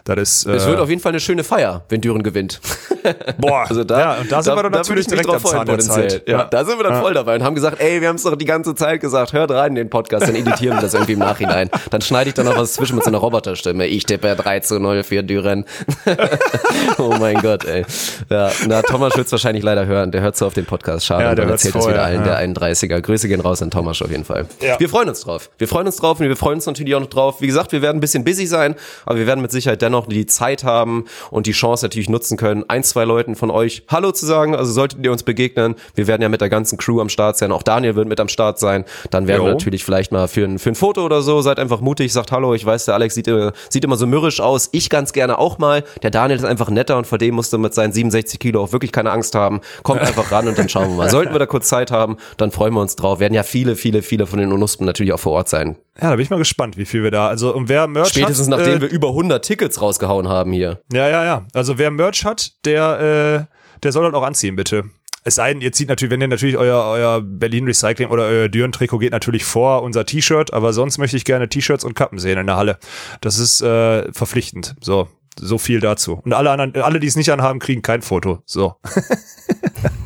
Das 0.05 0.19
ist, 0.19 0.47
äh, 0.47 0.53
es 0.53 0.67
wird 0.67 0.81
auf 0.81 0.89
jeden 0.89 1.01
Fall 1.01 1.13
eine 1.13 1.21
schöne 1.21 1.45
Feier, 1.45 1.83
wenn 1.89 2.01
Düren 2.01 2.23
gewinnt. 2.23 2.61
Boah, 3.39 3.65
also 3.69 3.85
da, 3.85 3.99
ja, 3.99 4.15
und 4.21 4.31
da 4.31 4.43
sind 4.43 4.53
da, 4.53 4.57
wir 4.57 4.63
dann 4.65 4.73
natürlich 4.73 5.07
direkt 5.07 5.29
am 5.29 5.43
Zahn 5.45 5.67
der 5.67 5.79
Zeit. 5.79 6.29
Ja, 6.29 6.45
da 6.45 6.65
sind 6.65 6.79
wir 6.79 6.85
dann 6.85 6.95
ja. 6.95 7.01
voll 7.01 7.15
dabei 7.15 7.37
und 7.37 7.43
haben 7.43 7.55
gesagt, 7.55 7.81
ey, 7.81 8.01
wir 8.01 8.09
haben 8.09 8.17
es 8.17 8.23
doch 8.23 8.37
die 8.37 8.45
ganze 8.45 8.75
Zeit 8.75 9.01
gesagt, 9.01 9.33
hört 9.33 9.51
rein 9.51 9.71
in 9.71 9.75
den 9.77 9.91
Podcast, 9.91 10.29
dann 10.29 10.35
editieren 10.35 10.77
wir 10.77 10.83
das 10.83 10.95
irgendwie 10.95 11.15
im 11.15 11.19
Nachhinein. 11.19 11.71
Dann 11.91 12.01
schneide 12.01 12.29
ich 12.29 12.35
da 12.35 12.43
noch 12.43 12.57
was 12.57 12.75
zwischen 12.75 12.97
mit 12.97 13.05
so 13.05 13.11
einer 13.11 13.19
Roboterstimme. 13.19 13.87
Ich 13.87 14.05
tippe 14.05 14.35
3 14.37 14.61
zu 14.61 14.79
0 14.79 15.03
für 15.03 15.23
Düren. 15.23 15.65
oh 16.99 17.15
mein 17.19 17.37
Gott, 17.41 17.65
ey. 17.65 17.85
Ja, 18.31 18.51
na, 18.67 18.83
Thomas 18.83 19.17
wird 19.17 19.27
es 19.27 19.33
wahrscheinlich 19.33 19.65
leider 19.65 19.87
hören. 19.87 20.11
Der 20.11 20.21
hört 20.21 20.37
so 20.37 20.47
auf 20.47 20.55
den 20.55 20.67
Podcast. 20.67 21.07
Schade, 21.07 21.25
ja, 21.25 21.35
der 21.35 21.47
erzählt 21.47 21.75
es 21.77 21.87
wieder 21.87 22.03
allen, 22.03 22.25
der 22.25 22.39
31er. 22.39 23.01
Grüße 23.01 23.29
gehen 23.29 23.41
raus 23.41 23.63
an 23.63 23.71
Thomas 23.71 24.01
auf 24.03 24.11
jeden 24.11 24.25
Fall. 24.25 24.47
Ja. 24.61 24.79
Wir 24.79 24.89
freuen 24.89 25.09
uns 25.09 25.21
drauf. 25.21 25.51
Wir 25.59 25.69
freuen 25.69 25.87
uns 25.87 25.97
drauf 25.97 26.21
und 26.21 26.29
wir 26.29 26.37
freuen 26.37 26.57
uns 26.57 26.67
natürlich 26.67 26.95
auch 26.95 27.01
noch 27.01 27.09
drauf. 27.09 27.41
Wie 27.41 27.47
gesagt, 27.47 27.73
wir 27.73 27.83
werden 27.83 27.99
ein 27.99 28.01
bisschen 28.01 28.25
busy 28.25 28.47
sein, 28.47 28.75
aber 29.07 29.19
wir 29.19 29.27
werden 29.27 29.41
mit 29.41 29.53
Sicherheit 29.55 29.83
dennoch 29.83 30.07
die 30.07 30.27
Zeit 30.27 30.65
haben 30.65 31.07
und 31.31 31.47
die 31.47 31.53
Chance 31.53 31.85
natürlich 31.85 32.09
nutzen 32.09 32.37
können, 32.37 32.65
ein, 32.69 32.85
zwei 32.85 33.05
Leuten 33.05 33.37
von 33.37 33.51
euch 33.51 33.85
Hallo 33.89 34.13
zu 34.13 34.27
sagen. 34.27 34.55
Also 34.55 34.73
solltet 34.73 35.05
ihr 35.05 35.13
uns 35.13 35.23
begegnen, 35.23 35.75
wir 35.95 36.07
werden 36.07 36.23
ja 36.23 36.29
mit 36.29 36.41
der 36.41 36.49
ganzen 36.49 36.77
Crew 36.77 37.01
am 37.01 37.09
Start 37.09 37.37
sein. 37.37 37.53
Auch 37.53 37.63
Daniel 37.63 37.97
wird 37.97 38.09
mit 38.09 38.21
am 38.21 38.29
Start 38.29 38.59
sein. 38.59 38.85
Dann 39.11 39.27
werden 39.27 39.41
Jo. 39.41 39.47
wir 39.47 39.53
natürlich 39.53 39.85
vielleicht 39.85 40.13
mal 40.13 40.29
für 40.29 40.45
ein, 40.45 40.59
für 40.59 40.71
ein 40.71 40.75
Foto 40.75 41.05
oder 41.05 41.23
so. 41.23 41.41
Seid 41.41 41.59
einfach 41.59 41.81
mutig, 41.81 42.13
sagt 42.13 42.33
Hallo. 42.33 42.55
Ich 42.55 42.65
weiß, 42.67 42.85
der 42.85 42.95
Alex 42.95 43.15
sieht, 43.15 43.29
äh, 43.29 43.53
sieht 43.71 43.85
immer 43.85 43.97
so 43.97 44.07
mürrisch 44.07 44.41
aus. 44.41 44.69
Ich 44.73 44.91
ganz 44.91 45.13
gerne 45.13 45.39
auch 45.39 45.59
mal. 45.59 45.85
Der 46.03 46.11
Daniel 46.11 46.39
ist 46.39 46.45
einfach 46.45 46.71
netter 46.71 46.97
und 46.97 47.07
vor 47.07 47.19
dem 47.19 47.35
musste 47.35 47.59
mit 47.59 47.75
seinen 47.75 47.93
67 47.93 48.39
Kilo 48.39 48.63
auch 48.63 48.73
wirklich 48.73 48.93
keine 48.93 49.11
Angst 49.11 49.35
haben. 49.35 49.61
Kommt 49.83 50.01
einfach 50.03 50.31
ran 50.31 50.49
und 50.49 50.59
dann 50.59 50.69
schauen 50.69 50.91
wir 50.91 50.97
mal. 50.97 51.11
Sollten 51.11 51.33
wir 51.33 51.39
da 51.39 51.47
kurz 51.47 51.69
Zeit 51.69 51.91
haben, 51.91 52.17
dann 52.37 52.51
freuen 52.51 52.75
wir 52.75 52.81
uns 52.81 52.97
drauf. 52.97 53.21
Werden 53.21 53.35
ja 53.35 53.43
viele, 53.43 53.77
viele, 53.77 54.03
viele 54.03 54.27
von 54.27 54.39
den 54.39 54.53
Unuspen 54.53 54.87
natürlich 54.87 55.13
auch 55.13 55.21
vor 55.21 55.33
Ort 55.33 55.49
sein. 55.49 55.77
Ja, 56.01 56.11
da 56.11 56.17
bin 56.17 56.25
ich 56.25 56.31
mal 56.31 56.39
gespannt, 56.39 56.77
wie 56.77 56.87
viel 56.87 57.05
wir 57.05 57.11
da. 57.11 57.29
Also, 57.29 57.55
und 57.55 57.69
wer 57.69 57.87
Merch 57.87 58.09
Spätestens 58.09 58.51
hat, 58.51 58.59
nachdem 58.59 58.79
äh, 58.79 58.81
wir 58.83 58.89
über 58.89 59.09
100 59.09 59.45
Tickets 59.45 59.81
rausgehauen 59.81 60.29
haben 60.29 60.53
hier. 60.53 60.81
Ja, 60.93 61.09
ja, 61.09 61.25
ja. 61.25 61.47
Also 61.53 61.79
wer 61.79 61.91
Merch 61.91 62.25
hat, 62.25 62.53
der, 62.65 63.47
äh, 63.49 63.81
der 63.83 63.93
soll 63.93 64.05
das 64.05 64.15
auch 64.15 64.25
anziehen, 64.25 64.57
bitte. 64.57 64.85
Es 65.27 65.37
sei 65.37 65.53
denn, 65.53 65.63
ihr 65.63 65.73
zieht 65.73 65.89
natürlich, 65.89 66.11
wenn 66.11 66.21
ihr 66.21 66.29
natürlich 66.29 66.59
euer, 66.59 66.85
euer 66.85 67.23
Berlin 67.23 67.65
Recycling 67.65 68.09
oder 68.09 68.25
euer 68.25 68.49
Düren-Trikot 68.49 68.99
geht 68.99 69.13
natürlich 69.13 69.45
vor 69.45 69.83
unser 69.83 70.05
T-Shirt, 70.05 70.53
aber 70.53 70.75
sonst 70.75 70.99
möchte 70.99 71.17
ich 71.17 71.25
gerne 71.25 71.49
T-Shirts 71.49 71.85
und 71.85 71.95
Kappen 71.95 72.19
sehen 72.19 72.39
in 72.39 72.47
der 72.47 72.57
Halle. 72.57 72.79
Das 73.23 73.39
ist 73.39 73.63
äh, 73.63 74.13
verpflichtend. 74.13 74.75
So, 74.81 75.09
so 75.41 75.57
viel 75.57 75.81
dazu. 75.81 76.21
Und 76.25 76.35
alle 76.35 76.51
anderen, 76.51 76.83
alle, 76.83 77.01
die 77.01 77.07
es 77.07 77.17
nicht 77.17 77.31
anhaben, 77.31 77.59
kriegen 77.59 77.81
kein 77.81 78.03
Foto. 78.03 78.43
So. 78.45 78.75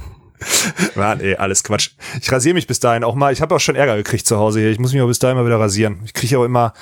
Mann, 0.95 1.21
ey, 1.21 1.37
alles 1.37 1.65
Quatsch. 1.65 1.91
Ich 2.21 2.31
rasiere 2.31 2.55
mich 2.55 2.67
bis 2.67 2.81
dahin 2.81 3.05
auch 3.05 3.15
mal. 3.15 3.33
Ich 3.33 3.41
habe 3.41 3.55
auch 3.55 3.61
schon 3.61 3.77
Ärger 3.77 3.97
gekriegt 3.97 4.27
zu 4.27 4.39
Hause 4.39 4.61
hier. 4.61 4.71
Ich 4.71 4.79
muss 4.79 4.93
mich 4.93 5.03
auch 5.03 5.07
bis 5.07 5.19
dahin 5.19 5.37
mal 5.37 5.47
wieder 5.47 5.61
rasieren. 5.61 6.01
Ich 6.05 6.15
kriege 6.15 6.39
auch 6.39 6.45
immer, 6.45 6.73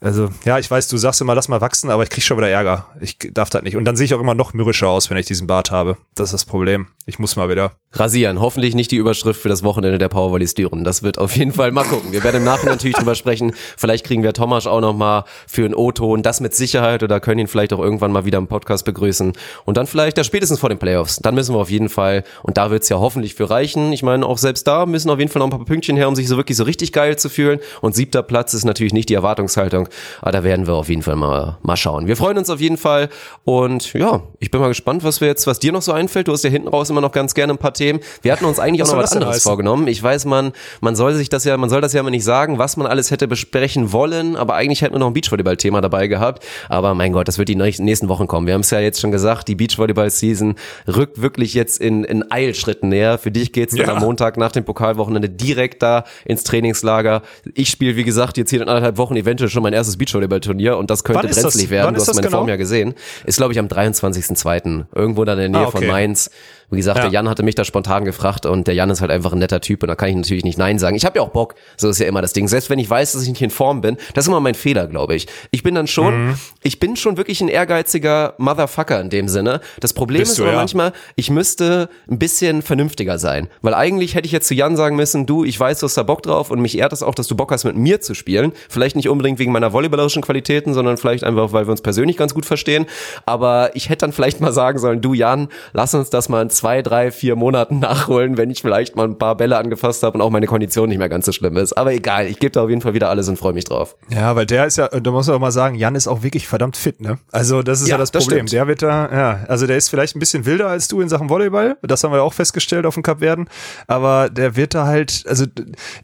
also 0.00 0.30
ja, 0.44 0.58
ich 0.58 0.70
weiß, 0.70 0.88
du 0.88 0.96
sagst 0.96 1.20
immer, 1.20 1.34
lass 1.34 1.48
mal 1.48 1.60
wachsen, 1.60 1.90
aber 1.90 2.02
ich 2.02 2.10
kriege 2.10 2.22
schon 2.22 2.38
wieder 2.38 2.48
Ärger. 2.48 2.86
Ich 3.00 3.18
darf 3.32 3.50
das 3.50 3.62
nicht. 3.62 3.76
Und 3.76 3.84
dann 3.84 3.96
sehe 3.96 4.04
ich 4.06 4.14
auch 4.14 4.20
immer 4.20 4.34
noch 4.34 4.54
mürrischer 4.54 4.88
aus, 4.88 5.10
wenn 5.10 5.16
ich 5.16 5.26
diesen 5.26 5.46
Bart 5.46 5.70
habe. 5.70 5.96
Das 6.14 6.28
ist 6.28 6.32
das 6.32 6.44
Problem. 6.44 6.88
Ich 7.06 7.18
muss 7.18 7.36
mal 7.36 7.48
wieder. 7.48 7.72
Rasieren. 7.92 8.40
Hoffentlich 8.40 8.74
nicht 8.74 8.90
die 8.92 8.96
Überschrift 8.96 9.40
für 9.40 9.48
das 9.48 9.62
Wochenende 9.64 9.98
der 9.98 10.08
Powervolleys 10.08 10.54
Düren. 10.54 10.84
Das 10.84 11.02
wird 11.02 11.18
auf 11.18 11.36
jeden 11.36 11.52
Fall 11.52 11.72
mal 11.72 11.84
gucken. 11.84 12.12
Wir 12.12 12.22
werden 12.22 12.36
im 12.36 12.44
Nachhinein 12.44 12.74
natürlich 12.74 12.96
drüber 12.96 13.16
sprechen. 13.16 13.52
Vielleicht 13.76 14.06
kriegen 14.06 14.22
wir 14.22 14.32
Thomas 14.32 14.66
auch 14.66 14.80
noch 14.80 14.94
mal 14.94 15.24
für 15.48 15.64
einen 15.64 15.74
O-Ton. 15.74 16.22
Das 16.22 16.40
mit 16.40 16.54
Sicherheit 16.54 17.02
oder 17.02 17.18
können 17.18 17.40
ihn 17.40 17.48
vielleicht 17.48 17.72
auch 17.72 17.80
irgendwann 17.80 18.12
mal 18.12 18.24
wieder 18.24 18.38
im 18.38 18.46
Podcast 18.46 18.84
begrüßen. 18.84 19.32
Und 19.64 19.76
dann 19.76 19.86
vielleicht 19.86 20.18
ja 20.18 20.24
spätestens 20.24 20.60
vor 20.60 20.68
den 20.68 20.78
Playoffs. 20.78 21.16
Dann 21.16 21.34
müssen 21.34 21.54
wir 21.54 21.58
auf 21.58 21.70
jeden 21.70 21.88
Fall, 21.88 22.22
und 22.42 22.56
da 22.56 22.70
wird's 22.70 22.88
ja 22.88 22.99
hoffentlich 23.00 23.34
für 23.34 23.50
reichen. 23.50 23.92
Ich 23.92 24.02
meine, 24.02 24.26
auch 24.26 24.38
selbst 24.38 24.66
da 24.66 24.86
müssen 24.86 25.10
auf 25.10 25.18
jeden 25.18 25.30
Fall 25.30 25.40
noch 25.40 25.46
ein 25.46 25.50
paar 25.50 25.64
Pünktchen 25.64 25.96
her, 25.96 26.08
um 26.08 26.14
sich 26.14 26.28
so 26.28 26.36
wirklich 26.36 26.56
so 26.56 26.64
richtig 26.64 26.92
geil 26.92 27.16
zu 27.16 27.28
fühlen. 27.28 27.60
Und 27.80 27.94
siebter 27.94 28.22
Platz 28.22 28.54
ist 28.54 28.64
natürlich 28.64 28.92
nicht 28.92 29.08
die 29.08 29.14
Erwartungshaltung. 29.14 29.88
Aber 30.20 30.32
da 30.32 30.44
werden 30.44 30.66
wir 30.66 30.74
auf 30.74 30.88
jeden 30.88 31.02
Fall 31.02 31.16
mal, 31.16 31.58
mal 31.62 31.76
schauen. 31.76 32.06
Wir 32.06 32.16
freuen 32.16 32.38
uns 32.38 32.50
auf 32.50 32.60
jeden 32.60 32.76
Fall. 32.76 33.08
Und 33.44 33.92
ja, 33.94 34.22
ich 34.38 34.50
bin 34.50 34.60
mal 34.60 34.68
gespannt, 34.68 35.04
was 35.04 35.20
wir 35.20 35.28
jetzt, 35.28 35.46
was 35.46 35.58
dir 35.58 35.72
noch 35.72 35.82
so 35.82 35.92
einfällt. 35.92 36.28
Du 36.28 36.32
hast 36.32 36.44
ja 36.44 36.50
hinten 36.50 36.68
raus 36.68 36.90
immer 36.90 37.00
noch 37.00 37.12
ganz 37.12 37.34
gerne 37.34 37.52
ein 37.52 37.58
paar 37.58 37.74
Themen. 37.74 38.00
Wir 38.22 38.32
hatten 38.32 38.44
uns 38.44 38.58
eigentlich 38.58 38.82
auch 38.82 38.92
noch 38.92 39.02
was 39.02 39.12
anderes 39.12 39.36
heißen? 39.36 39.48
vorgenommen. 39.48 39.86
Ich 39.88 40.02
weiß, 40.02 40.24
man, 40.26 40.52
man 40.80 40.96
soll 40.96 41.14
sich 41.14 41.28
das 41.28 41.44
ja, 41.44 41.56
man 41.56 41.70
soll 41.70 41.80
das 41.80 41.92
ja 41.92 42.00
immer 42.00 42.10
nicht 42.10 42.24
sagen, 42.24 42.58
was 42.58 42.76
man 42.76 42.86
alles 42.86 43.10
hätte 43.10 43.28
besprechen 43.28 43.92
wollen, 43.92 44.36
aber 44.36 44.54
eigentlich 44.54 44.82
hätten 44.82 44.94
wir 44.94 44.98
noch 44.98 45.08
ein 45.08 45.14
Beachvolleyball-Thema 45.14 45.80
dabei 45.80 46.06
gehabt. 46.06 46.44
Aber 46.68 46.94
mein 46.94 47.12
Gott, 47.12 47.28
das 47.28 47.38
wird 47.38 47.48
die 47.48 47.56
nächsten 47.56 47.84
nächsten 47.84 48.08
Wochen 48.08 48.26
kommen. 48.26 48.46
Wir 48.46 48.54
haben 48.54 48.60
es 48.60 48.70
ja 48.70 48.80
jetzt 48.80 49.00
schon 49.00 49.10
gesagt, 49.10 49.48
die 49.48 49.54
Beachvolleyball-Season 49.54 50.54
rückt 50.86 51.22
wirklich 51.22 51.54
jetzt 51.54 51.80
in, 51.80 52.04
in 52.04 52.30
Eilschritten 52.30 52.89
näher. 52.90 53.16
Für 53.18 53.30
dich 53.30 53.52
geht's 53.52 53.74
dann 53.74 53.86
Ja. 53.86 53.94
am 53.94 54.00
Montag 54.02 54.36
nach 54.36 54.52
dem 54.52 54.64
Pokalwochenende 54.64 55.28
direkt 55.30 55.82
da 55.82 56.04
ins 56.26 56.44
Trainingslager. 56.44 57.22
Ich 57.54 57.70
spiele, 57.70 57.96
wie 57.96 58.04
gesagt, 58.04 58.36
jetzt 58.36 58.50
hier 58.50 58.60
in 58.60 58.68
anderthalb 58.68 58.98
Wochen 58.98 59.16
eventuell 59.16 59.48
schon 59.48 59.62
mein 59.62 59.72
erstes 59.72 59.96
Beachvolleyball-Turnier 59.96 60.76
und 60.76 60.90
das 60.90 61.02
könnte 61.04 61.26
brenzlig 61.28 61.70
werden. 61.70 61.86
Wann 61.86 61.94
Du 61.94 62.00
hast 62.00 62.14
meine 62.14 62.26
genau? 62.26 62.38
Form 62.38 62.48
ja 62.48 62.56
gesehen. 62.56 62.94
Ist, 63.24 63.38
glaube 63.38 63.52
ich, 63.52 63.58
am 63.58 63.66
23.02. 63.68 64.86
Irgendwo 64.94 65.24
da 65.24 65.32
in 65.32 65.38
der 65.38 65.48
Nähe 65.48 65.66
Ah, 65.66 65.70
von 65.70 65.78
okay. 65.78 65.88
Mainz. 65.90 66.30
Wie 66.70 66.76
gesagt, 66.76 66.98
Ja. 66.98 67.02
der 67.04 67.12
Jan 67.12 67.28
hatte 67.28 67.42
mich 67.42 67.54
da 67.54 67.64
spontan 67.64 68.04
gefragt 68.04 68.46
und 68.46 68.66
der 68.66 68.74
Jan 68.74 68.90
ist 68.90 69.00
halt 69.00 69.10
einfach 69.10 69.32
ein 69.32 69.38
netter 69.38 69.60
Typ 69.60 69.82
und 69.82 69.88
da 69.88 69.94
kann 69.96 70.08
ich 70.08 70.14
natürlich 70.16 70.44
nicht 70.44 70.58
Nein 70.58 70.78
sagen. 70.78 70.94
Ich 70.96 71.04
habe 71.04 71.18
ja 71.18 71.22
auch 71.24 71.30
Bock, 71.30 71.54
so 71.76 71.88
ist 71.88 71.98
ja 71.98 72.06
immer 72.06 72.22
das 72.22 72.32
Ding. 72.32 72.46
Selbst 72.48 72.70
wenn 72.70 72.78
ich 72.78 72.88
weiß, 72.88 73.12
dass 73.12 73.22
ich 73.22 73.28
nicht 73.28 73.42
in 73.42 73.50
Form 73.50 73.80
bin, 73.80 73.96
das 74.14 74.24
ist 74.24 74.28
immer 74.28 74.40
mein 74.40 74.54
Fehler, 74.54 74.86
glaube 74.86 75.14
ich. 75.14 75.26
Ich 75.50 75.62
bin 75.62 75.74
dann 75.74 75.86
schon, 75.86 76.28
Mhm. 76.28 76.34
ich 76.62 76.78
bin 76.80 76.96
schon 76.96 77.16
wirklich 77.16 77.40
ein 77.40 77.48
ehrgeiziger 77.48 78.34
Motherfucker 78.38 79.00
in 79.00 79.10
dem 79.10 79.28
Sinne. 79.28 79.60
Das 79.80 79.92
Problem 79.92 80.20
Bist 80.20 80.32
ist 80.32 80.38
du, 80.38 80.42
aber 80.44 80.52
ja. 80.52 80.58
manchmal, 80.58 80.92
ich 81.16 81.30
müsste 81.30 81.88
ein 82.10 82.18
bisschen 82.18 82.62
vernünftiger 82.62 83.18
sein. 83.18 83.48
Weil 83.62 83.74
eigentlich 83.74 84.14
hätte 84.14 84.26
ich 84.26 84.32
jetzt 84.32 84.46
zu 84.48 84.54
Jan 84.54 84.76
sagen 84.76 84.96
müssen, 84.96 85.26
du, 85.26 85.44
ich 85.44 85.58
weiß, 85.58 85.80
du 85.80 85.86
hast 85.86 85.96
da 85.96 86.02
Bock 86.02 86.22
drauf 86.22 86.50
und 86.50 86.60
mich 86.60 86.78
ehrt 86.78 86.92
es 86.92 87.02
auch, 87.02 87.14
dass 87.14 87.26
du 87.26 87.34
Bock 87.36 87.50
hast, 87.52 87.64
mit 87.64 87.76
mir 87.76 88.00
zu 88.00 88.14
spielen. 88.14 88.52
Vielleicht 88.68 88.96
nicht 88.96 89.08
unbedingt 89.08 89.38
wegen 89.38 89.52
meiner 89.52 89.72
volleyballerischen 89.72 90.22
Qualitäten, 90.22 90.74
sondern 90.74 90.96
vielleicht 90.96 91.24
einfach, 91.24 91.52
weil 91.52 91.66
wir 91.66 91.72
uns 91.72 91.82
persönlich 91.82 92.16
ganz 92.16 92.34
gut 92.34 92.46
verstehen. 92.46 92.86
Aber 93.26 93.70
ich 93.74 93.88
hätte 93.88 94.00
dann 94.02 94.12
vielleicht 94.12 94.40
mal 94.40 94.52
sagen 94.52 94.78
sollen, 94.78 95.00
du 95.00 95.14
Jan, 95.14 95.48
lass 95.72 95.94
uns 95.94 96.10
das 96.10 96.28
mal 96.28 96.42
in 96.42 96.50
zwei, 96.60 96.82
drei, 96.82 97.10
vier 97.10 97.36
Monaten 97.36 97.78
nachholen, 97.78 98.36
wenn 98.36 98.50
ich 98.50 98.60
vielleicht 98.60 98.94
mal 98.96 99.04
ein 99.06 99.16
paar 99.18 99.34
Bälle 99.36 99.56
angefasst 99.56 100.02
habe 100.02 100.16
und 100.18 100.22
auch 100.22 100.30
meine 100.30 100.46
Kondition 100.46 100.88
nicht 100.90 100.98
mehr 100.98 101.08
ganz 101.08 101.24
so 101.26 101.32
schlimm 101.32 101.56
ist. 101.56 101.72
Aber 101.72 101.92
egal, 101.92 102.26
ich 102.26 102.38
gebe 102.38 102.52
da 102.52 102.62
auf 102.62 102.68
jeden 102.68 102.82
Fall 102.82 102.92
wieder 102.94 103.08
alles 103.08 103.28
und 103.28 103.38
freue 103.38 103.52
mich 103.54 103.64
drauf. 103.64 103.96
Ja, 104.10 104.36
weil 104.36 104.44
der 104.46 104.66
ist 104.66 104.76
ja, 104.76 104.88
da 104.88 105.10
muss 105.10 105.26
man 105.26 105.36
auch 105.36 105.40
mal 105.40 105.52
sagen, 105.52 105.74
Jan 105.74 105.94
ist 105.94 106.06
auch 106.06 106.22
wirklich 106.22 106.46
verdammt 106.46 106.76
fit, 106.76 107.00
ne? 107.00 107.18
Also 107.32 107.62
das 107.62 107.80
ist 107.80 107.88
ja, 107.88 107.94
Ja, 107.94 107.98
das 107.98 108.10
das 108.10 108.24
Problem. 108.24 108.46
stimmt. 108.46 108.52
der 108.52 108.66
wird 108.68 108.82
da, 108.82 109.08
ja, 109.10 109.44
also 109.48 109.66
der 109.66 109.76
ist 109.78 109.88
vielleicht 109.88 110.16
ein 110.16 110.18
bisschen 110.18 110.44
wilder 110.44 110.68
als 110.68 110.88
du 110.88 111.00
in 111.00 111.08
Sachen 111.08 111.30
Volleyball. 111.30 111.78
Das 111.82 112.04
haben 112.04 112.12
wir 112.12 112.22
auch 112.22 112.34
festgestellt 112.34 112.84
auf 112.84 112.94
dem 112.94 113.02
Cup 113.02 113.20
werden. 113.20 113.48
Aber 113.86 114.28
der 114.28 114.54
wird 114.56 114.74
da 114.74 114.86
halt, 114.86 115.24
also 115.26 115.46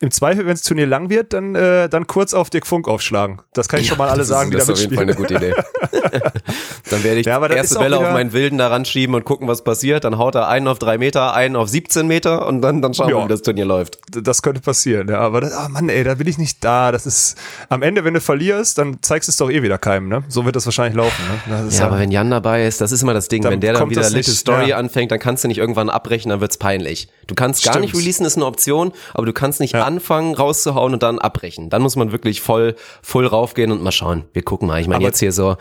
im 0.01 0.11
Zweifel, 0.11 0.47
wenn 0.47 0.53
das 0.53 0.63
Turnier 0.63 0.87
lang 0.87 1.11
wird, 1.11 1.33
dann, 1.35 1.55
äh, 1.55 1.89
dann 1.89 2.07
kurz 2.07 2.33
auf 2.33 2.49
Dirk 2.51 2.67
Funk 2.67 2.89
aufschlagen. 2.89 3.43
Das 3.53 3.69
kann 3.69 3.81
ich 3.81 3.89
schon 3.89 3.99
mal 3.99 4.09
alle 4.09 4.21
das 4.21 4.29
sagen, 4.29 4.51
ist, 4.53 4.55
die 4.55 4.59
das 4.59 4.67
da 4.67 4.73
ist 4.73 4.79
auf 4.79 4.83
jeden 4.83 4.97
Fall 4.97 5.07
mitspielen. 5.07 5.41
eine 5.43 5.53
gute 5.53 6.01
Idee. 6.01 6.31
dann 6.91 7.05
werde 7.05 7.21
ich 7.21 7.27
Ja, 7.27 7.41
das 7.47 7.57
erste 7.57 7.79
Bälle 7.79 7.99
auf 7.99 8.13
meinen 8.13 8.33
Wilden 8.33 8.59
da 8.59 8.69
ranschieben 8.69 9.15
und 9.15 9.25
gucken, 9.25 9.49
was 9.49 9.63
passiert. 9.65 10.05
Dann 10.05 10.19
haut 10.19 10.35
er 10.35 10.46
einen 10.49 10.69
auf 10.69 10.79
drei 10.79 10.99
Meter, 10.99 11.35
einen 11.35 11.57
auf 11.57 11.69
17 11.69 12.07
Meter 12.07 12.47
und 12.47 12.63
dann, 12.63 12.83
dann 12.83 12.95
schauen 12.95 13.09
wir, 13.09 13.17
Ja. 13.19 13.25
wie 13.25 13.29
das 13.29 13.43
Turnier 13.43 13.65
läuft. 13.65 13.99
das 14.11 14.43
könnte 14.43 14.61
passieren, 14.61 15.09
ja. 15.09 15.19
Aber 15.21 15.41
das, 15.41 15.53
ah 15.53 15.69
Mann, 15.69 15.89
ey, 15.89 16.05
da 16.05 16.15
bin 16.15 16.27
ich 16.27 16.39
nicht 16.39 16.63
da. 16.65 16.93
Das 16.93 17.07
ist 17.07 17.37
am 17.69 17.83
Ende, 17.83 18.05
wenn 18.05 18.15
du 18.15 18.21
verlierst, 18.21 18.79
dann 18.79 18.99
zeigst 19.03 19.29
du 19.29 19.31
es 19.31 19.37
doch 19.37 19.51
eh 19.51 19.63
wieder 19.63 19.79
keinem, 19.79 20.09
ne? 20.09 20.25
So 20.29 20.45
wird 20.45 20.57
das 20.57 20.65
wahrscheinlich 20.67 20.97
laufen, 20.97 21.23
ne? 21.49 21.69
Ja, 21.71 21.87
aber 21.87 21.99
wenn 21.99 22.11
Jan 22.11 22.31
dabei 22.31 22.67
ist, 22.67 22.81
das 22.81 22.93
ist 22.93 23.03
immer 23.03 23.15
das 23.15 23.29
Ding. 23.29 23.43
Wenn 23.45 23.61
der 23.61 23.75
dann 23.75 23.91
wieder 23.91 24.03
Little 24.03 24.17
nicht, 24.19 24.31
Story 24.37 24.69
ja. 24.71 24.77
anfängt, 24.79 25.11
dann 25.13 25.19
kannst 25.19 25.45
du 25.45 25.49
nicht 25.49 25.59
irgendwann 25.59 25.91
abbrechen, 25.91 26.31
dann 26.31 26.41
wird's 26.41 26.57
peinlich. 26.59 27.09
Du 27.27 27.35
kannst 27.35 27.65
gar 27.65 27.75
Stimmt. 27.75 27.87
nicht 27.87 27.95
releasen, 27.97 28.25
ist 28.27 28.37
eine 28.37 28.47
Option, 28.47 28.93
aber 29.15 29.27
du 29.27 29.33
kannst 29.33 29.61
nicht 29.61 29.75
Ja. 29.75 29.85
anfangen, 29.85 30.35
rauszuhauen 30.35 30.93
und 30.95 31.03
dann 31.03 31.19
abbrechen. 31.19 31.71
Dann 31.71 31.83
muss 31.83 31.97
man 31.97 32.13
wirklich 32.13 32.41
voll, 32.41 32.77
voll 33.03 33.27
raufgehen 33.27 33.73
und 33.73 33.83
mal 33.83 33.93
schauen. 33.93 34.25
Wir 34.33 34.43
gucken 34.43 34.69
mal. 34.69 34.81
Ich 34.81 34.89
meine, 34.89 35.03
jetzt 35.05 35.19
hier 35.19 35.33
so, 35.33 35.57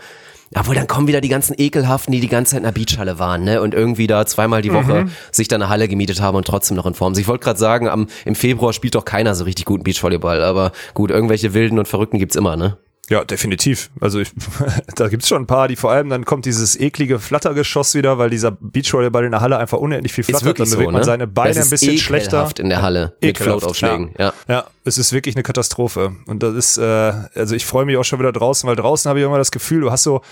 obwohl 0.54 0.74
dann 0.74 0.86
kommen 0.86 1.08
wieder 1.08 1.20
die 1.20 1.28
ganzen 1.28 1.54
Ekelhaften, 1.58 2.12
die 2.12 2.20
die 2.20 2.28
ganze 2.28 2.52
Zeit 2.52 2.58
in 2.58 2.64
der 2.64 2.72
Beachhalle 2.72 3.18
waren, 3.18 3.44
ne? 3.44 3.60
Und 3.60 3.74
irgendwie 3.74 4.06
da 4.06 4.24
zweimal 4.26 4.62
die 4.62 4.72
Woche 4.72 5.04
Mhm. 5.04 5.10
sich 5.32 5.48
da 5.48 5.56
eine 5.56 5.68
Halle 5.68 5.88
gemietet 5.88 6.20
haben 6.20 6.36
und 6.36 6.46
trotzdem 6.46 6.76
noch 6.76 6.86
in 6.86 6.94
Form 6.94 7.14
sind. 7.14 7.22
Ich 7.22 7.28
wollte 7.28 7.44
gerade 7.44 7.58
sagen, 7.58 7.88
am, 7.88 8.06
im 8.24 8.34
Februar 8.34 8.72
spielt 8.72 8.94
doch 8.94 9.04
keiner 9.04 9.34
so 9.34 9.44
richtig 9.44 9.64
guten 9.64 9.82
Beachvolleyball, 9.84 10.42
aber 10.42 10.72
gut, 10.94 11.10
irgendwelche 11.10 11.52
Wilden 11.54 11.78
und 11.78 11.88
Verrückten 11.88 12.18
gibt's 12.18 12.36
immer, 12.36 12.56
ne? 12.56 12.76
Ja, 13.08 13.24
definitiv. 13.24 13.90
Also 14.00 14.18
ich, 14.18 14.30
da 14.96 15.08
gibt's 15.08 15.28
schon 15.28 15.42
ein 15.42 15.46
paar, 15.46 15.68
die 15.68 15.76
vor 15.76 15.92
allem, 15.92 16.08
dann 16.08 16.24
kommt 16.24 16.44
dieses 16.44 16.78
eklige 16.78 17.18
Flattergeschoss 17.18 17.94
wieder, 17.94 18.18
weil 18.18 18.30
dieser 18.30 18.50
Beachvolleyball 18.50 19.24
in 19.24 19.30
der 19.30 19.40
Halle 19.40 19.58
einfach 19.58 19.78
unendlich 19.78 20.12
viel 20.12 20.24
flattert. 20.24 20.58
Dann 20.58 20.66
so, 20.66 20.76
bewegt 20.76 20.92
man 20.92 21.00
ne? 21.00 21.04
seine 21.04 21.26
Beine 21.26 21.60
ein 21.60 21.70
bisschen 21.70 21.98
schlechter. 21.98 22.48
in 22.58 22.68
der 22.68 22.82
Halle 22.82 23.14
mit 23.20 23.38
Floataufschlägen, 23.38 24.10
ja. 24.18 24.32
Ja, 24.48 24.64
es 24.84 24.98
ist 24.98 25.12
wirklich 25.12 25.36
eine 25.36 25.44
Katastrophe. 25.44 26.16
Und 26.26 26.42
das 26.42 26.54
ist, 26.54 26.78
äh, 26.78 27.12
also 27.34 27.54
ich 27.54 27.64
freue 27.64 27.84
mich 27.84 27.96
auch 27.96 28.04
schon 28.04 28.18
wieder 28.18 28.32
draußen, 28.32 28.68
weil 28.68 28.76
draußen 28.76 29.08
habe 29.08 29.20
ich 29.20 29.24
immer 29.24 29.38
das 29.38 29.52
Gefühl, 29.52 29.82
du 29.82 29.92
hast 29.92 30.02
so, 30.02 30.22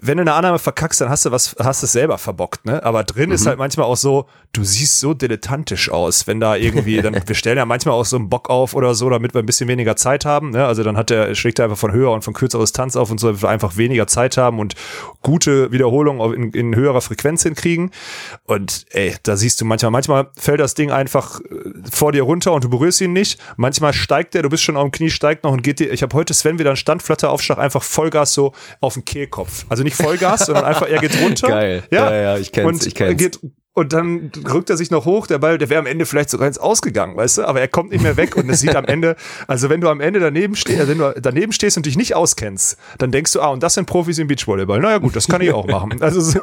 wenn 0.00 0.16
du 0.18 0.22
eine 0.22 0.32
Annahme 0.34 0.58
verkackst, 0.58 1.00
dann 1.00 1.08
hast 1.10 1.24
du 1.26 1.30
was, 1.32 1.56
hast 1.58 1.82
du 1.82 1.86
es 1.86 1.92
selber 1.92 2.18
verbockt, 2.18 2.64
ne? 2.64 2.82
Aber 2.84 3.04
drin 3.04 3.30
Mhm. 3.30 3.34
ist 3.34 3.46
halt 3.46 3.58
manchmal 3.58 3.86
auch 3.86 3.96
so, 3.96 4.26
du 4.52 4.64
siehst 4.64 5.00
so 5.00 5.14
dilettantisch 5.14 5.90
aus, 5.90 6.26
wenn 6.26 6.38
da 6.40 6.56
irgendwie, 6.56 7.00
dann, 7.02 7.14
wir 7.26 7.34
stellen 7.34 7.56
ja 7.58 7.64
manchmal 7.66 7.94
auch 7.94 8.04
so 8.04 8.16
einen 8.16 8.28
Bock 8.28 8.50
auf 8.50 8.74
oder 8.74 8.94
so, 8.94 9.10
damit 9.10 9.34
wir 9.34 9.40
ein 9.42 9.46
bisschen 9.46 9.68
weniger 9.68 9.96
Zeit 9.96 10.24
haben, 10.24 10.50
ne? 10.50 10.64
Also 10.66 10.82
dann 10.82 10.96
hat 10.96 11.10
der, 11.10 11.34
schlägt 11.34 11.58
er 11.58 11.64
einfach 11.66 11.78
von 11.78 11.92
höher 11.92 12.12
und 12.12 12.22
von 12.22 12.34
kürzerer 12.34 12.62
Distanz 12.62 12.96
auf 12.96 13.10
und 13.10 13.18
so, 13.18 13.28
damit 13.28 13.42
wir 13.42 13.48
einfach 13.48 13.76
weniger 13.76 14.06
Zeit 14.06 14.36
haben 14.36 14.58
und 14.58 14.74
gute 15.22 15.72
Wiederholungen 15.72 16.34
in, 16.34 16.50
in 16.52 16.74
höherer 16.76 17.00
Frequenz 17.00 17.42
hinkriegen. 17.42 17.90
Und 18.44 18.86
ey, 18.90 19.16
da 19.22 19.36
siehst 19.36 19.60
du 19.60 19.64
manchmal, 19.64 19.90
manchmal 19.90 20.28
fällt 20.36 20.60
das 20.60 20.74
Ding 20.74 20.90
einfach 20.90 21.40
äh, 21.40 21.44
vor 21.90 22.12
dir 22.12 22.22
runter 22.22 22.52
und 22.52 22.64
du 22.64 22.70
berührst 22.70 23.00
ihn 23.00 23.12
nicht. 23.12 23.40
Manchmal 23.56 23.92
steigt 23.92 24.34
der, 24.34 24.42
du 24.42 24.48
bist 24.48 24.62
schon 24.62 24.76
auf 24.76 24.84
dem 24.84 24.92
Knie, 24.92 25.10
steigt 25.10 25.44
noch 25.44 25.52
und 25.52 25.62
geht 25.62 25.80
dir. 25.80 25.92
Ich 25.92 26.02
habe 26.02 26.14
heute 26.16 26.34
Sven 26.34 26.58
wieder 26.58 26.70
einen 26.70 26.76
Standflatteraufschlag, 26.76 27.58
einfach 27.58 27.82
Vollgas 27.82 28.34
so 28.34 28.52
auf 28.80 28.94
den 28.94 29.04
Kehlkopf. 29.04 29.64
Also 29.68 29.79
nicht 29.84 29.96
Vollgas, 29.96 30.46
sondern 30.46 30.64
einfach, 30.64 30.88
er 30.88 31.00
geht 31.00 31.20
runter. 31.20 31.48
Geil. 31.48 31.82
Ja, 31.90 32.14
ja, 32.14 32.38
ich 32.38 32.52
kenn's, 32.52 32.66
und 32.66 32.86
ich 32.86 32.94
kenn's. 32.94 33.18
Geht, 33.18 33.38
und 33.80 33.92
dann 33.92 34.30
rückt 34.52 34.68
er 34.70 34.76
sich 34.76 34.90
noch 34.90 35.04
hoch, 35.06 35.26
der 35.26 35.38
Ball, 35.38 35.58
der 35.58 35.70
wäre 35.70 35.80
am 35.80 35.86
Ende 35.86 36.04
vielleicht 36.06 36.30
sogar 36.30 36.46
ins 36.46 36.58
Ausgegangen, 36.58 37.16
weißt 37.16 37.38
du, 37.38 37.44
aber 37.44 37.60
er 37.60 37.68
kommt 37.68 37.90
nicht 37.90 38.02
mehr 38.02 38.16
weg 38.16 38.36
und 38.36 38.48
es 38.50 38.60
sieht 38.60 38.76
am 38.76 38.84
Ende, 38.84 39.16
also 39.48 39.68
wenn 39.70 39.80
du 39.80 39.88
am 39.88 40.00
Ende 40.00 40.20
daneben 40.20 40.54
stehst, 40.54 40.86
wenn 40.86 40.98
du 40.98 41.14
daneben 41.20 41.52
stehst 41.52 41.76
und 41.76 41.86
dich 41.86 41.96
nicht 41.96 42.14
auskennst, 42.14 42.76
dann 42.98 43.10
denkst 43.10 43.32
du, 43.32 43.40
ah, 43.40 43.48
und 43.48 43.62
das 43.62 43.74
sind 43.74 43.86
Profis 43.86 44.18
im 44.18 44.28
Beachvolleyball. 44.28 44.80
Naja 44.80 44.98
gut, 44.98 45.16
das 45.16 45.26
kann 45.26 45.40
ich 45.40 45.50
auch 45.52 45.66
machen. 45.66 45.90
Also 46.00 46.20
so, 46.20 46.40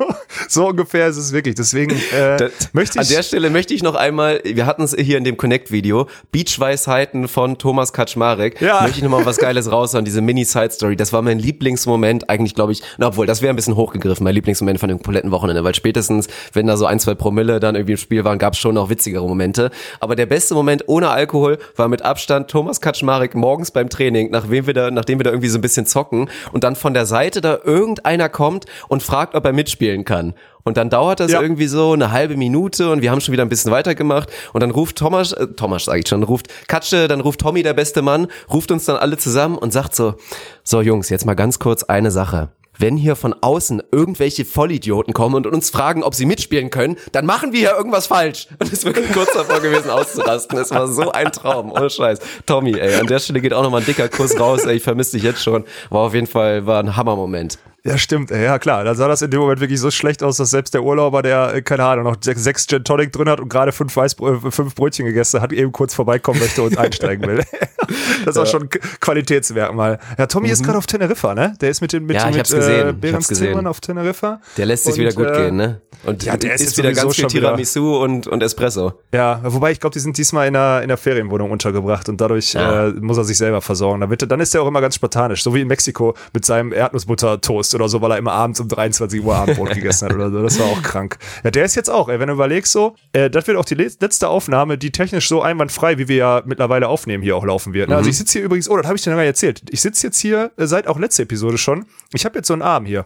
so 0.47 0.67
ungefähr 0.69 1.07
ist 1.07 1.17
es 1.17 1.31
wirklich. 1.31 1.55
Deswegen 1.55 1.91
äh, 1.91 2.37
Das- 2.37 2.51
möchte 2.73 2.99
ich 3.01 3.07
An 3.07 3.13
der 3.15 3.23
Stelle 3.23 3.49
möchte 3.49 3.73
ich 3.73 3.81
noch 3.83 3.95
einmal, 3.95 4.41
wir 4.43 4.65
hatten 4.65 4.81
es 4.83 4.95
hier 4.97 5.17
in 5.17 5.23
dem 5.23 5.35
Connect-Video, 5.37 6.07
Beachweisheiten 6.31 7.27
von 7.27 7.57
Thomas 7.57 7.93
Kaczmarek. 7.93 8.59
Ja. 8.61 8.81
Möchte 8.81 8.97
ich 8.97 9.03
noch 9.03 9.11
mal 9.11 9.25
was 9.25 9.37
Geiles 9.37 9.71
raushauen, 9.71 10.05
diese 10.05 10.21
Mini-Side-Story. 10.21 10.95
Das 10.95 11.13
war 11.13 11.21
mein 11.21 11.39
Lieblingsmoment, 11.39 12.29
eigentlich 12.29 12.55
glaube 12.55 12.71
ich, 12.71 12.81
na, 12.97 13.07
obwohl, 13.07 13.25
das 13.25 13.41
wäre 13.41 13.51
ein 13.51 13.55
bisschen 13.55 13.75
hochgegriffen, 13.75 14.23
mein 14.23 14.33
Lieblingsmoment 14.33 14.79
von 14.79 14.89
dem 14.89 15.01
kompletten 15.01 15.31
Wochenende, 15.31 15.63
weil 15.63 15.75
spätestens, 15.75 16.27
wenn 16.53 16.67
da 16.67 16.77
so 16.77 16.85
ein, 16.85 16.99
zwei 16.99 17.15
Promille 17.27 17.59
dann 17.59 17.75
irgendwie 17.75 17.91
im 17.91 17.97
Spiel 17.97 18.23
waren, 18.23 18.37
gab 18.39 18.53
es 18.53 18.59
schon 18.59 18.75
noch 18.75 18.89
witzigere 18.89 19.27
Momente. 19.27 19.69
Aber 19.99 20.15
der 20.15 20.25
beste 20.27 20.53
Moment 20.53 20.85
ohne 20.87 21.09
Alkohol 21.09 21.57
war 21.75 21.89
mit 21.89 22.01
Abstand 22.01 22.49
Thomas 22.49 22.79
Kaczmarek 22.79 23.35
morgens 23.35 23.71
beim 23.71 23.89
Training, 23.89 24.29
nachdem 24.31 24.65
wir 24.65 24.73
da, 24.73 24.91
nachdem 24.91 25.19
wir 25.19 25.25
da 25.25 25.31
irgendwie 25.31 25.49
so 25.49 25.57
ein 25.57 25.61
bisschen 25.61 25.85
zocken 25.85 26.29
und 26.53 26.63
dann 26.63 26.77
von 26.77 26.93
der 26.93 27.05
Seite 27.05 27.41
da 27.41 27.59
irgendeiner 27.65 28.29
kommt 28.29 28.63
und 28.87 29.03
fragt, 29.03 29.35
ob 29.35 29.43
er 29.43 29.51
mitspielen 29.51 30.05
kann. 30.05 30.35
Und 30.63 30.77
dann 30.77 30.89
dauert 30.89 31.19
das 31.19 31.33
Ja. 31.33 31.41
irgendwie 31.41 31.67
so 31.67 31.91
eine 31.91 32.11
halbe 32.13 32.37
Minute 32.37 32.91
und 32.91 33.01
wir 33.01 33.11
haben 33.11 33.19
schon 33.19 33.33
wieder 33.33 33.43
ein 33.43 33.49
bisschen 33.49 33.71
weitergemacht 33.73 34.29
und 34.53 34.61
dann 34.61 34.71
ruft 34.71 34.97
Thomas, 34.97 35.33
äh, 35.33 35.47
Thomas 35.47 35.83
sage 35.83 35.99
ich 35.99 36.07
schon, 36.07 36.23
ruft 36.23 36.47
Katsche, 36.69 37.09
dann 37.09 37.19
ruft 37.19 37.41
Tommy, 37.41 37.61
der 37.61 37.73
beste 37.73 38.01
Mann, 38.01 38.27
ruft 38.53 38.71
uns 38.71 38.85
dann 38.85 38.95
alle 38.95 39.17
zusammen 39.17 39.57
und 39.57 39.73
sagt 39.73 39.95
so, 39.95 40.15
so 40.63 40.81
Jungs, 40.81 41.09
jetzt 41.09 41.25
mal 41.25 41.35
ganz 41.35 41.59
kurz 41.59 41.83
eine 41.83 42.09
Sache. 42.11 42.49
Wenn 42.79 42.97
hier 42.97 43.15
von 43.15 43.33
außen 43.33 43.81
irgendwelche 43.91 44.45
Vollidioten 44.45 45.13
kommen 45.13 45.35
und 45.35 45.47
uns 45.47 45.69
fragen, 45.69 46.03
ob 46.03 46.15
sie 46.15 46.25
mitspielen 46.25 46.69
können, 46.69 46.97
dann 47.11 47.25
machen 47.25 47.53
wir 47.53 47.59
hier 47.59 47.75
irgendwas 47.75 48.07
falsch. 48.07 48.47
Und 48.59 48.67
es 48.67 48.73
ist 48.73 48.85
wirklich 48.85 49.11
kurz 49.11 49.33
davor 49.33 49.59
gewesen 49.59 49.89
auszurasten. 49.89 50.57
Es 50.59 50.71
war 50.71 50.87
so 50.87 51.11
ein 51.11 51.31
Traum, 51.31 51.71
ohne 51.71 51.89
Scheiß. 51.89 52.19
Tommy, 52.45 52.77
ey, 52.77 52.95
an 52.95 53.07
der 53.07 53.19
Stelle 53.19 53.41
geht 53.41 53.53
auch 53.53 53.63
nochmal 53.63 53.81
ein 53.81 53.85
dicker 53.85 54.09
Kuss 54.09 54.39
raus, 54.39 54.65
ey, 54.65 54.75
ich 54.75 54.83
vermisse 54.83 55.13
dich 55.13 55.23
jetzt 55.23 55.43
schon. 55.43 55.65
War 55.89 56.01
auf 56.01 56.13
jeden 56.13 56.27
Fall, 56.27 56.65
war 56.65 56.81
ein 56.81 56.95
Hammermoment. 56.95 57.57
Ja, 57.87 57.97
stimmt. 57.97 58.31
ey, 58.31 58.43
Ja, 58.43 58.59
klar. 58.59 58.83
Da 58.83 58.93
sah 58.95 59.07
das 59.07 59.21
in 59.21 59.31
dem 59.31 59.39
Moment 59.39 59.59
wirklich 59.61 59.79
so 59.79 59.89
schlecht 59.91 60.21
aus, 60.23 60.37
dass 60.37 60.49
selbst 60.49 60.73
der 60.73 60.83
Urlauber, 60.83 61.21
der, 61.21 61.53
äh, 61.55 61.61
keine 61.61 61.83
Ahnung, 61.85 62.03
noch 62.05 62.17
sechs, 62.19 62.43
sechs 62.43 62.67
Gin 62.67 62.83
Tonic 62.83 63.11
drin 63.13 63.29
hat 63.29 63.39
und 63.39 63.49
gerade 63.49 63.71
fünf, 63.71 63.95
Weißbr 63.95 64.45
äh, 64.45 64.51
fünf 64.51 64.75
Brötchen 64.75 65.05
gegessen 65.05 65.41
hat, 65.41 65.53
eben 65.53 65.71
kurz 65.71 65.93
vorbeikommen 65.93 66.39
möchte 66.39 66.61
und 66.63 66.77
einsteigen 66.77 67.27
will. 67.27 67.43
das 68.25 68.35
ist 68.35 68.37
auch 68.37 68.45
schon 68.47 68.63
ein 68.63 68.69
Qualitätsmerkmal. 68.99 69.99
Ja, 70.17 70.25
Tommy 70.27 70.49
ist 70.49 70.63
gerade 70.63 70.77
auf 70.77 70.87
Teneriffa, 70.87 71.33
ne? 71.33 71.53
Der 71.61 71.69
ist 71.69 71.81
mit 71.81 71.93
dem, 71.93 72.05
mit, 72.05 72.17
Mhm. 72.17 72.21
Ja, 72.33 72.37
mit 72.37 72.51
Äh, 72.51 72.93
Behrens. 72.93 73.27
Tillmann 73.27 73.67
auf 73.67 73.79
Teneriffa. 73.81 74.41
Der 74.57 74.65
lässt 74.65 74.83
sich 74.85 74.93
Und, 74.95 74.99
wieder 74.99 75.13
gut 75.13 75.27
äh, 75.27 75.45
gehen, 75.45 75.55
ne? 75.55 75.81
Und 76.03 76.23
ja, 76.23 76.37
der 76.37 76.53
ist 76.53 76.61
jetzt 76.61 76.77
wieder 76.77 76.93
ganz 76.93 77.15
viel 77.15 77.25
Tiramisu 77.25 77.97
und, 77.97 78.27
und 78.27 78.43
Espresso. 78.43 78.93
Ja, 79.13 79.39
wobei 79.43 79.71
ich 79.71 79.79
glaube, 79.79 79.93
die 79.93 79.99
sind 79.99 80.17
diesmal 80.17 80.47
in 80.47 80.53
der, 80.53 80.81
in 80.83 80.89
der 80.89 80.97
Ferienwohnung 80.97 81.49
untergebracht 81.51 82.07
und 82.07 82.21
dadurch 82.21 82.53
Ja. 82.53 82.87
äh, 82.89 82.91
muss 82.91 83.17
er 83.17 83.23
sich 83.23 83.37
selber 83.37 83.61
versorgen. 83.61 84.01
Dann, 84.01 84.11
er- 84.11 84.17
dann 84.17 84.39
ist 84.39 84.53
er 84.53 84.61
auch 84.61 84.67
immer 84.67 84.81
ganz 84.81 84.95
spartanisch, 84.95 85.41
so 85.41 85.55
wie 85.55 85.61
in 85.61 85.67
Mexiko 85.67 86.13
mit 86.33 86.45
seinem 86.45 86.71
Erdnussbutter-Toast 86.71 87.73
oder 87.77 87.89
so, 87.89 88.01
weil 88.01 88.11
er 88.11 88.17
immer 88.17 88.33
abends 88.33 88.59
um 88.59 88.67
23 88.67 89.23
Uhr 89.23 89.35
Abendbrot 89.35 89.69
gegessen 89.73 90.07
hat 90.09 90.15
oder 90.15 90.29
so. 90.29 90.43
Das 90.43 90.59
war 90.59 90.65
auch 90.67 90.81
krank. 90.81 91.17
Ja, 91.43 91.51
der 91.51 91.65
ist 91.65 91.75
jetzt 91.75 91.89
auch, 91.89 92.09
ey, 92.09 92.19
wenn 92.19 92.27
du 92.27 92.33
überlegst 92.33 92.71
so, 92.71 92.95
äh, 93.13 93.29
das 93.29 93.47
wird 93.47 93.57
auch 93.57 93.65
die 93.65 93.75
le- 93.75 93.91
letzte 93.99 94.27
Aufnahme, 94.29 94.77
die 94.77 94.91
technisch 94.91 95.27
so 95.29 95.41
einwandfrei, 95.41 95.97
wie 95.97 96.07
wir 96.07 96.15
ja 96.15 96.41
mittlerweile 96.45 96.87
aufnehmen, 96.89 97.23
hier 97.23 97.35
auch 97.35 97.45
laufen 97.45 97.73
wird. 97.73 97.89
Ne? 97.89 97.95
Also 97.95 98.09
ich 98.09 98.17
sitze 98.17 98.33
hier 98.39 98.43
übrigens, 98.45 98.69
oh, 98.69 98.75
das 98.77 98.85
habe 98.85 98.95
ich 98.97 99.01
dir 99.03 99.09
noch 99.11 99.17
gar 99.17 99.21
nicht 99.23 99.29
erzählt. 99.29 99.61
Ich 99.69 99.81
sitze 99.81 100.07
jetzt 100.07 100.19
hier 100.19 100.51
äh, 100.57 100.65
seit 100.67 100.87
auch 100.87 100.99
letzte 100.99 101.23
Episode 101.23 101.57
schon. 101.57 101.85
Ich 102.13 102.25
habe 102.25 102.35
jetzt 102.37 102.47
so 102.47 102.53
einen 102.53 102.61
Arm 102.63 102.85
hier. 102.85 103.05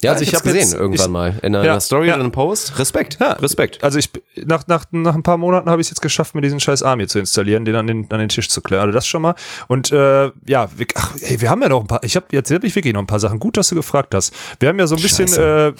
Ja, 0.00 0.12
Also 0.12 0.22
ich, 0.22 0.28
ich 0.28 0.34
hab's 0.34 0.44
hab 0.46 0.52
gesehen 0.52 0.68
jetzt- 0.70 0.78
irgendwann 0.78 1.06
ich- 1.06 1.12
mal. 1.12 1.38
In 1.42 1.56
einer, 1.56 1.64
Ja, 1.64 1.80
Story 1.80 2.06
ja. 2.06 2.14
oder 2.14 2.22
einem 2.22 2.30
Post. 2.32 2.78
Respekt. 2.78 3.18
Ja. 3.20 3.32
Respekt. 3.32 3.82
Also 3.82 3.98
ich 3.98 4.10
nach, 4.44 4.66
nach, 4.68 4.84
nach 4.92 5.14
ein 5.16 5.24
paar 5.24 5.38
Monaten 5.38 5.68
habe 5.68 5.80
ich 5.80 5.86
es 5.86 5.90
jetzt 5.90 6.00
geschafft, 6.02 6.36
mir 6.36 6.40
diesen 6.40 6.60
scheiß 6.60 6.84
Arm 6.84 7.00
hier 7.00 7.08
zu 7.08 7.18
installieren, 7.18 7.64
den 7.64 7.74
an 7.74 7.86
den, 7.88 8.06
an 8.10 8.20
den 8.20 8.28
Tisch 8.28 8.48
zu 8.48 8.60
klären. 8.60 8.82
Also 8.82 8.92
das 8.92 9.06
schon 9.08 9.22
mal. 9.22 9.34
Und 9.66 9.90
äh, 9.90 10.26
ja, 10.46 10.68
wir, 10.76 10.86
ach, 10.94 11.14
ey, 11.20 11.40
wir 11.40 11.50
haben 11.50 11.62
ja 11.62 11.68
noch 11.68 11.80
ein 11.80 11.86
paar. 11.88 12.04
Ich 12.04 12.14
habe 12.14 12.26
jetzt 12.30 12.48
wirklich 12.50 12.76
wirklich 12.76 12.94
noch 12.94 13.00
ein 13.00 13.06
paar 13.08 13.18
Sachen. 13.18 13.40
Gut, 13.40 13.56
dass 13.56 13.68
du 13.70 13.74
gefragt 13.74 14.14
hast. 14.14 14.32
Wir 14.60 14.68
haben 14.68 14.78
ja 14.78 14.86
so 14.86 14.94
ein 14.94 15.02
bisschen, 15.02 15.26
äh, 15.32 15.72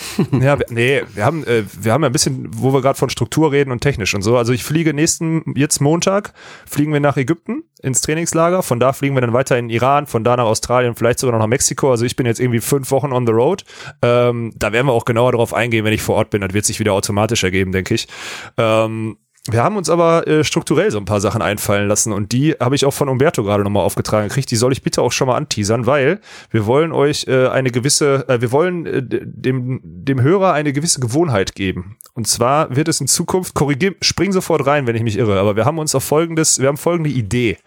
ja, 0.44 0.58
wir, 0.58 0.66
nee, 0.70 1.02
wir 1.14 1.24
haben, 1.24 1.44
äh, 1.46 1.62
wir 1.80 1.92
haben 1.92 2.02
ja 2.02 2.08
ein 2.08 2.12
bisschen, 2.12 2.48
wo 2.52 2.72
wir 2.72 2.82
gerade 2.82 2.98
von 2.98 3.10
Struktur 3.10 3.52
reden 3.52 3.70
und 3.70 3.80
technisch 3.82 4.14
und 4.14 4.22
so. 4.22 4.36
Also 4.36 4.52
ich 4.52 4.64
fliege 4.64 4.92
nächsten 4.94 5.44
jetzt 5.54 5.80
Montag 5.80 6.32
fliegen 6.66 6.92
wir 6.92 6.98
nach 7.00 7.16
Ägypten 7.16 7.62
ins 7.80 8.00
Trainingslager. 8.00 8.62
Von 8.62 8.80
da 8.80 8.92
fliegen 8.92 9.14
wir 9.14 9.20
dann 9.20 9.32
weiter 9.32 9.58
in 9.58 9.70
Iran, 9.70 10.06
von 10.06 10.24
da 10.24 10.36
nach 10.36 10.44
Australien, 10.44 10.94
vielleicht 10.94 11.18
sogar 11.18 11.32
noch 11.32 11.44
nach 11.44 11.48
Mexiko. 11.48 11.90
Also 11.90 12.04
ich 12.04 12.16
bin 12.16 12.26
jetzt 12.26 12.40
irgendwie 12.40 12.60
fünf 12.60 12.90
Wochen 12.90 13.12
on 13.12 13.26
the 13.26 13.32
road. 13.32 13.64
Ähm, 14.02 14.52
da 14.56 14.72
werden 14.72 14.86
wir 14.86 14.92
auch 14.92 15.04
genauer 15.04 15.32
darauf 15.32 15.54
eingehen, 15.54 15.84
wenn 15.84 15.92
ich 15.92 16.02
vor 16.02 16.16
Ort 16.16 16.30
bin. 16.30 16.40
Das 16.40 16.52
wird 16.52 16.64
sich 16.64 16.80
wieder 16.80 16.92
automatisch 16.92 17.44
ergeben, 17.44 17.72
denke 17.72 17.94
ich. 17.94 18.08
Ähm, 18.56 19.18
wir 19.50 19.62
haben 19.62 19.76
uns 19.76 19.88
aber 19.88 20.26
äh, 20.26 20.44
strukturell 20.44 20.90
so 20.90 20.98
ein 20.98 21.04
paar 21.04 21.20
Sachen 21.20 21.42
einfallen 21.42 21.88
lassen 21.88 22.12
und 22.12 22.32
die 22.32 22.52
habe 22.60 22.74
ich 22.74 22.84
auch 22.84 22.92
von 22.92 23.08
Umberto 23.08 23.42
gerade 23.42 23.62
nochmal 23.62 23.84
aufgetragen 23.84 24.28
gekriegt. 24.28 24.50
Die 24.50 24.56
soll 24.56 24.72
ich 24.72 24.82
bitte 24.82 25.02
auch 25.02 25.12
schon 25.12 25.26
mal 25.28 25.36
anteasern, 25.36 25.86
weil 25.86 26.20
wir 26.50 26.66
wollen 26.66 26.92
euch 26.92 27.26
äh, 27.28 27.48
eine 27.48 27.70
gewisse, 27.70 28.28
äh, 28.28 28.40
wir 28.40 28.52
wollen 28.52 28.86
äh, 28.86 29.02
dem, 29.02 29.80
dem 29.82 30.20
Hörer 30.20 30.52
eine 30.52 30.72
gewisse 30.72 31.00
Gewohnheit 31.00 31.54
geben. 31.54 31.96
Und 32.14 32.26
zwar 32.26 32.74
wird 32.74 32.88
es 32.88 33.00
in 33.00 33.06
Zukunft, 33.06 33.54
korrigier, 33.54 33.94
spring 34.02 34.32
sofort 34.32 34.66
rein, 34.66 34.86
wenn 34.86 34.96
ich 34.96 35.02
mich 35.02 35.16
irre, 35.16 35.38
aber 35.38 35.56
wir 35.56 35.64
haben 35.64 35.78
uns 35.78 35.94
auf 35.94 36.04
folgendes, 36.04 36.58
wir 36.60 36.68
haben 36.68 36.76
folgende 36.76 37.10
Idee. 37.10 37.58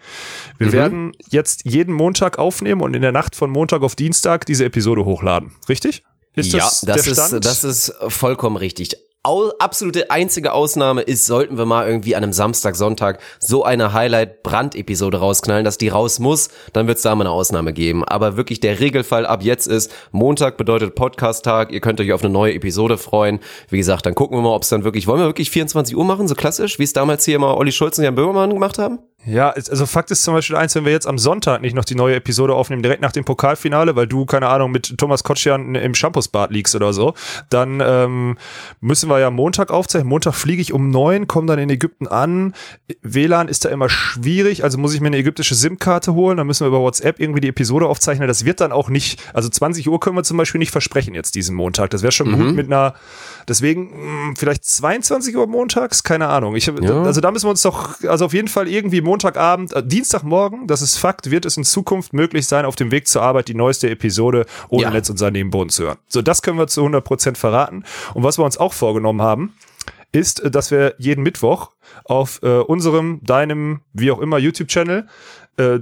Wir 0.58 0.72
werden 0.72 1.12
jetzt 1.30 1.64
jeden 1.64 1.94
Montag 1.94 2.38
aufnehmen 2.38 2.80
und 2.80 2.94
in 2.94 3.02
der 3.02 3.12
Nacht 3.12 3.34
von 3.34 3.50
Montag 3.50 3.82
auf 3.82 3.96
Dienstag 3.96 4.46
diese 4.46 4.64
Episode 4.64 5.04
hochladen. 5.04 5.52
Richtig? 5.68 6.04
Ist 6.34 6.52
ja, 6.52 6.60
das, 6.60 6.80
das, 6.82 7.06
ist, 7.06 7.44
das 7.44 7.64
ist 7.64 7.94
vollkommen 8.08 8.56
richtig. 8.56 8.96
Absolute 9.24 10.10
einzige 10.10 10.52
Ausnahme 10.52 11.02
ist, 11.02 11.26
sollten 11.26 11.56
wir 11.56 11.64
mal 11.64 11.86
irgendwie 11.86 12.16
an 12.16 12.24
einem 12.24 12.32
Samstag, 12.32 12.74
Sonntag 12.74 13.20
so 13.38 13.62
eine 13.62 13.92
Highlight-Brand-Episode 13.92 15.18
rausknallen, 15.18 15.64
dass 15.64 15.78
die 15.78 15.90
raus 15.90 16.18
muss, 16.18 16.48
dann 16.72 16.88
wird 16.88 16.96
es 16.96 17.04
da 17.04 17.14
mal 17.14 17.24
eine 17.24 17.30
Ausnahme 17.30 17.72
geben. 17.72 18.04
Aber 18.04 18.36
wirklich 18.36 18.58
der 18.58 18.80
Regelfall 18.80 19.24
ab 19.24 19.44
jetzt 19.44 19.68
ist, 19.68 19.92
Montag 20.10 20.56
bedeutet 20.56 20.96
Podcast-Tag, 20.96 21.70
ihr 21.70 21.80
könnt 21.80 22.00
euch 22.00 22.12
auf 22.12 22.24
eine 22.24 22.32
neue 22.32 22.54
Episode 22.54 22.98
freuen. 22.98 23.38
Wie 23.68 23.78
gesagt, 23.78 24.06
dann 24.06 24.16
gucken 24.16 24.36
wir 24.38 24.42
mal, 24.42 24.56
ob 24.56 24.62
es 24.62 24.70
dann 24.70 24.82
wirklich, 24.82 25.06
wollen 25.06 25.20
wir 25.20 25.26
wirklich 25.26 25.52
24 25.52 25.96
Uhr 25.96 26.04
machen, 26.04 26.26
so 26.26 26.34
klassisch, 26.34 26.80
wie 26.80 26.84
es 26.84 26.92
damals 26.92 27.24
hier 27.24 27.36
immer 27.36 27.56
Olli 27.56 27.70
Schulz 27.70 27.98
und 27.98 28.04
Jan 28.04 28.16
Böhmermann 28.16 28.52
gemacht 28.52 28.78
haben? 28.78 28.98
Ja, 29.24 29.50
also 29.50 29.86
Fakt 29.86 30.10
ist 30.10 30.24
zum 30.24 30.34
Beispiel 30.34 30.56
eins, 30.56 30.74
wenn 30.74 30.84
wir 30.84 30.90
jetzt 30.90 31.06
am 31.06 31.16
Sonntag 31.16 31.62
nicht 31.62 31.74
noch 31.76 31.84
die 31.84 31.94
neue 31.94 32.16
Episode 32.16 32.54
aufnehmen, 32.54 32.82
direkt 32.82 33.02
nach 33.02 33.12
dem 33.12 33.24
Pokalfinale, 33.24 33.94
weil 33.94 34.08
du, 34.08 34.26
keine 34.26 34.48
Ahnung, 34.48 34.72
mit 34.72 34.98
Thomas 34.98 35.22
Kotschan 35.22 35.76
im 35.76 35.94
Shampoosbad 35.94 36.50
liegst 36.50 36.74
oder 36.74 36.92
so, 36.92 37.14
dann 37.48 37.80
ähm, 37.84 38.36
müssen 38.80 39.08
wir 39.08 39.20
ja 39.20 39.30
Montag 39.30 39.70
aufzeichnen. 39.70 40.08
Montag 40.08 40.34
fliege 40.34 40.60
ich 40.60 40.72
um 40.72 40.90
neun, 40.90 41.28
komme 41.28 41.46
dann 41.46 41.60
in 41.60 41.70
Ägypten 41.70 42.08
an. 42.08 42.54
WLAN 43.02 43.46
ist 43.46 43.64
da 43.64 43.68
immer 43.68 43.88
schwierig, 43.88 44.64
also 44.64 44.78
muss 44.78 44.92
ich 44.94 45.00
mir 45.00 45.06
eine 45.08 45.18
ägyptische 45.18 45.54
SIM-Karte 45.54 46.14
holen, 46.14 46.38
dann 46.38 46.46
müssen 46.48 46.64
wir 46.64 46.68
über 46.68 46.80
WhatsApp 46.80 47.20
irgendwie 47.20 47.40
die 47.40 47.48
Episode 47.48 47.86
aufzeichnen. 47.86 48.26
Das 48.26 48.44
wird 48.44 48.60
dann 48.60 48.72
auch 48.72 48.88
nicht, 48.88 49.22
also 49.34 49.48
20 49.48 49.88
Uhr 49.88 50.00
können 50.00 50.16
wir 50.16 50.24
zum 50.24 50.36
Beispiel 50.36 50.58
nicht 50.58 50.72
versprechen 50.72 51.14
jetzt 51.14 51.36
diesen 51.36 51.54
Montag. 51.54 51.90
Das 51.90 52.02
wäre 52.02 52.12
schon 52.12 52.32
gut 52.32 52.54
mit 52.54 52.66
einer, 52.66 52.94
deswegen 53.46 54.30
mh, 54.30 54.34
vielleicht 54.36 54.64
22 54.64 55.36
Uhr 55.36 55.46
montags, 55.46 56.02
keine 56.02 56.28
Ahnung. 56.28 56.56
Ich, 56.56 56.66
Ja. 56.66 57.02
Also 57.02 57.20
da 57.20 57.30
müssen 57.30 57.46
wir 57.46 57.50
uns 57.50 57.62
doch, 57.62 58.02
also 58.08 58.24
auf 58.24 58.32
jeden 58.32 58.48
Fall 58.48 58.66
irgendwie 58.66 59.00
Montagabend, 59.12 59.74
äh, 59.74 59.82
Dienstagmorgen, 59.86 60.66
das 60.66 60.80
ist 60.80 60.96
Fakt, 60.96 61.30
wird 61.30 61.44
es 61.44 61.58
in 61.58 61.64
Zukunft 61.64 62.14
möglich 62.14 62.46
sein, 62.46 62.64
auf 62.64 62.76
dem 62.76 62.90
Weg 62.90 63.06
zur 63.08 63.20
Arbeit 63.20 63.48
die 63.48 63.54
neueste 63.54 63.90
Episode 63.90 64.46
ohne 64.70 64.84
Ja. 64.84 64.90
Netz 64.90 65.10
und 65.10 65.18
seinen 65.18 65.34
Nebenboden 65.34 65.68
zu 65.68 65.82
hören. 65.84 65.98
So, 66.08 66.22
das 66.22 66.40
können 66.40 66.56
wir 66.58 66.66
zu 66.66 66.80
100% 66.82 67.36
verraten. 67.36 67.84
Und 68.14 68.22
was 68.22 68.38
wir 68.38 68.44
uns 68.46 68.56
auch 68.56 68.72
vorgenommen 68.72 69.20
haben, 69.20 69.52
ist, 70.12 70.40
äh, 70.40 70.50
dass 70.50 70.70
wir 70.70 70.94
jeden 70.96 71.22
Mittwoch 71.22 71.72
auf 72.04 72.40
äh, 72.42 72.46
unserem, 72.60 73.20
deinem, 73.22 73.80
wie 73.92 74.10
auch 74.10 74.18
immer, 74.18 74.38
YouTube-Channel, 74.38 75.06
äh, 75.58 75.80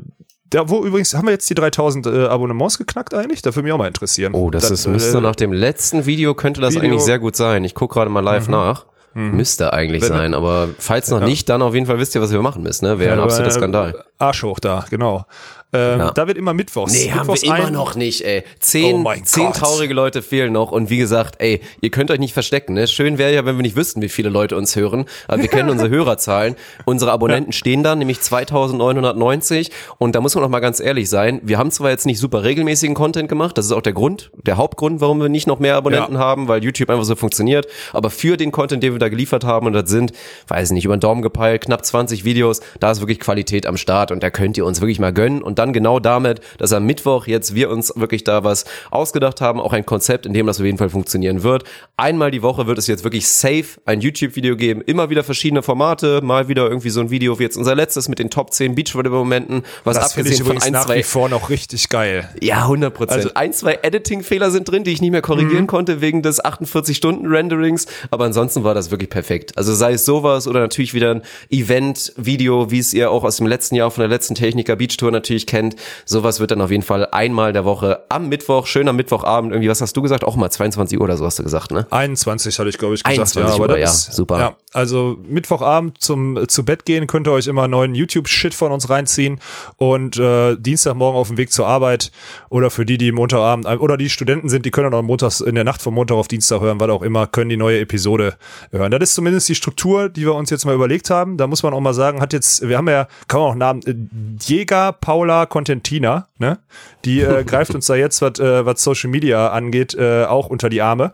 da, 0.53 0.69
wo 0.69 0.85
übrigens, 0.85 1.15
haben 1.15 1.29
wir 1.29 1.33
jetzt 1.33 1.49
die 1.49 1.55
3000 1.55 2.07
äh, 2.07 2.25
Abonnements 2.27 2.79
geknackt 2.79 3.15
eigentlich? 3.15 3.43
Da 3.43 3.51
würde 3.55 3.63
mich 3.63 3.73
auch 3.73 3.79
mal 3.79 3.87
interessieren. 3.87 4.35
Oh, 4.35 4.51
das, 4.51 4.69
ist, 4.73 4.87
äh, 4.87 4.89
müsste 4.89 5.21
nach 5.21 5.37
dem 5.37 5.53
letzten 5.53 6.05
Video 6.07 6.35
könnte 6.35 6.61
das 6.61 6.75
Video- 6.75 6.91
eigentlich 6.91 7.03
sehr 7.03 7.21
gut 7.21 7.37
sein. 7.37 7.63
Ich 7.63 7.77
gucke 7.77 7.95
gerade 7.95 8.11
mal 8.11 8.19
live 8.19 8.49
nach. 8.49 8.87
Müsste 9.15 9.73
eigentlich 9.73 10.03
Wenn- 10.03 10.09
sein, 10.09 10.35
aber 10.35 10.69
falls 10.79 11.11
noch 11.11 11.21
nicht, 11.21 11.49
dann 11.49 11.63
auf 11.63 11.75
jeden 11.75 11.87
Fall 11.87 11.99
wisst 11.99 12.15
ihr, 12.15 12.21
was 12.21 12.31
wir 12.33 12.41
machen 12.43 12.63
müssen. 12.63 12.85
Ne? 12.85 12.99
Wäre 12.99 13.13
ein 13.13 13.19
aber, 13.19 13.25
absoluter 13.25 13.51
äh, 13.51 13.59
Skandal. 13.59 14.05
Arsch 14.21 14.43
hoch 14.43 14.61
da, 14.61 14.85
genau. 14.91 15.25
Ähm, 15.73 16.01
Ja. 16.01 16.11
Da 16.11 16.27
wird 16.27 16.37
immer 16.37 16.53
Mittwochs. 16.53 16.93
Nee, 16.93 17.11
haben 17.13 17.19
Mittwochs 17.21 17.43
wir 17.43 17.55
immer 17.57 17.67
ein- 17.69 17.73
noch 17.73 17.95
nicht, 17.95 18.23
ey. 18.23 18.43
Zehn, 18.59 19.07
Oh 19.07 19.13
zehn 19.23 19.53
traurige 19.53 19.95
Leute 19.95 20.21
fehlen 20.21 20.53
noch 20.53 20.73
und 20.73 20.91
wie 20.91 20.99
gesagt, 20.99 21.37
ey, 21.39 21.61
ihr 21.81 21.91
könnt 21.91 22.11
euch 22.11 22.19
nicht 22.19 22.33
verstecken, 22.35 22.75
ne? 22.75 22.89
Schön 22.89 23.19
wäre 23.19 23.33
ja, 23.33 23.45
wenn 23.47 23.57
wir 23.57 23.63
nicht 23.63 23.77
wüssten, 23.77 24.03
wie 24.03 24.09
viele 24.09 24.31
Leute 24.31 24.57
uns 24.57 24.75
hören, 24.75 25.05
aber 25.29 25.43
wir 25.43 25.49
kennen 25.49 25.71
unsere 25.71 25.89
Hörerzahlen. 25.91 26.57
Unsere 26.87 27.13
Abonnenten 27.13 27.53
stehen 27.53 27.85
da, 27.85 27.95
nämlich 27.95 28.21
2990 28.21 29.71
und 29.99 30.15
da 30.15 30.21
muss 30.21 30.35
man 30.35 30.45
auch 30.45 30.49
mal 30.49 30.61
ganz 30.61 30.81
ehrlich 30.81 31.09
sein, 31.09 31.41
wir 31.45 31.59
haben 31.59 31.71
zwar 31.71 31.91
jetzt 31.91 32.07
nicht 32.07 32.19
super 32.19 32.43
regelmäßigen 32.43 32.95
Content 32.95 33.29
gemacht, 33.29 33.57
das 33.57 33.67
ist 33.67 33.73
auch 33.73 33.81
der 33.83 33.93
Grund, 33.93 34.31
der 34.45 34.57
Hauptgrund, 34.57 35.01
warum 35.01 35.21
wir 35.21 35.29
nicht 35.29 35.47
noch 35.47 35.59
mehr 35.61 35.77
Abonnenten 35.77 36.15
Ja. 36.15 36.19
haben, 36.21 36.49
weil 36.49 36.65
YouTube 36.65 36.91
einfach 36.91 37.05
so 37.05 37.15
funktioniert, 37.17 37.67
aber 37.93 38.11
für 38.11 38.37
den 38.37 38.51
Content, 38.53 38.83
den 38.83 38.93
wir 38.93 38.99
da 38.99 39.09
geliefert 39.09 39.45
haben 39.45 39.67
und 39.67 39.73
das 39.73 39.89
sind, 39.89 40.13
weiß 40.49 40.69
ich 40.71 40.75
nicht, 40.75 40.85
über 40.85 40.97
den 40.97 41.01
Daumen 41.01 41.23
gepeilt, 41.23 41.63
knapp 41.63 41.85
20 41.85 42.25
Videos, 42.25 42.61
da 42.81 42.91
ist 42.91 43.01
wirklich 43.01 43.21
Qualität 43.21 43.67
am 43.67 43.77
Start 43.77 44.10
Start 44.11 44.17
und 44.17 44.23
da 44.23 44.31
könnt 44.31 44.57
ihr 44.57 44.67
uns 44.67 44.81
wirklich 44.81 44.99
mal 44.99 45.13
gönnen 45.13 45.43
und 45.43 45.59
dann 45.59 45.73
genau 45.73 46.01
damit, 46.01 46.41
dass 46.59 46.73
am 46.73 46.85
Mittwoch 46.85 47.27
jetzt 47.27 47.55
wir 47.55 47.71
uns 47.71 47.93
wirklich 47.97 48.25
da 48.25 48.45
was 48.45 48.65
ausgedacht 48.91 49.41
haben, 49.41 49.61
auch 49.61 49.73
ein 49.73 49.87
Konzept, 49.87 50.27
in 50.27 50.35
dem 50.35 50.47
das 50.47 50.59
auf 50.59 50.67
jeden 50.67 50.79
Fall 50.79 50.91
funktionieren 50.91 51.43
wird. 51.43 51.65
Einmal 51.97 52.31
die 52.31 52.43
Woche 52.43 52.67
wird 52.67 52.79
es 52.79 52.87
jetzt 52.87 53.05
wirklich 53.05 53.29
safe 53.29 53.81
ein 53.85 54.01
YouTube-Video 54.01 54.57
geben, 54.57 54.83
immer 54.83 55.11
wieder 55.11 55.23
verschiedene 55.25 55.63
Formate, 55.63 56.21
mal 56.23 56.49
wieder 56.49 56.69
irgendwie 56.69 56.91
so 56.91 57.01
ein 57.01 57.11
Video 57.11 57.39
wie 57.39 57.45
jetzt 57.45 57.57
unser 57.57 57.75
letztes 57.75 58.09
mit 58.09 58.19
den 58.19 58.31
Top 58.31 58.53
10 58.53 58.75
Beachvolleyball-Momenten, 58.75 59.63
was 59.85 59.97
Das 59.97 60.17
abgesehen 60.17 60.45
von 60.45 60.61
ein, 60.61 60.73
nach 60.73 60.87
zwei 60.87 60.99
wie 60.99 61.03
vor 61.03 61.29
noch 61.29 61.49
richtig 61.51 61.89
geil. 61.89 62.29
ja, 62.41 62.63
100 62.63 62.93
Prozent. 62.93 63.19
Also- 63.21 63.31
ein, 63.35 63.53
zwei 63.53 63.79
Editing-Fehler 63.83 64.51
sind 64.51 64.69
drin, 64.71 64.85
die 64.85 64.93
ich 64.93 65.01
nicht 65.01 65.11
mehr 65.13 65.23
korrigieren 65.23 65.67
konnte 65.67 66.01
wegen 66.01 66.23
des 66.23 66.43
48-Stunden-Renderings. 66.45 67.87
Aber 68.11 68.25
ansonsten 68.25 68.65
war 68.65 68.75
das 68.75 68.91
wirklich 68.91 69.11
perfekt. 69.11 69.57
Also 69.57 69.75
sei 69.75 69.93
es 69.93 70.05
sowas 70.05 70.47
oder 70.49 70.61
natürlich 70.61 70.95
wieder 70.95 71.13
ein 71.15 71.23
Event-Video, 71.51 72.71
wie 72.71 72.79
es 72.79 72.93
ihr 72.95 73.11
auch 73.11 73.25
aus 73.25 73.37
dem 73.37 73.47
letzten 73.47 73.75
Jahr 73.75 73.91
von 73.91 74.00
der 74.01 74.09
letzten 74.09 74.35
Techniker 74.35 74.77
Beach 74.77 74.97
Tour 74.97 75.11
natürlich 75.11 75.47
kennt. 75.47 75.77
Sowas 76.05 76.41
wird 76.41 76.51
dann 76.51 76.61
auf 76.61 76.71
jeden 76.71 76.83
Fall 76.83 77.07
einmal 77.13 77.53
der 77.53 77.65
Woche 77.65 78.01
am 78.09 78.29
Mittwoch, 78.29 78.67
schön 78.67 78.89
am 78.89 78.97
Mittwochabend 78.97 79.53
irgendwie, 79.53 79.69
was 79.69 79.81
hast 79.81 79.97
du 79.97 80.03
gesagt? 80.03 80.25
Auch 80.25 80.37
mal 80.37 80.51
22 80.51 80.99
Uhr 80.99 81.05
oder 81.05 81.17
so 81.17 81.25
hast 81.25 81.39
du 81.39 81.43
gesagt, 81.43 81.71
ne? 81.71 81.87
21 81.91 82.59
hatte 82.59 82.69
ich, 82.69 82.79
glaube 82.79 82.95
ich, 82.95 83.03
gesagt. 83.03 83.19
21 83.19 83.55
aber 83.55 83.63
Uhr, 83.63 83.79
das 83.79 84.07
ja, 84.07 84.13
super. 84.13 84.39
Ja, 84.39 84.57
also 84.73 85.19
Mittwochabend 85.27 86.01
zum 86.01 86.37
äh, 86.37 86.47
zu 86.47 86.65
Bett 86.65 86.85
gehen 86.85 87.07
könnt 87.07 87.27
ihr 87.27 87.33
euch 87.33 87.47
immer 87.47 87.69
neuen 87.69 87.95
YouTube-Shit 87.95 88.55
von 88.55 88.73
uns 88.73 88.89
reinziehen 88.89 89.41
und 89.77 90.17
äh, 90.17 90.57
Dienstagmorgen 90.57 91.19
auf 91.19 91.29
dem 91.29 91.37
Weg 91.37 91.53
zur 91.53 91.67
Arbeit 91.67 92.13
oder 92.49 92.71
für 92.71 92.87
die, 92.87 92.99
die 92.99 93.13
Montagabend 93.13 93.67
oder 93.67 93.97
die 93.97 94.11
Studenten 94.11 94.49
sind, 94.49 94.65
die 94.67 94.71
können 94.71 94.91
dann 94.91 95.05
montags 95.05 95.41
in 95.41 95.55
der 95.55 95.65
Nacht 95.65 95.83
von 95.83 95.95
Montag 95.95 96.17
auf 96.17 96.29
Dienstag 96.29 96.61
hören, 96.61 96.79
was 96.81 96.91
auch 96.91 97.03
immer, 97.03 97.27
können 97.27 97.51
die 97.51 97.57
neue 97.57 97.81
Episode 97.81 98.37
hören. 98.71 98.91
Das 98.91 99.01
ist 99.01 99.15
zumindest 99.15 99.49
die 99.49 99.55
Struktur, 99.55 100.09
die 100.09 100.23
wir 100.23 100.35
uns 100.35 100.51
jetzt 100.51 100.65
mal 100.65 100.75
überlegt 100.75 101.11
haben. 101.11 101.37
Da 101.37 101.47
muss 101.47 101.63
man 101.63 101.75
auch 101.75 101.81
mal 101.81 101.95
sagen, 101.95 102.21
hat 102.21 102.33
jetzt, 102.33 102.69
wir 102.69 102.77
haben 102.77 102.89
ja, 102.89 103.09
kann 103.29 103.41
man 103.41 103.51
auch 103.51 103.55
Namen, 103.55 103.83
äh, 103.87 103.95
Diega 103.95 104.93
Paula 104.93 105.47
Contentina, 105.47 106.29
ne? 106.39 106.59
Die 107.05 107.21
äh, 107.21 107.45
greift 107.47 107.75
uns 107.75 107.87
da 107.87 107.95
jetzt, 107.95 108.23
was 108.23 108.39
äh, 108.39 108.65
was 108.65 108.83
Social 108.83 109.11
Media 109.11 109.49
angeht, 109.49 109.95
äh, 109.95 110.25
auch 110.25 110.49
unter 110.49 110.69
die 110.69 110.83
Arme 110.83 111.13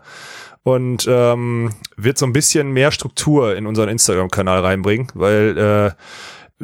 und 0.67 1.05
ähm, 1.09 1.69
wird 1.95 2.17
so 2.17 2.25
ein 2.25 2.33
bisschen 2.33 2.71
mehr 2.71 2.91
Struktur 2.91 3.55
in 3.55 3.65
unseren 3.65 3.87
Instagram-Kanal 3.87 4.59
reinbringen, 4.59 5.07
weil 5.13 5.57
äh, 5.57 5.91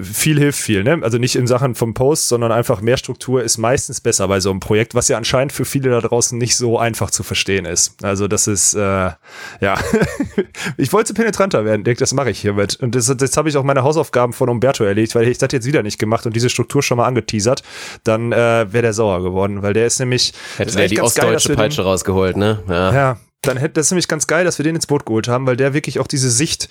viel 0.02 0.40
hilft 0.40 0.60
viel, 0.60 0.84
ne? 0.84 1.00
Also 1.04 1.20
nicht 1.20 1.36
in 1.36 1.46
Sachen 1.48 1.74
vom 1.76 1.94
Post, 1.94 2.28
sondern 2.28 2.52
einfach 2.52 2.82
mehr 2.82 2.98
Struktur 2.98 3.44
ist 3.44 3.60
meistens 3.60 4.02
besser 4.02 4.28
bei 4.28 4.40
so 4.42 4.50
einem 4.50 4.60
Projekt, 4.60 4.94
was 4.96 5.08
ja 5.08 5.16
anscheinend 5.18 5.54
für 5.54 5.64
viele 5.66 5.90
da 5.92 6.02
draußen 6.02 6.38
nicht 6.38 6.58
so 6.58 6.80
einfach 6.80 7.12
zu 7.12 7.22
verstehen 7.24 7.66
ist. 7.66 8.04
Also 8.04 8.28
das 8.28 8.48
ist, 8.48 8.74
äh, 8.74 8.80
ja, 8.80 9.16
ich 10.78 10.92
wollte 10.92 11.14
penetranter 11.14 11.64
werden, 11.64 11.84
Dick, 11.86 12.00
das 12.00 12.14
mache 12.14 12.32
ich 12.32 12.40
hiermit. 12.42 12.76
Und 12.82 12.96
das, 12.96 13.08
jetzt 13.08 13.38
habe 13.38 13.48
ich 13.50 13.56
auch 13.56 13.64
meine 13.64 13.84
Hausaufgaben 13.84 14.34
von 14.34 14.50
Umberto 14.50 14.84
erledigt, 14.84 15.16
weil 15.16 15.28
ich 15.30 15.38
das 15.38 15.52
jetzt 15.54 15.66
wieder 15.68 15.84
nicht 15.84 16.00
gemacht 16.00 16.26
und 16.26 16.36
diese 16.36 16.50
Struktur 16.50 16.82
schon 16.84 16.98
mal 16.98 17.06
angeteasert, 17.06 17.62
dann 18.04 18.32
äh, 18.34 18.66
wäre 18.74 18.82
der 18.82 18.94
sauer 18.94 19.22
geworden, 19.24 19.62
weil 19.62 19.74
der 19.74 19.86
ist 19.86 20.00
nämlich 20.00 20.34
Hätte 20.58 20.76
der 20.76 20.88
die 20.90 20.96
geil, 20.96 21.06
ostdeutsche 21.06 21.50
den- 21.50 21.56
Peitsche 21.56 21.84
rausgeholt, 21.84 22.36
ne? 22.36 22.64
Ja. 22.68 22.94
ja, 22.94 23.18
dann 23.44 23.58
hätte 23.58 23.74
das 23.76 23.88
ist 23.88 23.92
nämlich 23.92 24.08
ganz 24.08 24.28
geil, 24.28 24.46
dass 24.46 24.58
wir 24.58 24.64
den 24.64 24.76
ins 24.76 24.88
Boot 24.88 25.06
geholt 25.06 25.28
haben, 25.28 25.46
weil 25.46 25.58
der 25.58 25.74
wirklich 25.74 26.00
auch 26.00 26.08
diese 26.08 26.32
Sicht, 26.32 26.70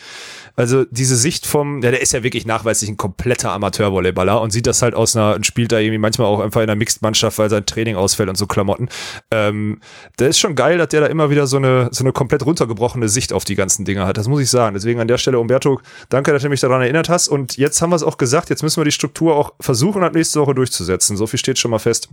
also 0.56 0.84
diese 0.90 1.16
Sicht 1.16 1.46
vom, 1.46 1.82
ja, 1.82 1.90
der 1.90 2.00
ist 2.00 2.12
ja 2.12 2.22
wirklich 2.22 2.46
nachweislich 2.46 2.90
ein 2.90 2.96
kompletter 2.96 3.52
Amateurvolleyballer 3.52 4.40
und 4.40 4.50
sieht 4.50 4.66
das 4.66 4.82
halt 4.82 4.94
aus 4.94 5.14
einer, 5.14 5.34
und 5.34 5.46
spielt 5.46 5.72
da 5.72 5.78
irgendwie 5.78 5.98
manchmal 5.98 6.26
auch 6.26 6.40
einfach 6.40 6.60
in 6.60 6.70
einer 6.70 6.76
Mixed-Mannschaft, 6.76 7.38
weil 7.38 7.50
sein 7.50 7.66
Training 7.66 7.96
ausfällt 7.96 8.28
und 8.28 8.36
so 8.36 8.46
Klamotten. 8.46 8.88
Ähm, 9.30 9.80
der 10.18 10.28
ist 10.28 10.38
schon 10.38 10.54
geil, 10.54 10.78
dass 10.78 10.88
der 10.88 11.02
da 11.02 11.06
immer 11.06 11.30
wieder 11.30 11.46
so 11.46 11.58
eine, 11.58 11.88
so 11.92 12.04
eine 12.04 12.12
komplett 12.12 12.44
runtergebrochene 12.44 13.08
Sicht 13.08 13.32
auf 13.32 13.44
die 13.44 13.54
ganzen 13.54 13.84
Dinge 13.84 14.06
hat. 14.06 14.16
Das 14.16 14.28
muss 14.28 14.40
ich 14.40 14.50
sagen. 14.50 14.74
Deswegen 14.74 15.00
an 15.00 15.08
der 15.08 15.18
Stelle, 15.18 15.38
Umberto, 15.38 15.80
danke, 16.08 16.32
dass 16.32 16.42
du 16.42 16.48
mich 16.48 16.60
daran 16.60 16.82
erinnert 16.82 17.08
hast. 17.08 17.28
Und 17.28 17.56
jetzt 17.56 17.80
haben 17.82 17.90
wir 17.90 17.96
es 17.96 18.02
auch 18.02 18.18
gesagt, 18.18 18.50
jetzt 18.50 18.62
müssen 18.62 18.80
wir 18.80 18.84
die 18.84 18.92
Struktur 18.92 19.36
auch 19.36 19.52
versuchen, 19.60 20.02
ab 20.02 20.14
nächste 20.14 20.40
Woche 20.40 20.54
durchzusetzen. 20.54 21.16
So 21.16 21.26
viel 21.26 21.38
steht 21.38 21.58
schon 21.58 21.70
mal 21.70 21.78
fest. 21.78 22.08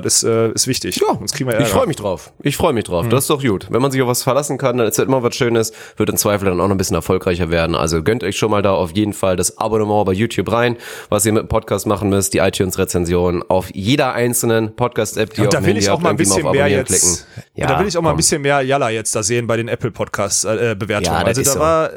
Das 0.00 0.22
ist, 0.22 0.24
äh, 0.24 0.50
ist 0.52 0.66
wichtig. 0.66 0.96
Ja, 0.96 1.14
Sonst 1.14 1.32
kriegen 1.34 1.48
wir 1.48 1.54
Ärger. 1.54 1.66
ich 1.66 1.72
freue 1.72 1.86
mich 1.86 1.96
drauf. 1.96 2.32
Ich 2.42 2.56
freue 2.56 2.72
mich 2.72 2.84
drauf. 2.84 3.08
Das 3.08 3.24
ist 3.24 3.30
doch 3.30 3.42
gut. 3.42 3.66
Wenn 3.70 3.82
man 3.82 3.90
sich 3.90 4.00
auf 4.02 4.08
was 4.08 4.22
verlassen 4.22 4.58
kann, 4.58 4.76
dann 4.78 4.86
ist 4.86 4.98
das 4.98 5.06
immer 5.06 5.22
was 5.22 5.34
Schönes, 5.34 5.72
wird 5.96 6.08
im 6.08 6.16
Zweifel 6.16 6.46
dann 6.46 6.60
auch 6.60 6.68
noch 6.68 6.74
ein 6.74 6.78
bisschen 6.78 6.96
erfolgreicher 6.96 7.50
werden. 7.50 7.76
Also 7.76 8.02
gönnt 8.02 8.24
euch 8.24 8.36
schon 8.36 8.50
mal 8.50 8.62
da 8.62 8.72
auf 8.72 8.92
jeden 8.96 9.12
Fall 9.12 9.36
das 9.36 9.58
Abonnement 9.58 10.06
bei 10.06 10.12
YouTube 10.12 10.50
rein, 10.50 10.76
was 11.08 11.26
ihr 11.26 11.32
mit 11.32 11.42
dem 11.42 11.48
Podcast 11.48 11.86
machen 11.86 12.08
müsst, 12.08 12.34
die 12.34 12.38
iTunes-Rezension 12.38 13.42
auf 13.48 13.68
jeder 13.74 14.14
einzelnen 14.14 14.74
Podcast-App, 14.76 15.34
die 15.34 15.42
ihr 15.42 15.48
da 15.48 15.64
will 15.64 15.76
ich 15.76 15.90
auch 15.90 16.00
mal 16.00 16.10
ein 16.10 16.16
bisschen 16.16 16.50
mehr 16.50 16.68
jetzt. 16.68 16.88
klicken. 16.88 17.18
da 17.56 17.78
will 17.80 17.88
ich 17.88 17.96
auch 17.96 18.02
mal 18.02 18.10
ein 18.10 18.16
bisschen 18.16 18.42
mehr 18.42 18.62
Jalla 18.62 18.90
jetzt 18.90 19.14
da 19.14 19.22
sehen 19.22 19.46
bei 19.46 19.56
den 19.56 19.68
Apple 19.68 19.90
Podcasts 19.90 20.44
äh, 20.44 20.74
Bewertungen. 20.78 21.18
Ja, 21.18 21.24
also 21.24 21.42
da 21.42 21.58
war 21.58 21.90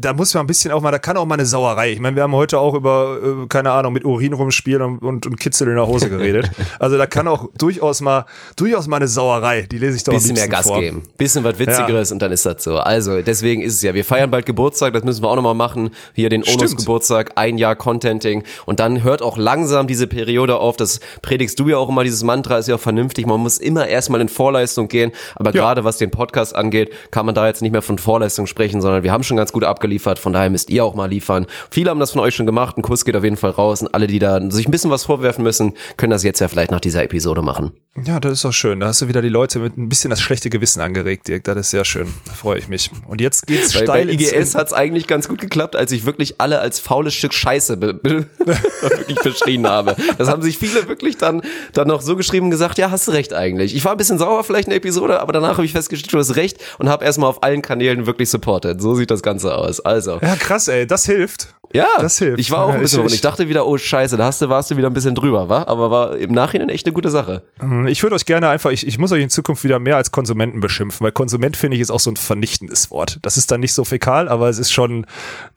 da 0.00 0.12
muss 0.12 0.32
man 0.34 0.44
ein 0.44 0.46
bisschen 0.46 0.70
auch 0.70 0.80
mal, 0.80 0.90
da 0.92 0.98
kann 0.98 1.16
auch 1.16 1.26
mal 1.26 1.34
eine 1.34 1.46
Sauerei. 1.46 1.90
Ich 1.92 2.00
meine, 2.00 2.16
wir 2.16 2.22
haben 2.22 2.32
heute 2.34 2.58
auch 2.58 2.74
über, 2.74 3.18
äh, 3.22 3.46
keine 3.48 3.72
Ahnung, 3.72 3.92
mit 3.92 4.04
Urin 4.04 4.32
rumspielen 4.32 4.80
und, 4.82 4.98
und, 4.98 5.26
und 5.26 5.40
Kitzel 5.40 5.68
in 5.68 5.74
der 5.74 5.86
Hose 5.86 6.08
geredet. 6.08 6.50
also 6.78 6.96
da 6.96 7.06
kann 7.06 7.26
auch 7.26 7.48
durchaus 7.58 8.00
mal, 8.00 8.24
durchaus 8.56 8.86
mal 8.86 8.96
eine 8.96 9.08
Sauerei. 9.08 9.62
Die 9.62 9.78
lese 9.78 9.96
ich 9.96 10.04
doch 10.04 10.12
bisschen 10.12 10.34
mehr 10.34 10.48
Gas 10.48 10.66
vor. 10.68 10.80
geben. 10.80 11.02
Bisschen 11.16 11.42
was 11.44 11.58
Witzigeres 11.58 12.12
und 12.12 12.20
dann 12.22 12.30
ist 12.32 12.46
das 12.46 12.62
so. 12.62 12.78
Also, 12.78 13.22
deswegen 13.22 13.62
ist 13.62 13.74
es 13.74 13.82
ja. 13.82 13.92
Wir 13.94 14.04
feiern 14.04 14.30
bald 14.30 14.46
Geburtstag, 14.46 14.92
das 14.92 15.02
müssen 15.02 15.22
wir 15.22 15.28
auch 15.28 15.36
nochmal 15.36 15.54
machen. 15.54 15.90
Hier 16.14 16.28
den 16.28 16.44
Onus. 16.44 16.76
Geburtstag, 16.76 17.32
ein 17.34 17.58
Jahr 17.58 17.74
Contenting. 17.76 18.44
Und 18.66 18.80
dann 18.80 19.02
hört 19.02 19.22
auch 19.22 19.36
langsam 19.36 19.86
diese 19.86 20.06
Periode 20.06 20.58
auf. 20.58 20.76
Das 20.76 21.00
predigst 21.22 21.58
du 21.58 21.68
ja 21.68 21.76
auch 21.76 21.88
immer, 21.88 22.04
dieses 22.04 22.22
Mantra 22.22 22.58
ist 22.58 22.68
ja 22.68 22.76
auch 22.76 22.80
vernünftig. 22.80 23.26
Man 23.26 23.40
muss 23.40 23.58
immer 23.58 23.86
erstmal 23.88 24.20
in 24.20 24.28
Vorleistung 24.28 24.88
gehen. 24.88 25.12
Aber 25.34 25.52
Ja. 25.52 25.60
gerade 25.62 25.84
was 25.84 25.98
den 25.98 26.10
Podcast 26.10 26.54
angeht, 26.54 26.92
kann 27.10 27.26
man 27.26 27.34
da 27.34 27.46
jetzt 27.46 27.62
nicht 27.62 27.72
mehr 27.72 27.82
von 27.82 27.98
Vorleistung 27.98 28.46
sprechen, 28.46 28.80
sondern 28.80 29.02
wir 29.02 29.10
haben 29.12 29.24
schon 29.24 29.36
ganz 29.36 29.52
gut 29.52 29.64
abgeliefert. 29.88 30.18
Von 30.18 30.32
daher 30.34 30.50
müsst 30.50 30.68
ihr 30.70 30.84
auch 30.84 30.94
mal 30.94 31.06
liefern. 31.08 31.46
Viele 31.70 31.90
haben 31.90 32.00
das 32.00 32.10
von 32.12 32.20
euch 32.20 32.34
schon 32.34 32.46
gemacht. 32.46 32.76
Ein 32.76 32.82
Kuss 32.82 33.04
geht 33.04 33.16
auf 33.16 33.24
jeden 33.24 33.36
Fall 33.36 33.50
raus. 33.50 33.80
Und 33.82 33.94
alle, 33.94 34.06
die 34.06 34.18
da 34.18 34.38
sich 34.50 34.68
ein 34.68 34.70
bisschen 34.70 34.90
was 34.90 35.04
vorwerfen 35.04 35.42
müssen, 35.42 35.72
können 35.96 36.10
das 36.10 36.22
jetzt 36.22 36.40
ja 36.40 36.48
vielleicht 36.48 36.70
nach 36.70 36.80
dieser 36.80 37.02
Episode 37.02 37.40
machen. 37.42 37.72
Ja, 38.04 38.20
das 38.20 38.32
ist 38.34 38.44
doch 38.44 38.52
schön. 38.52 38.80
Da 38.80 38.88
hast 38.88 39.00
du 39.02 39.08
wieder 39.08 39.22
die 39.22 39.28
Leute 39.28 39.58
mit 39.58 39.76
ein 39.76 39.88
bisschen 39.88 40.10
das 40.10 40.20
schlechte 40.20 40.50
Gewissen 40.50 40.80
angeregt, 40.80 41.26
Dirk. 41.26 41.44
Das 41.44 41.56
ist 41.56 41.70
sehr 41.70 41.84
schön. 41.84 42.06
Da 42.26 42.32
freue 42.32 42.58
ich 42.58 42.68
mich. 42.68 42.90
Und 43.08 43.20
jetzt 43.20 43.46
geht's 43.46 43.72
Bei, 43.72 43.80
bei 43.80 43.84
steil 43.86 44.10
ins- 44.10 44.32
IGS 44.32 44.54
hat's 44.54 44.72
eigentlich 44.72 45.06
ganz 45.06 45.26
gut 45.28 45.40
geklappt, 45.40 45.74
als 45.74 45.90
ich 45.90 46.04
wirklich 46.06 46.40
alle 46.40 46.60
als 46.60 46.78
faules 46.78 47.14
Stück 47.14 47.32
Scheiße 47.34 47.76
be 47.76 47.94
be 47.94 48.26
wirklich 48.82 49.18
beschrieben 49.18 49.66
habe. 49.66 49.96
Das 50.18 50.28
haben 50.28 50.42
sich 50.42 50.58
viele 50.58 50.86
wirklich 50.88 51.16
dann, 51.16 51.42
dann 51.72 51.88
noch 51.88 52.02
so 52.02 52.14
geschrieben 52.14 52.46
und 52.46 52.50
gesagt, 52.50 52.78
ja, 52.78 52.90
hast 52.90 53.08
du 53.08 53.12
recht 53.12 53.32
eigentlich. 53.32 53.74
Ich 53.74 53.84
war 53.84 53.92
ein 53.92 53.98
bisschen 53.98 54.18
sauer 54.18 54.44
vielleicht 54.44 54.68
in 54.68 54.70
der 54.70 54.76
Episode, 54.78 55.20
aber 55.20 55.32
danach 55.32 55.52
habe 55.56 55.64
ich 55.64 55.72
festgestellt, 55.72 56.12
du 56.12 56.18
hast 56.18 56.36
recht 56.36 56.58
und 56.78 56.88
habe 56.88 57.04
erstmal 57.04 57.28
auf 57.30 57.42
allen 57.42 57.62
Kanälen 57.62 58.06
wirklich 58.06 58.30
supportet. 58.30 58.80
So 58.80 58.94
sieht 58.94 59.10
das 59.10 59.22
Ganze 59.22 59.56
aus. 59.56 59.77
Also, 59.80 60.18
Ja, 60.22 60.36
krass, 60.36 60.68
ey. 60.68 60.86
Das 60.86 61.04
hilft. 61.06 61.54
Ja, 61.72 61.86
das 62.00 62.18
hilft. 62.18 62.38
ich 62.40 62.50
war 62.50 62.64
auch 62.64 62.70
ein 62.74 62.80
bisschen, 62.80 63.00
ich- 63.00 63.06
und 63.06 63.12
ich 63.14 63.20
dachte 63.20 63.48
wieder, 63.48 63.66
oh 63.66 63.76
Scheiße, 63.76 64.16
da 64.16 64.24
hast 64.24 64.40
du, 64.42 64.48
warst 64.48 64.70
du 64.70 64.76
wieder 64.76 64.88
ein 64.88 64.94
bisschen 64.94 65.14
drüber, 65.14 65.48
wa? 65.48 65.64
Aber 65.64 65.90
war 65.90 66.16
im 66.16 66.32
Nachhinein 66.32 66.68
echt 66.68 66.86
eine 66.86 66.92
gute 66.94 67.10
Sache. 67.10 67.42
Ich 67.86 68.02
würde 68.02 68.16
euch 68.16 68.24
gerne 68.26 68.48
einfach, 68.48 68.70
ich, 68.70 68.86
ich 68.86 68.98
muss 68.98 69.12
euch 69.12 69.22
in 69.22 69.30
Zukunft 69.30 69.64
wieder 69.64 69.78
mehr 69.78 69.96
als 69.96 70.10
Konsumenten 70.10 70.60
beschimpfen, 70.60 71.04
weil 71.04 71.12
Konsument 71.12 71.56
finde 71.56 71.76
ich 71.76 71.80
ist 71.82 71.90
auch 71.90 72.00
so 72.00 72.10
ein 72.10 72.16
vernichtendes 72.16 72.90
Wort. 72.90 73.18
Das 73.22 73.36
ist 73.36 73.50
dann 73.50 73.60
nicht 73.60 73.72
so 73.74 73.84
fäkal, 73.84 74.28
aber 74.28 74.48
es 74.48 74.58
ist 74.58 74.72
schon, 74.72 75.06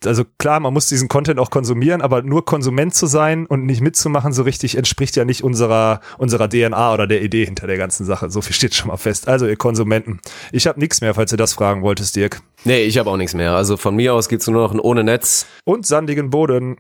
also 0.06 0.24
klar, 0.38 0.60
man 0.60 0.74
muss 0.74 0.88
diesen 0.88 1.08
Content 1.08 1.40
auch 1.40 1.50
konsumieren, 1.50 2.02
aber 2.02 2.22
nur 2.22 2.46
Konsument 2.46 2.94
zu 2.94 3.06
sein 3.06 3.46
und 3.46 3.66
nicht 3.66 3.82
mitzumachen 3.82 4.34
so 4.34 4.44
richtig 4.44 4.78
entspricht 4.78 5.16
ja 5.16 5.26
nicht 5.26 5.44
unserer, 5.44 6.02
unserer 6.18 6.50
DNA 6.50 6.94
oder 6.94 7.08
der 7.08 7.22
Idee 7.22 7.46
hinter 7.46 7.68
der 7.68 7.78
ganzen 7.78 8.06
Sache. 8.06 8.30
So 8.30 8.42
viel 8.42 8.54
steht 8.56 8.76
schon 8.76 8.88
mal 8.90 8.98
fest. 8.98 9.28
Also 9.28 9.48
ihr 9.48 9.56
Konsumenten. 9.56 10.20
Ich 10.52 10.68
habe 10.68 10.80
nichts 10.80 11.02
mehr, 11.02 11.14
falls 11.14 11.32
du 11.32 11.38
das 11.38 11.54
fragen 11.54 11.82
wolltest, 11.82 12.16
Dirk. 12.16 12.42
Nee, 12.64 12.84
ich 12.84 12.98
habe 13.00 13.10
auch 13.10 13.18
nichts 13.18 13.34
mehr. 13.34 13.54
Also 13.54 13.76
von 13.78 13.96
mir 13.96 14.14
aus 14.14 14.30
gibt's 14.30 14.48
nur 14.48 14.62
noch 14.62 14.72
ein 14.72 14.80
ohne 14.80 15.04
Netz. 15.04 15.48
Und 15.64 15.86
sandigen 16.02 16.32
Boden. 16.32 16.78